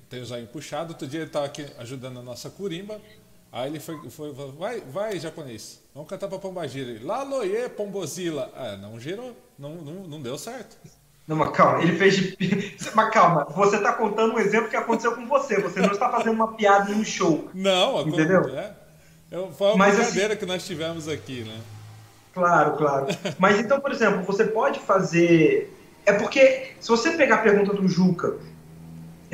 Tem 0.08 0.20
o 0.20 0.26
zainho 0.26 0.48
puxado. 0.48 0.92
Outro 0.92 1.06
dia 1.06 1.20
ele 1.20 1.28
estava 1.28 1.46
aqui 1.46 1.66
ajudando 1.78 2.18
a 2.18 2.22
nossa 2.22 2.50
curimba. 2.50 3.00
Aí 3.50 3.70
ele 3.70 3.80
foi, 3.80 3.98
foi 4.10 4.32
vai, 4.32 4.80
vai, 4.80 5.18
japonês, 5.18 5.80
vamos 5.94 6.08
cantar 6.08 6.28
para 6.28 6.38
Pombagira. 6.38 6.90
Ele, 6.90 7.04
Laloye, 7.04 7.68
Pombozila. 7.70 8.52
Ah, 8.54 8.76
não 8.76 9.00
girou, 9.00 9.34
não, 9.58 9.76
não, 9.76 9.92
não 10.06 10.20
deu 10.20 10.36
certo. 10.36 10.76
Não, 11.26 11.36
mas 11.36 11.50
calma, 11.50 11.82
ele 11.82 11.96
fez 11.96 12.16
de. 12.16 12.76
Mas 12.94 13.10
calma, 13.10 13.46
você 13.54 13.76
está 13.76 13.92
contando 13.92 14.34
um 14.34 14.38
exemplo 14.38 14.70
que 14.70 14.76
aconteceu 14.76 15.14
com 15.14 15.26
você. 15.26 15.60
Você 15.60 15.78
não 15.78 15.92
está 15.92 16.10
fazendo 16.10 16.32
uma 16.32 16.54
piada 16.54 16.90
em 16.90 16.94
um 16.94 17.04
show. 17.04 17.50
Não, 17.52 18.00
entendeu? 18.08 18.48
É, 18.56 18.72
é, 19.30 19.48
foi 19.52 19.66
uma 19.68 19.76
mas, 19.76 19.94
assim, 19.94 20.04
brincadeira 20.04 20.32
assim, 20.32 20.40
que 20.40 20.46
nós 20.46 20.66
tivemos 20.66 21.06
aqui, 21.06 21.44
né? 21.44 21.60
Claro, 22.32 22.78
claro. 22.78 23.06
Mas 23.38 23.58
então, 23.58 23.78
por 23.78 23.92
exemplo, 23.92 24.22
você 24.22 24.44
pode 24.46 24.80
fazer. 24.80 25.70
É 26.06 26.14
porque, 26.14 26.70
se 26.80 26.88
você 26.88 27.10
pegar 27.10 27.36
a 27.36 27.42
pergunta 27.42 27.74
do 27.74 27.86
Juca, 27.86 28.38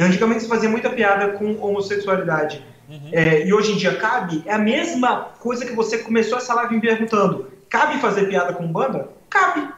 antigamente 0.02 0.42
se 0.42 0.48
fazia 0.48 0.68
muita 0.68 0.90
piada 0.90 1.32
com 1.32 1.56
homossexualidade. 1.60 2.64
Uhum. 2.88 3.10
É, 3.12 3.46
e 3.46 3.52
hoje 3.52 3.72
em 3.72 3.76
dia 3.76 3.96
cabe, 3.96 4.42
é 4.46 4.52
a 4.52 4.58
mesma 4.58 5.30
coisa 5.40 5.64
que 5.64 5.72
você 5.72 5.98
começou 5.98 6.38
essa 6.38 6.54
live 6.54 6.74
me 6.74 6.80
perguntando. 6.80 7.50
Cabe 7.68 8.00
fazer 8.00 8.28
piada 8.28 8.52
com 8.52 8.66
banda? 8.70 9.08
Cabe. 9.30 9.68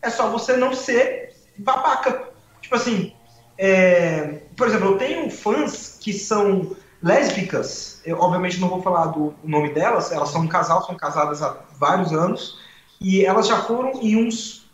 É 0.00 0.10
só 0.10 0.30
você 0.30 0.56
não 0.56 0.72
ser 0.72 1.32
babaca. 1.58 2.28
Tipo 2.60 2.74
assim, 2.74 3.12
é, 3.58 4.40
por 4.56 4.66
exemplo, 4.66 4.92
eu 4.92 4.98
tenho 4.98 5.30
fãs 5.30 5.98
que 6.00 6.12
são 6.12 6.76
lésbicas, 7.02 8.00
eu 8.04 8.18
obviamente 8.18 8.58
não 8.58 8.68
vou 8.68 8.82
falar 8.82 9.06
do 9.06 9.34
nome 9.44 9.72
delas, 9.72 10.10
elas 10.10 10.30
são 10.30 10.42
um 10.42 10.48
casal, 10.48 10.84
são 10.84 10.96
casadas 10.96 11.42
há 11.42 11.56
vários 11.78 12.12
anos, 12.12 12.58
e 13.00 13.24
elas 13.24 13.46
já 13.46 13.58
foram 13.62 14.00
em 14.02 14.16
uns 14.16 14.68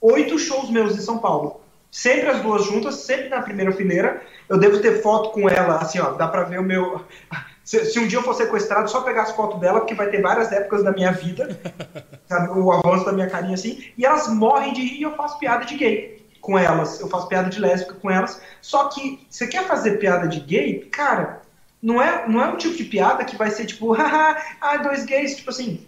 oito 0.00 0.38
shows 0.38 0.70
meus 0.70 0.96
em 0.96 1.00
São 1.00 1.18
Paulo. 1.18 1.60
Sempre 1.90 2.28
as 2.28 2.40
duas 2.40 2.64
juntas, 2.64 2.96
sempre 2.96 3.28
na 3.28 3.42
primeira 3.42 3.72
fileira. 3.72 4.22
Eu 4.48 4.58
devo 4.58 4.80
ter 4.80 5.02
foto 5.02 5.30
com 5.30 5.48
ela, 5.48 5.76
assim, 5.76 5.98
ó, 5.98 6.10
dá 6.12 6.28
pra 6.28 6.44
ver 6.44 6.60
o 6.60 6.64
meu. 6.64 7.04
Se, 7.66 7.84
se 7.84 7.98
um 7.98 8.06
dia 8.06 8.20
eu 8.20 8.22
for 8.22 8.32
sequestrado, 8.32 8.88
só 8.88 9.00
pegar 9.00 9.22
as 9.22 9.32
fotos 9.32 9.58
dela, 9.58 9.80
porque 9.80 9.92
vai 9.92 10.08
ter 10.08 10.22
várias 10.22 10.52
épocas 10.52 10.84
da 10.84 10.92
minha 10.92 11.10
vida, 11.10 11.60
sabe, 12.28 12.56
o 12.56 12.70
avanço 12.70 13.04
da 13.04 13.12
minha 13.12 13.28
carinha 13.28 13.54
assim, 13.54 13.90
e 13.98 14.06
elas 14.06 14.28
morrem 14.28 14.72
de 14.72 14.82
rir 14.82 15.00
e 15.00 15.02
eu 15.02 15.16
faço 15.16 15.36
piada 15.40 15.64
de 15.64 15.74
gay 15.74 16.24
com 16.40 16.56
elas, 16.56 17.00
eu 17.00 17.08
faço 17.08 17.26
piada 17.26 17.50
de 17.50 17.58
lésbica 17.58 17.94
com 17.94 18.08
elas. 18.08 18.40
Só 18.62 18.88
que 18.88 19.26
você 19.28 19.48
quer 19.48 19.66
fazer 19.66 19.98
piada 19.98 20.28
de 20.28 20.38
gay, 20.38 20.78
cara, 20.92 21.42
não 21.82 22.00
é, 22.00 22.28
não 22.28 22.40
é 22.40 22.46
um 22.46 22.56
tipo 22.56 22.76
de 22.76 22.84
piada 22.84 23.24
que 23.24 23.36
vai 23.36 23.50
ser 23.50 23.66
tipo, 23.66 23.90
haha, 23.98 24.40
ah, 24.60 24.76
dois 24.76 25.04
gays, 25.04 25.36
tipo 25.36 25.50
assim. 25.50 25.86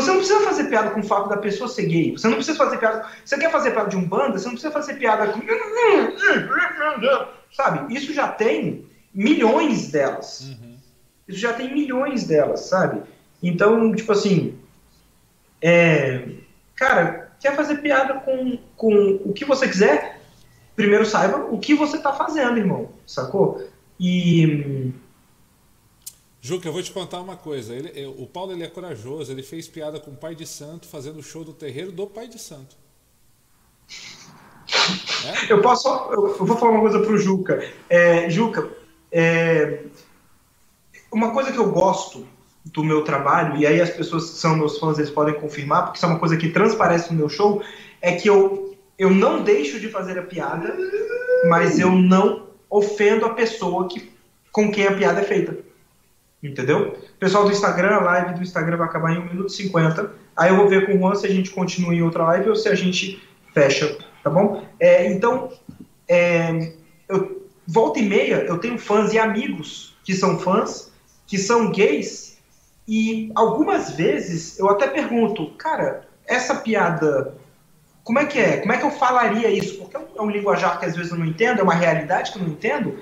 Você 0.00 0.10
não 0.10 0.18
precisa 0.18 0.40
fazer 0.40 0.64
piada 0.64 0.90
com 0.90 1.00
o 1.00 1.04
fato 1.04 1.28
da 1.28 1.36
pessoa 1.36 1.68
ser 1.68 1.86
gay. 1.86 2.12
Você 2.12 2.28
não 2.28 2.36
precisa 2.36 2.56
fazer 2.56 2.78
piada. 2.78 3.08
Você 3.24 3.36
quer 3.36 3.50
fazer 3.50 3.72
piada 3.72 3.90
de 3.90 3.96
um 3.96 4.06
banda, 4.06 4.38
você 4.38 4.44
não 4.44 4.52
precisa 4.52 4.72
fazer 4.72 4.94
piada 4.94 5.26
com. 5.32 5.40
Sabe? 7.52 7.92
Isso 7.92 8.12
já 8.12 8.28
tem 8.28 8.86
milhões 9.12 9.90
delas. 9.90 10.40
Uhum. 10.42 10.76
Isso 11.26 11.38
já 11.40 11.52
tem 11.52 11.74
milhões 11.74 12.24
delas, 12.24 12.60
sabe? 12.60 13.02
Então, 13.42 13.92
tipo 13.92 14.12
assim. 14.12 14.56
É... 15.60 16.28
Cara, 16.76 17.32
quer 17.40 17.56
fazer 17.56 17.78
piada 17.78 18.14
com, 18.20 18.56
com 18.76 19.20
o 19.24 19.32
que 19.32 19.44
você 19.44 19.66
quiser, 19.66 20.20
primeiro 20.76 21.04
saiba 21.04 21.38
o 21.50 21.58
que 21.58 21.74
você 21.74 21.96
está 21.96 22.12
fazendo, 22.12 22.56
irmão, 22.56 22.88
sacou? 23.04 23.68
E. 23.98 24.92
Juca, 26.48 26.66
eu 26.66 26.72
vou 26.72 26.82
te 26.82 26.90
contar 26.90 27.20
uma 27.20 27.36
coisa. 27.36 27.74
Ele, 27.74 28.06
o 28.06 28.26
Paulo 28.26 28.52
ele 28.52 28.64
é 28.64 28.68
corajoso, 28.68 29.30
ele 29.30 29.42
fez 29.42 29.68
piada 29.68 30.00
com 30.00 30.12
o 30.12 30.16
pai 30.16 30.34
de 30.34 30.46
santo, 30.46 30.88
fazendo 30.88 31.18
o 31.18 31.22
show 31.22 31.44
do 31.44 31.52
terreiro 31.52 31.92
do 31.92 32.06
pai 32.06 32.26
de 32.26 32.38
santo. 32.38 32.74
É? 35.26 35.52
Eu 35.52 35.60
posso. 35.60 35.86
Eu, 36.10 36.38
vou 36.38 36.56
falar 36.56 36.72
uma 36.72 36.80
coisa 36.80 37.00
pro 37.00 37.18
Juca. 37.18 37.62
É, 37.90 38.30
Juca, 38.30 38.66
é, 39.12 39.80
uma 41.12 41.32
coisa 41.32 41.52
que 41.52 41.58
eu 41.58 41.70
gosto 41.70 42.26
do 42.64 42.82
meu 42.82 43.04
trabalho, 43.04 43.58
e 43.58 43.66
aí 43.66 43.78
as 43.78 43.90
pessoas 43.90 44.30
que 44.30 44.36
são 44.38 44.56
meus 44.56 44.78
fãs 44.78 44.98
eles 44.98 45.10
podem 45.10 45.38
confirmar, 45.38 45.84
porque 45.84 45.98
isso 45.98 46.06
é 46.06 46.08
uma 46.08 46.18
coisa 46.18 46.38
que 46.38 46.48
transparece 46.48 47.12
no 47.12 47.18
meu 47.18 47.28
show, 47.28 47.62
é 48.00 48.12
que 48.12 48.26
eu, 48.26 48.74
eu 48.98 49.10
não 49.10 49.44
deixo 49.44 49.78
de 49.78 49.90
fazer 49.90 50.18
a 50.18 50.22
piada, 50.22 50.74
mas 51.50 51.78
eu 51.78 51.92
não 51.92 52.46
ofendo 52.70 53.26
a 53.26 53.34
pessoa 53.34 53.86
que, 53.86 54.10
com 54.50 54.70
quem 54.70 54.86
a 54.86 54.96
piada 54.96 55.20
é 55.20 55.24
feita. 55.24 55.67
Entendeu? 56.42 56.96
Pessoal 57.18 57.44
do 57.44 57.50
Instagram, 57.50 57.96
a 57.96 58.00
live 58.00 58.34
do 58.34 58.42
Instagram 58.42 58.76
vai 58.76 58.86
acabar 58.86 59.12
em 59.12 59.18
1 59.18 59.24
minuto 59.24 59.48
e 59.48 59.56
50. 59.56 60.12
Aí 60.36 60.50
eu 60.50 60.56
vou 60.56 60.68
ver 60.68 60.86
com 60.86 60.94
o 60.94 60.98
Juan 60.98 61.14
se 61.14 61.26
a 61.26 61.30
gente 61.30 61.50
continua 61.50 61.94
em 61.94 62.02
outra 62.02 62.24
live 62.24 62.50
ou 62.50 62.56
se 62.56 62.68
a 62.68 62.74
gente 62.74 63.20
fecha, 63.52 63.98
tá 64.22 64.30
bom? 64.30 64.64
É, 64.78 65.10
então, 65.10 65.52
é, 66.06 66.72
eu, 67.08 67.48
volta 67.66 67.98
e 67.98 68.08
meia, 68.08 68.44
eu 68.44 68.58
tenho 68.58 68.78
fãs 68.78 69.12
e 69.12 69.18
amigos 69.18 69.96
que 70.04 70.14
são 70.14 70.38
fãs, 70.38 70.92
que 71.26 71.36
são 71.36 71.72
gays, 71.72 72.38
e 72.88 73.30
algumas 73.34 73.90
vezes 73.90 74.58
eu 74.58 74.70
até 74.70 74.86
pergunto, 74.86 75.50
cara, 75.58 76.08
essa 76.26 76.54
piada, 76.54 77.34
como 78.02 78.18
é 78.18 78.24
que 78.24 78.38
é? 78.38 78.56
Como 78.56 78.72
é 78.72 78.78
que 78.78 78.84
eu 78.84 78.90
falaria 78.90 79.50
isso? 79.50 79.76
Porque 79.76 79.94
é 79.94 80.00
um, 80.00 80.06
é 80.16 80.22
um 80.22 80.30
linguajar 80.30 80.80
que 80.80 80.86
às 80.86 80.96
vezes 80.96 81.12
eu 81.12 81.18
não 81.18 81.26
entendo, 81.26 81.60
é 81.60 81.62
uma 81.62 81.74
realidade 81.74 82.32
que 82.32 82.38
eu 82.38 82.42
não 82.42 82.50
entendo. 82.50 82.98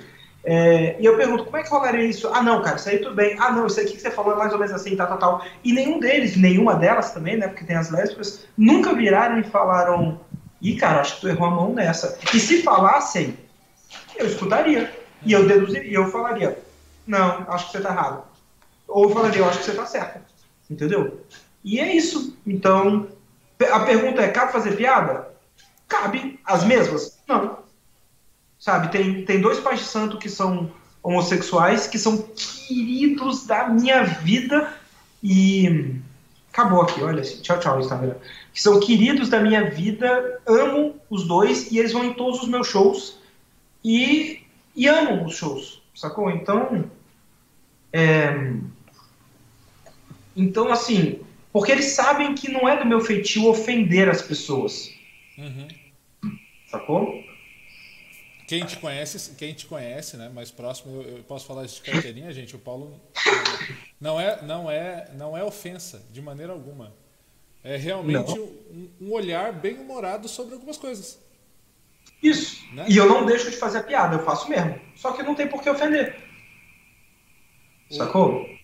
É, 0.48 0.96
e 1.00 1.04
eu 1.04 1.16
pergunto, 1.16 1.44
como 1.44 1.56
é 1.56 1.62
que 1.62 1.68
falaria 1.68 2.04
isso? 2.04 2.28
Ah, 2.32 2.42
não, 2.42 2.62
cara, 2.62 2.76
isso 2.76 2.88
aí 2.88 2.98
tudo 3.00 3.16
bem. 3.16 3.36
Ah, 3.38 3.50
não, 3.50 3.66
isso 3.66 3.80
aqui 3.80 3.92
que 3.92 4.00
você 4.00 4.10
falou 4.10 4.32
é 4.34 4.36
mais 4.36 4.52
ou 4.52 4.58
menos 4.58 4.72
assim, 4.72 4.94
tal, 4.94 5.08
tal, 5.08 5.18
tal. 5.18 5.46
E 5.64 5.72
nenhum 5.72 5.98
deles, 5.98 6.36
nenhuma 6.36 6.76
delas 6.76 7.12
também, 7.12 7.36
né, 7.36 7.48
porque 7.48 7.64
tem 7.64 7.76
as 7.76 7.90
lésbicas, 7.90 8.46
nunca 8.56 8.94
viraram 8.94 9.40
e 9.40 9.44
falaram, 9.44 10.20
ih, 10.62 10.76
cara, 10.76 11.00
acho 11.00 11.16
que 11.16 11.22
tu 11.22 11.28
errou 11.28 11.48
a 11.48 11.50
mão 11.50 11.74
nessa. 11.74 12.16
E 12.32 12.38
se 12.38 12.62
falassem, 12.62 13.36
eu 14.16 14.26
escutaria. 14.26 14.90
E 15.24 15.32
eu 15.32 15.48
deduziria, 15.48 15.90
e 15.90 15.94
eu 15.94 16.08
falaria, 16.10 16.56
não, 17.06 17.44
acho 17.48 17.66
que 17.66 17.72
você 17.72 17.80
tá 17.80 17.90
errado 17.90 18.22
ou 18.88 19.10
falaria, 19.10 19.40
eu 19.40 19.48
acho 19.48 19.58
que 19.58 19.64
você 19.64 19.70
está 19.72 19.86
certo. 19.86 20.20
Entendeu? 20.70 21.20
E 21.62 21.78
é 21.80 21.94
isso. 21.94 22.36
Então, 22.46 23.08
a 23.70 23.80
pergunta 23.80 24.22
é: 24.22 24.28
cabe 24.28 24.52
fazer 24.52 24.76
piada? 24.76 25.28
Cabe. 25.88 26.40
As 26.44 26.64
mesmas? 26.64 27.18
Não. 27.26 27.58
Sabe, 28.58 28.90
tem, 28.90 29.24
tem 29.24 29.40
dois 29.40 29.60
pais 29.60 29.80
de 29.80 29.86
santo 29.86 30.18
que 30.18 30.28
são 30.28 30.70
homossexuais, 31.02 31.86
que 31.86 31.98
são 31.98 32.16
queridos 32.18 33.46
da 33.46 33.68
minha 33.68 34.02
vida 34.02 34.74
e. 35.22 35.94
Acabou 36.52 36.80
aqui, 36.80 37.02
olha 37.02 37.20
assim. 37.20 37.42
Tchau, 37.42 37.60
tchau, 37.60 37.78
Instagram. 37.78 38.14
Que 38.52 38.62
são 38.62 38.80
queridos 38.80 39.28
da 39.28 39.40
minha 39.40 39.70
vida, 39.70 40.40
amo 40.46 40.96
os 41.10 41.26
dois 41.26 41.70
e 41.70 41.78
eles 41.78 41.92
vão 41.92 42.04
em 42.04 42.14
todos 42.14 42.42
os 42.42 42.48
meus 42.48 42.66
shows 42.66 43.18
e, 43.84 44.40
e 44.74 44.88
amam 44.88 45.26
os 45.26 45.36
shows, 45.36 45.82
sacou? 45.94 46.30
Então. 46.30 46.90
É, 47.92 48.54
então, 50.34 50.72
assim, 50.72 51.20
porque 51.52 51.72
eles 51.72 51.86
sabem 51.86 52.34
que 52.34 52.50
não 52.50 52.68
é 52.68 52.76
do 52.76 52.84
meu 52.84 53.00
feitio 53.00 53.48
ofender 53.48 54.08
as 54.08 54.20
pessoas. 54.20 54.90
Uhum. 55.38 55.68
Sacou? 56.70 57.24
Quem 58.46 58.64
te 58.64 58.76
conhece, 58.76 59.34
quem 59.34 59.52
te 59.54 59.66
conhece, 59.66 60.16
né, 60.16 60.28
mais 60.28 60.50
próximo, 60.52 61.02
eu, 61.02 61.16
eu, 61.16 61.24
posso 61.24 61.46
falar 61.46 61.64
isso 61.64 61.82
de 61.82 61.90
carteirinha, 61.90 62.32
gente, 62.32 62.54
o 62.54 62.58
Paulo 62.58 63.00
não 64.00 64.20
é, 64.20 64.40
não 64.42 64.70
é, 64.70 65.10
não 65.14 65.36
é 65.36 65.42
ofensa 65.42 66.04
de 66.12 66.22
maneira 66.22 66.52
alguma. 66.52 66.94
É 67.64 67.76
realmente 67.76 68.38
um, 68.38 68.88
um, 69.00 69.12
olhar 69.12 69.52
bem 69.52 69.76
humorado 69.78 70.28
sobre 70.28 70.54
algumas 70.54 70.76
coisas. 70.76 71.18
Isso. 72.22 72.64
Né? 72.72 72.86
E 72.88 72.96
eu 72.96 73.08
não 73.08 73.26
deixo 73.26 73.50
de 73.50 73.56
fazer 73.56 73.78
a 73.78 73.82
piada, 73.82 74.14
eu 74.14 74.24
faço 74.24 74.48
mesmo. 74.48 74.80
Só 74.94 75.12
que 75.12 75.24
não 75.24 75.34
tem 75.34 75.48
por 75.48 75.60
que 75.60 75.68
ofender. 75.68 76.16
Sacou? 77.90 78.55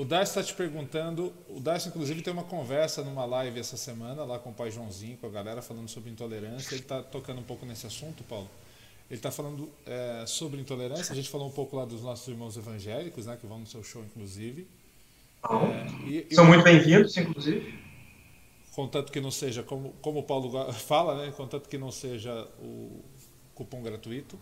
O 0.00 0.04
Darcy 0.06 0.30
está 0.30 0.42
te 0.42 0.54
perguntando. 0.54 1.30
O 1.46 1.60
Darcy, 1.60 1.88
inclusive, 1.88 2.22
tem 2.22 2.32
uma 2.32 2.42
conversa 2.42 3.04
numa 3.04 3.26
live 3.26 3.60
essa 3.60 3.76
semana 3.76 4.24
lá 4.24 4.38
com 4.38 4.48
o 4.48 4.54
pai 4.54 4.70
Joãozinho, 4.70 5.18
com 5.18 5.26
a 5.26 5.30
galera, 5.30 5.60
falando 5.60 5.90
sobre 5.90 6.08
intolerância. 6.08 6.72
Ele 6.74 6.80
está 6.80 7.02
tocando 7.02 7.40
um 7.40 7.42
pouco 7.42 7.66
nesse 7.66 7.86
assunto, 7.86 8.24
Paulo. 8.24 8.48
Ele 9.10 9.18
está 9.18 9.30
falando 9.30 9.68
é, 9.84 10.24
sobre 10.26 10.58
intolerância. 10.58 11.12
A 11.12 11.14
gente 11.14 11.28
falou 11.28 11.48
um 11.48 11.52
pouco 11.52 11.76
lá 11.76 11.84
dos 11.84 12.00
nossos 12.00 12.26
irmãos 12.26 12.56
evangélicos, 12.56 13.26
né, 13.26 13.36
que 13.38 13.46
vão 13.46 13.58
no 13.58 13.66
seu 13.66 13.84
show, 13.84 14.02
inclusive. 14.02 14.66
É, 15.44 16.08
e, 16.08 16.34
São 16.34 16.46
e, 16.46 16.48
muito 16.48 16.64
bem-vindos, 16.64 17.14
inclusive. 17.18 17.78
Contanto 18.74 19.12
que 19.12 19.20
não 19.20 19.30
seja, 19.30 19.62
como, 19.62 19.92
como 20.00 20.20
o 20.20 20.22
Paulo 20.22 20.50
fala, 20.72 21.26
né, 21.26 21.30
contanto 21.36 21.68
que 21.68 21.76
não 21.76 21.92
seja 21.92 22.48
o 22.58 23.04
cupom 23.54 23.82
gratuito. 23.82 24.38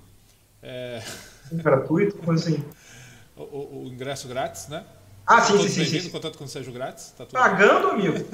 É... 0.63 1.03
Gratuito? 1.51 2.17
Como 2.19 2.31
assim? 2.31 2.65
o, 3.37 3.43
o, 3.43 3.85
o 3.87 3.89
ingresso 3.89 4.29
grátis, 4.29 4.69
né? 4.69 4.87
Ah, 5.29 5.43
sim, 5.43 5.59
sim, 5.69 5.85
sim. 5.85 6.01
sim. 6.01 6.09
contato 6.09 6.39
com 6.39 6.45
o 6.45 6.49
Sérgio 6.49 6.73
Grátis. 6.73 7.13
Tá 7.17 7.27
Pagando, 7.27 7.89
amigo? 7.89 8.27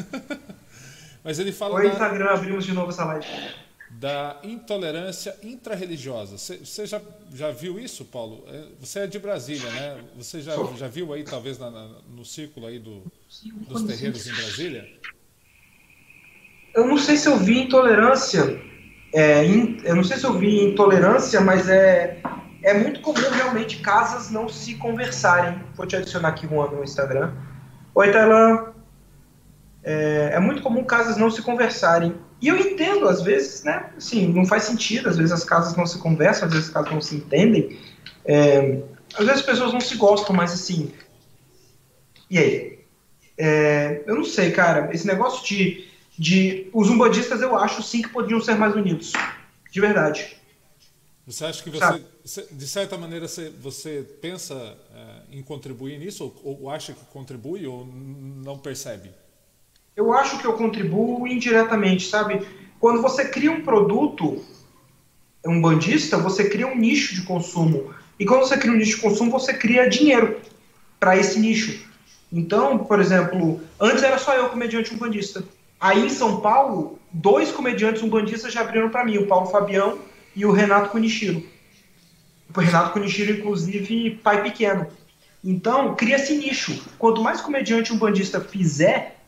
Mas 1.24 1.40
ele 1.40 1.50
fala. 1.50 1.74
Oi, 1.74 1.88
da, 1.88 1.92
Instagram, 1.92 2.30
abrimos 2.30 2.64
de 2.64 2.72
novo 2.72 2.90
essa 2.90 3.04
live. 3.04 3.26
Da 3.90 4.38
intolerância 4.44 5.36
intrarreligiosa. 5.42 6.38
Você 6.38 6.86
já, 6.86 7.00
já 7.32 7.50
viu 7.50 7.80
isso, 7.80 8.04
Paulo? 8.04 8.44
É, 8.48 8.62
você 8.78 9.00
é 9.00 9.06
de 9.08 9.18
Brasília, 9.18 9.68
né? 9.70 10.04
Você 10.16 10.40
já, 10.40 10.54
já 10.76 10.86
viu 10.86 11.12
aí, 11.12 11.24
talvez, 11.24 11.58
na, 11.58 11.70
na, 11.70 11.88
no 12.14 12.24
círculo 12.24 12.66
aí 12.66 12.78
do, 12.78 13.02
dos 13.68 13.82
terreiros 13.82 14.24
em 14.26 14.32
Brasília? 14.32 14.88
Eu 16.74 16.86
não 16.86 16.98
sei 16.98 17.16
se 17.16 17.28
eu 17.28 17.38
vi 17.38 17.62
intolerância. 17.62 18.60
É, 19.12 19.44
in, 19.44 19.80
eu 19.84 19.96
não 19.96 20.04
sei 20.04 20.16
se 20.16 20.24
eu 20.24 20.34
vi 20.38 20.62
intolerância, 20.62 21.40
mas 21.40 21.68
é 21.68 22.20
é 22.64 22.72
muito 22.72 23.00
comum 23.00 23.28
realmente 23.30 23.80
casas 23.80 24.30
não 24.30 24.48
se 24.48 24.76
conversarem. 24.76 25.62
Vou 25.74 25.86
te 25.86 25.96
adicionar 25.96 26.30
aqui, 26.30 26.48
Juan, 26.48 26.68
no 26.68 26.82
Instagram. 26.82 27.30
Oi, 27.94 28.10
Tailã. 28.10 28.72
é, 29.84 30.30
é, 30.32 30.40
muito 30.40 30.62
comum 30.62 30.82
casas 30.82 31.18
não 31.18 31.30
se 31.30 31.42
conversarem. 31.42 32.14
E 32.40 32.48
eu 32.48 32.56
entendo, 32.56 33.06
às 33.06 33.20
vezes, 33.20 33.62
né? 33.64 33.90
Assim, 33.96 34.32
não 34.32 34.46
faz 34.46 34.62
sentido, 34.62 35.10
às 35.10 35.18
vezes 35.18 35.30
as 35.30 35.44
casas 35.44 35.76
não 35.76 35.86
se 35.86 35.98
conversam, 35.98 36.46
às 36.48 36.54
vezes 36.54 36.68
as 36.68 36.74
casas 36.74 36.90
não 36.90 37.02
se 37.02 37.16
entendem. 37.16 37.78
É, 38.24 38.80
às 39.12 39.26
vezes 39.26 39.40
as 39.40 39.42
pessoas 39.42 39.72
não 39.74 39.80
se 39.80 39.96
gostam, 39.96 40.34
mas 40.34 40.50
assim. 40.50 40.90
E 42.30 42.38
aí? 42.38 42.78
É, 43.36 44.02
eu 44.06 44.14
não 44.14 44.24
sei, 44.24 44.52
cara. 44.52 44.88
Esse 44.90 45.06
negócio 45.06 45.46
de, 45.46 45.86
de. 46.18 46.70
Os 46.72 46.88
umbandistas 46.88 47.42
eu 47.42 47.58
acho 47.58 47.82
sim 47.82 48.00
que 48.00 48.08
podiam 48.08 48.40
ser 48.40 48.54
mais 48.54 48.74
unidos. 48.74 49.12
De 49.70 49.80
verdade. 49.82 50.42
Você 51.26 51.46
acha 51.46 51.62
que 51.62 51.70
você, 51.70 52.46
de 52.52 52.68
certa 52.68 52.98
maneira, 52.98 53.26
você, 53.26 54.06
pensa 54.20 54.76
é, 54.94 55.36
em 55.36 55.42
contribuir 55.42 55.98
nisso? 55.98 56.34
Ou, 56.44 56.68
acha 56.68 56.92
que 56.92 57.02
contribui 57.06 57.66
ou 57.66 57.86
não 57.86 58.58
percebe? 58.58 59.10
Eu 59.96 60.12
acho 60.12 60.38
que 60.38 60.46
eu 60.46 60.52
contribuo 60.52 61.26
indiretamente, 61.26 62.08
sabe? 62.08 62.46
Quando 62.78 63.00
você 63.00 63.26
cria 63.26 63.50
um 63.50 63.62
produto, 63.62 64.44
um 65.46 65.62
bandista, 65.62 66.18
você 66.18 66.50
cria 66.50 66.66
um 66.66 66.76
nicho 66.76 67.14
de 67.14 67.22
consumo. 67.22 67.94
E 68.20 68.26
quando 68.26 68.40
você 68.40 68.58
cria 68.58 68.72
um 68.72 68.76
nicho 68.76 68.96
de 68.96 69.02
consumo, 69.02 69.30
você 69.30 69.54
cria 69.54 69.88
dinheiro 69.88 70.42
para 71.00 71.16
esse 71.16 71.40
nicho. 71.40 71.88
Então, 72.30 72.78
por 72.78 73.00
exemplo, 73.00 73.62
antes 73.80 74.02
era 74.02 74.18
só 74.18 74.34
eu 74.34 74.50
comediante 74.50 74.92
umbandista. 74.92 75.42
Aí 75.80 76.04
em 76.04 76.10
São 76.10 76.42
Paulo, 76.42 76.98
dois 77.10 77.50
comediantes 77.50 78.02
umbandistas 78.02 78.52
já 78.52 78.60
abriram 78.60 78.90
para 78.90 79.04
mim, 79.04 79.16
o 79.16 79.26
Paulo 79.26 79.46
Fabião 79.46 79.98
e 80.34 80.44
o 80.44 80.52
Renato 80.52 80.90
Kunichiro. 80.90 81.42
O 82.54 82.60
Renato 82.60 82.92
Kunichiro, 82.92 83.32
inclusive, 83.32 84.18
pai 84.22 84.42
pequeno. 84.42 84.86
Então, 85.42 85.94
cria-se 85.94 86.34
nicho. 86.36 86.82
Quanto 86.98 87.22
mais 87.22 87.40
comediante 87.40 87.92
umbandista 87.92 88.40
fizer, 88.40 89.20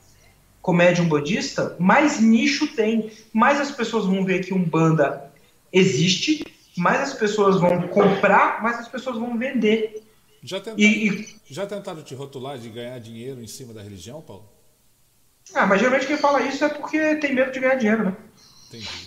comédia 0.63 1.05
umbandista, 1.05 1.77
mais 1.79 2.21
nicho 2.21 2.67
tem, 2.69 3.13
mais 3.33 3.61
as 3.61 3.71
pessoas 3.71 4.07
vão 4.07 4.25
ver 4.25 4.45
que 4.45 4.53
Umbanda 4.53 5.31
existe, 5.73 6.45
mais 6.77 7.01
as 7.01 7.15
pessoas 7.15 7.61
vão 7.61 7.87
comprar, 7.89 8.63
mais 8.63 8.79
as 8.79 8.89
pessoas 8.89 9.17
vão 9.17 9.39
vender. 9.39 10.03
Já 10.43 10.59
tentaram, 10.59 10.83
e... 10.83 11.37
já 11.49 11.67
tentaram 11.67 12.03
te 12.03 12.15
rotular 12.15 12.59
de 12.59 12.69
ganhar 12.69 12.99
dinheiro 12.99 13.43
em 13.43 13.47
cima 13.47 13.73
da 13.73 13.83
religião, 13.83 14.21
Paulo? 14.21 14.49
Ah, 15.55 15.67
mas 15.67 15.79
geralmente 15.79 16.07
quem 16.07 16.17
fala 16.17 16.43
isso 16.43 16.65
é 16.65 16.69
porque 16.69 17.17
tem 17.17 17.35
medo 17.35 17.53
de 17.53 17.61
ganhar 17.61 17.77
dinheiro, 17.77 18.05
né? 18.07 18.17
Entendi. 18.69 19.06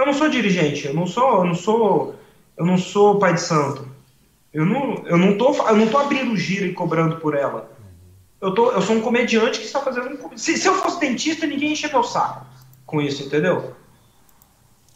Eu 0.00 0.06
não 0.06 0.14
sou 0.14 0.30
dirigente, 0.30 0.86
eu 0.86 0.94
não 0.94 1.06
sou, 1.06 1.40
eu 1.40 1.44
não 1.44 1.54
sou, 1.54 2.14
eu 2.56 2.64
não 2.64 2.78
sou 2.78 3.18
pai 3.18 3.34
de 3.34 3.42
santo. 3.42 3.86
Eu 4.50 4.64
não, 4.64 5.06
eu 5.06 5.18
não 5.18 5.36
tô, 5.36 5.52
eu 5.68 5.76
não 5.76 5.88
tô 5.88 5.98
abrindo 5.98 6.34
giro 6.38 6.64
e 6.64 6.72
cobrando 6.72 7.16
por 7.16 7.36
ela. 7.36 7.70
Eu, 8.40 8.54
tô, 8.54 8.72
eu 8.72 8.80
sou 8.80 8.96
um 8.96 9.02
comediante 9.02 9.58
que 9.58 9.66
está 9.66 9.78
fazendo. 9.78 10.18
Se, 10.38 10.56
se 10.56 10.66
eu 10.66 10.74
fosse 10.76 10.98
dentista, 10.98 11.46
ninguém 11.46 11.72
encher 11.72 11.92
meu 11.92 12.02
saco 12.02 12.46
com 12.86 13.02
isso, 13.02 13.24
entendeu? 13.24 13.76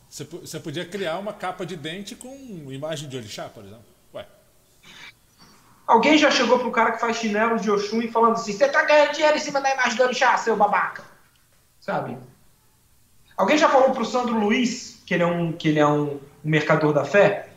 Você, 0.08 0.24
você 0.24 0.58
podia 0.58 0.86
criar 0.86 1.18
uma 1.18 1.34
capa 1.34 1.66
de 1.66 1.76
dente 1.76 2.16
com 2.16 2.72
imagem 2.72 3.06
de 3.06 3.18
orixá, 3.18 3.44
por 3.50 3.62
exemplo? 3.62 3.84
Ué. 4.14 4.26
Alguém 5.86 6.16
já 6.16 6.30
chegou 6.30 6.58
pro 6.58 6.72
cara 6.72 6.92
que 6.92 7.00
faz 7.00 7.18
chinelo 7.18 7.60
de 7.60 7.70
Oxum 7.70 8.00
e 8.00 8.10
falando 8.10 8.36
assim: 8.36 8.54
você 8.54 8.66
tá 8.68 8.82
ganhando 8.84 9.12
dinheiro 9.12 9.36
em 9.36 9.40
cima 9.40 9.60
da 9.60 9.70
imagem 9.70 9.96
do 9.98 10.02
orixá, 10.02 10.34
seu 10.38 10.56
babaca? 10.56 11.04
Sabe? 11.78 12.16
Alguém 13.36 13.58
já 13.58 13.68
falou 13.68 13.90
pro 13.90 14.06
Sandro 14.06 14.38
Luiz 14.38 14.93
que 15.04 15.14
ele 15.14 15.22
é 15.22 15.26
um, 15.26 15.52
que 15.52 15.68
ele 15.68 15.78
é 15.78 15.86
um, 15.86 16.14
um 16.14 16.20
mercador 16.42 16.92
da 16.92 17.04
fé? 17.04 17.48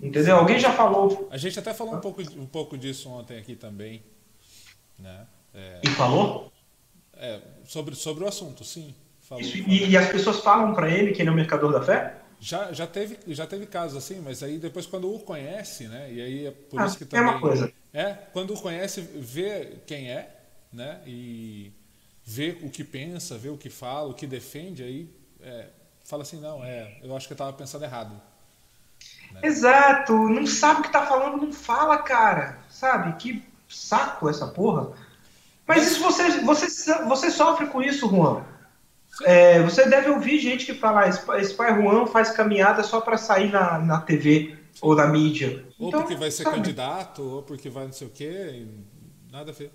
Entendeu? 0.00 0.36
Alguém 0.36 0.58
já 0.58 0.72
falou. 0.72 1.28
A 1.30 1.38
gente 1.38 1.58
até 1.58 1.72
falou 1.72 1.94
um 1.94 2.00
pouco, 2.00 2.20
um 2.20 2.46
pouco 2.46 2.76
disso 2.76 3.08
ontem 3.08 3.38
aqui 3.38 3.56
também. 3.56 4.02
Né? 4.98 5.26
É, 5.54 5.80
e 5.84 5.88
falou? 5.88 6.52
É, 7.14 7.40
sobre, 7.64 7.94
sobre 7.94 8.24
o 8.24 8.28
assunto, 8.28 8.64
sim. 8.64 8.94
Falou, 9.22 9.42
Isso, 9.42 9.58
falou. 9.58 9.72
E, 9.72 9.90
e, 9.90 9.96
as 9.96 10.08
pessoas 10.08 10.40
falam 10.40 10.74
para 10.74 10.90
ele 10.90 11.12
que 11.12 11.22
ele 11.22 11.30
é 11.30 11.32
um 11.32 11.36
mercador 11.36 11.72
da 11.72 11.82
fé? 11.82 12.14
Já, 12.38 12.72
já, 12.72 12.86
teve, 12.86 13.18
já 13.28 13.46
teve 13.46 13.66
casos 13.66 13.96
assim, 13.96 14.20
mas 14.20 14.42
aí 14.42 14.58
depois 14.58 14.86
quando 14.86 15.12
o 15.12 15.18
conhece, 15.18 15.88
né? 15.88 16.12
E 16.12 16.20
aí 16.20 16.46
é 16.46 16.50
por 16.50 16.80
ah, 16.80 16.86
isso 16.86 16.98
que 16.98 17.06
também. 17.06 17.26
É 17.26 17.30
uma 17.30 17.40
coisa. 17.40 17.72
É, 17.92 18.12
quando 18.32 18.52
o 18.52 18.60
conhece, 18.60 19.00
vê 19.00 19.78
quem 19.86 20.10
é, 20.10 20.28
né? 20.70 21.00
E 21.06 21.72
vê 22.22 22.58
o 22.62 22.68
que 22.68 22.84
pensa, 22.84 23.38
vê 23.38 23.48
o 23.48 23.56
que 23.56 23.70
fala, 23.70 24.10
o 24.10 24.14
que 24.14 24.26
defende, 24.26 24.82
aí 24.82 25.08
é, 25.40 25.68
fala 26.06 26.22
assim, 26.22 26.40
não, 26.40 26.64
é, 26.64 26.98
eu 27.02 27.16
acho 27.16 27.26
que 27.26 27.32
eu 27.32 27.36
estava 27.36 27.52
pensando 27.52 27.84
errado. 27.84 28.12
Né? 29.32 29.40
Exato, 29.42 30.12
não 30.12 30.46
sabe 30.46 30.80
o 30.80 30.82
que 30.82 30.88
está 30.88 31.06
falando, 31.06 31.42
não 31.42 31.52
fala, 31.52 31.98
cara. 31.98 32.58
Sabe? 32.68 33.16
Que 33.16 33.44
saco 33.68 34.28
essa 34.28 34.46
porra. 34.46 34.92
Mas 35.66 35.90
isso 35.90 36.02
você, 36.02 36.40
você, 36.40 37.04
você 37.04 37.30
sofre 37.30 37.66
com 37.66 37.82
isso, 37.82 38.08
Juan. 38.08 38.44
É, 39.24 39.62
você 39.62 39.88
deve 39.88 40.10
ouvir 40.10 40.38
gente 40.38 40.66
que 40.66 40.74
fala: 40.74 41.04
ah, 41.04 41.38
esse 41.40 41.54
pai 41.54 41.74
Juan 41.74 42.06
faz 42.06 42.30
caminhada 42.30 42.82
só 42.82 43.00
para 43.00 43.16
sair 43.16 43.50
na, 43.50 43.78
na 43.78 44.00
TV 44.00 44.56
ou 44.80 44.94
na 44.94 45.06
mídia. 45.06 45.64
Ou 45.78 45.88
então, 45.88 46.00
porque 46.02 46.14
vai 46.14 46.30
ser 46.30 46.44
sabe? 46.44 46.56
candidato, 46.56 47.22
ou 47.22 47.42
porque 47.42 47.70
vai 47.70 47.86
não 47.86 47.92
sei 47.92 48.06
o 48.06 48.10
quê, 48.10 48.66
nada 49.32 49.50
a 49.50 49.54
ver. 49.54 49.72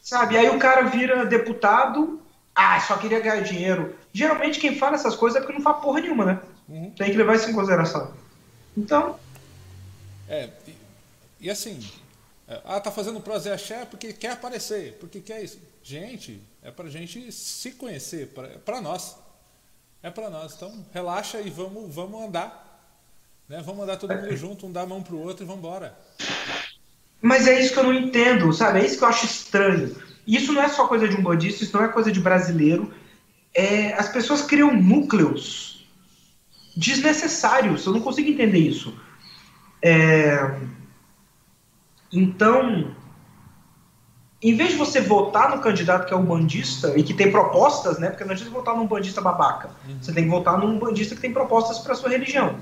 Sabe, 0.00 0.38
aí 0.38 0.48
o 0.48 0.58
cara 0.58 0.82
vira 0.82 1.26
deputado, 1.26 2.20
ah, 2.58 2.80
só 2.80 2.96
queria 2.96 3.20
ganhar 3.20 3.40
dinheiro. 3.40 3.94
Geralmente 4.12 4.58
quem 4.58 4.76
fala 4.76 4.96
essas 4.96 5.14
coisas 5.14 5.36
é 5.36 5.40
porque 5.40 5.56
não 5.56 5.62
faz 5.62 5.80
porra 5.80 6.00
nenhuma, 6.00 6.24
né? 6.24 6.40
Uhum. 6.68 6.90
Tem 6.90 7.12
que 7.12 7.16
levar 7.16 7.36
isso 7.36 7.48
em 7.48 7.54
consideração. 7.54 8.12
Então. 8.76 9.16
É, 10.28 10.50
e, 10.66 10.74
e 11.42 11.50
assim, 11.50 11.80
é, 12.48 12.60
ah, 12.64 12.80
tá 12.80 12.90
fazendo 12.90 13.20
prosa 13.20 13.50
e 13.50 13.52
axé 13.52 13.84
porque 13.84 14.12
quer 14.12 14.32
aparecer, 14.32 14.96
porque 14.98 15.20
quer 15.20 15.40
isso. 15.44 15.60
Gente, 15.84 16.42
é 16.60 16.72
pra 16.72 16.88
gente 16.88 17.30
se 17.30 17.70
conhecer, 17.70 18.28
é 18.36 18.58
para 18.58 18.80
nós. 18.80 19.16
É 20.02 20.10
para 20.10 20.28
nós. 20.28 20.54
Então, 20.56 20.84
relaxa 20.92 21.40
e 21.40 21.50
vamos, 21.50 21.94
vamos 21.94 22.20
andar. 22.20 22.82
Né? 23.48 23.62
Vamos 23.64 23.84
andar 23.84 23.98
todo 23.98 24.14
mundo 24.16 24.36
junto, 24.36 24.66
um 24.66 24.72
dar 24.72 24.82
a 24.82 24.86
mão 24.86 25.00
pro 25.00 25.20
outro 25.20 25.44
e 25.44 25.46
vamos 25.46 25.60
embora. 25.60 25.96
Mas 27.22 27.46
é 27.46 27.60
isso 27.60 27.72
que 27.72 27.78
eu 27.78 27.84
não 27.84 27.94
entendo, 27.94 28.52
sabe? 28.52 28.80
É 28.80 28.84
isso 28.84 28.98
que 28.98 29.04
eu 29.04 29.08
acho 29.08 29.26
estranho. 29.26 30.07
Isso 30.28 30.52
não 30.52 30.62
é 30.62 30.68
só 30.68 30.86
coisa 30.86 31.08
de 31.08 31.16
um 31.16 31.22
bandista, 31.22 31.64
isso 31.64 31.74
não 31.74 31.82
é 31.82 31.88
coisa 31.88 32.12
de 32.12 32.20
brasileiro. 32.20 32.92
É, 33.54 33.94
as 33.94 34.10
pessoas 34.10 34.42
criam 34.42 34.76
núcleos 34.76 35.88
desnecessários. 36.76 37.86
Eu 37.86 37.94
não 37.94 38.02
consigo 38.02 38.28
entender 38.28 38.58
isso. 38.58 38.94
É, 39.82 40.54
então, 42.12 42.94
em 44.42 44.54
vez 44.54 44.72
de 44.72 44.76
você 44.76 45.00
votar 45.00 45.56
no 45.56 45.62
candidato 45.62 46.06
que 46.06 46.12
é 46.12 46.16
um 46.16 46.26
bandista 46.26 46.92
e 46.94 47.02
que 47.02 47.14
tem 47.14 47.32
propostas, 47.32 47.98
né? 47.98 48.10
Porque 48.10 48.22
não 48.22 48.32
adianta 48.32 48.50
votar 48.50 48.76
num 48.76 48.86
bandista 48.86 49.22
babaca. 49.22 49.70
Uhum. 49.88 49.96
Você 50.02 50.12
tem 50.12 50.24
que 50.24 50.30
votar 50.30 50.58
num 50.58 50.78
bandista 50.78 51.14
que 51.14 51.22
tem 51.22 51.32
propostas 51.32 51.78
para 51.78 51.94
sua 51.94 52.10
religião. 52.10 52.60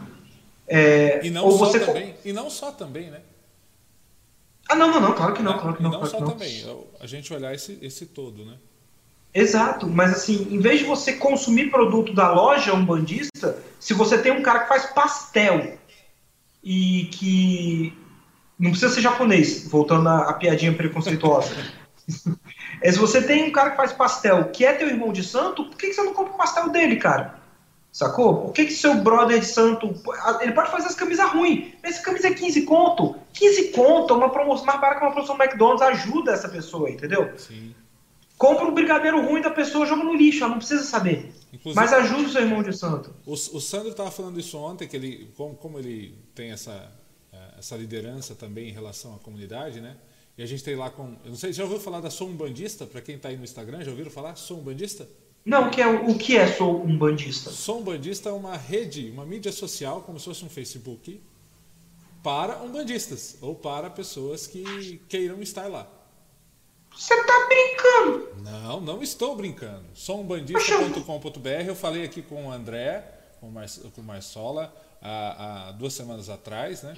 É, 0.69 1.27
e, 1.27 1.31
não 1.31 1.45
ou 1.45 1.59
você... 1.59 1.81
também, 1.81 2.15
e 2.25 2.33
não 2.33 2.49
só 2.49 2.71
também, 2.71 3.11
né? 3.11 3.23
Ah, 4.69 4.75
não, 4.75 4.91
não, 4.91 5.01
não, 5.01 5.13
claro 5.13 5.33
que 5.35 5.43
não, 5.43 5.53
é, 5.53 5.59
claro 5.59 5.77
que 5.77 5.83
não. 5.83 5.91
Não 5.91 5.99
claro 5.99 6.13
só 6.13 6.21
não. 6.21 6.31
também, 6.33 6.65
a 7.01 7.07
gente 7.07 7.33
olhar 7.33 7.55
esse, 7.55 7.79
esse 7.81 8.07
todo, 8.07 8.45
né? 8.45 8.57
Exato, 9.33 9.87
mas 9.87 10.13
assim, 10.13 10.49
em 10.51 10.59
vez 10.59 10.81
de 10.81 10.87
você 10.87 11.13
consumir 11.13 11.71
produto 11.71 12.15
da 12.15 12.33
loja 12.33 12.73
um 12.73 12.85
bandista, 12.85 13.63
se 13.79 13.93
você 13.93 14.17
tem 14.17 14.33
um 14.33 14.43
cara 14.43 14.61
que 14.61 14.69
faz 14.69 14.87
pastel 14.87 15.79
e 16.65 17.05
que 17.13 17.93
não 18.59 18.71
precisa 18.71 18.95
ser 18.95 19.03
japonês, 19.03 19.69
voltando 19.69 20.09
à, 20.09 20.31
à 20.31 20.33
piadinha 20.33 20.73
preconceituosa. 20.73 21.55
é, 22.81 22.91
se 22.91 22.99
você 22.99 23.23
tem 23.23 23.45
um 23.45 23.53
cara 23.53 23.71
que 23.71 23.77
faz 23.77 23.93
pastel 23.93 24.47
que 24.47 24.65
é 24.65 24.73
teu 24.73 24.89
irmão 24.89 25.13
de 25.13 25.23
santo, 25.23 25.65
por 25.65 25.77
que, 25.77 25.89
que 25.89 25.93
você 25.93 26.03
não 26.03 26.15
compra 26.15 26.33
o 26.33 26.39
pastel 26.39 26.71
dele, 26.71 26.97
cara? 26.97 27.36
Sacou? 27.97 28.43
Por 28.43 28.53
que, 28.53 28.67
que 28.67 28.75
seu 28.75 28.97
brother 28.97 29.41
de 29.41 29.47
santo. 29.47 29.87
Ele 30.43 30.53
pode 30.53 30.71
fazer 30.71 30.87
as 30.87 30.95
camisas 30.95 31.31
ruins, 31.31 31.73
mas 31.83 31.95
essa 31.95 32.03
camisa 32.03 32.29
é 32.29 32.35
15 32.35 32.67
conto. 32.67 33.17
15 33.33 33.69
conto, 33.69 34.13
uma 34.13 34.29
promoção 34.29 34.67
mais 34.67 34.79
barata 34.79 35.01
que 35.01 35.07
uma 35.07 35.13
promoção 35.13 35.35
do 35.35 35.43
McDonald's 35.43 35.81
ajuda 35.81 36.33
essa 36.33 36.47
pessoa, 36.47 36.91
entendeu? 36.91 37.33
Sim. 37.39 37.75
Compra 38.37 38.67
um 38.67 38.75
brigadeiro 38.75 39.25
ruim 39.25 39.41
da 39.41 39.49
pessoa, 39.49 39.87
joga 39.87 40.05
no 40.05 40.15
lixo, 40.15 40.41
ela 40.45 40.51
não 40.51 40.59
precisa 40.59 40.83
saber. 40.83 41.33
Inclusive, 41.51 41.75
mas 41.75 41.91
ajuda 41.91 42.29
o 42.29 42.29
seu 42.29 42.43
irmão 42.43 42.63
de 42.63 42.77
santo. 42.77 43.15
O, 43.25 43.33
o 43.33 43.61
Sandro 43.63 43.89
estava 43.89 44.11
falando 44.11 44.39
isso 44.39 44.59
ontem, 44.59 44.87
que 44.87 44.95
ele, 44.95 45.33
como, 45.35 45.55
como 45.55 45.79
ele 45.79 46.15
tem 46.35 46.51
essa 46.51 46.93
essa 47.59 47.77
liderança 47.77 48.35
também 48.35 48.69
em 48.69 48.73
relação 48.73 49.15
à 49.15 49.19
comunidade, 49.19 49.81
né? 49.81 49.97
E 50.37 50.43
a 50.43 50.47
gente 50.47 50.63
tem 50.63 50.77
lá 50.77 50.91
com. 50.91 51.17
Eu 51.25 51.31
não 51.31 51.37
sei, 51.37 51.53
já 51.53 51.65
ouviu 51.65 51.81
falar 51.81 52.01
da 52.01 52.11
Sou 52.11 52.29
um 52.29 52.37
Bandista? 52.37 52.87
Para 52.87 53.01
quem 53.01 53.17
está 53.17 53.31
aí 53.31 53.37
no 53.37 53.45
Instagram, 53.45 53.83
já 53.83 53.91
ouviram 53.91 54.11
falar? 54.11 54.37
Sou 54.37 54.59
um 54.59 54.63
Bandista? 54.63 55.09
Não, 55.47 55.69
o 55.69 55.71
que 55.71 55.81
é, 55.81 55.87
o 55.87 56.19
que 56.19 56.37
é 56.37 56.49
Sou 56.49 56.85
um 56.85 56.99
Bandista? 56.99 57.51
Sou 57.51 57.79
um 57.79 57.85
Bandista 57.85 58.31
é 58.31 58.33
uma 58.33 58.57
rede, 58.57 59.09
uma 59.11 59.25
mídia 59.25 59.53
social, 59.53 60.03
como 60.03 60.19
se 60.19 60.25
fosse 60.25 60.45
um 60.45 60.51
Facebook, 60.51 61.23
para 62.21 62.61
umbandistas, 62.61 63.39
ou 63.41 63.55
para 63.55 63.89
pessoas 63.89 64.49
que 64.49 65.01
queiram 65.09 65.41
estar 65.41 65.69
lá. 65.69 65.87
Você 66.91 67.15
está 67.15 67.47
brincando? 67.47 68.43
Não, 68.43 68.81
não 68.81 69.03
estou 69.03 69.37
brincando. 69.37 69.85
Soumbandista.com.br. 69.95 71.49
Eu 71.65 71.77
falei 71.77 72.05
aqui 72.05 72.23
com 72.23 72.47
o 72.47 72.51
André, 72.51 73.05
com 73.41 73.47
o 73.47 74.05
Marçola, 74.05 74.75
há, 75.01 75.69
há 75.69 75.73
duas 75.73 75.93
semanas 75.93 76.29
atrás, 76.29 76.83
né? 76.83 76.97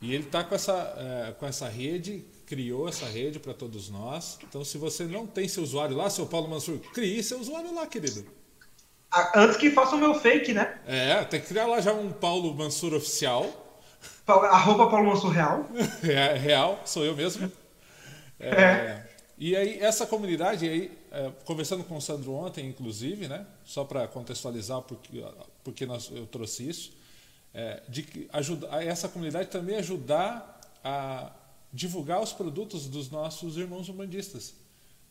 E 0.00 0.14
ele 0.14 0.26
está 0.26 0.44
com 0.44 0.54
essa, 0.54 0.94
é, 0.96 1.32
com 1.32 1.46
essa 1.46 1.68
rede, 1.68 2.24
criou 2.50 2.88
essa 2.88 3.06
rede 3.06 3.38
para 3.38 3.54
todos 3.54 3.88
nós. 3.88 4.36
Então, 4.42 4.64
se 4.64 4.76
você 4.76 5.04
não 5.04 5.24
tem 5.24 5.46
seu 5.46 5.62
usuário 5.62 5.96
lá, 5.96 6.10
seu 6.10 6.26
Paulo 6.26 6.48
Mansur, 6.48 6.80
crie 6.92 7.22
seu 7.22 7.38
usuário 7.38 7.72
lá, 7.72 7.86
querido. 7.86 8.26
Antes 9.36 9.56
que 9.56 9.70
faça 9.70 9.94
o 9.94 9.98
meu 9.98 10.14
fake, 10.14 10.52
né? 10.52 10.80
É, 10.84 11.22
tem 11.22 11.40
que 11.40 11.46
criar 11.46 11.68
lá 11.68 11.80
já 11.80 11.92
um 11.92 12.10
Paulo 12.10 12.52
Mansur 12.52 12.92
oficial. 12.92 13.80
Arroba 14.26 14.90
Paulo 14.90 15.10
Mansur 15.10 15.30
Real. 15.30 15.64
É, 16.02 16.34
real, 16.36 16.82
sou 16.84 17.04
eu 17.04 17.14
mesmo. 17.14 17.50
É, 18.40 18.48
é. 18.50 19.10
E 19.38 19.54
aí, 19.54 19.78
essa 19.78 20.04
comunidade, 20.04 20.68
aí, 20.68 20.98
é, 21.12 21.30
conversando 21.44 21.84
com 21.84 21.96
o 21.96 22.00
Sandro 22.00 22.32
ontem, 22.32 22.66
inclusive, 22.66 23.28
né, 23.28 23.46
só 23.64 23.84
para 23.84 24.08
contextualizar 24.08 24.82
porque, 24.82 25.24
porque 25.62 25.86
nós, 25.86 26.10
eu 26.12 26.26
trouxe 26.26 26.68
isso, 26.68 26.92
é, 27.54 27.80
de 27.88 28.28
ajudar, 28.32 28.84
essa 28.84 29.08
comunidade 29.08 29.48
também 29.48 29.76
ajudar 29.76 30.60
a 30.82 31.30
divulgar 31.72 32.20
os 32.20 32.32
produtos 32.32 32.86
dos 32.86 33.10
nossos 33.10 33.56
irmãos 33.56 33.88
umbandistas. 33.88 34.54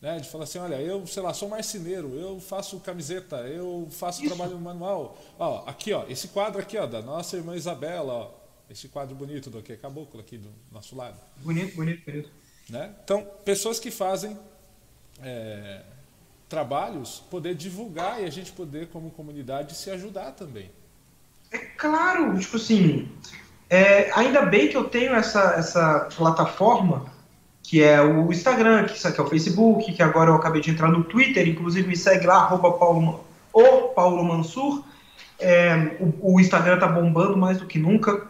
Né, 0.00 0.18
de 0.18 0.30
falar 0.30 0.44
assim, 0.44 0.58
olha, 0.58 0.80
eu, 0.80 1.06
sei 1.06 1.22
lá, 1.22 1.34
sou 1.34 1.46
marceneiro, 1.46 2.14
eu 2.14 2.40
faço 2.40 2.80
camiseta, 2.80 3.36
eu 3.40 3.86
faço 3.90 4.24
Isso. 4.24 4.34
trabalho 4.34 4.58
manual. 4.58 5.18
Ó, 5.38 5.62
aqui, 5.66 5.92
ó, 5.92 6.06
esse 6.08 6.28
quadro 6.28 6.58
aqui, 6.58 6.78
ó, 6.78 6.86
da 6.86 7.02
nossa 7.02 7.36
irmã 7.36 7.54
Isabela, 7.54 8.12
ó, 8.14 8.30
esse 8.70 8.88
quadro 8.88 9.14
bonito 9.14 9.50
do 9.50 9.60
que 9.62 9.76
caboclo 9.76 10.18
aqui 10.18 10.38
do 10.38 10.48
nosso 10.72 10.96
lado. 10.96 11.18
Bonito, 11.42 11.76
bonito, 11.76 12.02
bonito. 12.02 12.30
Né? 12.70 12.94
Então, 13.04 13.28
pessoas 13.44 13.78
que 13.78 13.90
fazem 13.90 14.38
é, 15.22 15.82
trabalhos, 16.48 17.22
poder 17.30 17.54
divulgar 17.54 18.22
e 18.22 18.24
a 18.24 18.30
gente 18.30 18.52
poder, 18.52 18.88
como 18.88 19.10
comunidade, 19.10 19.76
se 19.76 19.90
ajudar 19.90 20.32
também. 20.32 20.70
É 21.50 21.58
claro, 21.58 22.38
tipo 22.38 22.56
assim, 22.56 23.08
é, 23.70 24.10
ainda 24.16 24.42
bem 24.42 24.66
que 24.68 24.76
eu 24.76 24.84
tenho 24.84 25.14
essa, 25.14 25.54
essa 25.56 26.08
plataforma, 26.16 27.04
que 27.62 27.80
é 27.80 28.02
o 28.02 28.32
Instagram, 28.32 28.84
que, 28.84 28.94
que 29.00 29.20
é 29.20 29.22
o 29.22 29.28
Facebook, 29.28 29.92
que 29.92 30.02
agora 30.02 30.30
eu 30.30 30.34
acabei 30.34 30.60
de 30.60 30.72
entrar 30.72 30.88
no 30.88 31.04
Twitter, 31.04 31.48
inclusive 31.48 31.86
me 31.86 31.96
segue 31.96 32.26
lá, 32.26 32.38
arroba 32.38 32.72
Paulo, 32.72 33.24
o 33.52 33.88
Paulo 33.94 34.24
Mansur. 34.24 34.82
É, 35.38 35.96
o, 36.00 36.34
o, 36.34 36.40
Instagram 36.40 36.80
tá 36.80 36.88
bombando 36.88 37.36
mais 37.36 37.58
do 37.58 37.66
que 37.66 37.78
nunca. 37.78 38.26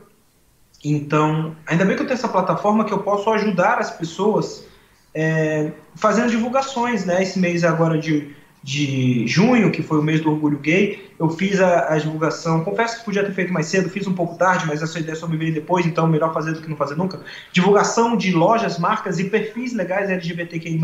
Então, 0.85 1.57
ainda 1.67 1.87
bem 1.87 1.97
que 1.97 2.03
eu 2.03 2.07
tenho 2.07 2.19
essa 2.19 2.29
plataforma 2.29 2.85
que 2.85 2.93
eu 2.93 3.03
posso 3.03 3.31
ajudar 3.31 3.79
as 3.79 3.91
pessoas 3.91 4.67
é, 5.15 5.73
fazendo 5.97 6.31
divulgações, 6.31 7.07
né? 7.07 7.23
Esse 7.23 7.39
mês 7.39 7.65
agora 7.65 7.99
de, 7.99 8.37
de 8.63 9.27
junho, 9.27 9.71
que 9.71 9.83
foi 9.83 9.99
o 9.99 10.03
mês 10.03 10.21
do 10.21 10.31
orgulho 10.31 10.59
gay, 10.59 11.11
eu 11.19 11.31
fiz 11.31 11.61
a, 11.61 11.95
a, 11.95 11.99
divulgação. 11.99 12.63
Confesso 12.63 12.99
que 12.99 13.05
podia 13.05 13.25
ter 13.25 13.33
feito 13.33 13.53
mais 13.53 13.67
cedo, 13.67 13.89
fiz 13.89 14.07
um 14.07 14.13
pouco 14.13 14.37
tarde, 14.37 14.67
mas 14.67 14.83
essa 14.83 14.99
ideia 14.99 15.17
só 15.17 15.27
me 15.27 15.37
veio 15.37 15.55
depois, 15.55 15.87
então 15.87 16.07
melhor 16.07 16.33
fazer 16.35 16.53
do 16.53 16.61
que 16.61 16.69
não 16.69 16.77
fazer 16.77 16.97
nunca. 16.97 17.21
Divulgação 17.53 18.17
de 18.17 18.33
lojas, 18.33 18.79
marcas 18.79 19.19
e 19.19 19.25
perfis 19.25 19.73
legais 19.73 20.11
LGBTQI. 20.11 20.79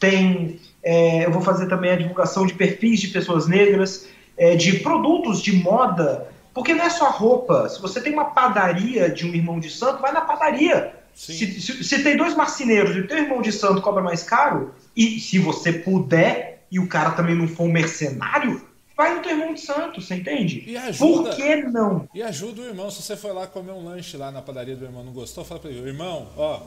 Tem. 0.00 0.58
É, 0.82 1.24
eu 1.24 1.30
vou 1.30 1.40
fazer 1.40 1.66
também 1.66 1.92
a 1.92 1.96
divulgação 1.96 2.46
de 2.46 2.54
perfis 2.54 3.00
de 3.00 3.08
pessoas 3.08 3.46
negras, 3.46 4.08
é, 4.36 4.56
de 4.56 4.80
produtos 4.80 5.40
de 5.40 5.52
moda 5.52 6.28
porque 6.54 6.72
não 6.72 6.84
é 6.84 6.90
só 6.90 7.10
roupa. 7.10 7.68
Se 7.68 7.82
você 7.82 8.00
tem 8.00 8.12
uma 8.12 8.26
padaria 8.26 9.10
de 9.10 9.26
um 9.26 9.34
irmão 9.34 9.58
de 9.58 9.68
santo, 9.68 10.00
vai 10.00 10.12
na 10.12 10.20
padaria. 10.20 10.94
Se, 11.12 11.60
se, 11.60 11.84
se, 11.84 12.02
tem 12.02 12.16
dois 12.16 12.34
marceneiros 12.34 12.96
e 12.96 13.00
o 13.00 13.06
teu 13.06 13.18
irmão 13.18 13.42
de 13.42 13.52
santo 13.52 13.82
cobra 13.82 14.02
mais 14.02 14.22
caro, 14.22 14.72
e 14.96 15.18
se 15.20 15.38
você 15.38 15.72
puder, 15.72 16.53
e 16.70 16.78
o 16.78 16.88
cara 16.88 17.12
também 17.12 17.34
não 17.34 17.48
for 17.48 17.64
um 17.64 17.72
mercenário, 17.72 18.66
vai 18.96 19.14
no 19.14 19.22
teu 19.22 19.32
irmão 19.32 19.54
de 19.54 19.60
santo, 19.60 20.00
você 20.00 20.16
entende? 20.16 20.64
E 20.66 20.76
ajuda, 20.76 21.30
Por 21.30 21.36
que 21.36 21.56
não? 21.56 22.08
E 22.14 22.22
ajuda 22.22 22.62
o 22.62 22.64
irmão. 22.64 22.90
Se 22.90 23.02
você 23.02 23.16
for 23.16 23.34
lá 23.34 23.46
comer 23.46 23.72
um 23.72 23.84
lanche 23.84 24.16
lá 24.16 24.30
na 24.30 24.42
padaria 24.42 24.76
do 24.76 24.84
irmão 24.84 25.04
não 25.04 25.12
gostou, 25.12 25.44
fala 25.44 25.60
pra 25.60 25.70
ele, 25.70 25.86
irmão, 25.86 26.28
ó, 26.36 26.62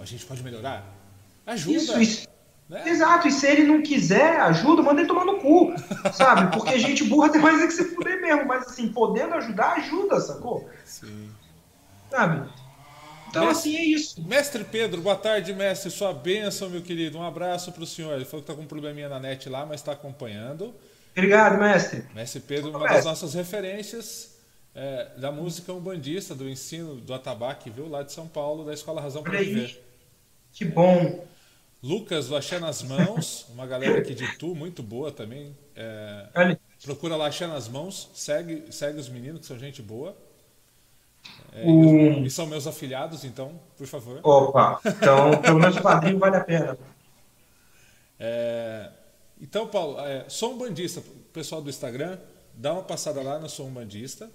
a 0.00 0.04
gente 0.04 0.24
pode 0.26 0.42
melhorar? 0.42 0.84
Ajuda. 1.46 1.76
Isso, 1.76 2.00
isso. 2.00 2.28
Né? 2.68 2.82
Exato, 2.88 3.28
e 3.28 3.32
se 3.32 3.46
ele 3.46 3.62
não 3.62 3.80
quiser 3.80 4.40
ajuda, 4.40 4.82
manda 4.82 5.00
ele 5.00 5.08
tomar 5.08 5.24
no 5.24 5.38
cu, 5.38 5.72
sabe? 6.12 6.50
Porque 6.56 6.78
gente 6.78 7.04
burra 7.04 7.30
tem 7.30 7.40
mais 7.40 7.62
é 7.62 7.66
que 7.66 7.72
se 7.72 7.84
fuder 7.84 8.20
mesmo, 8.20 8.44
mas 8.44 8.66
assim, 8.66 8.88
podendo 8.88 9.34
ajudar, 9.34 9.74
ajuda, 9.74 10.20
sacou? 10.20 10.68
Sim. 10.84 11.30
Sabe? 12.10 12.48
Então, 13.28 13.46
mestre, 13.46 13.70
assim, 13.70 13.76
é 13.76 13.84
isso. 13.84 14.22
Mestre 14.22 14.64
Pedro, 14.64 15.00
boa 15.00 15.16
tarde, 15.16 15.52
mestre. 15.52 15.90
Sua 15.90 16.12
bênção, 16.12 16.70
meu 16.70 16.82
querido. 16.82 17.18
Um 17.18 17.22
abraço 17.22 17.72
para 17.72 17.82
o 17.82 17.86
senhor. 17.86 18.14
Ele 18.14 18.24
falou 18.24 18.42
que 18.42 18.50
está 18.50 18.54
com 18.54 18.62
um 18.64 18.68
probleminha 18.68 19.08
na 19.08 19.20
net 19.20 19.48
lá, 19.48 19.66
mas 19.66 19.80
está 19.80 19.92
acompanhando. 19.92 20.74
Obrigado, 21.12 21.58
mestre. 21.58 22.04
Mestre 22.14 22.40
Pedro, 22.40 22.70
uma 22.70 22.86
das 22.86 23.04
nossas 23.04 23.34
referências 23.34 24.36
é, 24.74 25.08
da 25.16 25.32
música 25.32 25.72
umbandista, 25.72 26.34
do 26.34 26.48
ensino 26.48 26.96
do 26.96 27.14
atabaque, 27.14 27.70
viu? 27.70 27.88
Lá 27.88 28.02
de 28.02 28.12
São 28.12 28.28
Paulo, 28.28 28.64
da 28.64 28.74
Escola 28.74 29.00
Razão 29.00 29.22
para 29.22 29.38
Viver. 29.38 29.82
Que 30.52 30.64
bom. 30.64 31.26
Lucas 31.82 32.28
Laxé 32.28 32.58
nas 32.58 32.82
Mãos, 32.82 33.46
uma 33.50 33.66
galera 33.66 33.98
aqui 33.98 34.14
de 34.14 34.26
Tu, 34.36 34.54
muito 34.54 34.82
boa 34.82 35.10
também. 35.10 35.56
É, 35.74 36.56
procura 36.82 37.16
Laxé 37.16 37.46
nas 37.46 37.68
Mãos, 37.68 38.10
segue, 38.14 38.64
segue 38.70 38.98
os 38.98 39.08
meninos, 39.08 39.40
que 39.40 39.46
são 39.46 39.58
gente 39.58 39.80
boa. 39.80 40.16
É, 41.56 41.66
um... 41.66 42.24
E 42.24 42.30
são 42.30 42.46
meus 42.46 42.66
afiliados, 42.66 43.24
então, 43.24 43.58
por 43.76 43.86
favor. 43.86 44.20
Opa, 44.22 44.80
então 44.84 45.38
pelo 45.42 45.58
menos 45.58 45.76
o 45.76 45.82
padrinho 45.82 46.18
vale 46.18 46.36
a 46.36 46.44
pena. 46.44 46.78
É, 48.18 48.90
então, 49.40 49.66
Paulo, 49.66 49.98
é, 50.00 50.24
sou 50.28 50.52
um 50.52 50.58
bandista, 50.58 51.02
pessoal 51.32 51.62
do 51.62 51.70
Instagram, 51.70 52.18
dá 52.54 52.72
uma 52.72 52.82
passada 52.82 53.22
lá 53.22 53.38
no 53.38 53.48
Sou 53.48 53.66
um 53.66 53.72
Bandista, 53.72 54.30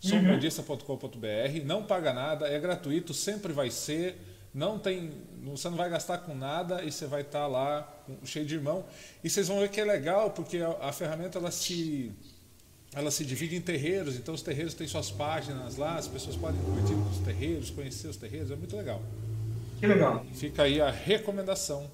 soumbandista.com.br, 0.00 1.64
não 1.64 1.84
paga 1.84 2.12
nada, 2.12 2.48
é 2.48 2.58
gratuito, 2.58 3.12
sempre 3.12 3.52
vai 3.52 3.70
ser 3.70 4.18
não 4.52 4.78
tem, 4.78 5.12
você 5.44 5.68
não 5.68 5.76
vai 5.76 5.88
gastar 5.88 6.18
com 6.18 6.34
nada 6.34 6.82
e 6.82 6.90
você 6.90 7.06
vai 7.06 7.20
estar 7.20 7.40
tá 7.40 7.46
lá 7.46 7.88
cheio 8.24 8.44
de 8.44 8.56
irmão. 8.56 8.84
E 9.22 9.30
vocês 9.30 9.46
vão 9.46 9.60
ver 9.60 9.70
que 9.70 9.80
é 9.80 9.84
legal 9.84 10.30
porque 10.30 10.58
a, 10.58 10.88
a, 10.88 10.92
ferramenta 10.92 11.38
ela 11.38 11.52
se 11.52 12.12
ela 12.94 13.10
se 13.10 13.24
divide 13.24 13.56
em 13.56 13.60
terreiros, 13.60 14.16
então 14.16 14.34
os 14.34 14.42
terreiros 14.42 14.74
têm 14.74 14.86
suas 14.86 15.10
páginas 15.10 15.76
lá, 15.76 15.94
as 15.94 16.08
pessoas 16.08 16.36
podem 16.36 16.60
curtir 16.60 16.94
os 16.94 17.18
terreiros, 17.18 17.70
conhecer 17.70 18.08
os 18.08 18.16
terreiros, 18.16 18.50
é 18.50 18.56
muito 18.56 18.76
legal. 18.76 19.00
Que 19.78 19.86
legal. 19.86 20.24
Fica 20.34 20.64
aí 20.64 20.80
a 20.80 20.90
recomendação 20.90 21.90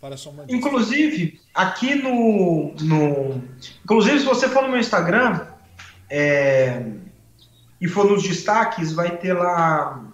para 0.00 0.14
a 0.14 0.18
sua 0.18 0.32
mãe. 0.32 0.46
Inclusive, 0.48 1.40
aqui 1.54 1.94
no, 1.94 2.72
no. 2.80 3.42
Inclusive, 3.84 4.20
se 4.20 4.24
você 4.24 4.48
for 4.48 4.62
no 4.62 4.70
meu 4.70 4.80
Instagram 4.80 5.46
é, 6.08 6.82
e 7.80 7.86
for 7.86 8.08
nos 8.08 8.22
destaques, 8.22 8.92
vai 8.92 9.18
ter 9.18 9.34
lá 9.34 10.06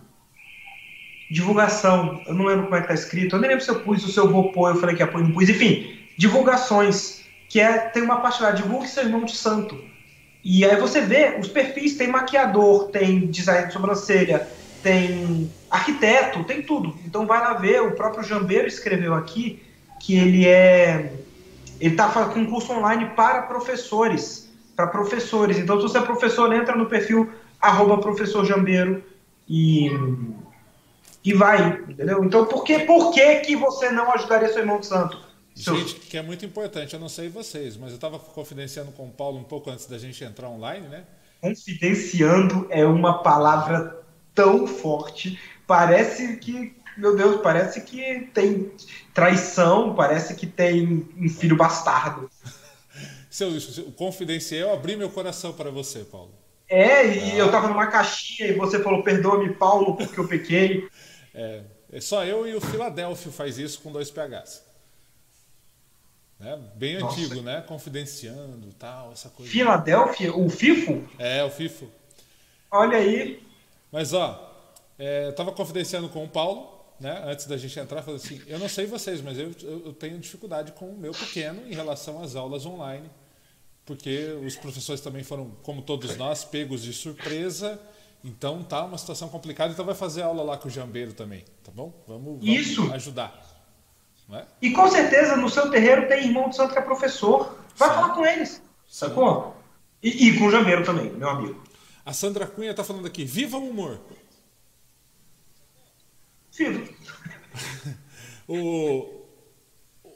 divulgação, 1.30 2.22
eu 2.26 2.34
não 2.34 2.44
lembro 2.44 2.64
como 2.64 2.76
é 2.76 2.82
que 2.82 2.88
tá 2.88 2.94
escrito, 2.94 3.34
eu 3.34 3.40
nem 3.40 3.50
lembro 3.50 3.64
se 3.64 3.70
eu 3.70 3.80
pus, 3.80 4.02
se 4.02 4.18
eu 4.18 4.30
vou 4.30 4.52
pôr, 4.52 4.70
eu 4.70 4.80
falei 4.80 4.94
que 4.94 5.02
ia 5.02 5.08
pôr, 5.08 5.22
não 5.22 5.32
pus, 5.32 5.48
enfim, 5.48 5.98
divulgações, 6.16 7.24
que 7.48 7.60
é, 7.60 7.78
tem 7.78 8.02
uma 8.02 8.20
parte 8.20 8.42
lá, 8.42 8.50
divulgue 8.50 8.88
seu 8.88 9.04
irmão 9.04 9.24
de 9.24 9.36
santo. 9.36 9.78
E 10.44 10.64
aí 10.64 10.76
você 10.76 11.00
vê, 11.00 11.36
os 11.40 11.48
perfis, 11.48 11.96
tem 11.96 12.08
maquiador, 12.08 12.88
tem 12.88 13.26
design 13.26 13.66
de 13.66 13.72
sobrancelha, 13.72 14.48
tem 14.82 15.50
arquiteto, 15.68 16.44
tem 16.44 16.62
tudo. 16.62 16.96
Então 17.04 17.26
vai 17.26 17.40
lá 17.40 17.54
ver, 17.54 17.82
o 17.82 17.96
próprio 17.96 18.22
Jambeiro 18.22 18.68
escreveu 18.68 19.14
aqui 19.14 19.60
que 20.00 20.16
ele 20.16 20.46
é 20.46 21.12
ele 21.80 21.92
está 21.92 22.08
com 22.08 22.40
um 22.40 22.46
curso 22.46 22.72
online 22.72 23.10
para 23.16 23.42
professores, 23.42 24.48
para 24.76 24.86
professores. 24.86 25.58
Então 25.58 25.76
se 25.76 25.82
você 25.82 25.98
é 25.98 26.02
professor, 26.02 26.52
entra 26.52 26.76
no 26.76 26.86
perfil 26.86 27.28
arroba 27.60 27.98
professor 27.98 28.44
Jambeiro 28.44 29.02
e 29.48 29.90
e 31.24 31.32
vai, 31.32 31.80
entendeu? 31.88 32.22
Então 32.22 32.44
por 32.44 32.62
que, 32.62 32.78
por 32.80 33.12
que, 33.12 33.40
que 33.40 33.56
você 33.56 33.90
não 33.90 34.12
ajudaria 34.12 34.48
seu 34.48 34.60
irmão 34.60 34.78
de 34.78 34.86
santo? 34.86 35.25
Gente, 35.56 35.94
que 35.94 36.18
é 36.18 36.22
muito 36.22 36.44
importante, 36.44 36.92
eu 36.92 37.00
não 37.00 37.08
sei 37.08 37.30
vocês, 37.30 37.78
mas 37.78 37.88
eu 37.88 37.94
estava 37.94 38.18
confidenciando 38.18 38.92
com 38.92 39.06
o 39.06 39.10
Paulo 39.10 39.38
um 39.38 39.44
pouco 39.44 39.70
antes 39.70 39.86
da 39.86 39.96
gente 39.96 40.22
entrar 40.22 40.50
online, 40.50 40.86
né? 40.86 41.04
Confidenciando 41.40 42.66
é 42.68 42.84
uma 42.84 43.22
palavra 43.22 44.02
tão 44.34 44.66
forte, 44.66 45.40
parece 45.66 46.36
que, 46.36 46.76
meu 46.98 47.16
Deus, 47.16 47.40
parece 47.40 47.80
que 47.80 48.28
tem 48.34 48.70
traição, 49.14 49.94
parece 49.94 50.34
que 50.34 50.46
tem 50.46 51.08
um 51.16 51.28
filho 51.28 51.56
bastardo. 51.56 52.30
Se 53.30 53.44
eu, 53.44 53.92
confidenciei, 53.92 54.62
eu 54.62 54.72
abri 54.72 54.96
meu 54.96 55.10
coração 55.10 55.52
para 55.52 55.70
você, 55.70 56.00
Paulo. 56.00 56.32
É, 56.68 57.06
e 57.06 57.32
ah. 57.32 57.36
eu 57.36 57.50
tava 57.50 57.68
numa 57.68 57.86
caixinha 57.86 58.48
e 58.48 58.54
você 58.54 58.82
falou, 58.82 59.02
perdoa-me, 59.02 59.52
Paulo, 59.54 59.96
porque 59.96 60.20
eu 60.20 60.28
pequei. 60.28 60.86
É, 61.38 61.60
é 61.92 62.00
só 62.00 62.24
eu 62.24 62.48
e 62.48 62.54
o 62.54 62.60
Filadélfio 62.62 63.30
faz 63.30 63.58
isso 63.58 63.82
com 63.82 63.92
dois 63.92 64.10
PHs. 64.10 64.65
Né? 66.38 66.58
Bem 66.74 66.98
Nossa. 66.98 67.18
antigo, 67.18 67.40
né? 67.40 67.62
Confidenciando 67.62 68.72
tal, 68.78 69.12
essa 69.12 69.28
coisa. 69.30 69.50
Filadélfia? 69.50 70.36
O 70.36 70.48
FIFO? 70.50 71.08
É, 71.18 71.42
o 71.42 71.50
FIFO. 71.50 71.88
Olha 72.70 72.98
aí. 72.98 73.42
Mas, 73.90 74.12
ó, 74.12 74.54
é, 74.98 75.28
eu 75.28 75.34
tava 75.34 75.52
confidenciando 75.52 76.08
com 76.08 76.24
o 76.24 76.28
Paulo, 76.28 76.76
né? 77.00 77.22
Antes 77.26 77.46
da 77.46 77.56
gente 77.56 77.78
entrar, 77.78 78.02
falando 78.02 78.20
assim: 78.20 78.40
eu 78.46 78.58
não 78.58 78.68
sei 78.68 78.86
vocês, 78.86 79.20
mas 79.22 79.38
eu, 79.38 79.50
eu 79.62 79.92
tenho 79.92 80.18
dificuldade 80.18 80.72
com 80.72 80.90
o 80.90 80.96
meu 80.96 81.12
pequeno 81.12 81.66
em 81.66 81.74
relação 81.74 82.22
às 82.22 82.36
aulas 82.36 82.66
online, 82.66 83.08
porque 83.84 84.36
os 84.44 84.56
professores 84.56 85.00
também 85.00 85.22
foram, 85.22 85.50
como 85.62 85.82
todos 85.82 86.16
nós, 86.16 86.44
pegos 86.44 86.82
de 86.82 86.92
surpresa 86.92 87.80
Então 88.24 88.64
tá 88.64 88.84
uma 88.84 88.98
situação 88.98 89.28
complicada, 89.28 89.72
então 89.72 89.84
vai 89.84 89.94
fazer 89.94 90.22
aula 90.22 90.42
lá 90.42 90.56
com 90.56 90.66
o 90.68 90.70
Jambeiro 90.70 91.12
também, 91.12 91.44
tá 91.62 91.70
bom? 91.72 91.92
Vamos, 92.08 92.40
vamos 92.40 92.44
Isso. 92.44 92.92
ajudar. 92.92 93.45
É? 94.32 94.44
E 94.60 94.72
com 94.72 94.88
certeza 94.88 95.36
no 95.36 95.48
seu 95.48 95.70
terreiro 95.70 96.08
tem 96.08 96.26
irmão 96.26 96.48
de 96.48 96.56
santo 96.56 96.72
que 96.72 96.78
é 96.78 96.82
professor. 96.82 97.58
Vai 97.76 97.88
Sim. 97.88 97.94
falar 97.94 98.14
com 98.14 98.26
eles, 98.26 98.62
sacou? 98.88 99.56
E, 100.02 100.28
e 100.28 100.38
com 100.38 100.46
o 100.46 100.50
Jambeiro 100.50 100.84
também, 100.84 101.10
meu 101.10 101.28
amigo. 101.28 101.62
A 102.04 102.12
Sandra 102.12 102.46
Cunha 102.46 102.70
está 102.70 102.82
falando 102.82 103.06
aqui, 103.06 103.24
viva 103.24 103.56
o 103.56 103.68
humor! 103.68 104.00
Viva! 106.52 106.88
o, 108.48 109.26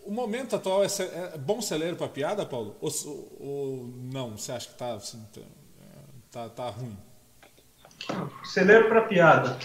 o 0.07 0.11
momento 0.11 0.57
atual 0.57 0.83
é, 0.83 0.87
é 1.35 1.39
bom 1.39 1.61
celeiro 1.61 1.97
para 1.97 2.09
piada, 2.09 2.45
Paulo? 2.45 2.77
Ou, 2.81 2.91
ou, 3.39 3.87
não? 4.13 4.37
Você 4.37 4.53
acha 4.53 4.67
que 4.67 4.73
está 4.73 4.95
assim, 4.95 5.25
tá, 5.33 5.41
tá, 6.31 6.49
tá 6.49 6.71
ruim? 6.71 6.97
Celeiro 8.45 8.89
para 8.89 9.03
piada. 9.03 9.59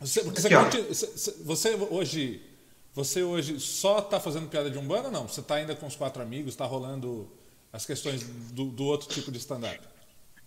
Você, 0.00 0.22
você, 0.22 1.42
você, 1.44 1.74
hoje 1.90 2.53
você 2.94 3.22
hoje 3.22 3.58
só 3.58 3.98
está 3.98 4.20
fazendo 4.20 4.48
piada 4.48 4.70
de 4.70 4.78
umbanda 4.78 5.10
não? 5.10 5.26
Você 5.26 5.40
está 5.40 5.56
ainda 5.56 5.74
com 5.74 5.86
os 5.86 5.96
quatro 5.96 6.22
amigos? 6.22 6.52
Está 6.52 6.64
rolando 6.64 7.28
as 7.72 7.84
questões 7.84 8.22
do, 8.52 8.66
do 8.66 8.84
outro 8.84 9.08
tipo 9.08 9.32
de 9.32 9.38
stand-up? 9.38 9.80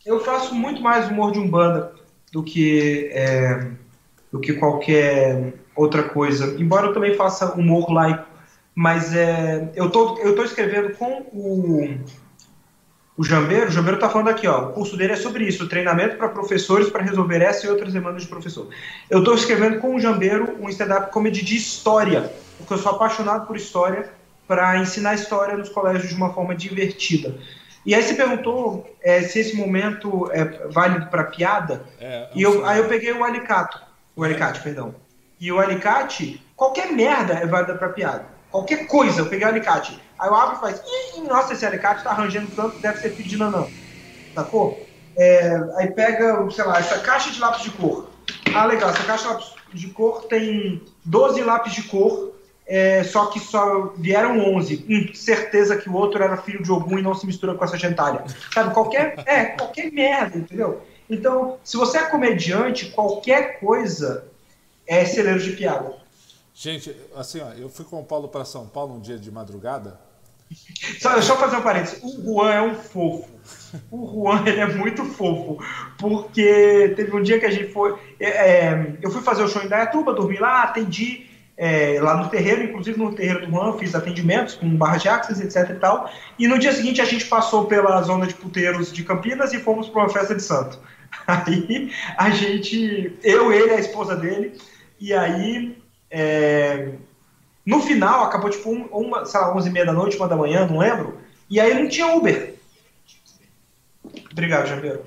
Eu 0.05 0.23
faço 0.23 0.55
muito 0.55 0.81
mais 0.81 1.09
humor 1.09 1.33
de 1.33 1.39
umbanda 1.39 1.93
do 2.31 2.41
que 2.41 3.09
é, 3.11 3.69
do 4.31 4.39
que 4.39 4.53
qualquer 4.53 5.55
outra 5.75 6.03
coisa. 6.03 6.55
Embora 6.59 6.87
eu 6.87 6.93
também 6.93 7.15
faça 7.15 7.53
humor 7.53 7.91
laico, 7.91 8.25
mas 8.73 9.13
é, 9.13 9.69
eu 9.75 9.91
tô 9.91 10.17
eu 10.19 10.33
tô 10.33 10.43
escrevendo 10.43 10.95
com 10.95 11.23
o 11.33 11.99
o 13.17 13.23
Jambeiro, 13.23 13.67
o 13.67 13.71
Jambeiro 13.71 13.97
está 13.97 14.07
falando 14.07 14.29
aqui, 14.29 14.47
ó, 14.47 14.69
o 14.69 14.73
curso 14.73 14.95
dele 14.95 15.13
é 15.13 15.15
sobre 15.15 15.43
isso, 15.43 15.67
treinamento 15.67 16.17
para 16.17 16.29
professores 16.29 16.87
para 16.87 17.01
resolver 17.01 17.41
essa 17.41 17.65
e 17.65 17.69
outras 17.69 17.91
demandas 17.91 18.21
de 18.21 18.27
professor. 18.27 18.69
Eu 19.09 19.19
estou 19.19 19.33
escrevendo 19.33 19.79
com 19.79 19.95
o 19.95 19.99
Jambeiro 19.99 20.55
um 20.61 20.69
stand-up 20.69 21.11
comedy 21.11 21.43
de 21.43 21.57
história, 21.57 22.31
porque 22.59 22.73
eu 22.75 22.77
sou 22.77 22.91
apaixonado 22.91 23.47
por 23.47 23.57
história, 23.57 24.11
para 24.47 24.77
ensinar 24.77 25.15
história 25.15 25.57
nos 25.57 25.67
colégios 25.67 26.09
de 26.09 26.15
uma 26.15 26.31
forma 26.31 26.55
divertida. 26.55 27.35
E 27.83 27.95
aí 27.95 28.03
você 28.03 28.13
perguntou 28.13 28.95
é, 29.01 29.21
se 29.21 29.39
esse 29.39 29.55
momento 29.55 30.29
é 30.31 30.67
válido 30.67 31.07
para 31.07 31.23
piada, 31.23 31.85
é, 31.99 32.29
e 32.35 32.41
eu, 32.41 32.65
aí 32.65 32.77
eu 32.77 32.85
peguei 32.85 33.11
o 33.11 33.23
alicate, 33.23 33.79
o 34.15 34.23
alicate, 34.23 34.61
perdão. 34.61 34.93
E 35.39 35.51
o 35.51 35.59
alicate, 35.59 36.41
qualquer 36.55 36.91
merda 36.91 37.33
é 37.33 37.47
válida 37.47 37.75
para 37.75 37.89
piada. 37.89 38.36
Qualquer 38.57 38.87
coisa, 38.87 39.21
eu 39.21 39.29
peguei 39.29 39.45
o 39.45 39.49
alicate 39.49 40.01
Aí 40.17 40.27
eu 40.27 40.33
abro 40.33 40.57
e 40.57 40.59
faz, 40.59 40.81
nossa, 41.27 41.53
esse 41.53 41.63
alicate 41.63 42.03
tá 42.03 42.09
arranjando 42.09 42.49
tanto, 42.55 42.79
deve 42.79 42.97
ser 42.97 43.15
filho 43.15 43.29
de 43.29 43.37
nanã. 43.37 43.67
Sacou? 44.33 44.89
É, 45.15 45.55
aí 45.75 45.91
pega, 45.91 46.49
sei 46.49 46.65
lá, 46.65 46.79
essa 46.79 46.97
caixa 46.97 47.29
de 47.29 47.39
lápis 47.39 47.61
de 47.61 47.69
cor. 47.69 48.09
Ah, 48.55 48.65
legal, 48.65 48.89
essa 48.89 49.03
caixa 49.03 49.27
de 49.27 49.29
lápis 49.29 49.53
de 49.73 49.87
cor 49.89 50.23
tem 50.23 50.81
12 51.05 51.43
lápis 51.43 51.73
de 51.73 51.83
cor, 51.83 52.33
é, 52.65 53.03
só 53.03 53.27
que 53.27 53.39
só 53.39 53.93
vieram 53.95 54.39
11. 54.55 54.83
Hum, 54.89 55.13
certeza 55.13 55.77
que 55.77 55.87
o 55.87 55.93
outro 55.93 56.23
era 56.23 56.35
filho 56.35 56.63
de 56.63 56.71
algum 56.71 56.97
e 56.97 57.03
não 57.03 57.13
se 57.13 57.27
mistura 57.27 57.53
com 57.53 57.63
essa 57.63 57.77
gentalha. 57.77 58.23
Sabe, 58.51 58.73
qualquer, 58.73 59.21
é, 59.27 59.45
qualquer 59.45 59.91
merda, 59.91 60.35
entendeu? 60.35 60.81
Então, 61.07 61.59
se 61.63 61.77
você 61.77 61.99
é 61.99 62.05
comediante, 62.05 62.87
qualquer 62.87 63.59
coisa 63.59 64.25
é 64.87 65.05
celeiro 65.05 65.39
de 65.39 65.51
piada. 65.51 66.06
Gente, 66.59 66.95
assim, 67.15 67.39
ó, 67.39 67.51
eu 67.51 67.69
fui 67.69 67.85
com 67.85 67.99
o 67.99 68.03
Paulo 68.03 68.27
para 68.27 68.43
São 68.43 68.67
Paulo 68.67 68.95
um 68.95 68.99
dia 68.99 69.17
de 69.17 69.31
madrugada 69.31 69.99
só, 70.99 71.13
deixa 71.13 71.35
fazer 71.35 71.57
um 71.57 71.61
parênteses. 71.61 72.01
O 72.01 72.23
Juan 72.23 72.51
é 72.51 72.61
um 72.61 72.75
fofo. 72.75 73.29
O 73.91 74.07
Juan 74.07 74.43
ele 74.47 74.61
é 74.61 74.65
muito 74.65 75.03
fofo. 75.03 75.57
Porque 75.97 76.93
teve 76.95 77.15
um 77.15 77.21
dia 77.21 77.39
que 77.39 77.45
a 77.45 77.51
gente 77.51 77.71
foi. 77.71 77.95
É, 78.19 78.29
é 78.29 78.97
eu 79.01 79.11
fui 79.11 79.21
fazer 79.21 79.43
o 79.43 79.47
show 79.47 79.61
em 79.61 79.67
Dayatuba, 79.67 80.13
dormi 80.13 80.37
lá, 80.37 80.63
atendi 80.63 81.27
é, 81.57 81.99
lá 82.01 82.15
no 82.15 82.29
terreiro, 82.29 82.63
inclusive 82.63 82.97
no 82.97 83.13
terreiro 83.13 83.45
do 83.45 83.51
Juan, 83.51 83.77
fiz 83.77 83.93
atendimentos 83.93 84.55
com 84.55 84.69
barra 84.75 84.97
de 84.97 85.09
access, 85.09 85.43
etc 85.43 85.69
e 85.75 85.79
tal. 85.79 86.09
E 86.39 86.47
no 86.47 86.57
dia 86.57 86.71
seguinte 86.71 87.01
a 87.01 87.05
gente 87.05 87.25
passou 87.25 87.65
pela 87.65 88.01
zona 88.03 88.25
de 88.25 88.33
puteiros 88.33 88.91
de 88.91 89.03
Campinas 89.03 89.53
e 89.53 89.59
fomos 89.59 89.89
para 89.89 90.03
uma 90.03 90.09
festa 90.09 90.33
de 90.33 90.43
santo. 90.43 90.79
Aí 91.27 91.91
a 92.17 92.29
gente, 92.29 93.17
eu, 93.21 93.51
ele, 93.51 93.71
a 93.71 93.79
esposa 93.79 94.15
dele, 94.15 94.57
e 94.99 95.13
aí 95.13 95.77
é, 96.09 96.93
no 97.65 97.81
final, 97.81 98.23
acabou 98.23 98.49
tipo 98.49 98.69
uma, 98.71 99.25
sei 99.25 99.39
lá, 99.39 99.55
11 99.55 99.67
e 99.67 99.71
meia 99.71 99.85
da 99.85 99.93
noite, 99.93 100.15
uma 100.17 100.27
da 100.27 100.37
manhã, 100.37 100.65
não 100.65 100.77
lembro. 100.77 101.19
E 101.49 101.59
aí 101.59 101.73
não 101.73 101.89
tinha 101.89 102.15
Uber. 102.15 102.55
Obrigado, 104.31 104.67
Jambeiro. 104.67 105.03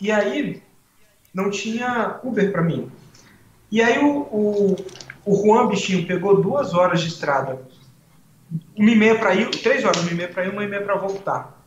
E 0.00 0.10
aí 0.10 0.62
não 1.32 1.50
tinha 1.50 2.18
Uber 2.24 2.50
para 2.50 2.62
mim. 2.62 2.90
E 3.70 3.80
aí 3.80 3.98
o, 3.98 4.22
o, 4.22 4.76
o 5.24 5.36
Juan 5.36 5.68
Bichinho 5.68 6.06
pegou 6.06 6.42
duas 6.42 6.74
horas 6.74 7.00
de 7.00 7.08
estrada. 7.08 7.60
Uma 8.76 8.90
e 8.90 8.96
meia 8.96 9.16
para 9.16 9.34
ir, 9.34 9.48
três 9.50 9.84
horas, 9.84 10.02
uma 10.02 10.10
e 10.10 10.14
meia 10.14 10.28
para 10.28 10.44
ir, 10.44 10.52
uma 10.52 10.64
e 10.64 10.68
meia 10.68 10.82
para 10.82 10.96
voltar. 10.96 11.64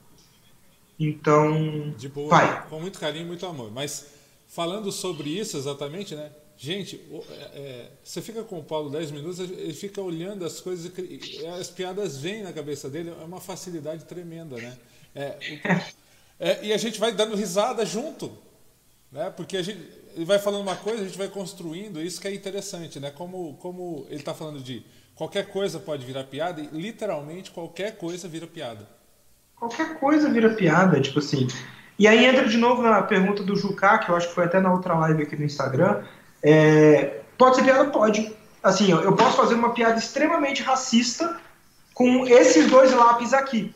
Então, 1.00 1.94
de 1.98 2.10
boa, 2.10 2.30
vai. 2.30 2.68
com 2.68 2.80
muito 2.80 3.00
carinho, 3.00 3.26
muito 3.26 3.46
amor. 3.46 3.72
Mas 3.72 4.08
falando 4.48 4.92
sobre 4.92 5.30
isso 5.30 5.56
exatamente, 5.56 6.14
né? 6.14 6.30
Gente, 6.64 6.98
é, 7.30 7.60
é, 7.60 7.90
você 8.02 8.22
fica 8.22 8.42
com 8.42 8.58
o 8.58 8.64
Paulo 8.64 8.90
10 8.90 9.12
minutos, 9.12 9.38
ele 9.38 9.74
fica 9.74 10.02
olhando 10.02 10.46
as 10.46 10.62
coisas 10.62 10.90
e 10.98 11.46
as 11.60 11.70
piadas 11.70 12.18
vêm 12.18 12.42
na 12.42 12.54
cabeça 12.54 12.90
dele, 12.90 13.10
é 13.10 13.26
uma 13.26 13.42
facilidade 13.42 14.06
tremenda, 14.06 14.56
né? 14.56 14.78
É, 15.14 15.38
é, 16.40 16.66
e 16.66 16.72
a 16.72 16.78
gente 16.78 17.02
vai 17.02 17.12
dando 17.12 17.36
risada 17.36 17.86
junto, 17.86 18.32
né? 19.12 19.30
Porque 19.36 19.58
a 19.58 19.62
gente, 19.62 19.78
ele 20.16 20.24
vai 20.24 20.40
falando 20.40 20.62
uma 20.62 20.78
coisa, 20.78 21.04
a 21.04 21.06
gente 21.06 21.18
vai 21.18 21.28
construindo, 21.28 22.02
isso 22.02 22.22
que 22.22 22.30
é 22.30 22.34
interessante, 22.34 22.98
né? 22.98 23.12
Como, 23.12 23.58
como 23.58 24.06
ele 24.08 24.22
está 24.22 24.34
falando 24.34 24.62
de 24.62 24.86
qualquer 25.16 25.48
coisa 25.48 25.82
pode 25.82 26.06
virar 26.06 26.24
piada, 26.24 26.62
e 26.62 26.68
literalmente 26.68 27.52
qualquer 27.52 27.98
coisa 27.98 28.26
vira 28.26 28.48
piada. 28.48 28.88
Qualquer 29.58 30.00
coisa 30.00 30.30
vira 30.30 30.56
piada, 30.56 31.02
tipo 31.02 31.20
assim. 31.20 31.46
E 32.00 32.08
aí 32.08 32.26
entra 32.26 32.48
de 32.48 32.56
novo 32.56 32.82
na 32.82 33.02
pergunta 33.02 33.44
do 33.44 33.54
Jucá, 33.54 33.98
que 33.98 34.10
eu 34.10 34.16
acho 34.16 34.30
que 34.30 34.34
foi 34.34 34.46
até 34.46 34.62
na 34.62 34.72
outra 34.72 34.98
live 34.98 35.24
aqui 35.24 35.36
no 35.36 35.44
Instagram, 35.44 36.06
é, 36.44 37.22
pode 37.38 37.56
ser 37.56 37.64
piada? 37.64 37.86
Pode. 37.90 38.36
Assim, 38.62 38.92
eu 38.92 39.16
posso 39.16 39.38
fazer 39.38 39.56
uma 39.56 39.74
piada 39.74 39.98
extremamente 39.98 40.62
racista 40.62 41.40
com 41.94 42.28
esses 42.28 42.70
dois 42.70 42.94
lápis 42.94 43.34
aqui. 43.34 43.74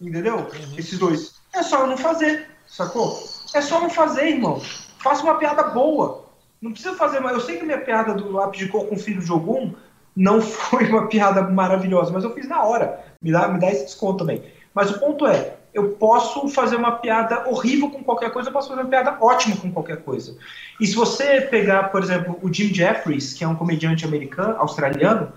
Entendeu? 0.00 0.36
Uhum. 0.36 0.78
Esses 0.78 0.98
dois. 0.98 1.34
É 1.54 1.62
só 1.62 1.80
eu 1.80 1.86
não 1.86 1.96
fazer, 1.96 2.48
sacou? 2.66 3.22
É 3.54 3.60
só 3.60 3.80
não 3.80 3.90
fazer, 3.90 4.28
irmão. 4.28 4.60
Faça 5.02 5.22
uma 5.22 5.38
piada 5.38 5.62
boa. 5.64 6.26
Não 6.60 6.72
precisa 6.72 6.96
fazer 6.96 7.20
mais. 7.20 7.36
Eu 7.36 7.42
sei 7.42 7.58
que 7.58 7.64
minha 7.64 7.80
piada 7.80 8.14
do 8.14 8.32
lápis 8.32 8.60
de 8.60 8.68
cor 8.68 8.86
com 8.86 8.96
filho 8.96 9.22
de 9.22 9.30
algum 9.30 9.72
não 10.16 10.40
foi 10.42 10.88
uma 10.88 11.06
piada 11.06 11.42
maravilhosa, 11.42 12.12
mas 12.12 12.24
eu 12.24 12.34
fiz 12.34 12.48
na 12.48 12.62
hora. 12.64 13.04
Me 13.22 13.32
dá, 13.32 13.48
me 13.48 13.60
dá 13.60 13.70
esse 13.70 13.84
desconto 13.84 14.18
também. 14.18 14.42
Mas 14.74 14.90
o 14.90 14.98
ponto 14.98 15.26
é, 15.26 15.56
eu 15.72 15.90
posso 15.90 16.48
fazer 16.48 16.76
uma 16.76 16.92
piada 16.92 17.48
horrível 17.48 17.90
com 17.90 18.02
qualquer 18.02 18.30
coisa, 18.30 18.48
eu 18.48 18.52
posso 18.52 18.68
fazer 18.68 18.80
uma 18.80 18.88
piada 18.88 19.16
ótima 19.20 19.56
com 19.56 19.70
qualquer 19.70 19.98
coisa. 19.98 20.36
E 20.80 20.86
se 20.86 20.94
você 20.94 21.40
pegar, 21.42 21.84
por 21.84 22.02
exemplo, 22.02 22.38
o 22.42 22.52
Jim 22.52 22.72
Jeffries, 22.72 23.32
que 23.32 23.44
é 23.44 23.48
um 23.48 23.54
comediante 23.54 24.04
americano, 24.04 24.56
australiano, 24.58 25.32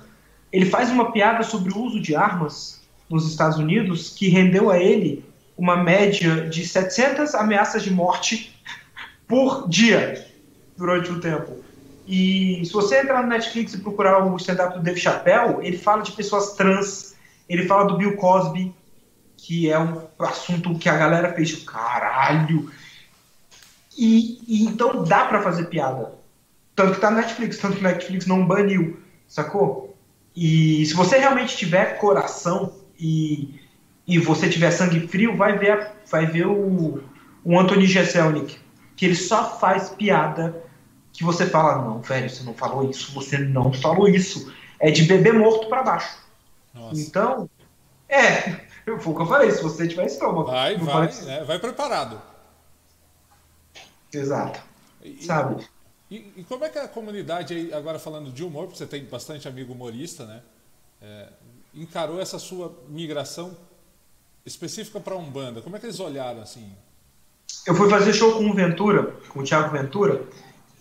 ele 0.52 0.66
faz 0.66 0.90
uma 0.90 1.12
piada 1.12 1.44
sobre 1.44 1.72
o 1.74 1.80
uso 1.80 2.00
de 2.00 2.16
armas 2.16 2.82
nos 3.10 3.30
Estados 3.30 3.58
Unidos 3.58 4.10
que 4.10 4.30
rendeu 4.30 4.70
a 4.70 4.78
ele 4.78 5.26
uma 5.58 5.78
média 5.78 6.50
de 6.50 6.66
700 6.66 7.36
ameaças 7.36 7.84
de 7.84 7.92
morte 7.92 8.56
por 9.28 9.68
dia 9.70 10.28
durante 10.78 11.12
o 11.12 11.20
tempo. 11.20 11.58
E 12.08 12.62
se 12.66 12.74
você 12.74 13.00
entrar 13.00 13.22
no 13.22 13.30
Netflix 13.30 13.74
e 13.74 13.78
procurar 13.78 14.26
o 14.26 14.36
stand-up 14.38 14.74
do 14.74 14.84
Dave 14.84 15.00
Chappelle, 15.00 15.66
ele 15.66 15.78
fala 15.78 16.02
de 16.02 16.12
pessoas 16.12 16.54
trans, 16.54 17.16
ele 17.48 17.68
fala 17.68 17.86
do 17.86 17.98
Bill 17.98 18.18
Cosby, 18.18 18.74
que 19.44 19.72
é 19.72 19.80
um 19.80 20.08
assunto 20.20 20.78
que 20.78 20.88
a 20.88 20.96
galera 20.96 21.34
fez, 21.34 21.56
caralho. 21.64 22.72
E, 23.98 24.40
e 24.48 24.66
então 24.66 25.04
dá 25.04 25.26
para 25.26 25.42
fazer 25.42 25.66
piada. 25.66 26.14
Tanto 26.76 26.94
que 26.94 27.02
tá 27.02 27.10
no 27.10 27.18
Netflix, 27.18 27.58
tanto 27.58 27.76
que 27.76 27.82
o 27.82 27.88
Netflix 27.88 28.28
não 28.28 28.46
baniu, 28.46 29.00
sacou? 29.28 29.98
E 30.36 30.86
se 30.86 30.94
você 30.94 31.18
realmente 31.18 31.58
tiver 31.58 31.98
coração 31.98 32.72
e, 33.00 33.60
e 34.08 34.20
você 34.20 34.48
tiver 34.48 34.70
sangue 34.70 35.08
frio, 35.08 35.36
vai 35.36 35.58
ver, 35.58 35.92
vai 36.10 36.28
ver 36.28 36.46
o, 36.46 37.04
o 37.44 37.60
Anthony 37.60 37.88
Jeselnik, 37.88 38.60
que 38.96 39.06
ele 39.06 39.16
só 39.16 39.58
faz 39.60 39.90
piada 39.90 40.64
que 41.12 41.24
você 41.24 41.48
fala, 41.48 41.84
não, 41.84 42.00
velho, 42.00 42.30
você 42.30 42.44
não 42.44 42.54
falou 42.54 42.88
isso, 42.88 43.12
você 43.12 43.40
não 43.40 43.74
falou 43.74 44.08
isso. 44.08 44.54
É 44.80 44.92
de 44.92 45.04
bebê 45.04 45.32
morto 45.32 45.68
para 45.68 45.84
baixo. 45.84 46.18
Nossa. 46.74 47.02
Então, 47.02 47.50
é, 48.08 48.62
foi 48.86 49.14
o 49.14 49.16
que 49.16 49.22
eu 49.22 49.26
falei, 49.26 49.52
se 49.52 49.62
você 49.62 49.88
tiver 49.88 50.06
estômago. 50.06 50.46
Vai, 50.46 50.78
vai, 50.78 51.08
né? 51.24 51.44
vai 51.44 51.60
preparado. 51.60 52.22
Exato. 54.14 54.62
E, 55.04 55.24
Sabe? 55.24 55.66
E, 56.10 56.34
e, 56.38 56.44
como 56.44 56.66
é 56.66 56.70
que 56.70 56.78
a 56.78 56.88
comunidade, 56.88 57.54
aí, 57.54 57.74
agora 57.74 57.98
falando 57.98 58.32
de 58.32 58.44
humor, 58.44 58.66
porque 58.66 58.78
você 58.78 58.86
tem 58.86 59.06
bastante 59.06 59.48
amigo 59.48 59.74
humorista, 59.74 60.26
né? 60.26 60.42
É, 61.02 61.28
encarou 61.74 62.20
essa 62.20 62.38
sua 62.38 62.78
migração 62.90 63.56
específica 64.46 65.00
para 65.00 65.16
Umbanda? 65.16 65.62
Como 65.62 65.76
é 65.76 65.80
que 65.80 65.86
eles 65.86 66.00
olharam 66.00 66.42
assim? 66.42 66.76
eu 67.66 67.76
fui 67.76 67.90
fazer 67.90 68.14
show 68.14 68.34
com 68.34 68.50
o 68.50 68.54
Ventura, 68.54 69.14
com 69.30 69.42
o 69.42 69.44
Thiago 69.44 69.72
Ventura, 69.72 70.24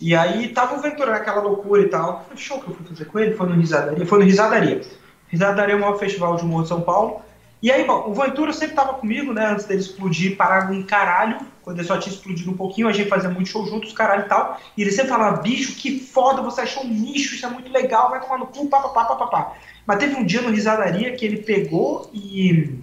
e 0.01 0.14
aí 0.14 0.48
tava 0.48 0.77
o 0.77 0.81
Ventura 0.81 1.12
naquela 1.12 1.43
loucura 1.43 1.82
e 1.82 1.89
tal. 1.89 2.24
Foi 2.27 2.36
show 2.36 2.60
que 2.60 2.68
eu 2.68 2.74
fui 2.74 2.86
fazer 2.86 3.05
com 3.05 3.18
ele, 3.18 3.35
foi 3.35 3.48
no 3.48 3.55
Risadaria. 3.55 4.06
Foi 4.06 4.18
no 4.18 4.24
Risadaria. 4.24 4.81
Risadaria 5.28 5.74
é 5.74 5.77
o 5.77 5.81
maior 5.81 5.98
festival 5.98 6.36
de 6.36 6.43
humor 6.43 6.62
de 6.62 6.68
São 6.68 6.81
Paulo. 6.81 7.20
E 7.62 7.70
aí, 7.70 7.84
bom, 7.84 8.04
o 8.08 8.14
Ventura 8.14 8.54
sempre 8.54 8.74
tava 8.74 8.94
comigo, 8.94 9.34
né? 9.34 9.46
Antes 9.46 9.66
dele 9.66 9.80
explodir 9.80 10.34
parar 10.34 10.70
um 10.70 10.82
caralho. 10.82 11.38
Quando 11.62 11.78
ele 11.78 11.86
só 11.86 11.98
tinha 11.98 12.14
explodido 12.14 12.50
um 12.50 12.56
pouquinho, 12.56 12.88
a 12.88 12.92
gente 12.92 13.10
fazia 13.10 13.28
muito 13.28 13.50
show 13.50 13.66
juntos, 13.66 13.92
caralho 13.92 14.24
e 14.24 14.28
tal. 14.28 14.58
E 14.76 14.80
ele 14.80 14.90
sempre 14.90 15.10
falava, 15.10 15.42
bicho, 15.42 15.74
que 15.74 16.00
foda, 16.00 16.40
você 16.40 16.62
achou 16.62 16.84
um 16.84 16.88
nicho, 16.88 17.34
isso 17.34 17.44
é 17.44 17.50
muito 17.50 17.70
legal, 17.70 18.08
vai 18.08 18.20
tomar 18.20 18.38
no 18.38 18.46
cu, 18.46 18.66
papapá, 18.66 19.04
papapá. 19.04 19.52
Mas 19.86 19.98
teve 19.98 20.16
um 20.16 20.24
dia 20.24 20.40
no 20.40 20.50
Risadaria 20.50 21.14
que 21.14 21.24
ele 21.24 21.38
pegou 21.38 22.10
e. 22.14 22.78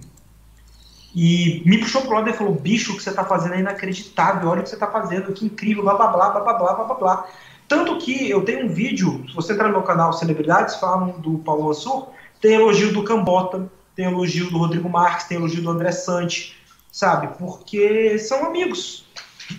E 1.14 1.62
me 1.66 1.78
puxou 1.78 2.02
pro 2.02 2.14
lado 2.14 2.30
e 2.30 2.32
falou, 2.32 2.54
bicho, 2.54 2.92
o 2.92 2.96
que 2.96 3.02
você 3.02 3.12
tá 3.12 3.24
fazendo 3.24 3.54
é 3.54 3.60
inacreditável, 3.60 4.48
olha 4.50 4.60
o 4.60 4.62
que 4.62 4.68
você 4.68 4.76
tá 4.76 4.86
fazendo, 4.86 5.32
que 5.32 5.44
incrível, 5.44 5.82
blá 5.82 5.94
blá 5.94 6.06
blá, 6.08 6.30
blá 6.30 6.40
blá 6.40 6.54
blá 6.54 6.74
blá 6.74 6.84
blá 6.84 6.94
blá. 6.94 7.26
Tanto 7.66 7.98
que 7.98 8.30
eu 8.30 8.44
tenho 8.44 8.66
um 8.66 8.68
vídeo, 8.68 9.24
se 9.26 9.34
você 9.34 9.54
entrar 9.54 9.66
no 9.66 9.72
meu 9.72 9.82
canal 9.82 10.12
Celebridades, 10.12 10.76
falam 10.76 11.18
do 11.18 11.38
Paulo 11.38 11.70
Assur, 11.70 12.08
tem 12.40 12.54
elogio 12.54 12.92
do 12.92 13.02
Cambota, 13.02 13.68
tem 13.98 14.06
elogio 14.06 14.48
do 14.48 14.58
Rodrigo 14.58 14.88
Marques, 14.88 15.26
tem 15.26 15.38
elogio 15.38 15.60
do 15.60 15.70
André 15.70 15.90
Sante, 15.90 16.56
sabe? 16.92 17.36
Porque 17.36 18.16
são 18.20 18.46
amigos 18.46 19.04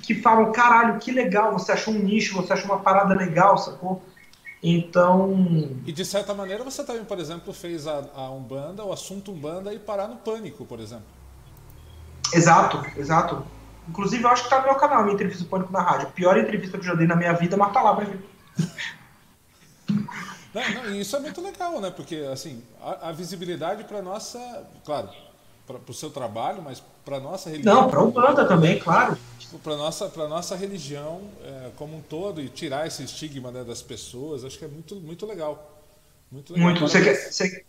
que 0.01 0.15
falam: 0.15 0.53
caralho, 0.53 0.97
que 0.97 1.11
legal, 1.11 1.51
você 1.51 1.73
achou 1.73 1.93
um 1.93 1.99
nicho, 1.99 2.35
você 2.35 2.53
achou 2.53 2.67
uma 2.67 2.79
parada 2.79 3.13
legal, 3.13 3.57
sacou? 3.57 4.01
Então. 4.63 5.75
E 5.85 5.91
de 5.91 6.05
certa 6.05 6.33
maneira 6.33 6.63
você 6.63 6.85
também, 6.85 7.03
por 7.03 7.19
exemplo, 7.19 7.51
fez 7.53 7.85
a, 7.85 8.01
a 8.15 8.31
Umbanda, 8.31 8.81
o 8.85 8.93
assunto 8.93 9.33
Umbanda 9.33 9.73
e 9.73 9.79
parar 9.79 10.07
no 10.07 10.15
pânico, 10.15 10.63
por 10.65 10.79
exemplo. 10.79 11.03
Exato, 12.33 12.81
exato. 12.97 13.45
Inclusive, 13.89 14.23
eu 14.23 14.29
acho 14.29 14.43
que 14.45 14.49
tá 14.49 14.59
no 14.59 14.67
meu 14.67 14.75
canal, 14.75 15.03
minha 15.03 15.15
entrevista 15.15 15.43
do 15.43 15.49
Pânico 15.49 15.73
na 15.73 15.81
Rádio. 15.81 16.11
Pior 16.11 16.37
entrevista 16.37 16.77
que 16.77 16.85
eu 16.85 16.91
já 16.91 16.95
dei 16.95 17.07
na 17.07 17.15
minha 17.15 17.33
vida, 17.33 17.57
mas 17.57 17.73
tá 17.73 17.81
lá 17.81 17.93
pra 17.93 18.05
ver. 18.05 18.23
Não, 20.53 20.83
não, 20.83 20.95
isso 20.95 21.15
é 21.15 21.19
muito 21.19 21.41
legal, 21.41 21.79
né? 21.79 21.91
Porque, 21.91 22.27
assim, 22.31 22.63
a, 22.81 23.09
a 23.09 23.11
visibilidade 23.11 23.83
para 23.83 24.01
nossa. 24.01 24.39
Claro, 24.83 25.09
para 25.65 25.91
o 25.91 25.93
seu 25.93 26.09
trabalho, 26.09 26.61
mas 26.63 26.81
para 27.05 27.19
nossa 27.19 27.49
religião. 27.49 27.81
Não, 27.81 27.89
para 27.89 28.01
o 28.01 28.11
banda 28.11 28.45
também, 28.45 28.79
claro. 28.79 29.17
Para 29.63 29.75
nossa, 29.75 30.09
para 30.09 30.27
nossa 30.27 30.55
religião 30.55 31.21
é, 31.43 31.71
como 31.75 31.97
um 31.97 32.01
todo 32.01 32.41
e 32.41 32.49
tirar 32.49 32.87
esse 32.87 33.03
estigma 33.03 33.51
né, 33.51 33.63
das 33.63 33.81
pessoas, 33.81 34.43
acho 34.43 34.57
que 34.57 34.65
é 34.65 34.67
muito, 34.67 34.95
muito 34.95 35.25
legal. 35.25 35.81
Muito 36.31 36.53
legal. 36.53 36.69
Muito. 36.69 36.81
Você 36.81 37.03
quer, 37.03 37.15
você, 37.15 37.65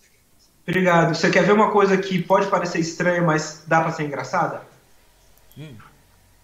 Obrigado. 0.67 1.15
Você 1.15 1.31
quer 1.31 1.45
ver 1.45 1.53
uma 1.53 1.71
coisa 1.71 1.97
que 1.97 2.23
pode 2.23 2.47
parecer 2.49 2.79
estranha, 2.79 3.23
mas 3.23 3.65
dá 3.67 3.81
para 3.81 3.93
ser 3.93 4.05
engraçada? 4.05 4.63
Hum. 5.59 5.75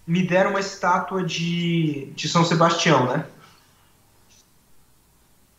Me 0.05 0.25
deram 0.25 0.51
uma 0.51 0.59
estátua 0.59 1.23
de, 1.23 2.11
de 2.15 2.27
São 2.27 2.43
Sebastião, 2.43 3.05
né? 3.05 3.25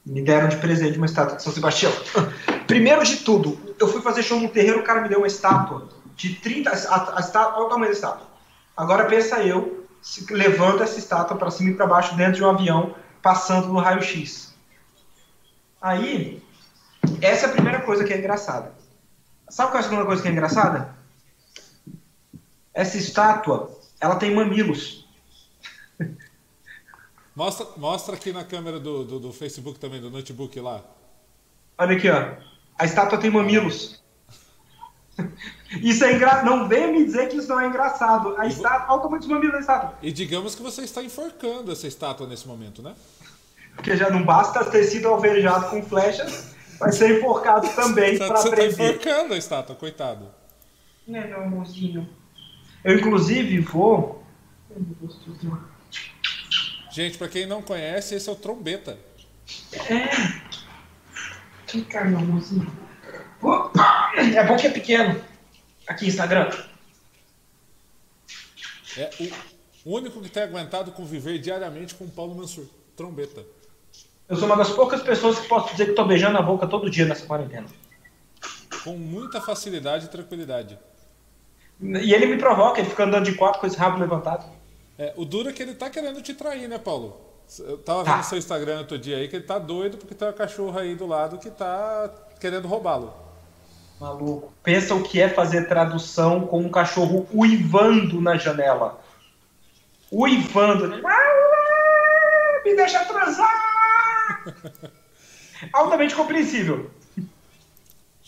Me 0.08 0.22
deram 0.22 0.48
de 0.48 0.56
presente 0.56 0.96
uma 0.96 1.04
estátua 1.04 1.36
de 1.36 1.42
São 1.42 1.52
Sebastião. 1.52 1.92
Primeiro 2.66 3.04
de 3.04 3.16
tudo, 3.18 3.58
eu 3.78 3.86
fui 3.86 4.00
fazer 4.00 4.22
show 4.22 4.40
no 4.40 4.48
terreiro, 4.48 4.80
o 4.80 4.82
cara 4.82 5.02
me 5.02 5.08
deu 5.08 5.18
uma 5.18 5.26
estátua 5.26 5.86
de 6.16 6.34
30. 6.36 6.70
A, 6.70 7.20
estátua, 7.20 7.58
olha 7.58 7.66
o 7.66 7.68
tamanho 7.68 7.90
da 7.90 7.96
estátua. 7.96 8.26
Agora 8.74 9.04
pensa 9.04 9.42
eu, 9.42 9.86
levando 10.30 10.82
essa 10.82 10.98
estátua 10.98 11.36
para 11.36 11.50
cima 11.50 11.70
e 11.70 11.74
para 11.74 11.86
baixo 11.86 12.16
dentro 12.16 12.36
de 12.36 12.42
um 12.42 12.48
avião, 12.48 12.94
passando 13.20 13.68
no 13.68 13.78
raio-x. 13.78 14.54
Aí, 15.80 16.42
essa 17.20 17.46
é 17.46 17.48
a 17.50 17.52
primeira 17.52 17.80
coisa 17.82 18.02
que 18.02 18.12
é 18.12 18.18
engraçada. 18.18 18.72
Sabe 19.48 19.70
qual 19.70 19.78
é 19.78 19.80
a 19.80 19.88
segunda 19.88 20.06
coisa 20.06 20.22
que 20.22 20.28
é 20.28 20.30
engraçada? 20.30 20.96
Essa 22.72 22.96
estátua, 22.96 23.70
ela 24.00 24.16
tem 24.16 24.34
mamilos. 24.34 25.06
Mostra, 27.38 27.68
mostra 27.76 28.16
aqui 28.16 28.32
na 28.32 28.42
câmera 28.42 28.80
do, 28.80 29.04
do, 29.04 29.20
do 29.20 29.32
Facebook 29.32 29.78
também, 29.78 30.00
do 30.00 30.10
notebook 30.10 30.58
lá. 30.58 30.82
Olha 31.78 31.96
aqui, 31.96 32.10
ó. 32.10 32.32
A 32.76 32.84
estátua 32.84 33.16
tem 33.16 33.30
mamilos. 33.30 34.02
Isso 35.80 36.02
é 36.02 36.14
engraçado. 36.14 36.44
Não 36.46 36.66
venha 36.66 36.88
me 36.88 37.04
dizer 37.04 37.28
que 37.28 37.36
isso 37.36 37.48
não 37.48 37.60
é 37.60 37.66
engraçado. 37.66 38.34
A 38.36 38.46
estátua, 38.46 38.86
olha 38.88 38.98
o 38.98 39.02
tamanho 39.02 39.20
dos 39.20 39.28
mamilos 39.28 39.52
da 39.52 39.60
estátua. 39.60 39.94
E 40.02 40.10
digamos 40.10 40.56
que 40.56 40.62
você 40.62 40.82
está 40.82 41.00
enforcando 41.00 41.70
essa 41.70 41.86
estátua 41.86 42.26
nesse 42.26 42.48
momento, 42.48 42.82
né? 42.82 42.96
Porque 43.76 43.96
já 43.96 44.10
não 44.10 44.24
basta 44.24 44.64
ter 44.64 44.82
sido 44.84 45.06
alvejado 45.06 45.70
com 45.70 45.80
flechas, 45.80 46.56
vai 46.80 46.90
ser 46.90 47.18
enforcado 47.18 47.68
também 47.76 48.18
para 48.18 48.40
aprender. 48.40 48.72
Você 48.72 48.76
tá 48.76 48.84
enforcando 48.84 49.34
a 49.34 49.36
estátua, 49.36 49.76
coitado. 49.76 50.26
É, 51.06 51.26
meu 51.28 51.42
amorzinho. 51.42 52.08
Eu, 52.82 52.98
inclusive, 52.98 53.60
vou... 53.60 54.24
Gente, 56.90 57.18
para 57.18 57.28
quem 57.28 57.46
não 57.46 57.62
conhece, 57.62 58.14
esse 58.14 58.28
é 58.28 58.32
o 58.32 58.36
trombeta. 58.36 58.98
É. 59.88 60.08
Vem 61.72 61.84
cá, 61.84 62.04
meu. 62.04 62.20
Opa! 63.42 64.12
É 64.16 64.44
bom 64.44 64.56
que 64.56 64.66
é 64.66 64.70
pequeno. 64.70 65.22
Aqui, 65.86 66.08
Instagram. 66.08 66.50
É 68.96 69.10
o 69.84 69.96
único 69.96 70.20
que 70.20 70.28
tem 70.28 70.42
aguentado 70.42 70.92
conviver 70.92 71.38
diariamente 71.38 71.94
com 71.94 72.04
o 72.04 72.10
Paulo 72.10 72.34
Mansur. 72.34 72.66
Trombeta. 72.96 73.44
Eu 74.28 74.36
sou 74.36 74.46
uma 74.46 74.56
das 74.56 74.70
poucas 74.70 75.02
pessoas 75.02 75.38
que 75.38 75.48
posso 75.48 75.70
dizer 75.72 75.84
que 75.84 75.90
estou 75.90 76.06
beijando 76.06 76.36
a 76.36 76.42
boca 76.42 76.66
todo 76.66 76.90
dia 76.90 77.06
nessa 77.06 77.24
quarentena. 77.24 77.66
Com 78.84 78.96
muita 78.96 79.40
facilidade 79.40 80.06
e 80.06 80.08
tranquilidade. 80.08 80.78
E 81.80 82.12
ele 82.12 82.26
me 82.26 82.36
provoca, 82.36 82.80
ele 82.80 82.90
fica 82.90 83.04
andando 83.04 83.24
de 83.24 83.34
quatro 83.34 83.60
com 83.60 83.66
esse 83.66 83.76
rabo 83.76 83.98
levantado. 83.98 84.57
É, 84.98 85.12
o 85.16 85.24
duro 85.24 85.48
é 85.48 85.52
que 85.52 85.62
ele 85.62 85.74
tá 85.74 85.88
querendo 85.88 86.20
te 86.20 86.34
trair, 86.34 86.68
né, 86.68 86.76
Paulo? 86.76 87.20
Eu 87.60 87.78
tava 87.78 88.04
tá. 88.04 88.16
vendo 88.16 88.24
seu 88.24 88.36
Instagram 88.36 88.80
outro 88.80 88.98
dia 88.98 89.16
aí 89.16 89.28
que 89.28 89.36
ele 89.36 89.44
tá 89.44 89.58
doido 89.58 89.96
porque 89.96 90.14
tem 90.14 90.28
uma 90.28 90.34
cachorra 90.34 90.82
aí 90.82 90.94
do 90.94 91.06
lado 91.06 91.38
que 91.38 91.50
tá 91.50 92.10
querendo 92.38 92.68
roubá-lo. 92.68 93.14
Maluco. 94.00 94.52
Pensa 94.62 94.94
o 94.94 95.02
que 95.02 95.20
é 95.20 95.28
fazer 95.28 95.66
tradução 95.66 96.46
com 96.46 96.60
um 96.60 96.68
cachorro 96.68 97.26
uivando 97.32 98.20
na 98.20 98.36
janela. 98.36 99.00
Uivando. 100.12 101.00
Ah, 101.06 102.60
me 102.64 102.76
deixa 102.76 103.04
transar! 103.04 104.44
Altamente 105.72 106.14
compreensível. 106.14 106.90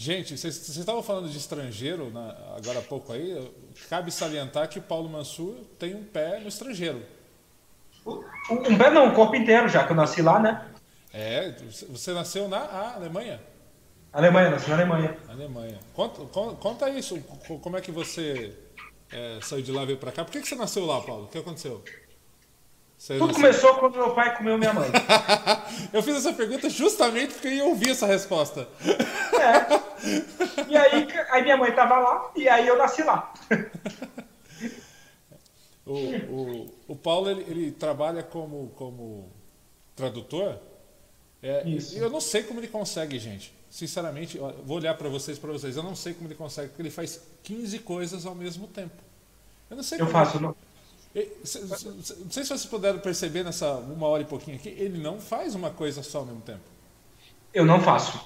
Gente, 0.01 0.35
vocês 0.35 0.67
estavam 0.79 1.03
falando 1.03 1.29
de 1.29 1.37
estrangeiro 1.37 2.11
na, 2.11 2.31
agora 2.57 2.79
há 2.79 2.83
pouco 2.83 3.13
aí. 3.13 3.53
Cabe 3.91 4.11
salientar 4.11 4.67
que 4.67 4.81
Paulo 4.81 5.11
Mansur 5.11 5.57
tem 5.79 5.95
um 5.95 6.03
pé 6.03 6.41
no 6.41 6.49
estrangeiro. 6.49 7.03
Um 8.07 8.79
pé 8.79 8.91
não, 8.91 9.09
um 9.09 9.15
corpo 9.15 9.37
inteiro, 9.37 9.69
já 9.69 9.85
que 9.85 9.93
eu 9.93 9.97
nasci 9.97 10.23
lá, 10.23 10.39
né? 10.39 10.67
É, 11.13 11.55
você 11.91 12.15
nasceu 12.15 12.49
na 12.49 12.95
Alemanha. 12.95 13.43
Alemanha, 14.11 14.49
nasci 14.49 14.71
na 14.71 14.77
Alemanha. 14.77 15.19
Alemanha. 15.29 15.79
Conta, 15.93 16.25
conta 16.55 16.89
isso, 16.89 17.21
como 17.61 17.77
é 17.77 17.83
que 17.83 17.93
você 17.93 18.57
é, 19.13 19.39
saiu 19.43 19.61
de 19.61 19.71
lá 19.71 19.83
e 19.83 19.87
veio 19.87 19.99
pra 19.99 20.13
cá. 20.13 20.25
Por 20.25 20.31
que, 20.31 20.41
que 20.41 20.49
você 20.49 20.55
nasceu 20.55 20.87
lá, 20.87 20.99
Paulo? 21.03 21.25
O 21.25 21.29
que 21.29 21.37
aconteceu? 21.37 21.85
Você 23.01 23.17
Tudo 23.17 23.33
começou 23.33 23.77
quando 23.77 23.95
meu 23.95 24.15
pai 24.15 24.37
comeu 24.37 24.59
minha 24.59 24.75
mãe. 24.75 24.91
eu 25.91 26.03
fiz 26.03 26.17
essa 26.17 26.35
pergunta 26.35 26.69
justamente 26.69 27.33
porque 27.33 27.49
eu 27.49 27.53
ia 27.53 27.65
ouvir 27.65 27.93
essa 27.93 28.07
resposta. 28.07 28.69
É. 29.41 30.69
E 30.69 30.77
aí, 30.77 31.09
aí 31.31 31.43
minha 31.43 31.57
mãe 31.57 31.71
estava 31.71 31.99
lá 31.99 32.31
e 32.37 32.47
aí 32.47 32.69
eu 32.69 32.77
nasci 32.77 33.03
lá. 33.03 33.33
o, 35.87 35.95
o, 35.95 36.75
o 36.89 36.95
Paulo 36.95 37.31
ele, 37.31 37.41
ele 37.49 37.73
trabalha 37.73 38.23
como, 38.23 38.71
como 38.77 39.33
tradutor. 39.97 40.59
É, 41.43 41.67
Isso. 41.67 41.97
Eu 41.97 42.11
não 42.11 42.21
sei 42.21 42.43
como 42.43 42.61
ele 42.61 42.69
consegue, 42.69 43.19
gente. 43.19 43.55
Sinceramente, 43.71 44.37
vou 44.37 44.77
olhar 44.77 44.93
para 44.93 45.09
vocês, 45.09 45.39
para 45.39 45.51
vocês. 45.51 45.75
Eu 45.75 45.83
não 45.83 45.97
sei 45.97 46.13
como 46.13 46.29
ele 46.29 46.35
consegue, 46.35 46.69
porque 46.69 46.83
ele 46.83 46.91
faz 46.91 47.19
15 47.45 47.79
coisas 47.79 48.27
ao 48.27 48.35
mesmo 48.35 48.67
tempo. 48.67 49.03
Eu 49.71 49.77
não 49.77 49.83
sei. 49.83 49.99
Eu 49.99 50.07
faço. 50.07 50.37
Ele... 50.37 50.45
Não 50.45 50.70
não 51.15 52.31
sei 52.31 52.45
se 52.45 52.49
vocês 52.49 52.67
puderam 52.67 53.01
perceber 53.01 53.43
nessa 53.43 53.73
uma 53.75 54.07
hora 54.07 54.23
e 54.23 54.27
pouquinho 54.27 54.57
aqui, 54.57 54.69
ele 54.69 54.99
não 54.99 55.19
faz 55.21 55.55
uma 55.55 55.71
coisa 55.71 56.03
só 56.03 56.19
ao 56.19 56.27
mesmo 56.27 56.41
tempo. 56.41 56.61
Eu 57.53 57.65
não 57.65 57.81
faço. 57.81 58.21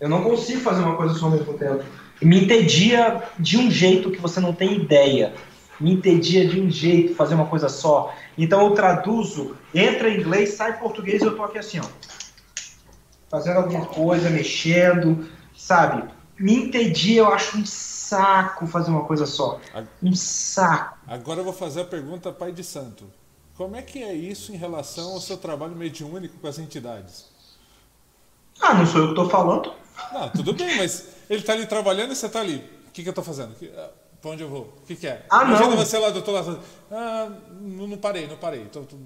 Eu 0.00 0.08
não 0.08 0.22
consigo 0.22 0.60
fazer 0.60 0.82
uma 0.82 0.96
coisa 0.96 1.14
só 1.14 1.26
ao 1.26 1.32
mesmo 1.32 1.56
tempo. 1.58 1.84
Me 2.22 2.44
entedia 2.44 3.22
de 3.38 3.58
um 3.58 3.70
jeito 3.70 4.10
que 4.10 4.20
você 4.20 4.40
não 4.40 4.54
tem 4.54 4.74
ideia. 4.74 5.34
Me 5.78 5.92
entedia 5.92 6.48
de 6.48 6.60
um 6.60 6.70
jeito 6.70 7.14
fazer 7.14 7.34
uma 7.34 7.46
coisa 7.46 7.68
só. 7.68 8.14
Então 8.38 8.66
eu 8.66 8.74
traduzo, 8.74 9.56
entra 9.74 10.08
em 10.08 10.20
inglês, 10.20 10.54
sai 10.54 10.72
em 10.72 10.78
português 10.78 11.20
e 11.20 11.26
eu 11.26 11.36
tô 11.36 11.42
aqui 11.42 11.58
assim, 11.58 11.80
ó. 11.80 11.86
Fazendo 13.30 13.58
alguma 13.58 13.86
coisa, 13.86 14.30
mexendo, 14.30 15.28
sabe? 15.56 16.08
Me 16.38 16.54
entedia, 16.54 17.20
eu 17.20 17.32
acho 17.32 17.58
um 17.58 17.64
saco 18.12 18.66
fazer 18.66 18.90
uma 18.90 19.04
coisa 19.04 19.24
só. 19.24 19.58
Um 20.02 20.14
saco. 20.14 20.98
Agora 21.06 21.40
eu 21.40 21.44
vou 21.44 21.52
fazer 21.52 21.80
a 21.80 21.84
pergunta 21.84 22.30
pai 22.30 22.52
de 22.52 22.62
santo. 22.62 23.04
Como 23.56 23.74
é 23.74 23.82
que 23.82 24.02
é 24.02 24.12
isso 24.12 24.52
em 24.52 24.56
relação 24.56 25.12
ao 25.12 25.20
seu 25.20 25.38
trabalho 25.38 25.74
mediúnico 25.74 26.36
com 26.38 26.46
as 26.46 26.58
entidades? 26.58 27.26
Ah, 28.60 28.74
não 28.74 28.86
sou 28.86 29.00
eu 29.00 29.06
que 29.06 29.12
estou 29.12 29.30
falando. 29.30 29.72
Não, 30.12 30.28
tudo 30.28 30.52
bem, 30.52 30.76
mas 30.76 31.08
ele 31.28 31.40
está 31.40 31.54
ali 31.54 31.66
trabalhando 31.66 32.12
e 32.12 32.16
você 32.16 32.26
está 32.26 32.40
ali. 32.40 32.56
O 32.88 32.90
que, 32.92 33.02
que 33.02 33.08
eu 33.08 33.12
estou 33.12 33.24
fazendo? 33.24 33.54
Pra 34.20 34.30
onde 34.30 34.42
eu 34.42 34.48
vou? 34.48 34.72
O 34.82 34.86
que, 34.86 34.94
que 34.94 35.06
é? 35.06 35.24
Ah, 35.30 35.44
Imagina 35.44 35.70
não. 35.70 35.76
você 35.76 35.98
lá 35.98 36.10
do 36.10 36.16
outro 36.16 36.32
lado. 36.32 36.60
Ah, 36.90 37.30
não, 37.60 37.88
não 37.88 37.98
parei, 37.98 38.26
não 38.26 38.36
parei. 38.36 38.66
Tô, 38.66 38.82
tô... 38.82 38.96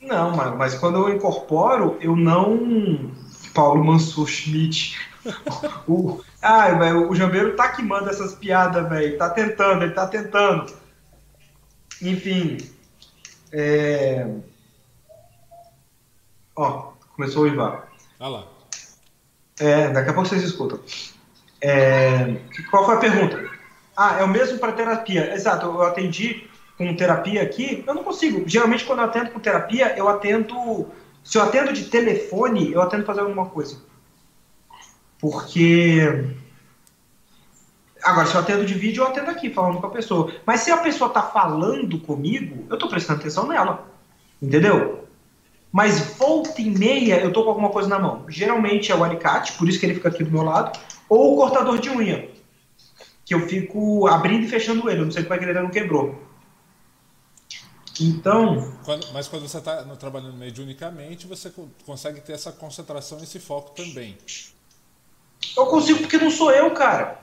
Não, 0.00 0.34
mas, 0.34 0.56
mas 0.56 0.74
quando 0.78 0.98
eu 0.98 1.14
incorporo, 1.14 1.96
eu 2.00 2.14
não. 2.16 3.12
Paulo 3.52 3.84
Mansur 3.84 4.28
Schmidt. 4.28 4.96
o, 5.88 6.20
ai, 6.42 6.78
velho, 6.78 7.10
o 7.10 7.14
Jambeiro 7.14 7.56
tá 7.56 7.68
que 7.68 7.82
manda 7.82 8.10
essas 8.10 8.34
piadas, 8.34 8.88
velho. 8.88 9.18
Tá 9.18 9.30
tentando, 9.30 9.82
ele 9.82 9.92
tá 9.92 10.06
tentando. 10.06 10.72
Enfim. 12.02 12.58
É... 13.52 14.26
Ó, 16.54 16.92
começou 17.14 17.44
o 17.44 17.46
Ivar. 17.46 17.88
Ah 18.18 18.28
lá. 18.28 18.46
É, 19.58 19.88
daqui 19.88 20.10
a 20.10 20.12
pouco 20.12 20.28
vocês 20.28 20.42
escutam. 20.42 20.78
É, 21.60 22.36
qual 22.70 22.84
foi 22.84 22.96
a 22.96 22.98
pergunta? 22.98 23.50
Ah, 23.96 24.18
é 24.20 24.24
o 24.24 24.28
mesmo 24.28 24.58
para 24.58 24.72
terapia. 24.72 25.34
Exato, 25.34 25.66
eu 25.66 25.82
atendi 25.82 26.48
com 26.76 26.94
terapia 26.94 27.42
aqui, 27.42 27.82
eu 27.86 27.94
não 27.94 28.04
consigo. 28.04 28.46
Geralmente, 28.46 28.84
quando 28.84 28.98
eu 28.98 29.06
atendo 29.06 29.30
com 29.30 29.40
terapia, 29.40 29.96
eu 29.96 30.08
atendo. 30.08 30.88
Se 31.24 31.38
eu 31.38 31.42
atendo 31.42 31.72
de 31.72 31.84
telefone, 31.84 32.72
eu 32.72 32.82
atendo 32.82 33.06
fazer 33.06 33.20
alguma 33.20 33.46
coisa. 33.46 33.78
Porque. 35.30 36.24
Agora, 38.02 38.26
se 38.28 38.34
eu 38.34 38.40
atendo 38.40 38.64
de 38.64 38.74
vídeo, 38.74 39.02
eu 39.02 39.08
atendo 39.08 39.30
aqui, 39.30 39.50
falando 39.50 39.80
com 39.80 39.86
a 39.86 39.90
pessoa. 39.90 40.32
Mas 40.46 40.60
se 40.60 40.70
a 40.70 40.76
pessoa 40.76 41.10
tá 41.10 41.22
falando 41.22 41.98
comigo, 41.98 42.64
eu 42.70 42.78
tô 42.78 42.88
prestando 42.88 43.18
atenção 43.18 43.48
nela. 43.48 43.90
Entendeu? 44.40 45.08
Mas 45.72 46.16
volta 46.16 46.60
e 46.62 46.70
meia 46.70 47.20
eu 47.20 47.32
tô 47.32 47.42
com 47.42 47.50
alguma 47.50 47.70
coisa 47.70 47.88
na 47.88 47.98
mão. 47.98 48.24
Geralmente 48.28 48.92
é 48.92 48.94
o 48.94 49.02
alicate, 49.02 49.54
por 49.54 49.68
isso 49.68 49.80
que 49.80 49.86
ele 49.86 49.94
fica 49.94 50.08
aqui 50.08 50.22
do 50.22 50.30
meu 50.30 50.42
lado, 50.42 50.78
ou 51.08 51.34
o 51.34 51.36
cortador 51.36 51.78
de 51.78 51.90
unha. 51.90 52.30
Que 53.24 53.34
eu 53.34 53.48
fico 53.48 54.06
abrindo 54.06 54.44
e 54.44 54.48
fechando 54.48 54.88
ele. 54.88 55.00
Eu 55.00 55.06
não 55.06 55.12
sei 55.12 55.24
como 55.24 55.34
é 55.34 55.38
que 55.38 55.44
ele 55.44 55.60
não 55.60 55.70
quebrou. 55.70 56.22
Então. 58.00 58.72
Quando, 58.84 59.12
mas 59.12 59.26
quando 59.26 59.48
você 59.48 59.58
está 59.58 59.82
trabalhando 59.96 60.36
mediunicamente, 60.36 61.26
você 61.26 61.50
co- 61.50 61.68
consegue 61.84 62.20
ter 62.20 62.34
essa 62.34 62.52
concentração, 62.52 63.18
esse 63.18 63.40
foco 63.40 63.74
também. 63.74 64.16
Eu 65.56 65.66
consigo 65.66 66.00
porque 66.00 66.16
não 66.18 66.30
sou 66.30 66.50
eu, 66.52 66.70
cara. 66.72 67.20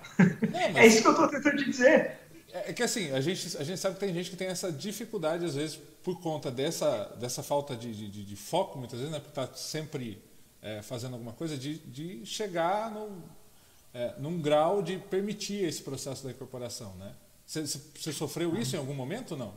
É 0.52 0.70
mas 0.70 0.94
isso 0.94 1.02
que 1.02 1.08
eu 1.08 1.16
tô 1.16 1.28
tentando 1.28 1.58
te 1.58 1.66
dizer. 1.70 2.20
é 2.52 2.70
é 2.70 2.74
que 2.74 2.84
assim, 2.84 3.12
a 3.12 3.20
gente, 3.22 3.58
a 3.58 3.64
gente 3.64 3.80
sabe 3.80 3.96
que 3.96 4.00
tem 4.06 4.14
gente 4.14 4.30
que 4.30 4.36
tem 4.38 4.48
essa 4.48 4.72
dificuldade, 4.72 5.46
às 5.46 5.56
vezes, 5.56 5.80
por 6.04 6.20
conta 6.22 6.52
dessa, 6.52 7.06
dessa 7.20 7.42
falta 7.44 7.76
de, 7.76 7.94
de, 7.94 8.24
de- 8.26 8.36
foco, 8.36 8.78
muitas 8.78 9.00
vezes, 9.00 9.12
né? 9.14 9.20
Porque 9.20 9.40
está 9.40 9.56
sempre 9.56 10.22
é, 10.62 10.82
fazendo 10.82 11.14
alguma 11.14 11.34
coisa, 11.34 11.58
de, 11.58 11.80
de 11.80 12.26
chegar 12.26 12.92
no, 12.92 13.24
é, 13.94 14.14
num 14.20 14.40
grau 14.40 14.82
de 14.82 14.98
permitir 14.98 15.64
esse 15.66 15.82
processo 15.82 16.24
da 16.24 16.32
incorporação, 16.32 16.94
né? 16.96 17.14
Você, 17.46 18.12
sofreu 18.14 18.56
isso 18.56 18.76
em 18.76 18.80
algum 18.80 18.94
momento 18.94 19.32
ou 19.32 19.38
não? 19.38 19.54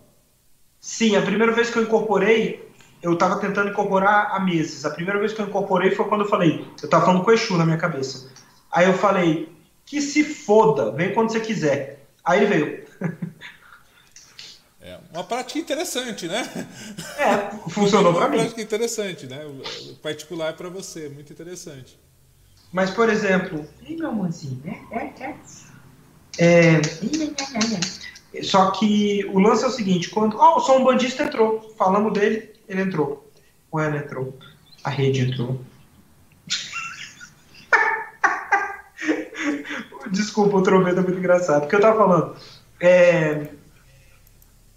Sim, 0.81 1.17
a 1.17 1.23
primeira 1.23 1.53
vez 1.53 1.71
que 1.71 1.79
eu 1.79 1.83
incorporei, 1.83 2.71
eu 3.03 3.15
estava 3.15 3.39
tentando 3.41 3.71
incorporar 3.71 4.31
há 4.33 4.41
meses. 4.41 4.85
A 4.85 4.91
primeira 4.91 5.19
vez 5.19 5.33
que 5.33 5.41
eu 5.41 5.47
incorporei 5.47 5.91
foi 5.91 6.09
quando 6.09 6.23
eu 6.23 6.29
falei, 6.29 6.61
eu 6.81 6.85
estava 6.85 7.05
falando 7.07 7.25
com 7.25 7.31
o 7.31 7.35
Exu 7.35 7.57
na 7.57 7.65
minha 7.65 7.79
cabeça. 7.79 8.31
Aí 8.77 8.85
eu 8.85 8.93
falei, 8.93 9.49
que 9.87 10.03
se 10.03 10.23
foda, 10.23 10.91
vem 10.91 11.15
quando 11.15 11.33
você 11.33 11.41
quiser. 11.41 12.05
Aí 12.23 12.43
ele 12.43 12.47
veio. 12.47 12.87
É 14.83 14.99
uma 15.15 15.25
prática 15.25 15.59
interessante, 15.59 16.29
né? 16.29 16.47
É, 17.19 17.71
funcionou 17.71 18.13
uma 18.13 18.21
pra 18.21 18.29
mim. 18.29 18.37
prática 18.37 18.61
interessante, 18.61 19.27
né? 19.27 19.47
O 19.47 19.95
particular 19.97 20.53
para 20.53 20.69
você, 20.69 21.09
muito 21.09 21.33
interessante. 21.33 21.99
Mas, 22.71 22.91
por 22.91 23.09
exemplo. 23.09 23.67
Ih, 23.83 23.97
meu 23.97 24.11
amorzinho, 24.11 24.61
né? 24.63 24.79
É, 24.93 25.25
é. 25.25 26.81
É. 28.35 28.43
Só 28.43 28.73
que 28.73 29.25
o 29.33 29.39
lance 29.39 29.65
é 29.65 29.69
o 29.69 29.71
seguinte: 29.71 30.11
quando. 30.11 30.37
Ó, 30.37 30.59
o 30.59 30.61
som 30.61 30.85
bandista 30.85 31.23
entrou. 31.23 31.75
Falamos 31.79 32.13
dele, 32.13 32.53
ele 32.69 32.83
entrou. 32.83 33.29
O 33.73 33.81
Ela 33.81 33.97
entrou. 33.97 34.39
A 34.85 34.91
rede 34.91 35.23
entrou. 35.23 35.59
Desculpa, 40.11 40.57
o 40.57 40.63
trombeta 40.63 41.01
é 41.01 41.03
muito 41.03 41.19
engraçado. 41.19 41.65
O 41.65 41.69
que 41.69 41.75
eu 41.75 41.81
tava 41.81 41.99
falando? 41.99 42.37
É... 42.81 43.49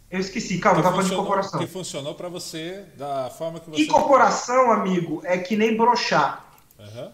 Eu 0.10 0.20
esqueci, 0.20 0.58
calma, 0.58 0.80
eu 0.80 0.84
tava 0.84 0.96
falando 0.96 1.08
de 1.08 1.14
incorporação. 1.14 1.60
que 1.60 1.68
funcionou 1.68 2.16
para 2.16 2.30
você 2.30 2.86
da 2.98 3.30
forma 3.30 3.60
que 3.60 3.70
você. 3.70 3.84
Incorporação, 3.84 4.72
amigo, 4.72 5.22
é 5.24 5.38
que 5.38 5.56
nem 5.56 5.78
brochar. 5.78 6.46
Aham. 6.80 7.12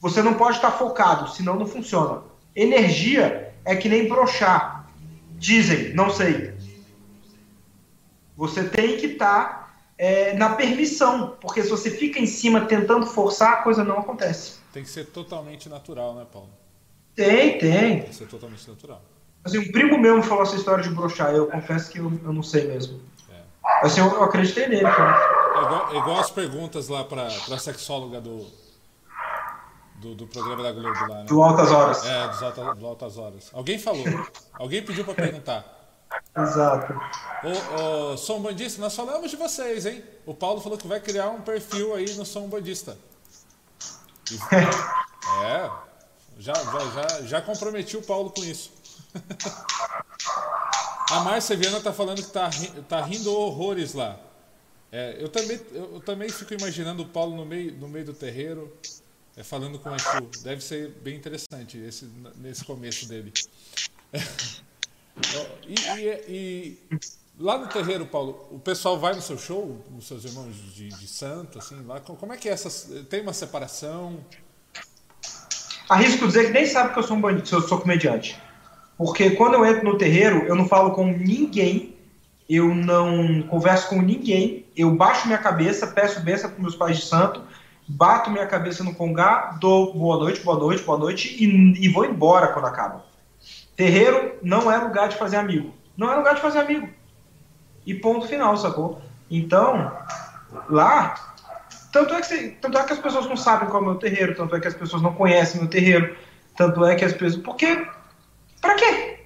Você 0.00 0.20
não 0.20 0.34
pode 0.34 0.56
estar 0.56 0.72
focado, 0.72 1.30
senão 1.30 1.56
não 1.56 1.66
funciona. 1.66 2.22
Energia 2.54 3.54
é 3.64 3.76
que 3.76 3.88
nem 3.88 4.08
brochar. 4.08 4.90
Dizem, 5.36 5.94
não 5.94 6.10
sei. 6.10 6.54
Você 8.36 8.64
tem 8.64 8.96
que 8.96 9.06
estar 9.06 9.64
é, 9.96 10.34
na 10.34 10.50
permissão, 10.50 11.36
porque 11.40 11.62
se 11.62 11.70
você 11.70 11.90
fica 11.90 12.18
em 12.18 12.26
cima 12.26 12.62
tentando 12.62 13.06
forçar, 13.06 13.52
a 13.52 13.56
coisa 13.62 13.84
não 13.84 13.98
acontece. 14.00 14.58
Tem 14.72 14.82
que 14.82 14.90
ser 14.90 15.06
totalmente 15.06 15.68
natural, 15.68 16.14
né, 16.14 16.26
Paulo? 16.30 16.50
Tem, 17.14 17.58
tem. 17.58 18.02
Que 18.02 18.14
ser 18.14 18.26
totalmente 18.26 18.68
natural. 18.68 19.00
Assim, 19.44 19.58
um 19.58 19.70
primo 19.72 19.98
meu 19.98 20.16
me 20.16 20.22
falou 20.22 20.42
essa 20.42 20.56
história 20.56 20.82
de 20.82 20.90
brochar, 20.90 21.34
eu 21.34 21.46
confesso 21.48 21.90
que 21.90 21.98
eu, 21.98 22.10
eu 22.24 22.32
não 22.32 22.42
sei 22.42 22.66
mesmo. 22.66 23.00
É. 23.30 23.86
Assim, 23.86 24.00
eu, 24.00 24.06
eu 24.06 24.22
acreditei 24.24 24.66
nele, 24.68 24.82
cara. 24.82 25.44
É 25.54 25.62
igual, 25.62 25.94
é 25.94 25.98
igual 25.98 26.18
as 26.18 26.30
perguntas 26.30 26.88
lá 26.88 27.04
para 27.04 27.26
a 27.26 27.58
sexóloga 27.58 28.20
do, 28.20 28.46
do, 29.96 30.14
do 30.14 30.26
programa 30.26 30.62
da 30.62 30.72
Globo 30.72 30.98
lá, 31.08 31.18
né? 31.18 31.24
Do 31.24 31.42
Altas 31.42 31.70
Horas. 31.70 32.04
É, 32.04 32.28
dos 32.28 32.42
alta, 32.42 32.74
do 32.74 32.86
Altas 32.86 33.18
Horas. 33.18 33.50
Alguém 33.52 33.78
falou. 33.78 34.04
Alguém 34.54 34.82
pediu 34.82 35.04
para 35.04 35.14
perguntar. 35.14 35.64
Exato. 36.36 36.92
Ô, 37.42 38.12
ô, 38.12 38.16
Som 38.16 38.40
Bandista, 38.40 38.80
nós 38.80 38.94
falamos 38.94 39.30
de 39.30 39.36
vocês, 39.36 39.86
hein? 39.86 40.02
O 40.26 40.34
Paulo 40.34 40.60
falou 40.60 40.78
que 40.78 40.86
vai 40.86 41.00
criar 41.00 41.28
um 41.28 41.40
perfil 41.40 41.94
aí 41.94 42.14
no 42.14 42.24
Som 42.24 42.48
Bandista. 42.48 42.96
E- 44.30 44.38
É, 45.42 45.70
já, 46.38 46.52
já, 46.54 46.90
já, 46.90 47.22
já 47.22 47.42
comprometi 47.42 47.96
o 47.96 48.02
Paulo 48.02 48.30
com 48.30 48.44
isso. 48.44 48.72
A 51.10 51.20
Márcia 51.20 51.56
Viana 51.56 51.80
tá 51.80 51.92
falando 51.92 52.22
que 52.22 52.30
tá, 52.30 52.48
tá 52.88 53.02
rindo 53.04 53.32
horrores 53.32 53.92
lá. 53.92 54.18
É, 54.90 55.16
eu, 55.18 55.28
também, 55.28 55.60
eu 55.72 56.00
também 56.00 56.28
fico 56.28 56.54
imaginando 56.54 57.02
o 57.02 57.08
Paulo 57.08 57.36
no 57.36 57.44
meio, 57.44 57.72
no 57.76 57.88
meio 57.88 58.06
do 58.06 58.14
terreiro, 58.14 58.72
é, 59.36 59.42
falando 59.42 59.78
com 59.78 59.90
o 59.90 59.94
Exu. 59.94 60.42
Deve 60.42 60.62
ser 60.62 60.90
bem 61.02 61.16
interessante 61.16 61.78
esse, 61.78 62.08
nesse 62.36 62.64
começo 62.64 63.06
dele. 63.06 63.32
E, 65.66 65.74
e- 66.00 66.24
e 66.28 66.98
lá 67.38 67.56
no 67.58 67.68
terreiro, 67.68 68.04
Paulo, 68.06 68.48
o 68.50 68.58
pessoal 68.58 68.98
vai 68.98 69.14
no 69.14 69.22
seu 69.22 69.38
show, 69.38 69.80
os 69.96 70.06
seus 70.08 70.24
irmãos 70.24 70.56
de, 70.74 70.88
de 70.88 71.06
santo, 71.06 71.58
assim, 71.58 71.80
lá, 71.86 72.00
co- 72.00 72.16
como 72.16 72.32
é 72.32 72.36
que 72.36 72.48
é 72.48 72.52
essa. 72.52 72.68
Tem 73.04 73.20
uma 73.20 73.32
separação? 73.32 74.24
Arrisco 75.88 76.26
dizer 76.26 76.46
que 76.46 76.52
nem 76.52 76.66
sabe 76.66 76.92
que 76.92 76.98
eu 76.98 77.02
sou 77.02 77.16
um 77.16 77.20
bandido, 77.20 77.46
se 77.46 77.54
eu 77.54 77.60
sou 77.60 77.80
comediante. 77.80 78.40
Porque 78.96 79.30
quando 79.30 79.54
eu 79.54 79.66
entro 79.66 79.84
no 79.84 79.98
terreiro, 79.98 80.44
eu 80.46 80.54
não 80.54 80.66
falo 80.66 80.92
com 80.92 81.06
ninguém, 81.06 81.94
eu 82.48 82.74
não 82.74 83.42
converso 83.42 83.88
com 83.88 84.00
ninguém, 84.00 84.64
eu 84.76 84.94
baixo 84.94 85.26
minha 85.26 85.38
cabeça, 85.38 85.86
peço 85.86 86.20
bênção 86.20 86.50
para 86.50 86.60
meus 86.60 86.76
pais 86.76 86.98
de 86.98 87.04
santo, 87.04 87.42
bato 87.86 88.30
minha 88.30 88.46
cabeça 88.46 88.82
no 88.82 88.94
congá, 88.94 89.56
dou 89.60 89.92
boa 89.92 90.16
noite, 90.18 90.40
boa 90.40 90.58
noite, 90.58 90.82
boa 90.82 90.98
noite 90.98 91.36
e, 91.38 91.84
e 91.84 91.88
vou 91.88 92.04
embora 92.04 92.48
quando 92.48 92.66
acaba. 92.66 93.04
Terreiro 93.76 94.36
não 94.42 94.70
é 94.70 94.76
lugar 94.78 95.08
de 95.08 95.16
fazer 95.16 95.36
amigo. 95.36 95.74
Não 95.96 96.10
é 96.10 96.16
lugar 96.16 96.34
de 96.34 96.40
fazer 96.40 96.60
amigo. 96.60 96.88
E 97.86 97.94
ponto 97.94 98.26
final, 98.26 98.56
sacou? 98.56 99.00
Então, 99.30 99.92
lá, 100.68 101.33
tanto 101.94 102.12
é, 102.12 102.20
que, 102.20 102.48
tanto 102.60 102.76
é 102.76 102.82
que 102.82 102.92
as 102.92 102.98
pessoas 102.98 103.26
não 103.26 103.36
sabem 103.36 103.68
qual 103.68 103.80
é 103.80 103.86
o 103.86 103.88
meu 103.90 103.98
terreiro, 104.00 104.34
tanto 104.34 104.56
é 104.56 104.60
que 104.60 104.66
as 104.66 104.74
pessoas 104.74 105.00
não 105.00 105.14
conhecem 105.14 105.60
meu 105.60 105.70
terreiro, 105.70 106.16
tanto 106.56 106.84
é 106.84 106.96
que 106.96 107.04
as 107.04 107.12
pessoas. 107.12 107.40
Porque. 107.40 107.86
Pra 108.60 108.74
quê? 108.74 109.20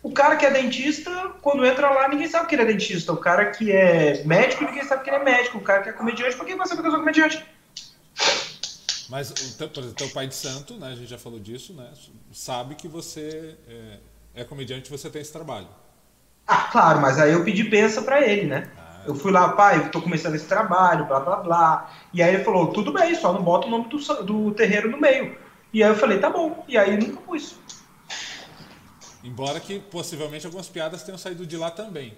O 0.00 0.12
cara 0.12 0.36
que 0.36 0.46
é 0.46 0.50
dentista, 0.52 1.10
quando 1.42 1.66
entra 1.66 1.90
lá, 1.90 2.08
ninguém 2.08 2.28
sabe 2.28 2.46
que 2.46 2.54
ele 2.54 2.62
é 2.62 2.66
dentista. 2.66 3.12
O 3.12 3.16
cara 3.16 3.46
que 3.46 3.72
é 3.72 4.22
médico, 4.24 4.64
ninguém 4.64 4.84
sabe 4.84 5.02
que 5.02 5.10
ele 5.10 5.16
é 5.16 5.24
médico. 5.24 5.58
O 5.58 5.60
cara 5.60 5.82
que 5.82 5.88
é 5.88 5.92
comediante, 5.92 6.36
por 6.36 6.46
que 6.46 6.54
vai 6.54 6.68
saber 6.68 6.82
que 6.82 6.86
eu 6.86 6.92
sou 6.92 7.00
comediante? 7.00 7.44
Mas, 9.08 9.30
o 9.30 9.58
teu, 9.58 9.68
por 9.68 9.80
exemplo, 9.80 9.96
teu 9.96 10.08
pai 10.10 10.28
de 10.28 10.36
santo, 10.36 10.74
né, 10.74 10.92
a 10.92 10.94
gente 10.94 11.08
já 11.08 11.18
falou 11.18 11.40
disso, 11.40 11.72
né, 11.72 11.90
sabe 12.30 12.74
que 12.74 12.86
você 12.86 13.56
é, 13.66 14.42
é 14.42 14.44
comediante 14.44 14.86
e 14.88 14.96
você 14.96 15.10
tem 15.10 15.20
esse 15.20 15.32
trabalho. 15.32 15.66
Ah, 16.46 16.68
claro, 16.70 17.00
mas 17.00 17.18
aí 17.18 17.32
eu 17.32 17.42
pedi 17.42 17.64
benção 17.64 18.04
pra 18.04 18.20
ele, 18.26 18.46
né? 18.46 18.70
Eu 19.06 19.14
fui 19.14 19.32
lá, 19.32 19.50
pai, 19.50 19.78
eu 19.78 19.90
tô 19.90 20.02
começando 20.02 20.34
esse 20.34 20.46
trabalho, 20.46 21.06
blá 21.06 21.20
blá 21.20 21.36
blá. 21.36 21.90
E 22.12 22.22
aí 22.22 22.34
ele 22.34 22.44
falou, 22.44 22.68
tudo 22.72 22.92
bem, 22.92 23.14
só 23.14 23.32
não 23.32 23.42
bota 23.42 23.66
o 23.66 23.70
nome 23.70 23.88
do, 23.88 23.98
do 24.24 24.50
terreiro 24.54 24.90
no 24.90 25.00
meio. 25.00 25.36
E 25.72 25.82
aí 25.82 25.90
eu 25.90 25.96
falei, 25.96 26.18
tá 26.18 26.28
bom. 26.30 26.64
E 26.68 26.76
aí 26.76 26.96
nunca 26.96 27.20
pus. 27.22 27.56
Embora 29.24 29.60
que 29.60 29.78
possivelmente 29.78 30.46
algumas 30.46 30.68
piadas 30.68 31.02
tenham 31.02 31.18
saído 31.18 31.46
de 31.46 31.56
lá 31.56 31.70
também. 31.70 32.16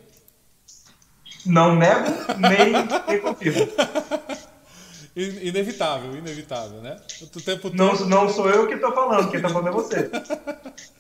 Não 1.47 1.75
nego, 1.75 2.11
nem, 2.39 2.73
nem 3.09 3.21
confirmo. 3.21 3.67
In- 5.17 5.49
Inevitável, 5.49 6.17
inevitável, 6.17 6.81
né? 6.81 6.97
O 7.23 7.41
tempo 7.41 7.71
todo. 7.71 7.75
Não, 7.75 7.95
não 8.07 8.29
sou 8.29 8.49
eu 8.49 8.69
que 8.69 8.77
tô 8.77 8.93
falando, 8.93 9.31
quem 9.31 9.41
tá 9.41 9.49
falando 9.49 9.69
é 9.69 9.73
você. 9.73 10.11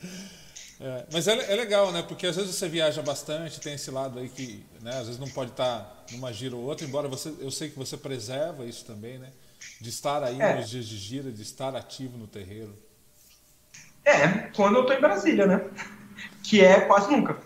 Mas 1.12 1.26
é, 1.26 1.52
é, 1.52 1.56
legal, 1.56 1.90
né? 1.92 2.02
Porque 2.02 2.26
às 2.26 2.36
vezes 2.36 2.54
você 2.54 2.68
viaja 2.68 3.02
bastante, 3.02 3.60
tem 3.60 3.74
esse 3.74 3.90
lado 3.90 4.18
aí 4.18 4.28
que, 4.28 4.64
né? 4.80 4.98
Às 4.98 5.06
vezes 5.06 5.18
não 5.18 5.28
pode 5.28 5.50
estar 5.50 6.04
numa 6.12 6.32
gira 6.32 6.54
ou 6.54 6.62
outra, 6.62 6.86
embora 6.86 7.08
você, 7.08 7.34
eu 7.40 7.50
sei 7.50 7.68
que 7.68 7.76
você 7.76 7.96
preserva 7.96 8.64
isso 8.64 8.84
também, 8.84 9.18
né? 9.18 9.30
De 9.80 9.88
estar 9.88 10.22
aí 10.22 10.40
é. 10.40 10.56
nos 10.56 10.70
dias 10.70 10.86
de 10.86 10.96
gira, 10.96 11.32
de 11.32 11.42
estar 11.42 11.74
ativo 11.74 12.16
no 12.16 12.26
terreiro. 12.26 12.76
É, 14.04 14.50
quando 14.54 14.76
eu 14.76 14.82
estou 14.82 14.96
em 14.96 15.00
Brasília, 15.00 15.46
né? 15.46 15.64
Que 16.42 16.60
é 16.62 16.80
quase 16.80 17.10
nunca. 17.10 17.40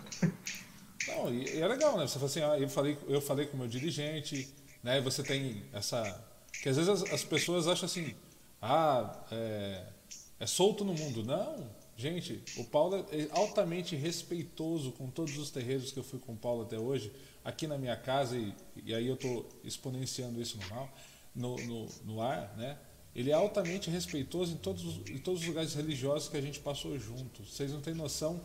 Não, 1.07 1.33
e, 1.33 1.57
e 1.57 1.61
é 1.61 1.69
legal, 1.69 1.97
né? 1.97 2.07
Você 2.07 2.15
fala 2.15 2.27
assim, 2.27 2.43
ah, 2.43 2.59
eu 2.59 2.69
falei, 2.69 2.99
eu 3.07 3.21
falei 3.21 3.47
com 3.47 3.57
o 3.57 3.61
meu 3.61 3.69
dirigente, 3.69 4.53
né? 4.83 4.99
E 4.99 5.01
você 5.01 5.23
tem 5.23 5.63
essa. 5.73 6.03
Que 6.61 6.69
às 6.69 6.77
vezes 6.77 6.91
as, 6.91 7.13
as 7.13 7.23
pessoas 7.23 7.69
acham 7.69 7.87
assim, 7.87 8.15
ah, 8.61 9.15
é, 9.31 9.83
é 10.41 10.47
solto 10.47 10.85
no 10.85 10.95
mundo. 10.95 11.23
Não, 11.23 11.71
Gente, 11.97 12.43
o 12.57 12.65
Paulo 12.65 13.07
é 13.13 13.29
altamente 13.31 13.95
respeitoso 13.95 14.91
com 14.93 15.09
todos 15.09 15.39
os 15.39 15.51
terreiros 15.51 15.93
que 15.93 15.99
eu 15.99 16.03
fui 16.03 16.19
com 16.19 16.33
o 16.33 16.37
Paulo 16.37 16.63
até 16.63 16.79
hoje, 16.79 17.13
aqui 17.45 17.67
na 17.67 17.79
minha 17.79 17.97
casa, 17.97 18.37
e, 18.37 18.53
e 18.85 18.93
aí 18.93 19.07
eu 19.07 19.15
estou 19.15 19.49
exponenciando 19.63 20.43
isso 20.43 20.59
no, 21.35 21.57
no, 21.57 21.67
no, 21.67 21.89
no, 22.05 22.21
ar, 22.21 22.53
né? 22.57 22.77
Ele 23.15 23.31
é 23.31 23.35
altamente 23.35 23.91
respeitoso 23.91 24.55
em 24.55 24.57
todos, 24.57 25.09
em 25.09 25.19
todos 25.19 25.43
os 25.43 25.47
lugares 25.47 25.75
religiosos 25.75 26.29
que 26.29 26.37
a 26.37 26.41
gente 26.41 26.59
passou 26.59 26.99
juntos. 26.99 27.55
Vocês 27.55 27.71
não 27.71 27.81
têm 27.81 27.95
noção, 27.95 28.43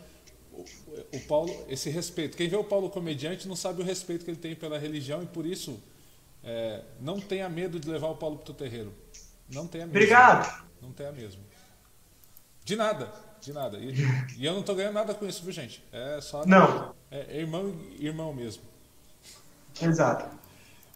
o, 0.53 0.63
o 1.17 1.19
Paulo, 1.21 1.51
esse 1.67 1.89
respeito. 1.89 2.38
Quem 2.38 2.47
vê 2.47 2.55
o 2.55 2.63
Paulo 2.63 2.88
comediante 2.88 3.47
não 3.47 3.55
sabe 3.55 3.81
o 3.81 3.85
respeito 3.85 4.26
que 4.26 4.30
ele 4.30 4.38
tem 4.38 4.55
pela 4.55 4.77
religião 4.77 5.23
e 5.23 5.26
por 5.26 5.43
isso 5.43 5.81
é, 6.43 6.84
não 7.01 7.19
tenha 7.19 7.49
medo 7.49 7.80
de 7.80 7.89
levar 7.89 8.09
o 8.09 8.15
Paulo 8.15 8.38
para 8.38 8.51
o 8.51 8.53
terreiro. 8.53 8.93
Não 9.51 9.65
tenha 9.65 9.88
medo. 9.88 9.95
Obrigado. 9.95 10.67
Não 10.80 10.91
tenha 10.91 11.11
mesmo. 11.11 11.41
De 12.63 12.76
nada 12.76 13.28
de 13.41 13.53
nada. 13.53 13.78
E, 13.78 13.94
e, 14.38 14.45
eu 14.45 14.53
não 14.53 14.64
tô 14.64 14.76
ganhando 14.76 14.94
nada 14.94 15.14
com 15.14 15.26
isso, 15.26 15.44
viu, 15.44 15.52
gente? 15.52 15.84
É 15.91 16.20
só. 16.22 16.45
Não. 16.45 16.94
É, 17.10 17.38
é 17.38 17.40
irmão 17.40 17.74
irmão 17.99 18.34
mesmo. 18.34 18.64
Exato. 19.82 20.38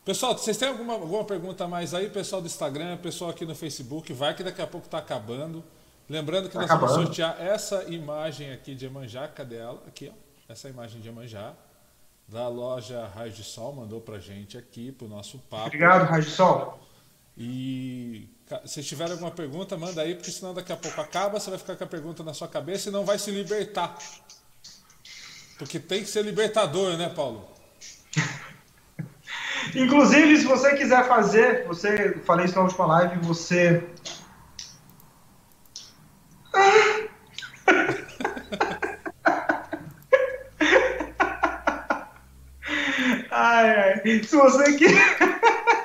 Pessoal, 0.06 0.38
vocês 0.38 0.58
têm 0.58 0.68
alguma, 0.68 0.94
alguma 0.94 1.24
pergunta 1.24 1.66
mais 1.68 1.94
aí? 1.94 2.10
Pessoal 2.10 2.42
do 2.42 2.46
Instagram, 2.46 2.98
pessoal 2.98 3.32
aqui 3.32 3.46
no 3.46 3.56
Facebook, 3.56 4.12
vai 4.12 4.34
que 4.34 4.44
daqui 4.44 4.62
a 4.62 4.68
pouco 4.68 4.86
está 4.86 4.98
acabando. 4.98 5.64
Lembrando 6.10 6.48
que 6.48 6.54
tá 6.54 6.62
nós 6.62 6.70
acabando. 6.70 6.92
vamos 6.92 7.06
sortear 7.06 7.42
essa 7.42 7.86
imagem 7.86 8.52
aqui 8.52 8.76
de 8.76 8.86
Emanjá, 8.86 9.28
cadê 9.30 9.56
ela? 9.56 9.82
Aqui, 9.88 10.12
ó. 10.14 10.52
Essa 10.52 10.68
imagem 10.68 11.00
de 11.00 11.08
Emanjá, 11.08 11.54
da 12.28 12.50
loja 12.50 13.08
Raio 13.16 13.32
de 13.32 13.44
Sol, 13.46 13.74
mandou 13.74 14.02
pra 14.02 14.20
gente 14.20 14.58
aqui, 14.58 14.92
pro 14.92 15.08
nosso 15.08 15.38
papo. 15.50 15.68
Obrigado, 15.68 16.06
Raio 16.06 16.24
de 16.24 16.30
Sol. 16.30 16.80
E 17.38 18.28
se 18.66 18.84
tiver 18.84 19.10
alguma 19.10 19.32
pergunta, 19.32 19.78
manda 19.78 20.02
aí, 20.02 20.16
porque 20.16 20.32
senão 20.32 20.54
daqui 20.54 20.72
a 20.72 20.78
pouco 20.78 21.00
acaba, 21.00 21.40
você 21.40 21.50
vai 21.50 21.60
ficar 21.60 21.76
com 21.76 21.84
a 21.84 21.88
pergunta 21.88 22.24
na 22.24 22.34
sua 22.34 22.48
cabeça 22.48 22.90
e 22.90 22.92
não 22.92 23.06
vai 23.06 23.18
se 23.18 23.32
libertar. 23.32 23.98
Porque 25.58 25.80
tem 25.80 26.02
que 26.02 26.10
ser 26.10 26.24
libertador, 26.24 26.98
né, 26.98 27.10
Paulo? 27.10 27.50
Inclusive, 29.76 30.38
se 30.38 30.46
você 30.46 30.76
quiser 30.76 31.08
fazer, 31.08 31.66
você 31.66 32.20
falei 32.26 32.46
isso 32.46 32.56
na 32.56 32.64
última 32.64 32.86
live, 32.86 33.26
você. 33.26 33.84
ai, 43.32 43.70
ai. 43.70 44.24
Se 44.24 44.36
você 44.36 44.78
quer. 44.78 45.18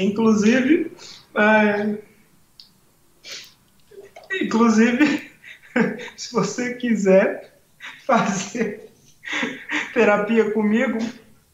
Inclusive, 0.00 0.92
é, 1.34 1.98
inclusive, 4.42 5.30
se 6.16 6.32
você 6.32 6.74
quiser 6.74 7.54
fazer 8.06 8.90
terapia 9.92 10.50
comigo, 10.50 10.98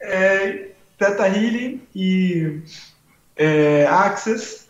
é, 0.00 0.70
Teta 0.98 1.26
Healing 1.28 1.82
e 1.94 2.60
é, 3.36 3.86
Access, 3.86 4.66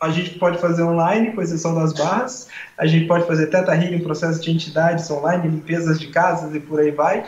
a 0.00 0.08
gente 0.10 0.38
pode 0.38 0.58
fazer 0.58 0.82
online, 0.82 1.32
com 1.32 1.42
exceção 1.42 1.74
das 1.74 1.92
barras. 1.92 2.48
A 2.78 2.86
gente 2.86 3.06
pode 3.06 3.26
fazer 3.26 3.48
Teta 3.48 3.74
Healing, 3.74 4.00
processo 4.00 4.40
de 4.40 4.50
entidades 4.50 5.10
online, 5.10 5.48
limpezas 5.48 6.00
de 6.00 6.08
casas 6.08 6.54
e 6.54 6.60
por 6.60 6.80
aí 6.80 6.90
vai. 6.90 7.26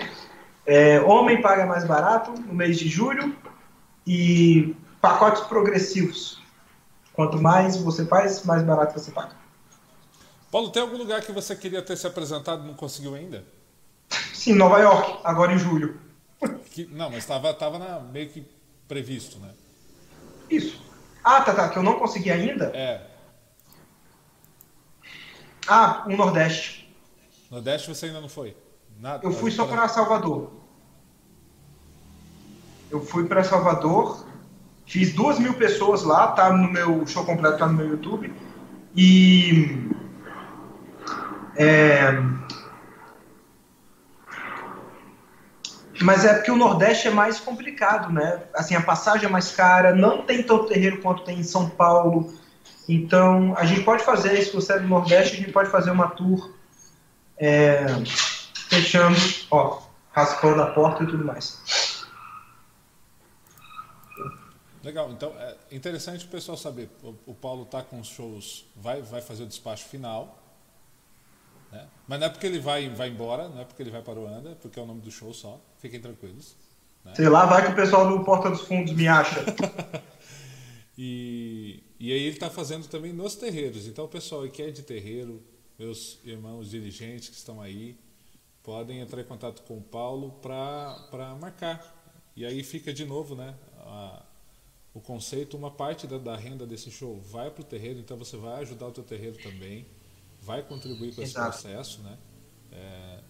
É, 0.65 1.01
homem 1.01 1.43
paga 1.43 1.67
mais 1.67 1.85
barato 1.85 2.33
no 2.33 2.55
mês 2.55 2.79
de 2.79 2.89
julho 2.89 3.37
e 4.07 4.75
pacotes 5.03 5.43
progressivos. 5.43 6.41
Quanto 7.13 7.37
mais 7.37 7.77
você 7.77 8.07
faz, 8.07 8.45
mais 8.45 8.63
barato 8.63 8.99
você 8.99 9.11
paga. 9.11 9.37
Paulo, 10.51 10.71
tem 10.71 10.81
algum 10.81 10.97
lugar 10.97 11.21
que 11.21 11.33
você 11.33 11.57
queria 11.57 11.83
ter 11.83 11.97
se 11.97 12.07
apresentado 12.07 12.63
e 12.63 12.67
não 12.67 12.75
conseguiu 12.75 13.15
ainda? 13.15 13.45
Sim, 14.33 14.55
Nova 14.55 14.79
York, 14.79 15.21
agora 15.25 15.53
em 15.53 15.59
julho. 15.59 16.01
Que, 16.73 16.87
não, 16.87 17.11
mas 17.11 17.19
estava 17.19 17.53
tava 17.53 18.01
meio 18.01 18.31
que 18.31 18.49
previsto, 18.89 19.39
né? 19.39 19.51
Isso. 20.49 20.83
Ah, 21.23 21.43
tá, 21.43 21.53
tá, 21.53 21.69
que 21.69 21.77
eu 21.77 21.83
não 21.83 21.99
consegui 21.99 22.31
ainda? 22.31 22.73
É. 22.75 23.07
Ah, 25.69 26.03
o 26.07 26.17
Nordeste. 26.17 26.91
Nordeste 27.51 27.89
você 27.89 28.07
ainda 28.07 28.23
não 28.23 28.29
foi? 28.31 28.57
Nada. 28.99 29.23
Eu 29.23 29.33
fui 29.33 29.51
só 29.51 29.67
para 29.67 29.87
Salvador. 29.87 30.51
Eu 32.91 33.05
fui 33.05 33.29
para 33.29 33.45
Salvador 33.45 34.25
Fiz 34.93 35.15
duas 35.15 35.39
mil 35.39 35.55
pessoas 35.55 36.03
lá, 36.03 36.33
tá 36.33 36.53
no 36.53 36.71
meu 36.71 37.07
show 37.07 37.25
completo, 37.25 37.57
tá 37.57 37.67
no 37.67 37.73
meu 37.73 37.89
YouTube. 37.89 38.31
E. 38.95 39.89
É, 41.57 42.13
mas 46.03 46.27
é 46.27 46.35
porque 46.35 46.51
o 46.51 46.57
Nordeste 46.57 47.09
é 47.09 47.11
mais 47.11 47.41
complicado, 47.41 48.13
né? 48.13 48.43
Assim, 48.55 48.75
a 48.75 48.83
passagem 48.83 49.25
é 49.25 49.31
mais 49.31 49.53
cara, 49.53 49.95
não 49.95 50.27
tem 50.27 50.43
tanto 50.43 50.67
terreiro 50.67 51.01
quanto 51.01 51.25
tem 51.25 51.39
em 51.39 51.43
São 51.43 51.71
Paulo. 51.71 52.31
Então, 52.87 53.55
a 53.57 53.65
gente 53.65 53.85
pode 53.85 54.05
fazer, 54.05 54.43
se 54.43 54.53
você 54.53 54.75
é 54.75 54.79
do 54.79 54.89
Nordeste, 54.89 55.37
a 55.37 55.41
gente 55.41 55.53
pode 55.53 55.71
fazer 55.71 55.91
uma 55.91 56.09
tour 56.09 56.53
é, 57.39 57.87
fechando, 58.69 59.17
ó, 59.51 59.79
raspando 60.11 60.61
a 60.61 60.67
porta 60.67 61.03
e 61.03 61.07
tudo 61.07 61.25
mais. 61.25 61.82
Legal, 64.83 65.13
então 65.13 65.33
é 65.39 65.57
interessante 65.71 66.25
o 66.25 66.29
pessoal 66.29 66.57
saber. 66.57 66.89
O, 67.03 67.15
o 67.27 67.35
Paulo 67.35 67.63
está 67.63 67.83
com 67.83 68.01
os 68.01 68.09
shows, 68.09 68.65
vai, 68.75 69.01
vai 69.01 69.21
fazer 69.21 69.45
o 69.45 69.47
despacho 69.47 69.85
final, 69.87 70.43
né? 71.71 71.87
mas 72.07 72.19
não 72.19 72.27
é 72.27 72.31
porque 72.31 72.47
ele 72.47 72.59
vai, 72.59 72.89
vai 72.91 73.09
embora, 73.09 73.49
não 73.49 73.61
é 73.61 73.65
porque 73.65 73.83
ele 73.83 73.91
vai 73.91 74.03
para 74.03 74.19
o 74.19 74.27
Anda, 74.27 74.51
é 74.51 74.55
porque 74.55 74.79
é 74.79 74.83
o 74.83 74.87
nome 74.87 75.01
do 75.01 75.11
show 75.11 75.33
só. 75.33 75.61
Fiquem 75.79 76.01
tranquilos. 76.01 76.57
Né? 77.05 77.15
Sei 77.15 77.29
lá, 77.29 77.47
vai 77.47 77.65
que 77.65 77.73
o 77.73 77.77
pessoal 77.77 78.09
do 78.09 78.25
Porta 78.25 78.51
dos 78.51 78.63
Fundos 78.63 78.93
me 78.93 79.07
acha. 79.07 79.45
e, 80.99 81.83
e 81.99 82.13
aí 82.13 82.21
ele 82.21 82.35
está 82.35 82.51
fazendo 82.51 82.89
também 82.89 83.13
nos 83.13 83.37
terreiros. 83.37 83.87
Então, 83.87 84.05
o 84.05 84.09
pessoal 84.09 84.47
que 84.49 84.63
é 84.63 84.71
de 84.71 84.83
terreiro, 84.83 85.43
meus 85.79 86.19
irmãos 86.25 86.71
dirigentes 86.71 87.29
que 87.29 87.37
estão 87.37 87.61
aí, 87.61 87.97
podem 88.63 89.01
entrar 89.01 89.21
em 89.21 89.25
contato 89.25 89.63
com 89.63 89.79
o 89.79 89.83
Paulo 89.83 90.33
para 90.43 91.37
marcar. 91.41 92.01
E 92.37 92.45
aí 92.45 92.63
fica 92.63 92.93
de 92.93 93.05
novo, 93.05 93.35
né? 93.35 93.55
A, 93.81 94.23
o 94.95 95.01
conceito, 95.01 95.57
uma 95.57 95.71
parte 95.71 96.07
da, 96.07 96.19
da 96.19 96.37
renda 96.37 96.67
desse 96.67 96.91
show 96.91 97.21
vai 97.21 97.51
para 97.51 97.63
o 97.63 97.65
terreiro, 97.65 97.99
então 97.99 98.17
você 98.17 98.37
vai 98.37 98.61
ajudar 98.63 98.89
o 98.89 98.93
teu 98.93 99.05
terreiro 99.05 99.39
também, 99.43 99.87
vai 100.41 100.63
contribuir 100.63 101.15
com 101.15 101.23
esse 101.23 101.33
Exato. 101.33 101.51
processo, 101.51 102.03
né? 102.03 102.19
É, 102.71 103.21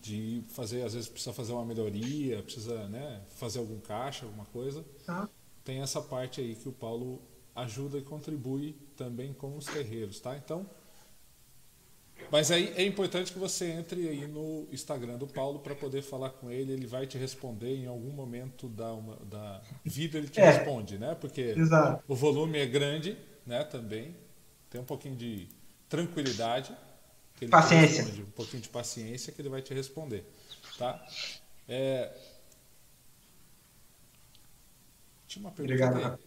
de 0.00 0.42
fazer, 0.48 0.82
às 0.82 0.94
vezes 0.94 1.08
precisa 1.08 1.32
fazer 1.32 1.52
uma 1.52 1.64
melhoria, 1.64 2.42
precisa 2.42 2.88
né, 2.88 3.22
fazer 3.36 3.58
algum 3.58 3.78
caixa, 3.80 4.24
alguma 4.24 4.46
coisa. 4.46 4.84
Tá. 5.04 5.28
Tem 5.64 5.80
essa 5.80 6.00
parte 6.00 6.40
aí 6.40 6.54
que 6.54 6.68
o 6.68 6.72
Paulo 6.72 7.20
ajuda 7.54 7.98
e 7.98 8.02
contribui 8.02 8.74
também 8.96 9.32
com 9.34 9.56
os 9.56 9.66
terreiros, 9.66 10.20
tá? 10.20 10.36
Então, 10.36 10.68
mas 12.30 12.50
aí 12.50 12.72
é 12.76 12.84
importante 12.84 13.32
que 13.32 13.38
você 13.38 13.70
entre 13.70 14.08
aí 14.08 14.26
no 14.26 14.66
Instagram 14.70 15.16
do 15.16 15.26
Paulo 15.26 15.60
para 15.60 15.74
poder 15.74 16.02
falar 16.02 16.30
com 16.30 16.50
ele. 16.50 16.72
Ele 16.72 16.86
vai 16.86 17.06
te 17.06 17.16
responder 17.16 17.74
em 17.74 17.86
algum 17.86 18.10
momento 18.10 18.68
da, 18.68 18.92
uma, 18.92 19.16
da 19.24 19.60
vida, 19.84 20.18
ele 20.18 20.28
te 20.28 20.40
é, 20.40 20.50
responde, 20.50 20.98
né? 20.98 21.14
Porque 21.14 21.54
exato. 21.56 22.02
o 22.06 22.14
volume 22.14 22.58
é 22.58 22.66
grande, 22.66 23.16
né? 23.46 23.64
Também 23.64 24.14
tem 24.68 24.80
um 24.80 24.84
pouquinho 24.84 25.16
de 25.16 25.48
tranquilidade. 25.88 26.76
paciência. 27.50 28.02
Responde, 28.02 28.22
um 28.22 28.30
pouquinho 28.30 28.62
de 28.62 28.68
paciência 28.68 29.32
que 29.32 29.40
ele 29.40 29.48
vai 29.48 29.62
te 29.62 29.72
responder, 29.72 30.24
tá? 30.76 31.02
É... 31.66 32.12
Tinha 35.26 35.44
uma 35.44 35.50
pergunta. 35.50 35.86
Obrigado. 35.86 36.18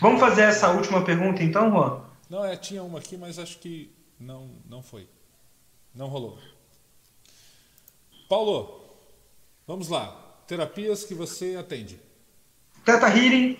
Vamos 0.00 0.20
fazer 0.20 0.42
essa 0.42 0.70
última 0.70 1.04
pergunta 1.04 1.42
então, 1.42 1.70
Juan? 1.70 2.09
Não, 2.30 2.44
é, 2.44 2.56
tinha 2.56 2.80
uma 2.84 3.00
aqui, 3.00 3.16
mas 3.16 3.40
acho 3.40 3.58
que 3.58 3.92
não, 4.18 4.50
não 4.68 4.84
foi. 4.84 5.08
Não 5.92 6.06
rolou. 6.06 6.38
Paulo, 8.28 8.84
vamos 9.66 9.88
lá. 9.88 10.16
terapias 10.46 11.02
que 11.02 11.12
você 11.12 11.56
atende. 11.56 12.00
Teta 12.84 13.08
Healing, 13.08 13.58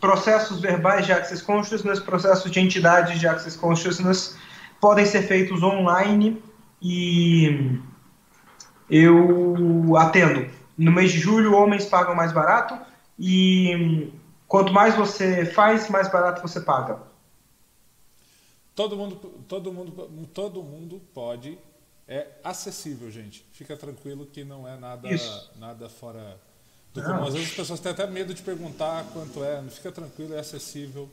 processos 0.00 0.60
verbais 0.60 1.04
de 1.04 1.12
Access 1.12 1.42
Consciousness, 1.42 1.98
processos 1.98 2.48
de 2.48 2.60
entidades 2.60 3.18
de 3.18 3.26
Access 3.26 3.58
Consciousness 3.58 4.38
podem 4.80 5.04
ser 5.04 5.22
feitos 5.22 5.60
online 5.60 6.40
e 6.80 7.80
eu 8.88 9.96
atendo. 9.96 10.48
No 10.78 10.92
mês 10.92 11.10
de 11.10 11.18
julho, 11.18 11.56
homens 11.56 11.86
pagam 11.86 12.14
mais 12.14 12.30
barato 12.30 12.78
e 13.18 14.12
quanto 14.46 14.72
mais 14.72 14.94
você 14.94 15.44
faz, 15.44 15.88
mais 15.88 16.08
barato 16.08 16.40
você 16.40 16.60
paga. 16.60 17.13
Todo 18.74 18.96
mundo, 18.96 19.16
todo 19.48 19.72
mundo, 19.72 20.28
todo 20.32 20.62
mundo 20.62 21.00
pode. 21.12 21.58
É 22.06 22.26
acessível, 22.42 23.10
gente. 23.10 23.46
Fica 23.52 23.76
tranquilo 23.76 24.26
que 24.26 24.44
não 24.44 24.68
é 24.68 24.76
nada, 24.76 25.08
nada 25.56 25.88
fora 25.88 26.38
do 26.92 27.02
comum. 27.02 27.24
Às 27.24 27.34
vezes 27.34 27.50
as 27.50 27.56
pessoas 27.56 27.80
têm 27.80 27.92
até 27.92 28.06
medo 28.06 28.34
de 28.34 28.42
perguntar 28.42 29.04
quanto 29.12 29.42
é. 29.42 29.60
Não 29.62 29.70
fica 29.70 29.90
tranquilo, 29.90 30.34
é 30.34 30.40
acessível. 30.40 31.08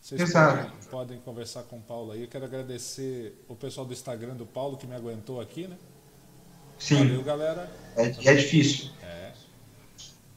Vocês 0.00 0.30
podem, 0.30 0.70
podem, 0.90 1.20
conversar 1.20 1.62
com 1.62 1.78
o 1.78 1.80
Paulo 1.80 2.12
aí. 2.12 2.22
Eu 2.22 2.28
quero 2.28 2.44
agradecer 2.44 3.42
o 3.48 3.56
pessoal 3.56 3.86
do 3.86 3.94
Instagram 3.94 4.34
do 4.34 4.44
Paulo 4.44 4.76
que 4.76 4.86
me 4.86 4.94
aguentou 4.94 5.40
aqui, 5.40 5.66
né? 5.66 5.78
Sim. 6.78 6.96
Valeu, 6.96 7.22
galera. 7.22 7.72
É, 7.96 8.08
é 8.08 8.34
difícil. 8.34 8.90
É. 9.02 9.32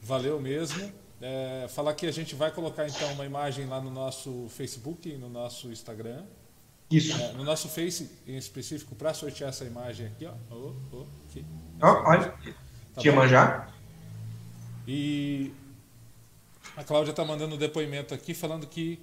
Valeu 0.00 0.40
mesmo. 0.40 0.90
É, 1.20 1.66
falar 1.68 1.92
que 1.92 2.06
a 2.06 2.10
gente 2.10 2.34
vai 2.34 2.50
colocar 2.50 2.88
então 2.88 3.12
uma 3.12 3.26
imagem 3.26 3.66
lá 3.66 3.80
no 3.80 3.90
nosso 3.90 4.46
Facebook 4.48 5.06
e 5.06 5.18
no 5.18 5.28
nosso 5.28 5.70
Instagram. 5.70 6.24
Isso. 6.90 7.20
É, 7.20 7.32
no 7.32 7.44
nosso 7.44 7.68
Face 7.68 8.10
em 8.26 8.36
específico, 8.36 8.94
para 8.94 9.12
sortear 9.12 9.50
essa 9.50 9.64
imagem 9.64 10.06
aqui, 10.06 10.24
ó. 10.24 10.32
Oh, 10.50 10.72
oh, 10.92 11.06
aqui. 11.28 11.44
Oh, 11.82 12.08
olha, 12.08 12.30
tá 12.94 13.00
tinha 13.00 13.12
manjar. 13.12 13.74
E 14.86 15.52
a 16.76 16.82
Cláudia 16.82 17.10
está 17.10 17.24
mandando 17.24 17.56
um 17.56 17.58
depoimento 17.58 18.14
aqui, 18.14 18.32
falando 18.32 18.66
que. 18.66 18.98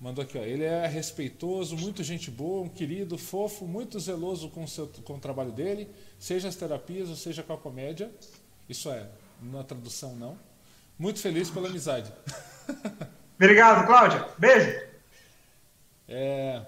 Mandou 0.00 0.24
aqui, 0.24 0.36
ó. 0.36 0.42
Ele 0.42 0.64
é 0.64 0.86
respeitoso, 0.88 1.76
muito 1.76 2.02
gente 2.02 2.30
boa, 2.30 2.62
um 2.62 2.68
querido, 2.68 3.16
fofo, 3.16 3.64
muito 3.64 3.98
zeloso 4.00 4.50
com, 4.50 4.66
seu, 4.66 4.88
com 4.88 5.14
o 5.14 5.20
trabalho 5.20 5.52
dele, 5.52 5.88
seja 6.18 6.48
as 6.48 6.56
terapias 6.56 7.08
ou 7.08 7.16
seja 7.16 7.44
com 7.44 7.52
a 7.52 7.56
comédia. 7.56 8.10
Isso 8.68 8.90
é, 8.90 9.08
na 9.40 9.62
tradução 9.62 10.16
não. 10.16 10.36
Muito 10.98 11.20
feliz 11.20 11.48
pela 11.48 11.68
amizade. 11.68 12.12
Obrigado, 13.38 13.86
Cláudia. 13.86 14.28
Beijo. 14.36 14.80
É, 16.08 16.62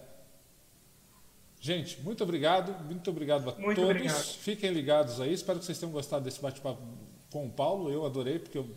Gente, 1.66 2.00
muito 2.00 2.22
obrigado, 2.22 2.72
muito 2.84 3.10
obrigado 3.10 3.50
a 3.50 3.54
muito 3.58 3.74
todos. 3.74 3.90
Obrigado. 3.90 4.22
Fiquem 4.22 4.70
ligados 4.70 5.20
aí. 5.20 5.32
Espero 5.32 5.58
que 5.58 5.64
vocês 5.64 5.76
tenham 5.76 5.90
gostado 5.90 6.24
desse 6.24 6.40
bate-papo 6.40 6.80
com 7.28 7.44
o 7.44 7.50
Paulo. 7.50 7.90
Eu 7.90 8.06
adorei, 8.06 8.38
porque, 8.38 8.56
eu, 8.56 8.70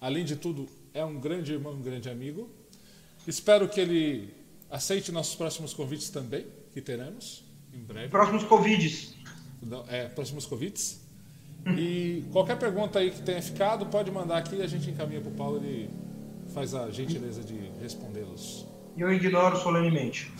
além 0.00 0.24
de 0.24 0.36
tudo, 0.36 0.66
é 0.94 1.04
um 1.04 1.20
grande 1.20 1.52
irmão, 1.52 1.74
um 1.74 1.82
grande 1.82 2.08
amigo. 2.08 2.48
Espero 3.26 3.68
que 3.68 3.78
ele 3.78 4.32
aceite 4.70 5.12
nossos 5.12 5.34
próximos 5.34 5.74
convites 5.74 6.08
também, 6.08 6.46
que 6.72 6.80
teremos 6.80 7.44
em 7.74 7.80
breve. 7.80 8.08
Próximos 8.08 8.44
convites. 8.44 9.14
É, 9.88 10.06
próximos 10.06 10.46
convites. 10.46 10.98
E 11.76 12.24
qualquer 12.32 12.58
pergunta 12.58 13.00
aí 13.00 13.10
que 13.10 13.20
tenha 13.20 13.42
ficado, 13.42 13.84
pode 13.84 14.10
mandar 14.10 14.38
aqui 14.38 14.56
e 14.56 14.62
a 14.62 14.66
gente 14.66 14.88
encaminha 14.88 15.20
para 15.20 15.30
o 15.30 15.34
Paulo. 15.34 15.58
Ele 15.58 15.90
faz 16.54 16.74
a 16.74 16.90
gentileza 16.90 17.44
de 17.44 17.70
respondê-los. 17.82 18.64
Eu 18.96 19.12
ignoro 19.12 19.58
solenemente. 19.58 20.32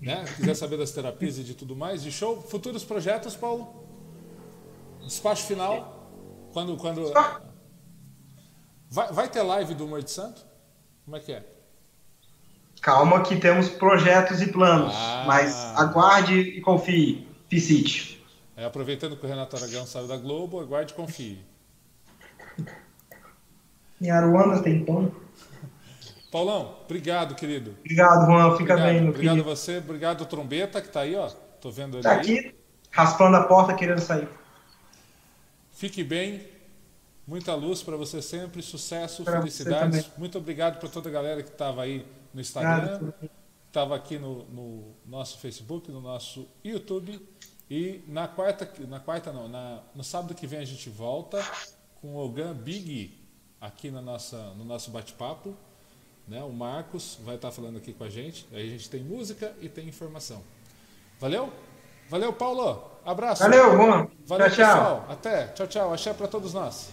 Né? 0.00 0.24
Quiser 0.36 0.54
saber 0.54 0.78
das 0.78 0.90
terapias 0.92 1.38
e 1.38 1.44
de 1.44 1.54
tudo 1.54 1.76
mais, 1.76 2.02
de 2.02 2.10
show. 2.10 2.40
Futuros 2.40 2.84
projetos, 2.84 3.36
Paulo? 3.36 3.84
Despacho 5.02 5.46
final? 5.46 6.48
Quando. 6.52 6.76
quando... 6.76 7.12
Vai, 8.88 9.12
vai 9.12 9.28
ter 9.28 9.42
live 9.42 9.74
do 9.74 9.84
Humor 9.84 10.02
de 10.02 10.10
Santo? 10.10 10.44
Como 11.04 11.16
é 11.16 11.20
que 11.20 11.32
é? 11.32 11.44
Calma 12.80 13.22
que 13.22 13.36
temos 13.36 13.68
projetos 13.68 14.40
e 14.40 14.46
planos, 14.46 14.94
ah. 14.96 15.24
mas 15.26 15.54
aguarde 15.76 16.40
e 16.40 16.60
confie. 16.60 17.28
Piscite. 17.48 18.24
É, 18.56 18.64
aproveitando 18.64 19.16
que 19.16 19.26
o 19.26 19.28
Renato 19.28 19.56
Aragão 19.56 19.86
saiu 19.86 20.06
da 20.06 20.16
Globo, 20.16 20.60
aguarde 20.60 20.92
e 20.92 20.96
confie. 20.96 21.44
Em 24.00 24.10
Aruana 24.10 24.62
tem 24.62 24.84
pão. 24.84 25.12
Paulão, 26.30 26.78
obrigado, 26.84 27.34
querido. 27.34 27.76
Obrigado, 27.80 28.26
Juan. 28.26 28.56
Fica 28.56 28.74
obrigado, 28.74 28.82
bem, 28.84 29.00
meu 29.00 29.10
Obrigado 29.10 29.34
querido. 29.34 29.50
a 29.50 29.54
você. 29.54 29.78
Obrigado, 29.78 30.26
Trombeta, 30.26 30.80
que 30.80 30.86
está 30.86 31.00
aí, 31.00 31.16
ó. 31.16 31.28
Tô 31.60 31.70
vendo 31.70 31.96
ele 31.96 32.04
Tá 32.04 32.12
aqui, 32.12 32.54
raspando 32.90 33.36
a 33.36 33.44
porta, 33.44 33.74
querendo 33.74 34.00
sair. 34.00 34.28
Fique 35.72 36.04
bem. 36.04 36.46
Muita 37.26 37.54
luz 37.54 37.82
para 37.82 37.96
você 37.96 38.22
sempre. 38.22 38.62
Sucesso, 38.62 39.24
pra 39.24 39.38
felicidades. 39.38 40.08
Muito 40.16 40.38
obrigado 40.38 40.78
para 40.78 40.88
toda 40.88 41.08
a 41.08 41.12
galera 41.12 41.42
que 41.42 41.50
estava 41.50 41.82
aí 41.82 42.06
no 42.32 42.40
Instagram, 42.40 43.12
estava 43.66 43.96
aqui 43.96 44.18
no, 44.18 44.44
no, 44.44 44.94
nosso 45.04 45.38
Facebook, 45.38 45.90
no 45.90 46.00
nosso 46.00 46.46
YouTube. 46.64 47.20
E 47.68 48.04
na 48.06 48.26
quarta, 48.28 48.68
na 48.88 49.00
quarta 49.00 49.32
não, 49.32 49.48
na, 49.48 49.80
no 49.94 50.02
sábado 50.02 50.34
que 50.34 50.46
vem 50.46 50.60
a 50.60 50.64
gente 50.64 50.90
volta 50.90 51.44
com 52.00 52.14
o 52.14 52.24
Ogan 52.24 52.52
Big 52.52 53.20
aqui 53.60 53.90
na 53.90 54.02
nossa, 54.02 54.36
no 54.54 54.64
nosso 54.64 54.90
bate-papo. 54.90 55.56
Né? 56.30 56.40
O 56.44 56.52
Marcos 56.52 57.18
vai 57.24 57.34
estar 57.34 57.50
falando 57.50 57.78
aqui 57.78 57.92
com 57.92 58.04
a 58.04 58.08
gente. 58.08 58.46
Aí 58.52 58.68
a 58.68 58.70
gente 58.70 58.88
tem 58.88 59.02
música 59.02 59.52
e 59.60 59.68
tem 59.68 59.88
informação. 59.88 60.40
Valeu? 61.18 61.52
Valeu, 62.08 62.32
Paulo. 62.32 62.88
Abraço. 63.04 63.42
Valeu, 63.42 63.76
bom. 63.76 64.08
Valeu, 64.26 64.48
tchau, 64.48 64.56
pessoal. 64.56 65.00
Tchau. 65.00 65.06
Até. 65.08 65.46
Tchau, 65.48 65.66
tchau. 65.66 65.92
Axé 65.92 66.14
para 66.14 66.28
todos 66.28 66.54
nós. 66.54 66.90